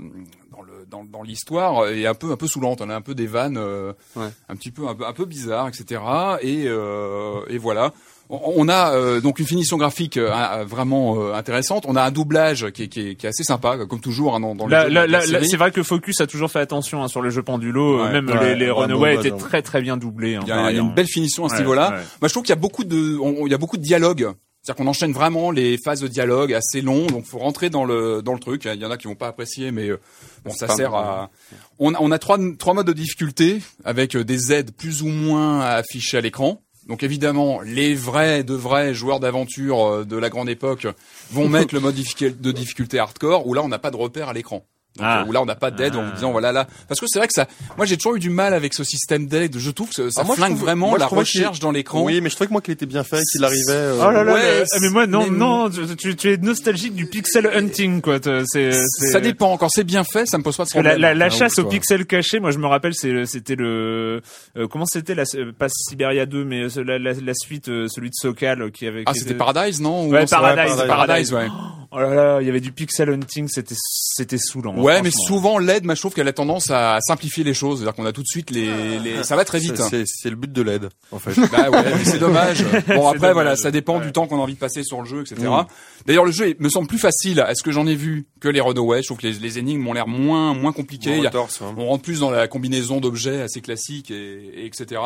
dans 1.03 1.03
dans, 1.19 1.23
l'histoire 1.23 1.87
est 1.87 2.05
un 2.07 2.13
peu 2.13 2.31
un 2.31 2.37
peu 2.37 2.47
saoulante. 2.47 2.81
On 2.81 2.89
a 2.89 2.95
un 2.95 3.01
peu 3.01 3.15
des 3.15 3.27
vannes 3.27 3.57
euh, 3.57 3.93
Ouais. 4.15 4.27
un 4.49 4.55
petit 4.55 4.71
peu 4.71 4.87
un 4.87 4.95
peu 4.95 5.05
un 5.05 5.13
peu 5.13 5.25
bizarres, 5.25 5.67
etc. 5.67 6.01
Et 6.41 6.63
euh, 6.67 7.41
et 7.49 7.57
voilà. 7.57 7.91
On- 8.27 8.67
a 8.69 8.95
euh, 8.95 9.21
donc 9.21 9.37
une 9.37 9.45
finition 9.45 9.77
graphique 9.77 10.17
euh, 10.17 10.65
vraiment 10.67 11.15
euh, 11.21 11.33
intéressante. 11.35 11.85
On 11.87 11.95
a 11.95 12.01
un 12.01 12.09
doublage 12.09 12.71
qui 12.71 12.81
est, 12.83 12.87
qui 12.87 13.09
est, 13.09 13.15
qui 13.15 13.27
est 13.27 13.29
assez 13.29 13.43
sympa, 13.43 13.77
comme 13.85 13.99
toujours 13.99 14.33
hein, 14.35 14.39
dans, 14.39 14.55
dans 14.55 14.65
la 14.65 14.89
là, 14.89 15.21
série. 15.21 15.47
c'est 15.47 15.57
vrai 15.57 15.69
que 15.71 15.83
Focus 15.83 16.21
a 16.21 16.25
toujours 16.25 16.49
fait 16.49 16.57
attention 16.59 17.03
hein, 17.03 17.07
sur 17.07 17.21
le 17.21 17.29
jeu 17.29 17.43
Pendulo. 17.43 17.99
euh, 17.99 18.05
Ouais, 18.05 18.11
même 18.13 18.27
ouais, 18.27 18.55
les, 18.55 18.65
les 18.65 18.71
ouais, 18.71 18.71
Runaway 18.71 19.13
bon, 19.13 19.19
étaient 19.21 19.37
très 19.37 19.61
très 19.61 19.79
bien 19.79 19.95
doublés. 19.95 20.37
hein, 20.37 20.39
Il 20.41 20.47
y 20.47 20.51
a, 20.51 20.55
par 20.55 20.61
il 20.63 20.63
y 20.63 20.65
a 20.65 20.69
ailleurs. 20.69 20.85
une 20.85 20.95
belle 20.95 21.05
finition 21.05 21.45
à 21.45 21.49
ce 21.49 21.53
Ouais, 21.53 21.59
niveau-là. 21.59 21.89
ouais. 21.91 21.97
Moi, 22.19 22.27
je 22.27 22.33
trouve 22.33 22.41
qu'il 22.43 22.49
y 22.55 22.57
a 22.57 22.59
beaucoup 22.59 22.83
de, 22.83 23.19
on- 23.19 23.45
il 23.45 23.51
y 23.51 23.53
a 23.53 23.59
beaucoup 23.59 23.77
de 23.77 23.83
dialogues. 23.83 24.31
C'est-à-dire 24.65 24.83
qu'on 24.83 24.89
enchaîne 24.89 25.11
vraiment 25.11 25.51
les 25.51 25.77
phases 25.77 26.01
de 26.01 26.07
dialogue 26.07 26.51
assez 26.51 26.81
longs, 26.81 27.05
donc 27.05 27.25
faut 27.25 27.37
rentrer 27.37 27.69
dans 27.69 27.85
le 27.85 28.23
dans 28.23 28.33
le 28.33 28.39
truc. 28.39 28.65
Il 28.65 28.81
y 28.81 28.85
en 28.85 28.89
a 28.89 28.97
qui 28.97 29.05
vont 29.05 29.13
pas 29.13 29.27
apprécier, 29.27 29.69
mais 29.69 29.89
euh, 29.89 29.99
bon, 30.43 30.49
ça 30.49 30.67
sert 30.69 30.95
à. 30.95 31.29
On 31.77 31.93
a, 31.93 31.97
on 32.01 32.09
a 32.09 32.17
trois 32.17 32.39
trois 32.57 32.73
modes 32.73 32.87
de 32.87 32.93
difficulté 32.93 33.61
avec 33.83 34.15
euh, 34.15 34.23
des 34.23 34.51
aides 34.51 34.71
plus 34.71 35.03
ou 35.03 35.07
moins 35.07 35.59
affichées 35.59 36.17
à 36.17 36.21
l'écran. 36.21 36.63
Donc 36.87 37.03
évidemment, 37.03 37.61
les 37.61 37.93
vrais 37.93 38.43
de 38.43 38.55
vrais 38.55 38.95
joueurs 38.95 39.19
d'aventure 39.19 39.85
euh, 39.85 40.03
de 40.03 40.17
la 40.17 40.31
grande 40.31 40.49
époque 40.49 40.87
vont 41.29 41.47
mettre 41.49 41.75
le 41.75 41.79
mode 41.79 41.93
de 41.93 42.51
difficulté 42.51 42.97
hardcore, 42.97 43.45
où 43.45 43.53
là 43.53 43.61
on 43.61 43.67
n'a 43.67 43.77
pas 43.77 43.91
de 43.91 43.97
repère 43.97 44.29
à 44.29 44.33
l'écran. 44.33 44.65
Donc, 44.97 45.05
Ah. 45.09 45.21
euh, 45.21 45.25
où 45.25 45.31
là 45.33 45.41
on 45.41 45.45
n'a 45.45 45.55
pas 45.55 45.71
d'aide 45.71 45.95
en 45.95 46.01
Ah. 46.01 46.05
vous 46.05 46.11
disant 46.13 46.31
voilà 46.31 46.51
là 46.53 46.67
parce 46.87 46.99
que 47.01 47.05
c'est 47.07 47.19
vrai 47.19 47.27
que 47.27 47.33
ça 47.33 47.47
moi 47.75 47.85
j'ai 47.85 47.97
toujours 47.97 48.15
eu 48.15 48.19
du 48.19 48.29
mal 48.29 48.53
avec 48.53 48.73
ce 48.73 48.83
système 48.85 49.27
d'aide 49.27 49.57
je 49.57 49.71
trouve 49.71 49.89
que 49.89 50.09
ça 50.09 50.21
Ah, 50.21 50.23
moi, 50.23 50.35
flingue 50.35 50.51
trouve- 50.51 50.61
vraiment 50.61 50.89
moi, 50.89 50.97
la 50.99 51.07
recherche 51.07 51.59
dans 51.59 51.71
l'écran 51.71 52.01
Oui, 52.03 52.21
mais 52.21 52.29
je 52.29 52.35
trouvais 52.35 52.47
que 52.47 52.53
moi 52.53 52.61
qu'il 52.61 52.73
était 52.73 52.85
bien 52.85 53.03
fait, 53.03 53.21
qu'il 53.31 53.43
arrivait. 53.43 53.71
euh, 53.71 54.01
Oh 54.05 54.09
là 54.11 54.23
là, 54.23 54.33
Ouais, 54.33 54.39
mais, 54.59 54.63
ah, 54.71 54.77
mais 54.81 54.89
moi 54.89 55.05
non 55.07 55.23
mais- 55.29 55.37
non, 55.37 55.69
tu, 55.69 55.95
tu, 55.97 56.15
tu 56.15 56.31
es 56.33 56.37
nostalgique 56.37 56.95
du 56.95 57.07
pixel 57.07 57.47
hunting 57.47 58.01
quoi. 58.01 58.19
C'est 58.45 58.71
c'est- 58.71 59.11
ça 59.11 59.19
dépend 59.19 59.57
quand 59.57 59.69
c'est 59.69 59.83
bien 59.83 60.03
fait 60.05 60.25
ça 60.25 60.37
me 60.37 60.43
pose 60.43 60.55
pas 60.55 60.63
de 60.63 60.69
la, 60.69 60.73
problème 60.81 61.01
la, 61.01 61.13
la 61.13 61.25
Enfin, 61.27 61.37
chasse 61.39 61.57
ouf, 61.57 61.65
au 61.65 61.67
pixel 61.69 62.05
caché, 62.05 62.39
moi 62.39 62.51
je 62.51 62.57
me 62.57 62.67
rappelle, 62.67 62.93
c'est 62.95 63.25
c'était 63.25 63.55
le 63.55 64.21
euh, 64.57 64.67
comment 64.69 64.85
c'était 64.85 65.15
la 65.15 65.23
pas 65.57 65.67
Siberia 65.69 66.25
2, 66.25 66.45
mais 66.45 66.67
la, 66.85 66.97
la, 66.99 67.11
la 67.13 67.33
suite, 67.33 67.67
euh, 67.69 67.87
celui 67.89 68.09
de 68.09 68.15
Sokal 68.15 68.71
qui 68.71 68.87
avait. 68.87 69.03
ah 69.05 69.11
qui 69.11 69.19
c'était 69.19 69.31
était- 69.31 69.37
Paradise 69.37 69.81
non 69.81 70.05
Ou 70.07 70.11
Ouais, 70.13 70.25
Paradise, 70.25 70.75
Paradise. 70.87 71.33
ouais 71.33 71.47
Oh 71.91 71.99
là 71.99 72.13
là, 72.13 72.37
il 72.41 72.47
y 72.47 72.49
avait 72.49 72.59
du 72.59 72.71
pixel 72.71 73.09
hunting, 73.09 73.47
c'était 73.47 73.75
c'était 73.77 74.37
saoulant. 74.37 74.75
Ouais 74.85 75.01
mais 75.01 75.11
souvent 75.11 75.57
l'aide 75.57 75.83
moi 75.85 75.95
je 75.95 75.99
trouve 76.01 76.13
qu'elle 76.13 76.27
a 76.27 76.33
tendance 76.33 76.69
à 76.71 76.99
simplifier 77.01 77.43
les 77.43 77.53
choses 77.53 77.79
c'est-à-dire 77.79 77.95
qu'on 77.95 78.05
a 78.05 78.11
tout 78.13 78.21
de 78.21 78.27
suite 78.27 78.51
les, 78.51 78.99
les... 78.99 79.23
ça 79.23 79.35
va 79.35 79.43
très 79.45 79.59
vite 79.59 79.75
c'est- 79.89 80.03
C'est 80.05 80.29
le 80.29 80.35
but 80.35 80.51
de 80.51 80.61
l'aide, 80.61 80.89
en 81.11 81.19
fait. 81.19 81.33
Bah 81.51 81.69
ouais, 81.69 81.83
mais 81.97 82.03
c'est 82.05 82.19
dommage. 82.19 82.63
Bon 82.87 83.07
après 83.07 83.19
dommage. 83.19 83.33
voilà, 83.33 83.55
ça 83.55 83.71
dépend 83.71 83.99
Ouais. 83.99 84.05
du 84.05 84.11
temps 84.11 84.27
qu'on 84.27 84.37
a 84.37 84.41
envie 84.41 84.53
de 84.55 84.59
passer 84.59 84.83
sur 84.83 84.99
le 85.01 85.05
jeu, 85.07 85.21
etc. 85.21 85.35
Mm. 85.47 85.65
D'ailleurs 86.05 86.25
le 86.25 86.31
jeu 86.31 86.55
me 86.59 86.69
semble 86.69 86.87
plus 86.87 86.97
facile 86.97 87.39
à 87.39 87.53
ce 87.55 87.63
que 87.63 87.71
j'en 87.71 87.87
ai 87.87 87.95
vu 87.95 88.25
que 88.39 88.47
les 88.49 88.61
Runaway. 88.61 89.01
Je 89.01 89.07
trouve 89.07 89.17
que 89.17 89.27
les, 89.27 89.33
les 89.33 89.57
énigmes 89.59 89.87
ont 89.87 89.93
l'air 89.93 90.07
moins 90.07 90.53
moins 90.53 90.71
compliquées. 90.73 91.25
A- 91.25 91.29
Torse, 91.29 91.61
hein. 91.61 91.73
on 91.77 91.85
rentre 91.87 92.03
plus 92.03 92.19
dans 92.19 92.29
la 92.31 92.47
combinaison 92.47 92.99
d'objets 92.99 93.41
assez 93.41 93.61
classique 93.61 94.11
et, 94.11 94.61
et 94.61 94.65
etc. 94.65 95.01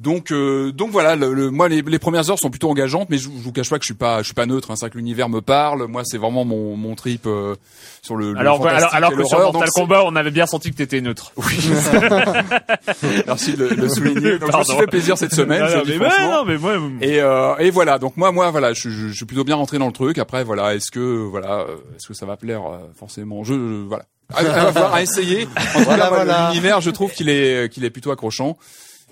Donc 0.00 0.30
euh, 0.30 0.70
donc 0.70 0.90
voilà, 0.92 1.16
le, 1.16 1.34
le- 1.34 1.50
moi 1.50 1.68
les, 1.68 1.82
les 1.82 1.98
premières 1.98 2.30
heures 2.30 2.38
sont 2.38 2.50
plutôt 2.50 2.70
engageantes, 2.70 3.08
mais 3.10 3.18
je, 3.18 3.24
je 3.24 3.28
vous 3.42 3.50
cache 3.52 3.68
pas 3.68 3.78
que 3.78 3.82
je 3.82 3.88
suis 3.88 3.94
pas 3.94 4.18
je 4.18 4.26
suis 4.26 4.34
pas 4.34 4.46
neutre. 4.46 4.70
Hein, 4.70 4.76
c'est 4.76 4.86
vrai 4.86 4.90
que 4.90 4.96
l'univers 4.96 5.28
me 5.28 5.40
parle. 5.40 5.86
Moi 5.88 6.02
c'est 6.04 6.18
vraiment 6.18 6.44
mon 6.44 6.76
mon 6.76 6.94
trip 6.94 7.26
euh, 7.26 7.56
sur 8.02 8.14
le. 8.14 8.32
le 8.32 8.38
Alors, 8.38 8.64
alors, 8.66 8.94
alors 8.94 9.10
que 9.12 9.24
sur. 9.24 9.38
Mortal 9.40 9.68
Kombat, 9.70 10.04
on 10.04 10.14
avait 10.14 10.30
bien 10.30 10.46
senti 10.46 10.70
que 10.70 10.76
t'étais 10.76 11.00
neutre. 11.00 11.32
Merci 13.26 13.54
de 13.54 13.66
le, 13.66 13.88
souligner. 13.88 14.38
Donc 14.38 14.52
je 14.52 14.58
me 14.58 14.62
suis 14.64 14.76
fait 14.76 14.86
plaisir 14.86 15.18
cette 15.18 15.34
semaine. 15.34 15.62
Non, 15.62 15.68
non, 15.78 15.82
mais 15.86 15.98
non, 15.98 16.44
mais 16.44 16.58
moi, 16.58 16.74
Et, 17.00 17.20
euh, 17.20 17.56
et 17.58 17.70
voilà, 17.70 17.98
donc 17.98 18.16
moi, 18.16 18.32
moi, 18.32 18.50
voilà, 18.50 18.72
je, 18.72 18.88
je, 18.90 19.08
je 19.08 19.12
suis 19.12 19.26
plutôt 19.26 19.44
bien 19.44 19.56
rentré 19.56 19.78
dans 19.78 19.86
le 19.86 19.92
truc. 19.92 20.18
Après, 20.18 20.44
voilà, 20.44 20.74
est-ce 20.74 20.90
que, 20.90 21.00
voilà, 21.00 21.60
euh, 21.60 21.76
est-ce 21.96 22.06
que 22.08 22.14
ça 22.14 22.26
va 22.26 22.36
plaire 22.36 22.62
euh, 22.66 22.78
forcément? 22.98 23.44
Je, 23.44 23.54
je- 23.54 23.86
voilà, 23.86 24.04
à, 24.34 24.40
à 24.40 24.94
à 24.96 25.02
essayer. 25.02 25.44
En 25.44 25.46
tout 25.46 25.78
cas, 25.78 25.84
voilà, 25.84 26.08
voilà. 26.10 26.48
l'univers, 26.50 26.80
je 26.80 26.90
trouve 26.90 27.12
qu'il 27.12 27.28
est, 27.28 27.72
qu'il 27.72 27.84
est 27.84 27.90
plutôt 27.90 28.10
accrochant. 28.10 28.56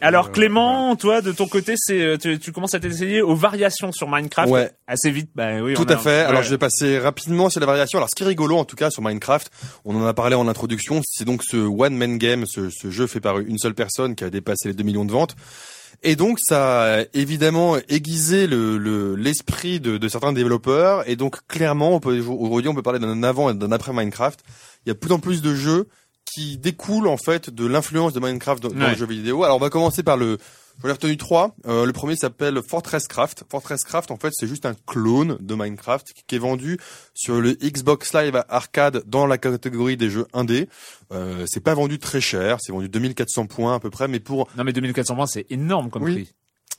Alors 0.02 0.26
Euh, 0.26 0.30
Clément, 0.30 0.94
toi 0.96 1.22
de 1.22 1.32
ton 1.32 1.46
côté, 1.46 1.74
c'est 1.76 2.00
euh, 2.00 2.16
tu, 2.18 2.38
tu 2.38 2.52
commences 2.52 2.74
à 2.74 2.80
t'essayer 2.80 3.22
aux 3.22 3.34
variations 3.34 3.92
sur 3.92 4.08
Minecraft 4.10 4.50
Ouais. 4.52 4.70
assez 4.86 5.10
vite. 5.10 5.30
Bah 5.34 5.60
oui, 5.62 5.74
Tout 5.74 5.84
on 5.88 5.90
a- 5.90 5.94
à 5.94 5.96
fait. 5.96 6.20
Alors 6.20 6.40
ouais. 6.40 6.44
je 6.44 6.50
vais 6.50 6.58
passer 6.58 6.98
rapidement 6.98 7.48
sur 7.48 7.60
la 7.60 7.66
variation. 7.66 7.98
Alors 7.98 8.08
ce 8.10 8.14
qui 8.14 8.22
est 8.22 8.26
rigolo 8.26 8.56
en 8.58 8.64
tout 8.66 8.76
cas 8.76 8.90
sur 8.90 9.02
Minecraft, 9.02 9.50
on 9.86 9.96
en 9.96 10.04
a 10.06 10.12
parlé 10.12 10.34
en 10.36 10.48
introduction, 10.48 11.00
c'est 11.04 11.24
donc 11.24 11.42
ce 11.44 11.56
one 11.56 11.96
man 11.96 12.18
game, 12.18 12.44
ce, 12.46 12.68
ce 12.70 12.90
jeu 12.90 13.06
fait 13.06 13.20
par 13.20 13.38
une 13.38 13.58
seule 13.58 13.74
personne 13.74 14.14
qui 14.14 14.24
a 14.24 14.30
dépassé 14.30 14.68
les 14.68 14.74
2 14.74 14.84
millions 14.84 15.04
de 15.06 15.12
ventes. 15.12 15.34
Et 16.02 16.14
donc 16.14 16.38
ça 16.40 16.98
a 16.98 17.04
évidemment 17.14 17.76
aiguisé 17.88 18.46
le 18.46 18.76
le- 18.76 19.14
l'esprit 19.16 19.80
de, 19.80 19.96
de 19.96 20.08
certains 20.08 20.34
développeurs. 20.34 21.08
Et 21.08 21.16
donc 21.16 21.38
clairement, 21.48 21.98
aujourd'hui 22.04 22.68
on 22.68 22.74
peut 22.74 22.82
parler 22.82 22.98
d'un 22.98 23.22
avant 23.22 23.48
et 23.48 23.54
d'un 23.54 23.72
après 23.72 23.94
Minecraft. 23.94 24.40
Il 24.84 24.88
y 24.88 24.90
a 24.90 24.94
de 24.94 24.98
plus 24.98 25.12
en 25.12 25.18
plus 25.20 25.40
de 25.40 25.54
jeux 25.54 25.88
qui 26.36 26.58
découlent 26.58 27.08
en 27.08 27.16
fait 27.16 27.48
de 27.48 27.66
l'influence 27.66 28.12
de 28.12 28.20
Minecraft 28.20 28.62
dans, 28.62 28.68
dans 28.68 28.76
Ouais. 28.84 28.90
le 28.90 28.96
jeu 28.96 29.06
vidéo. 29.06 29.42
Alors 29.42 29.56
on 29.56 29.60
va 29.60 29.70
commencer 29.70 30.02
par 30.02 30.18
le 30.18 30.36
J'en 30.82 30.90
ai 30.90 30.92
retenu 30.92 31.16
trois. 31.16 31.56
Euh, 31.66 31.86
le 31.86 31.92
premier 31.94 32.16
s'appelle 32.16 32.60
Fortress 32.62 33.08
Craft. 33.08 33.44
Fortress 33.50 33.82
Craft, 33.82 34.10
en 34.10 34.18
fait, 34.18 34.28
c'est 34.34 34.46
juste 34.46 34.66
un 34.66 34.74
clone 34.86 35.38
de 35.40 35.54
Minecraft 35.54 36.12
qui 36.26 36.34
est 36.34 36.38
vendu 36.38 36.78
sur 37.14 37.40
le 37.40 37.52
Xbox 37.54 38.12
Live 38.12 38.44
Arcade 38.50 39.02
dans 39.06 39.26
la 39.26 39.38
catégorie 39.38 39.96
des 39.96 40.10
jeux 40.10 40.26
indés. 40.34 40.68
Euh, 41.14 41.46
c'est 41.48 41.62
pas 41.62 41.72
vendu 41.72 41.98
très 41.98 42.20
cher, 42.20 42.58
c'est 42.60 42.72
vendu 42.72 42.90
2400 42.90 43.46
points 43.46 43.74
à 43.76 43.80
peu 43.80 43.88
près, 43.88 44.06
mais 44.06 44.20
pour 44.20 44.48
Non 44.58 44.64
mais 44.64 44.74
2400 44.74 45.14
points, 45.14 45.26
c'est 45.26 45.46
énorme 45.48 45.88
comme 45.88 46.02
Oui. 46.02 46.12
prix. 46.12 46.32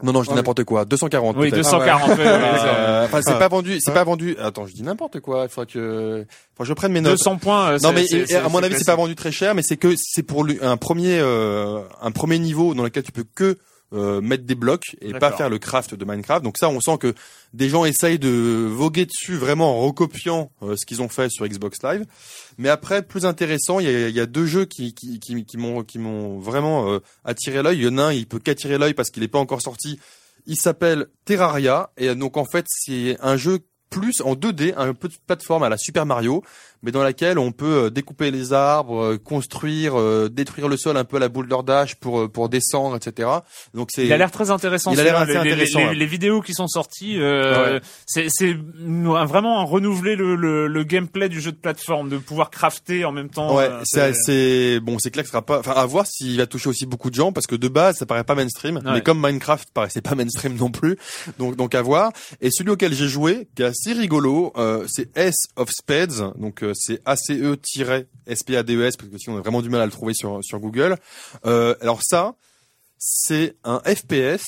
Non 0.04 0.12
non, 0.14 0.22
je 0.22 0.28
dis 0.28 0.34
Ah 0.34 0.36
n'importe 0.38 0.64
quoi, 0.64 0.86
240 0.86 1.36
Oui, 1.38 1.50
peut-être. 1.50 1.64
240. 1.64 2.10
ouais, 2.10 2.16
ouais, 2.18 2.24
d'accord. 2.26 2.66
Euh, 2.68 3.06
Enfin, 3.06 3.20
c'est 3.24 3.32
Ah. 3.32 3.36
pas 3.40 3.48
vendu, 3.48 3.80
c'est 3.80 3.94
pas 3.94 4.04
vendu. 4.04 4.36
Attends, 4.40 4.68
je 4.68 4.74
dis 4.74 4.84
n'importe 4.84 5.20
quoi. 5.22 5.44
Il 5.46 5.50
faudrait 5.50 5.72
que, 5.74 6.26
faut 6.56 6.64
que 6.64 6.68
je 6.70 6.74
prenne 6.74 6.92
mes 6.92 7.02
notes. 7.02 7.14
200 7.18 7.38
points. 7.38 7.70
euh, 7.72 7.80
Non 7.82 7.92
c'est- 7.96 8.26
mais 8.30 8.36
à 8.36 8.48
mon 8.50 8.62
avis 8.62 8.76
c'est 8.78 8.86
pas 8.86 8.96
vendu 8.96 9.16
très 9.16 9.32
cher 9.32 9.56
mais 9.56 9.64
c'est 9.64 9.78
que 9.78 9.96
c'est 9.98 10.22
pour 10.24 10.46
un 10.62 10.78
premier 10.78 11.18
euh, 11.20 11.82
un 12.02 12.12
premier 12.12 12.38
niveau 12.38 12.74
dans 12.76 12.84
lequel 12.84 13.02
tu 13.04 13.12
peux 13.12 13.26
que 13.36 13.58
euh, 13.94 14.20
mettre 14.20 14.44
des 14.44 14.56
blocs 14.56 14.98
et 15.00 15.14
pas 15.14 15.32
faire 15.32 15.50
le 15.50 15.60
craft 15.60 15.96
de 15.96 16.04
Minecraft. 16.04 16.44
Donc 16.44 16.58
ça 16.58 16.70
on 16.70 16.82
sent 16.82 16.98
que 17.00 17.14
des 17.54 17.70
gens 17.70 17.86
essayent 17.86 18.20
de 18.20 18.68
voguer 18.70 19.06
dessus 19.06 19.36
vraiment 19.36 19.78
en 19.78 19.82
recopiant 19.86 20.52
euh, 20.62 20.76
ce 20.76 20.86
qu'ils 20.86 21.02
ont 21.02 21.08
fait 21.08 21.30
sur 21.30 21.48
Xbox 21.48 21.82
Live. 21.84 22.06
Mais 22.58 22.70
après 22.70 23.02
plus 23.02 23.26
intéressant, 23.26 23.80
il 23.80 23.90
y 23.90 23.96
a, 23.96 24.10
y 24.10 24.20
a 24.20 24.26
deux 24.26 24.46
jeux 24.46 24.66
qui 24.66 24.94
qui 24.94 25.20
qui, 25.20 25.46
qui 25.46 25.58
m'ont 25.58 26.40
vraiment 26.40 26.92
euh, 26.92 27.00
attiré 27.24 27.64
l'œil. 27.64 27.78
Il 27.78 27.84
y 27.86 27.88
en 27.88 27.98
a 27.98 28.04
un, 28.04 28.12
il 28.12 28.28
peut 28.28 28.40
qu'attirer 28.40 28.78
l'œil 28.78 28.94
parce 28.94 29.10
qu'il 29.10 29.24
n'est 29.24 29.30
pas 29.30 29.40
encore 29.40 29.62
sorti. 29.62 30.00
Il 30.48 30.58
s'appelle 30.58 31.08
Terraria 31.24 31.92
et 31.96 32.14
donc 32.14 32.36
en 32.36 32.46
fait 32.46 32.66
c'est 32.68 33.18
un 33.22 33.38
jeu 33.38 33.60
plus 33.90 34.22
en 34.22 34.34
2D, 34.34 34.74
un 34.76 34.94
peu 34.94 35.08
de 35.08 35.14
plateforme 35.26 35.64
à 35.64 35.70
la 35.70 35.78
Super 35.78 36.06
Mario, 36.06 36.44
mais 36.84 36.92
dans 36.92 37.04
laquelle 37.04 37.40
on 37.40 37.52
peut 37.52 37.86
euh, 37.86 37.90
découper 37.90 38.32
les 38.32 38.54
arbres, 38.54 39.02
euh, 39.04 39.18
construire, 39.18 40.00
euh, 40.00 40.30
détruire 40.30 40.68
le 40.68 40.78
sol 40.78 40.98
un 40.98 41.04
peu 41.04 41.18
à 41.18 41.20
la 41.20 41.30
boule 41.30 41.48
d'ordage 41.48 41.96
pour 41.98 42.20
euh, 42.22 42.28
pour 42.28 42.50
descendre, 42.50 42.96
etc. 42.96 43.30
Donc 43.74 43.90
c'est 43.92 44.06
Il 44.06 44.14
a 44.14 44.18
l'air 44.18 44.32
très 44.32 44.52
intéressant. 44.52 44.92
Il 44.92 45.00
a 45.00 45.04
l'air 45.04 45.18
assez 45.18 45.34
Les- 45.34 45.38
intéressant, 45.38 45.92
Les, 45.92 46.06
vidéos 46.06 46.42
qui 46.42 46.54
sont 46.54 46.68
sorties, 46.68 47.20
euh, 47.20 47.76
Ouais. 47.76 47.82
c'est 48.06 48.28
c'est 48.30 48.56
vraiment 48.84 49.66
renouveler 49.66 50.16
le, 50.16 50.36
le, 50.36 50.68
le 50.68 50.84
gameplay 50.84 51.30
du 51.30 51.42
jeu 51.42 51.52
de 51.52 51.58
plateforme, 51.58 52.10
de 52.10 52.18
pouvoir 52.18 52.50
crafter 52.50 53.06
en 53.06 53.12
même 53.12 53.30
temps. 53.30 53.56
Ouais, 53.56 53.70
c'est 53.84 54.02
assez 54.02 54.80
bon, 54.80 54.98
c'est 55.00 55.12
clair 55.12 55.24
que 55.24 55.28
ce 55.28 55.32
sera 55.32 55.42
pas 55.46 55.60
enfin 55.60 55.74
à 55.74 55.86
voir 55.86 56.06
s'il 56.08 56.38
va 56.38 56.46
toucher 56.48 56.70
aussi 56.70 56.86
beaucoup 56.86 57.10
de 57.10 57.16
gens 57.16 57.32
parce 57.32 57.48
que 57.48 57.56
de 57.56 57.68
base 57.68 57.98
ça 57.98 58.06
paraît 58.06 58.24
pas 58.24 58.36
mainstream, 58.36 58.78
Ouais. 58.78 58.82
mais 58.94 59.02
comme 59.02 59.20
Minecraft 59.22 59.70
paraissait 59.74 60.02
pas 60.02 60.16
mainstream 60.16 60.56
non 60.56 60.70
plus. 60.72 60.98
Donc 61.40 61.56
donc 61.56 61.76
à 61.76 61.82
voir 61.82 62.12
et 62.42 62.50
celui 62.52 62.72
auquel 62.72 62.94
j'ai 62.94 63.08
joué 63.08 63.48
qui 63.56 63.64
est 63.64 63.66
assez 63.66 63.94
rigolo, 63.94 64.54
euh, 64.58 64.86
c'est 64.88 65.16
S 65.18 65.36
of 65.56 65.70
Spades, 65.72 66.34
donc 66.40 66.64
c'est 66.74 67.02
ACE-SPADES 67.06 68.98
parce 68.98 69.10
que 69.10 69.18
sinon 69.18 69.36
on 69.36 69.40
a 69.40 69.42
vraiment 69.42 69.62
du 69.62 69.70
mal 69.70 69.82
à 69.82 69.86
le 69.86 69.92
trouver 69.92 70.14
sur 70.14 70.60
Google. 70.60 70.98
Euh, 71.46 71.76
alors 71.82 72.02
ça 72.04 72.36
c'est 72.98 73.56
un 73.64 73.80
FPS 73.80 74.44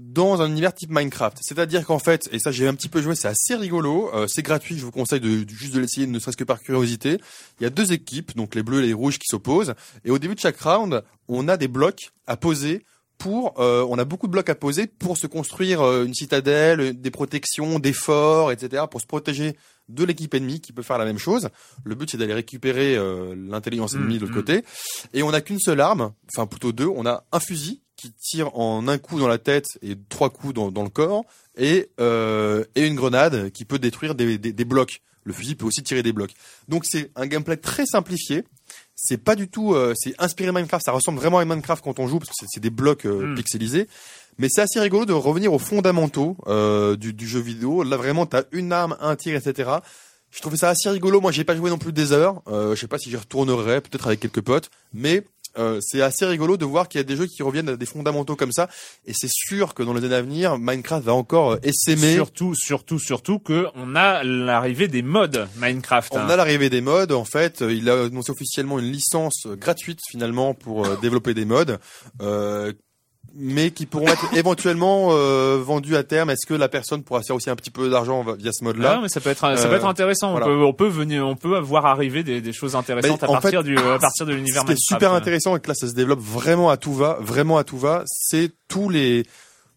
dans 0.00 0.40
un 0.40 0.48
univers 0.48 0.74
type 0.74 0.90
Minecraft. 0.90 1.38
C'est-à-dire 1.42 1.84
qu'en 1.84 1.98
fait, 1.98 2.28
et 2.32 2.38
ça 2.38 2.50
j'ai 2.50 2.66
un 2.66 2.74
petit 2.74 2.88
peu 2.88 3.02
joué, 3.02 3.14
c'est 3.14 3.28
assez 3.28 3.54
rigolo, 3.54 4.10
euh, 4.14 4.26
c'est 4.26 4.42
gratuit, 4.42 4.78
je 4.78 4.84
vous 4.84 4.90
conseille 4.90 5.20
juste 5.48 5.74
de 5.74 5.80
l'essayer, 5.80 6.06
ne 6.06 6.18
serait-ce 6.18 6.38
que 6.38 6.44
par 6.44 6.60
curiosité. 6.60 7.18
Il 7.60 7.64
y 7.64 7.66
a 7.66 7.70
deux 7.70 7.92
équipes, 7.92 8.34
donc 8.34 8.54
les 8.54 8.62
bleus 8.62 8.82
et 8.82 8.86
les 8.86 8.92
rouges 8.94 9.18
qui 9.18 9.26
s'opposent, 9.26 9.74
et 10.04 10.10
au 10.10 10.18
début 10.18 10.34
de 10.34 10.40
chaque 10.40 10.58
round, 10.58 11.04
on 11.28 11.48
a 11.48 11.56
des 11.56 11.68
blocs 11.68 12.12
à 12.26 12.36
poser 12.36 12.84
pour, 13.18 13.60
euh, 13.60 13.86
on 13.90 13.98
a 13.98 14.06
beaucoup 14.06 14.26
de 14.26 14.32
blocs 14.32 14.48
à 14.48 14.54
poser 14.54 14.86
pour 14.86 15.18
se 15.18 15.26
construire 15.26 15.82
une 16.02 16.14
citadelle, 16.14 16.98
des 16.98 17.10
protections, 17.10 17.78
des 17.78 17.92
forts, 17.92 18.50
etc., 18.50 18.84
pour 18.90 19.02
se 19.02 19.06
protéger 19.06 19.54
de 19.94 20.04
l'équipe 20.04 20.32
ennemie 20.34 20.60
qui 20.60 20.72
peut 20.72 20.82
faire 20.82 20.98
la 20.98 21.04
même 21.04 21.18
chose. 21.18 21.48
Le 21.84 21.94
but 21.94 22.10
c'est 22.10 22.16
d'aller 22.18 22.34
récupérer 22.34 22.96
euh, 22.96 23.34
l'intelligence 23.36 23.94
ennemie 23.94 24.16
de 24.16 24.20
l'autre 24.22 24.32
Mm, 24.32 24.36
côté. 24.36 24.64
Et 25.12 25.22
on 25.22 25.30
n'a 25.30 25.40
qu'une 25.40 25.58
seule 25.60 25.80
arme, 25.80 26.12
enfin 26.34 26.46
plutôt 26.46 26.72
deux. 26.72 26.86
On 26.86 27.06
a 27.06 27.24
un 27.32 27.40
fusil 27.40 27.82
qui 27.96 28.12
tire 28.12 28.56
en 28.56 28.88
un 28.88 28.96
coup 28.98 29.18
dans 29.18 29.28
la 29.28 29.38
tête 29.38 29.66
et 29.82 29.94
trois 30.08 30.30
coups 30.30 30.54
dans, 30.54 30.70
dans 30.70 30.82
le 30.84 30.88
corps, 30.88 31.24
et, 31.58 31.90
euh, 32.00 32.64
et 32.74 32.86
une 32.86 32.94
grenade 32.94 33.50
qui 33.50 33.64
peut 33.66 33.78
détruire 33.78 34.14
des, 34.14 34.38
des, 34.38 34.52
des 34.52 34.64
blocs. 34.64 35.02
Le 35.24 35.34
fusil 35.34 35.54
peut 35.54 35.66
aussi 35.66 35.82
tirer 35.82 36.02
des 36.02 36.14
blocs. 36.14 36.32
Donc 36.68 36.86
c'est 36.86 37.10
un 37.14 37.26
gameplay 37.26 37.58
très 37.58 37.84
simplifié. 37.84 38.42
C'est 38.94 39.18
pas 39.18 39.34
du 39.36 39.48
tout, 39.48 39.74
euh, 39.74 39.92
c'est 39.96 40.14
inspiré 40.18 40.50
Minecraft. 40.52 40.82
Ça 40.84 40.92
ressemble 40.92 41.18
vraiment 41.18 41.38
à 41.38 41.44
Minecraft 41.44 41.84
quand 41.84 41.98
on 41.98 42.08
joue 42.08 42.18
parce 42.18 42.30
que 42.30 42.36
c'est- 42.40 42.46
c'est 42.54 42.60
des 42.60 42.70
blocs 42.70 43.04
euh, 43.04 43.26
Mm. 43.26 43.34
pixelisés. 43.34 43.86
Mais 44.38 44.48
c'est 44.50 44.62
assez 44.62 44.80
rigolo 44.80 45.04
de 45.04 45.12
revenir 45.12 45.52
aux 45.52 45.58
fondamentaux 45.58 46.36
euh, 46.46 46.96
du, 46.96 47.12
du 47.12 47.26
jeu 47.28 47.40
vidéo. 47.40 47.82
Là 47.82 47.96
vraiment, 47.96 48.26
t'as 48.26 48.42
une 48.52 48.72
arme, 48.72 48.96
un 49.00 49.16
tir, 49.16 49.34
etc. 49.36 49.70
Je 50.30 50.40
trouvais 50.40 50.56
ça 50.56 50.68
assez 50.68 50.88
rigolo. 50.88 51.20
Moi, 51.20 51.32
j'ai 51.32 51.44
pas 51.44 51.56
joué 51.56 51.70
non 51.70 51.78
plus 51.78 51.92
des 51.92 52.12
heures. 52.12 52.40
Euh, 52.48 52.74
je 52.74 52.80
sais 52.80 52.86
pas 52.86 52.98
si 52.98 53.10
j'y 53.10 53.16
retournerai, 53.16 53.80
peut-être 53.80 54.06
avec 54.06 54.20
quelques 54.20 54.40
potes. 54.42 54.70
Mais 54.94 55.24
euh, 55.58 55.80
c'est 55.82 56.00
assez 56.02 56.24
rigolo 56.24 56.56
de 56.56 56.64
voir 56.64 56.88
qu'il 56.88 57.00
y 57.00 57.02
a 57.02 57.04
des 57.04 57.16
jeux 57.16 57.26
qui 57.26 57.42
reviennent 57.42 57.70
à 57.70 57.76
des 57.76 57.84
fondamentaux 57.84 58.36
comme 58.36 58.52
ça. 58.52 58.68
Et 59.04 59.12
c'est 59.12 59.28
sûr 59.28 59.74
que 59.74 59.82
dans 59.82 59.92
les 59.92 60.04
années 60.04 60.14
à 60.14 60.22
venir, 60.22 60.56
Minecraft 60.56 61.04
va 61.04 61.14
encore 61.14 61.54
euh, 61.54 61.56
essaimer. 61.64 62.14
Surtout, 62.14 62.54
surtout, 62.54 63.00
surtout 63.00 63.40
que 63.40 63.66
on 63.74 63.96
a 63.96 64.22
l'arrivée 64.22 64.86
des 64.86 65.02
mods 65.02 65.26
Minecraft. 65.56 66.14
hein. 66.14 66.22
On 66.26 66.30
a 66.30 66.36
l'arrivée 66.36 66.70
des 66.70 66.80
mods. 66.80 67.10
En 67.10 67.24
fait, 67.24 67.64
il 67.68 67.90
a 67.90 68.04
annoncé 68.04 68.30
officiellement 68.30 68.78
une 68.78 68.92
licence 68.92 69.48
gratuite 69.48 69.98
finalement 70.08 70.54
pour 70.54 70.96
développer 70.98 71.34
des 71.34 71.44
mods. 71.44 71.64
Euh, 72.22 72.72
mais 73.36 73.70
qui 73.70 73.86
pourront 73.86 74.08
être 74.08 74.26
éventuellement 74.36 75.08
euh, 75.12 75.58
vendus 75.62 75.96
à 75.96 76.02
terme. 76.02 76.30
Est-ce 76.30 76.46
que 76.46 76.54
la 76.54 76.68
personne 76.68 77.02
pourra 77.02 77.22
se 77.22 77.26
faire 77.28 77.36
aussi 77.36 77.50
un 77.50 77.56
petit 77.56 77.70
peu 77.70 77.88
d'argent 77.90 78.24
via 78.38 78.52
ce 78.52 78.58
Ah, 78.60 78.64
mode-là 78.64 78.98
mais 79.02 79.08
ça 79.08 79.20
peut 79.20 79.30
être, 79.30 79.40
ça 79.40 79.48
Euh, 79.48 79.68
peut 79.68 79.74
être 79.76 79.86
intéressant. 79.86 80.32
voilà. 80.32 80.46
On 80.46 80.48
peut, 80.48 80.64
on 80.64 80.72
peut 80.72 80.88
venir, 80.88 81.26
on 81.26 81.36
peut 81.36 81.58
voir 81.58 81.86
arriver 81.86 82.22
des, 82.22 82.40
des 82.40 82.52
choses 82.52 82.74
intéressantes 82.76 83.22
à 83.22 83.26
partir 83.26 83.62
fait, 83.62 83.68
du, 83.68 83.78
à 83.78 83.98
partir 83.98 84.26
de 84.26 84.32
l'univers 84.32 84.62
Ce 84.62 84.66
qui 84.66 84.72
est 84.72 84.76
super 84.78 85.12
intéressant 85.12 85.56
et 85.56 85.60
que 85.60 85.68
là 85.68 85.74
ça 85.74 85.88
se 85.88 85.94
développe 85.94 86.20
vraiment 86.20 86.70
à 86.70 86.76
tout 86.76 86.92
va, 86.94 87.18
vraiment 87.20 87.58
à 87.58 87.64
tout 87.64 87.78
va, 87.78 88.02
c'est 88.06 88.50
tous 88.68 88.88
les 88.88 89.24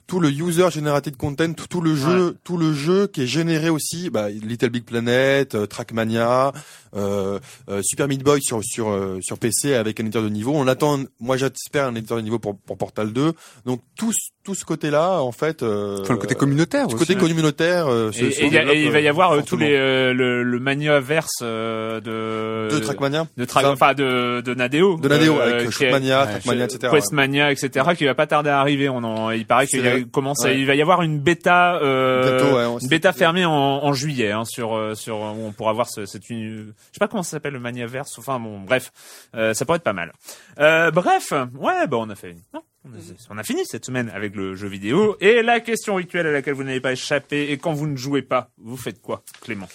tout 0.06 0.20
le 0.20 0.30
user 0.30 0.70
generated 0.70 1.16
content, 1.16 1.54
tout, 1.54 1.66
tout 1.68 1.80
le 1.82 1.96
jeu, 1.96 2.38
tout 2.44 2.58
le 2.58 2.74
jeu 2.74 3.08
qui 3.08 3.24
est 3.24 3.26
généré 3.28 3.70
aussi, 3.70 4.10
bah, 4.10 4.30
Little 4.30 4.70
Big 4.70 4.84
Planet, 4.84 5.56
euh, 5.56 5.66
Trackmania, 5.66 6.48
euh, 6.48 6.52
euh, 6.52 6.83
Super 7.82 8.08
Meat 8.08 8.24
Boy 8.24 8.40
sur 8.42 8.62
sur 8.64 8.90
euh, 8.90 9.20
sur 9.22 9.38
PC 9.38 9.74
avec 9.76 10.00
un 10.00 10.04
éditeur 10.04 10.24
de 10.24 10.30
niveau. 10.30 10.54
On 10.56 10.68
attend, 10.68 11.00
moi 11.20 11.38
j'espère 11.38 11.86
un 11.88 11.96
éditeur 11.96 12.18
de 12.18 12.22
niveau 12.24 12.40
pour 12.40 12.58
pour 12.60 12.78
Portal 12.78 13.12
2. 13.14 13.34
Donc 13.66 13.82
tout 13.98 14.12
ce- 14.12 14.32
tout 14.44 14.56
ce 14.56 14.66
côté-là, 14.66 15.22
en 15.22 15.32
fait, 15.32 15.64
euh, 15.64 16.00
Enfin, 16.02 16.16
le 16.16 16.20
côté 16.20 16.36
communautaire 16.36 16.82
ce 16.90 16.96
aussi. 16.96 17.06
côté 17.06 17.16
communautaire, 17.16 17.88
euh, 17.88 18.12
se- 18.12 18.26
Et, 18.26 18.32
se 18.32 18.42
et 18.42 18.46
il 18.48 18.52
y 18.54 18.58
a- 18.58 18.60
développe, 18.60 18.76
et 18.76 18.84
il 18.84 18.92
va 18.92 19.00
y 19.00 19.08
euh, 19.08 19.10
avoir 19.10 19.32
euh, 19.32 19.42
tous 19.42 19.56
les 19.56 19.74
euh, 19.74 20.14
le, 20.14 20.44
le 20.44 20.60
Maniaverse 20.60 21.30
euh, 21.42 22.02
de 22.02 22.76
de 22.76 22.80
Trackmania, 22.84 23.26
de 23.38 23.46
Tra- 23.46 23.62
Ça. 23.62 23.72
enfin 23.72 23.94
de 23.94 24.42
de 24.42 24.54
Nadeo 24.54 24.98
de 24.98 25.08
Nadeo 25.08 25.38
euh, 25.40 25.44
avec 25.44 25.66
ouais, 25.68 25.72
Trackmania, 25.72 26.28
etc. 26.66 26.92
Questmania, 26.92 27.52
etc., 27.54 27.86
qui 27.98 28.04
va 28.06 28.16
pas 28.16 28.28
tarder 28.28 28.50
à 28.50 28.60
arriver. 28.60 28.90
On 28.90 28.98
en, 29.06 29.32
il 29.32 29.46
paraît 29.46 29.66
qu'il 29.68 30.08
commence, 30.08 30.44
à- 30.44 30.50
ouais. 30.50 30.60
il 30.60 30.66
va 30.66 30.76
y 30.76 30.82
avoir 30.82 31.04
une 31.04 31.20
bêta, 31.20 31.76
euh, 31.82 32.38
Bientôt, 32.38 32.56
ouais, 32.58 32.66
une 32.82 32.88
bêta 32.90 33.14
fermée 33.14 33.46
en, 33.46 33.52
en 33.54 33.94
juillet, 33.94 34.32
hein, 34.32 34.44
sur 34.44 34.76
euh, 34.76 34.94
sur 34.94 35.20
où 35.22 35.46
on 35.48 35.52
pourra 35.54 35.72
voir 35.72 35.88
ce, 35.90 36.06
cette 36.06 36.30
une, 36.30 36.74
sais 36.92 37.00
pas 37.00 37.08
comment 37.08 37.24
ça 37.24 37.32
s'appelle 37.32 37.54
le 37.54 37.60
Maniaverse. 37.60 38.18
Enfin 38.20 38.40
bon, 38.40 38.62
bref, 38.62 38.92
euh, 39.36 39.54
ça 39.54 39.66
pourrait 39.66 39.78
être 39.78 39.84
pas 39.84 39.94
mal. 39.94 40.14
Euh, 40.60 40.92
bref, 40.92 41.32
ouais, 41.32 41.88
bah 41.88 41.98
on 41.98 42.10
a, 42.10 42.16
on 43.30 43.38
a 43.38 43.44
fini 43.44 43.62
cette 43.66 43.86
semaine 43.86 44.10
avec 44.10 44.36
le 44.36 44.56
jeu 44.56 44.68
vidéo 44.68 45.16
et 45.20 45.42
la 45.42 45.60
question 45.60 45.96
rituelle 45.96 46.28
à 46.28 46.32
laquelle 46.32 46.54
vous 46.54 46.64
n'avez 46.64 46.82
pas 46.82 46.92
échappé 46.92 47.52
et 47.52 47.58
quand 47.58 47.74
vous 47.74 47.88
ne 47.88 47.96
jouez 47.96 48.22
pas, 48.22 48.50
vous 48.58 48.78
faites 48.78 49.02
quoi, 49.02 49.24
Clément? 49.42 49.70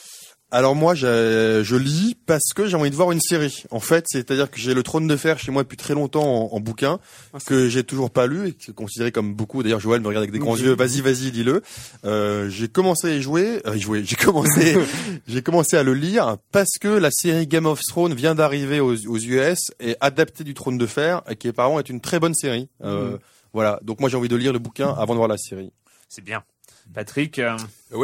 Alors 0.50 0.74
moi, 0.74 0.94
je, 0.94 1.60
je 1.62 1.76
lis 1.76 2.16
parce 2.26 2.54
que 2.54 2.66
j'ai 2.66 2.76
envie 2.76 2.88
de 2.90 2.94
voir 2.96 3.12
une 3.12 3.20
série. 3.20 3.64
En 3.70 3.80
fait, 3.80 4.06
c'est-à-dire 4.08 4.50
que 4.50 4.58
j'ai 4.58 4.72
le 4.72 4.82
Trône 4.82 5.06
de 5.06 5.14
Fer 5.16 5.38
chez 5.38 5.50
moi 5.52 5.62
depuis 5.62 5.76
très 5.76 5.92
longtemps 5.92 6.24
en, 6.50 6.56
en 6.56 6.60
bouquin 6.60 7.00
Ah, 7.34 7.38
que 7.44 7.68
j'ai 7.68 7.84
toujours 7.84 8.10
pas 8.10 8.26
lu 8.26 8.48
et 8.48 8.52
qui 8.54 8.70
est 8.70 8.74
considéré 8.74 9.12
comme 9.12 9.34
beaucoup. 9.34 9.62
D'ailleurs, 9.62 9.80
Joël 9.80 10.00
me 10.00 10.06
regarde 10.08 10.22
avec 10.22 10.32
des 10.32 10.38
grands 10.38 10.54
Oui. 10.54 10.62
yeux. 10.62 10.74
Vas-y, 10.74 11.02
vas-y, 11.02 11.30
dis-le. 11.32 11.60
Euh, 12.06 12.48
j'ai 12.48 12.68
commencé 12.68 13.08
à 13.08 13.14
y 13.14 13.20
jouer. 13.20 13.60
Euh, 13.66 13.76
y 13.76 13.80
jouer. 13.80 14.02
J'ai 14.04 14.16
commencé, 14.16 14.76
j'ai 15.28 15.42
commencé 15.42 15.76
à 15.76 15.82
le 15.82 15.92
lire 15.92 16.38
parce 16.50 16.78
que 16.80 16.88
la 16.88 17.10
série 17.10 17.46
Game 17.46 17.66
of 17.66 17.80
Thrones 17.86 18.14
vient 18.14 18.34
d'arriver 18.34 18.80
aux, 18.80 18.94
aux 19.06 19.18
US 19.18 19.58
et 19.80 19.96
adaptée 20.00 20.44
du 20.44 20.54
Trône 20.54 20.78
de 20.78 20.86
Fer, 20.86 21.20
et 21.28 21.36
qui 21.36 21.48
apparemment 21.48 21.78
est 21.78 21.90
une 21.90 22.00
très 22.00 22.18
bonne 22.20 22.34
série. 22.34 22.68
Euh, 22.82 23.10
Mhm. 23.12 23.18
Voilà. 23.52 23.80
Donc 23.82 24.00
moi, 24.00 24.08
j'ai 24.08 24.16
envie 24.16 24.28
de 24.28 24.36
lire 24.36 24.52
le 24.54 24.58
bouquin 24.58 24.94
avant 24.96 25.12
de 25.12 25.18
voir 25.18 25.28
la 25.28 25.36
série. 25.38 25.72
C'est 26.08 26.22
bien. 26.24 26.42
Patrick, 26.94 27.38
euh, 27.38 27.56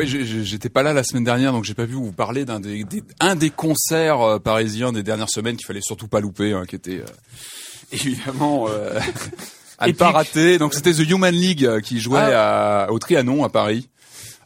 j'ai- 0.05 0.25
j'étais 0.45 0.69
pas 0.69 0.83
là 0.83 0.93
la 0.93 1.03
semaine 1.05 1.25
dernière, 1.25 1.53
donc 1.53 1.65
j'ai 1.65 1.75
pas 1.75 1.87
pu 1.87 1.93
vous 1.95 2.13
parler 2.13 2.45
d'un 2.45 2.61
des, 2.61 2.85
des- 2.85 3.03
un 3.21 3.35
des 3.35 3.51
concerts 3.51 4.21
euh, 4.21 4.39
parisiens 4.39 4.93
des 4.93 5.03
dernières 5.03 5.31
semaines 5.31 5.57
qu'il 5.57 5.67
fallait 5.67 5.81
surtout 5.83 6.07
pas 6.09 6.21
louper, 6.21 6.53
hein, 6.53 6.65
qui 6.69 6.77
était 6.77 7.01
euh, 7.01 7.07
évidemment 7.93 8.67
euh, 8.69 9.01
à 9.79 9.89
ne 9.89 9.93
pas 9.93 10.11
rater. 10.11 10.59
Donc 10.59 10.75
c'était 10.75 10.93
The 10.93 11.09
Human 11.11 11.35
League 11.35 11.81
qui 11.83 11.99
jouait 12.01 12.19
à, 12.19 12.89
au 12.91 12.99
Trianon 12.99 13.43
à 13.45 13.49
Paris. 13.49 13.89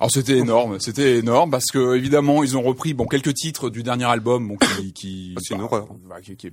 Alors 0.01 0.13
c'était 0.13 0.39
énorme, 0.39 0.79
c'était 0.79 1.17
énorme 1.19 1.51
parce 1.51 1.67
que 1.73 1.97
évidemment 1.97 2.45
ils 2.45 2.57
ont 2.57 2.63
repris 2.63 2.95
bon 2.95 3.07
quelques 3.07 3.35
titres 3.35 3.69
du 3.69 3.83
dernier 3.83 4.05
album, 4.05 4.47
bon 4.49 4.57
qui, 4.57 4.93
qui 4.93 5.35
Ah, 5.37 5.41
c'est 5.43 5.55
une 5.55 5.61
bah, 5.61 5.65
horreur. 5.67 5.89
bah, 6.09 6.21
qui, 6.23 6.37
qui 6.37 6.47
est 6.47 6.53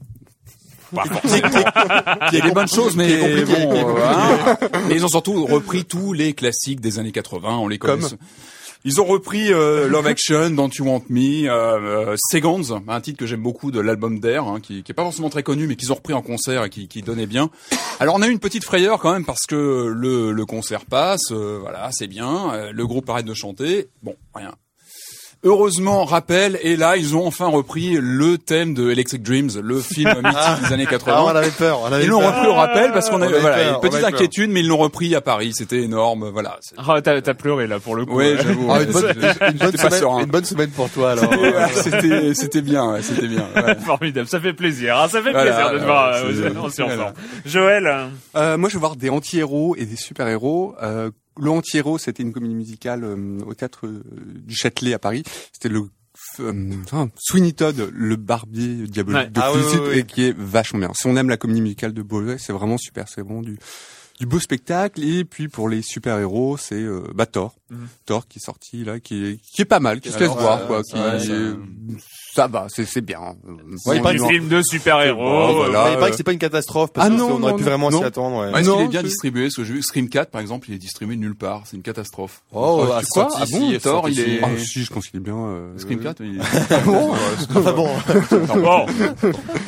pas 0.94 1.06
forcément- 1.06 2.28
qui 2.30 2.36
est 2.38 2.42
des 2.42 2.52
bonnes 2.52 2.68
choses, 2.68 2.96
mais 2.96 3.46
bon, 3.46 3.96
hein. 4.04 4.58
mais 4.88 4.96
ils 4.96 5.06
ont 5.06 5.10
surtout 5.10 5.46
repris 5.46 5.86
tous 5.86 6.14
les 6.14 6.34
classiques 6.34 6.82
des 6.82 7.00
années 7.00 7.12
80, 7.12 7.58
on 7.58 7.68
les 7.68 7.78
connaît. 7.78 8.02
Comme 8.02 8.18
Ils 8.88 9.02
ont 9.02 9.06
repris 9.06 9.52
euh, 9.52 9.88
Love 9.88 10.06
Action, 10.06 10.52
Don't 10.52 10.70
You 10.78 10.86
Want 10.86 11.04
Me, 11.10 11.48
euh, 11.50 12.12
euh, 12.12 12.16
Seconds, 12.32 12.84
un 12.88 13.02
titre 13.02 13.18
que 13.18 13.26
j'aime 13.26 13.42
beaucoup 13.42 13.72
de 13.72 13.80
l'album 13.80 14.20
d'Air, 14.20 14.44
hein, 14.46 14.60
qui, 14.62 14.84
qui 14.84 14.92
est 14.92 14.96
pas 14.96 15.02
forcément 15.04 15.30
très 15.32 15.42
connu, 15.42 15.66
mais 15.66 15.76
qu'ils 15.76 15.92
ont 15.92 15.96
repris 15.96 16.14
en 16.14 16.22
concert 16.22 16.64
et 16.66 16.70
qui, 16.70 16.88
qui 16.88 17.02
donnait 17.02 17.26
bien. 17.26 17.50
Alors 18.00 18.14
on 18.16 18.22
a 18.22 18.28
eu 18.28 18.32
une 18.32 18.38
petite 18.40 18.64
frayeur 18.64 19.00
quand 19.00 19.12
même 19.12 19.26
parce 19.26 19.48
que 19.48 19.56
le, 19.92 20.32
le 20.32 20.46
concert 20.46 20.86
passe, 20.86 21.32
euh, 21.32 21.58
voilà, 21.62 21.90
c'est 21.94 22.06
bien, 22.08 22.54
euh, 22.54 22.72
le 22.72 22.86
groupe 22.86 23.10
arrête 23.10 23.26
de 23.26 23.34
chanter, 23.34 23.88
bon, 24.04 24.16
rien. 24.36 24.54
Heureusement, 25.46 26.06
rappel, 26.06 26.58
et 26.64 26.76
là, 26.76 26.98
ils 26.98 27.16
ont 27.16 27.28
enfin 27.28 27.46
repris 27.46 27.98
le 28.02 28.40
thème 28.40 28.74
de 28.74 28.90
Electric 28.90 29.22
Dreams, 29.22 29.52
le 29.62 29.80
film 29.80 30.10
mythique 30.24 30.68
des 30.68 30.74
années 30.74 30.86
80. 30.88 31.14
Ah, 31.16 31.24
on 31.24 31.36
avait 31.36 31.52
peur. 31.52 31.82
On 31.84 31.86
avait 31.94 32.04
Ils 32.04 32.10
l'ont 32.10 32.20
repris 32.26 32.48
au 32.48 32.54
rappel 32.56 32.92
parce 32.92 33.10
qu'on 33.12 33.18
On 33.20 33.22
a 33.22 33.28
avait 33.28 33.40
voilà, 33.40 33.58
peur, 33.58 33.74
une 33.84 33.90
petite 33.90 34.04
inquiétude, 34.04 34.50
mais 34.50 34.62
ils 34.62 34.68
l'ont 34.68 34.78
repris 34.78 35.14
à 35.14 35.22
Paris. 35.22 35.52
C'était 35.54 35.84
énorme, 35.84 36.30
voilà. 36.34 36.58
Ah, 36.78 37.00
t'as, 37.02 37.22
t'as 37.22 37.34
pleuré 37.36 37.68
là 37.68 37.80
pour 37.80 37.96
le 37.96 38.06
coup. 38.08 38.16
Ouais, 38.16 38.36
j'avoue. 38.42 38.68
Ah, 38.72 38.82
une, 38.82 38.92
bonne, 38.92 39.06
une, 39.52 39.58
bonne 39.58 39.78
semaine, 39.78 40.04
une 40.22 40.26
bonne 40.32 40.46
semaine 40.46 40.70
pour 40.72 40.90
toi 40.90 41.12
alors. 41.12 41.32
C'était, 41.76 42.34
c'était 42.34 42.62
bien, 42.62 42.94
ouais, 42.94 43.02
c'était 43.04 43.28
bien. 43.28 43.46
ouais. 43.56 43.76
Formidable, 43.86 44.28
ça 44.28 44.40
fait 44.40 44.54
plaisir. 44.54 44.98
hein, 45.00 45.08
ça 45.10 45.22
fait 45.22 45.32
Voilà, 45.32 45.52
plaisir 45.52 45.74
de 45.74 45.78
te 45.80 45.84
voir 45.84 46.14
euh, 46.16 46.66
aussi 46.66 46.82
en. 46.82 46.88
Joël, 47.46 47.86
euh, 47.86 48.06
Euh, 48.36 48.58
moi, 48.58 48.68
je 48.70 48.74
vais 48.76 48.80
voir 48.80 48.96
des 48.96 49.10
anti-héros 49.12 49.76
et 49.78 49.86
des 49.86 49.96
super-héros. 49.96 50.76
Euh, 50.82 51.12
le 51.40 51.50
anti-héros, 51.50 51.98
c'était 51.98 52.24
une 52.24 52.34
comédie 52.34 52.56
musicale 52.56 53.04
euh, 53.04 53.40
au 53.46 53.54
théâtre 53.54 53.88
euh, 53.88 54.04
du 54.46 54.56
Châtelet 54.56 54.94
à 54.94 55.00
Paris. 55.00 55.24
C'était 55.52 55.70
le 55.70 55.84
euh, 56.40 56.72
Sweeney 57.18 57.52
Todd, 57.54 57.90
le 57.94 58.16
barbier 58.16 58.88
diabolique 58.88 59.20
Ouais. 59.20 59.30
de 59.30 59.40
Ah 59.42 59.52
oui, 59.54 59.60
Félicite, 59.60 59.80
oui, 59.82 59.88
oui. 59.92 60.00
et 60.00 60.04
qui 60.04 60.24
est 60.24 60.38
vachement 60.38 60.80
bien. 60.80 60.92
Si 60.94 61.08
on 61.08 61.16
aime 61.18 61.30
la 61.30 61.38
comédie 61.38 61.62
musicale 61.62 61.94
de 61.94 62.02
Beauvais, 62.02 62.38
c'est 62.38 62.54
vraiment 62.54 62.78
super. 62.78 63.08
C'est 63.10 63.22
vraiment 63.22 63.42
du 63.42 63.58
du 64.18 64.26
beau 64.26 64.40
spectacle. 64.40 65.04
Et 65.04 65.26
puis 65.26 65.50
pour 65.50 65.68
les 65.68 65.82
super-héros, 65.82 66.56
c'est 66.56 66.76
euh, 66.82 67.02
bah, 67.70 67.78
Thor. 68.06 68.28
Qui 68.28 68.40
est 68.40 68.46
sorti 68.46 68.84
là, 68.84 69.00
qui 69.00 69.26
est 69.26 69.40
qui 69.42 69.62
est 69.62 69.66
pas 69.66 69.80
mal, 69.80 70.00
qui 70.02 70.10
se 70.12 70.20
laisse 70.20 70.30
Alors, 70.30 70.40
voir 70.40 70.62
euh, 70.62 70.68
quoi. 70.68 70.82
ça, 70.84 71.18
qui 71.18 71.28
ça- 71.28 71.34
ça 72.34 72.48
va, 72.48 72.66
c'est 72.68 72.84
c'est 72.86 73.00
bien. 73.02 73.20
Ouais, 73.86 73.96
il 73.98 74.02
paraît 74.02 74.18
que- 74.18 74.28
film 74.28 74.48
de 74.50 74.62
super-héros. 74.62 75.24
Bon, 75.24 75.54
voilà. 75.54 75.86
Mais 75.86 75.94
il 75.94 75.98
paraît 76.00 76.12
que 76.12 76.18
c'est 76.18 76.24
pas 76.24 76.34
une 76.34 76.38
catastrophe 76.40 76.92
parce 76.92 77.08
Ah 77.08 77.10
que 77.10 77.16
non, 77.16 77.30
on 77.32 77.42
aurait 77.44 77.54
non, 77.54 77.58
pu 77.58 77.64
vraiment 77.64 77.90
s'y 77.92 78.04
attendre. 78.04 78.42
Ouais. 78.46 78.52
Ouais, 78.54 78.60
Est-ce 78.60 78.70
qu'il 78.72 78.82
est 78.82 78.88
bien 78.90 79.04
distribué 79.04 79.44
Parce 79.46 79.56
que 79.56 79.64
j'ai 79.64 79.74
vu 79.74 79.80
que 79.80 79.86
Scream 79.86 80.10
4, 80.10 80.32
par 80.32 80.42
exemple, 80.42 80.68
il 80.70 80.76
est 80.76 80.80
distribué 80.80 81.16
nulle 81.16 81.36
part. 81.36 81.62
C'est 81.66 81.78
une 81.78 81.82
catastrophe. 81.84 82.42
Oh, 82.52 82.86
Ah, 82.92 82.98
ah, 83.00 83.02
sorti 83.04 83.38
Ah 83.40 83.46
bon, 83.52 83.78
Thor, 83.80 84.10
il 84.10 84.20
est-. 84.20 84.40
Ah 84.44 84.50
si, 84.58 84.84
je 84.84 84.92
pense 84.94 85.08
qu'il 85.08 85.22
est 85.22 85.24
bien. 85.24 85.38
euh, 85.38 85.78
Scream 85.78 86.00
4, 86.02 86.22
il 86.26 86.38
est... 86.38 86.42
Enfin 87.56 87.72
bon. 87.72 87.90
Bon, 88.56 88.86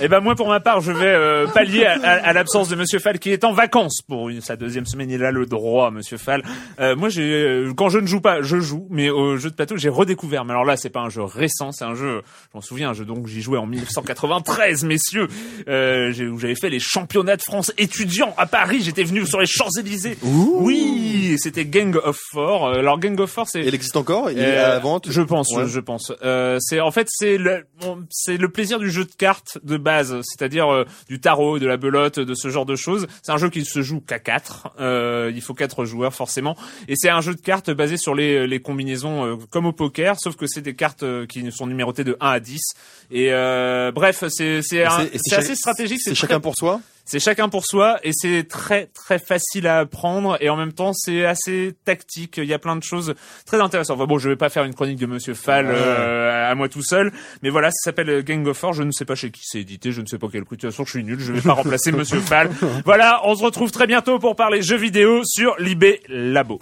et 0.01 0.07
ben 0.07 0.19
moi 0.19 0.35
pour 0.35 0.47
ma 0.49 0.59
part, 0.59 0.81
je 0.81 0.91
vais 0.91 1.05
euh, 1.07 1.47
pallier 1.47 1.85
à, 1.85 2.33
l'absence 2.33 2.67
de 2.69 2.75
Monsieur 2.75 2.99
Fall 2.99 3.19
qui 3.19 3.31
est 3.31 3.43
en 3.45 3.53
vacances 3.53 4.01
pour 4.07 4.29
sa 4.41 4.55
deuxième 4.55 4.85
semaine. 4.85 5.09
Il 5.09 5.23
a 5.23 5.31
le 5.31 5.45
droit, 5.45 5.89
Monsieur 5.91 6.17
Fall. 6.17 6.43
Euh, 6.79 6.95
moi, 6.95 7.09
j'ai 7.09 7.23
euh, 7.43 7.73
quand 7.87 7.91
je 7.93 7.99
ne 7.99 8.05
joue 8.07 8.19
pas, 8.19 8.41
je 8.41 8.59
joue, 8.59 8.85
mais 8.89 9.09
au 9.09 9.37
jeu 9.37 9.49
de 9.49 9.55
plateau, 9.55 9.77
j'ai 9.77 9.87
redécouvert. 9.87 10.43
Mais 10.43 10.51
alors 10.51 10.65
là, 10.65 10.75
c'est 10.75 10.89
pas 10.89 10.99
un 10.99 11.07
jeu 11.09 11.23
récent, 11.23 11.71
c'est 11.71 11.85
un 11.85 11.95
jeu. 11.95 12.21
Je 12.51 12.57
m'en 12.57 12.59
souviens, 12.61 12.89
un 12.89 12.93
jeu 12.93 13.05
donc 13.05 13.27
j'y 13.27 13.41
jouais 13.41 13.57
en 13.57 13.65
1993, 13.65 14.83
messieurs, 14.83 15.29
euh, 15.69 16.11
où 16.29 16.37
j'avais 16.37 16.55
fait 16.55 16.69
les 16.69 16.79
championnats 16.81 17.37
de 17.37 17.41
France 17.41 17.71
étudiants 17.77 18.33
à 18.37 18.45
Paris. 18.45 18.81
J'étais 18.81 19.05
venu 19.05 19.25
sur 19.25 19.39
les 19.39 19.45
Champs 19.45 19.69
Élysées. 19.79 20.17
Oui, 20.21 21.37
c'était 21.37 21.63
Gang 21.63 21.95
of 22.03 22.19
Four. 22.31 22.65
Euh, 22.67 22.79
Alors 22.79 22.99
Gang 22.99 23.17
of 23.21 23.31
Four, 23.31 23.47
c'est 23.47 23.61
Il 23.61 23.73
existe 23.73 23.95
encore? 23.95 24.29
Il 24.31 24.37
est 24.37 24.57
euh, 24.57 24.65
à 24.65 24.69
la 24.69 24.79
vente? 24.79 25.09
Je 25.09 25.21
pense, 25.21 25.49
Ouais. 25.55 25.65
je 25.65 25.79
pense. 25.79 26.11
Euh, 26.23 26.57
c'est 26.59 26.81
en 26.81 26.91
fait 26.91 27.07
c'est 27.09 27.37
le 27.37 27.63
c'est 28.09 28.35
le 28.35 28.49
plaisir 28.49 28.79
du 28.79 28.91
jeu 28.91 29.05
de 29.05 29.11
cartes 29.17 29.59
de 29.63 29.77
base, 29.77 30.19
c'est-à-dire 30.23 30.67
euh, 30.73 30.83
du 31.07 31.21
tarot, 31.21 31.57
de 31.57 31.67
la 31.67 31.77
belote, 31.77 32.19
de 32.19 32.33
ce 32.33 32.49
genre 32.49 32.65
de 32.65 32.75
choses. 32.75 33.07
C'est 33.23 33.31
un 33.31 33.37
jeu 33.37 33.49
qui 33.49 33.63
se 33.63 33.81
joue 33.81 34.01
qu'à 34.01 34.19
quatre. 34.19 34.73
Euh, 34.81 35.31
il 35.33 35.41
faut 35.41 35.53
quatre 35.53 35.85
joueurs 35.85 36.13
forcément, 36.13 36.57
et 36.89 36.95
c'est 36.97 37.09
un 37.09 37.21
jeu 37.21 37.33
de 37.33 37.39
cartes 37.39 37.69
basé 37.77 37.95
sur 37.95 38.13
les 38.13 38.45
les 38.47 38.59
combinaisons 38.59 39.25
euh, 39.25 39.35
comme 39.49 39.65
au 39.65 39.71
poker, 39.71 40.17
sauf 40.19 40.35
que 40.35 40.47
c'est 40.47 40.61
des 40.61 40.75
cartes 40.75 41.03
euh, 41.03 41.25
qui 41.25 41.49
sont 41.51 41.67
numérotées 41.67 42.03
de 42.03 42.17
1 42.19 42.29
à 42.29 42.39
10. 42.41 42.59
Et 43.11 43.31
euh, 43.31 43.91
bref, 43.93 44.25
c'est 44.27 44.61
c'est 44.61 44.83
assez 44.83 45.55
stratégique. 45.55 46.01
C'est 46.03 46.15
chacun 46.15 46.41
pour 46.41 46.55
soi? 46.57 46.81
C'est 47.07 47.19
chacun 47.19 47.47
pour 47.47 47.65
soi 47.65 47.99
et 48.03 48.11
c'est 48.13 48.43
très 48.47 48.87
très 48.87 49.17
facile 49.17 49.65
à 49.65 49.79
apprendre 49.79 50.37
et 50.41 50.49
en 50.49 50.57
même 50.57 50.73
temps 50.73 50.91
c'est 50.93 51.25
assez 51.25 51.73
tactique. 51.85 52.37
Il 52.37 52.45
y 52.45 52.53
a 52.53 52.59
plein 52.59 52.75
de 52.75 52.83
choses 52.83 53.15
très 53.45 53.61
intéressantes. 53.61 53.95
Enfin 53.95 54.05
bon, 54.05 54.17
je 54.17 54.29
vais 54.29 54.35
pas 54.35 54.49
faire 54.49 54.65
une 54.65 54.73
chronique 54.73 54.99
de 54.99 55.05
Monsieur 55.05 55.33
Fall 55.33 55.67
euh, 55.69 56.51
à 56.51 56.53
moi 56.53 56.67
tout 56.67 56.83
seul, 56.83 57.13
mais 57.41 57.49
voilà, 57.49 57.71
ça 57.71 57.85
s'appelle 57.85 58.23
Gang 58.23 58.45
of 58.45 58.57
Four. 58.57 58.73
Je 58.73 58.83
ne 58.83 58.91
sais 58.91 59.05
pas 59.05 59.15
chez 59.15 59.31
qui 59.31 59.41
c'est 59.45 59.61
édité, 59.61 59.93
je 59.93 60.01
ne 60.01 60.05
sais 60.05 60.17
pas 60.17 60.27
quel 60.29 60.43
coup. 60.43 60.57
De 60.57 60.61
toute 60.61 60.69
façon, 60.69 60.83
je 60.83 60.91
suis 60.91 61.03
nul, 61.03 61.19
je 61.19 61.31
vais 61.31 61.41
pas 61.41 61.53
remplacer 61.53 61.93
Monsieur 61.93 62.19
Fall. 62.19 62.49
Voilà, 62.83 63.21
on 63.23 63.35
se 63.35 63.43
retrouve 63.43 63.71
très 63.71 63.87
bientôt 63.87 64.19
pour 64.19 64.35
parler 64.35 64.61
jeux 64.61 64.75
vidéo 64.75 65.21
sur 65.23 65.55
Libé 65.59 66.01
Labo. 66.09 66.59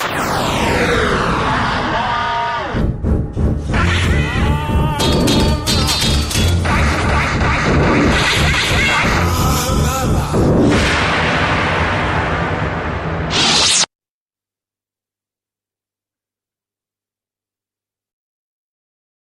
Ugh. 10.38 11.05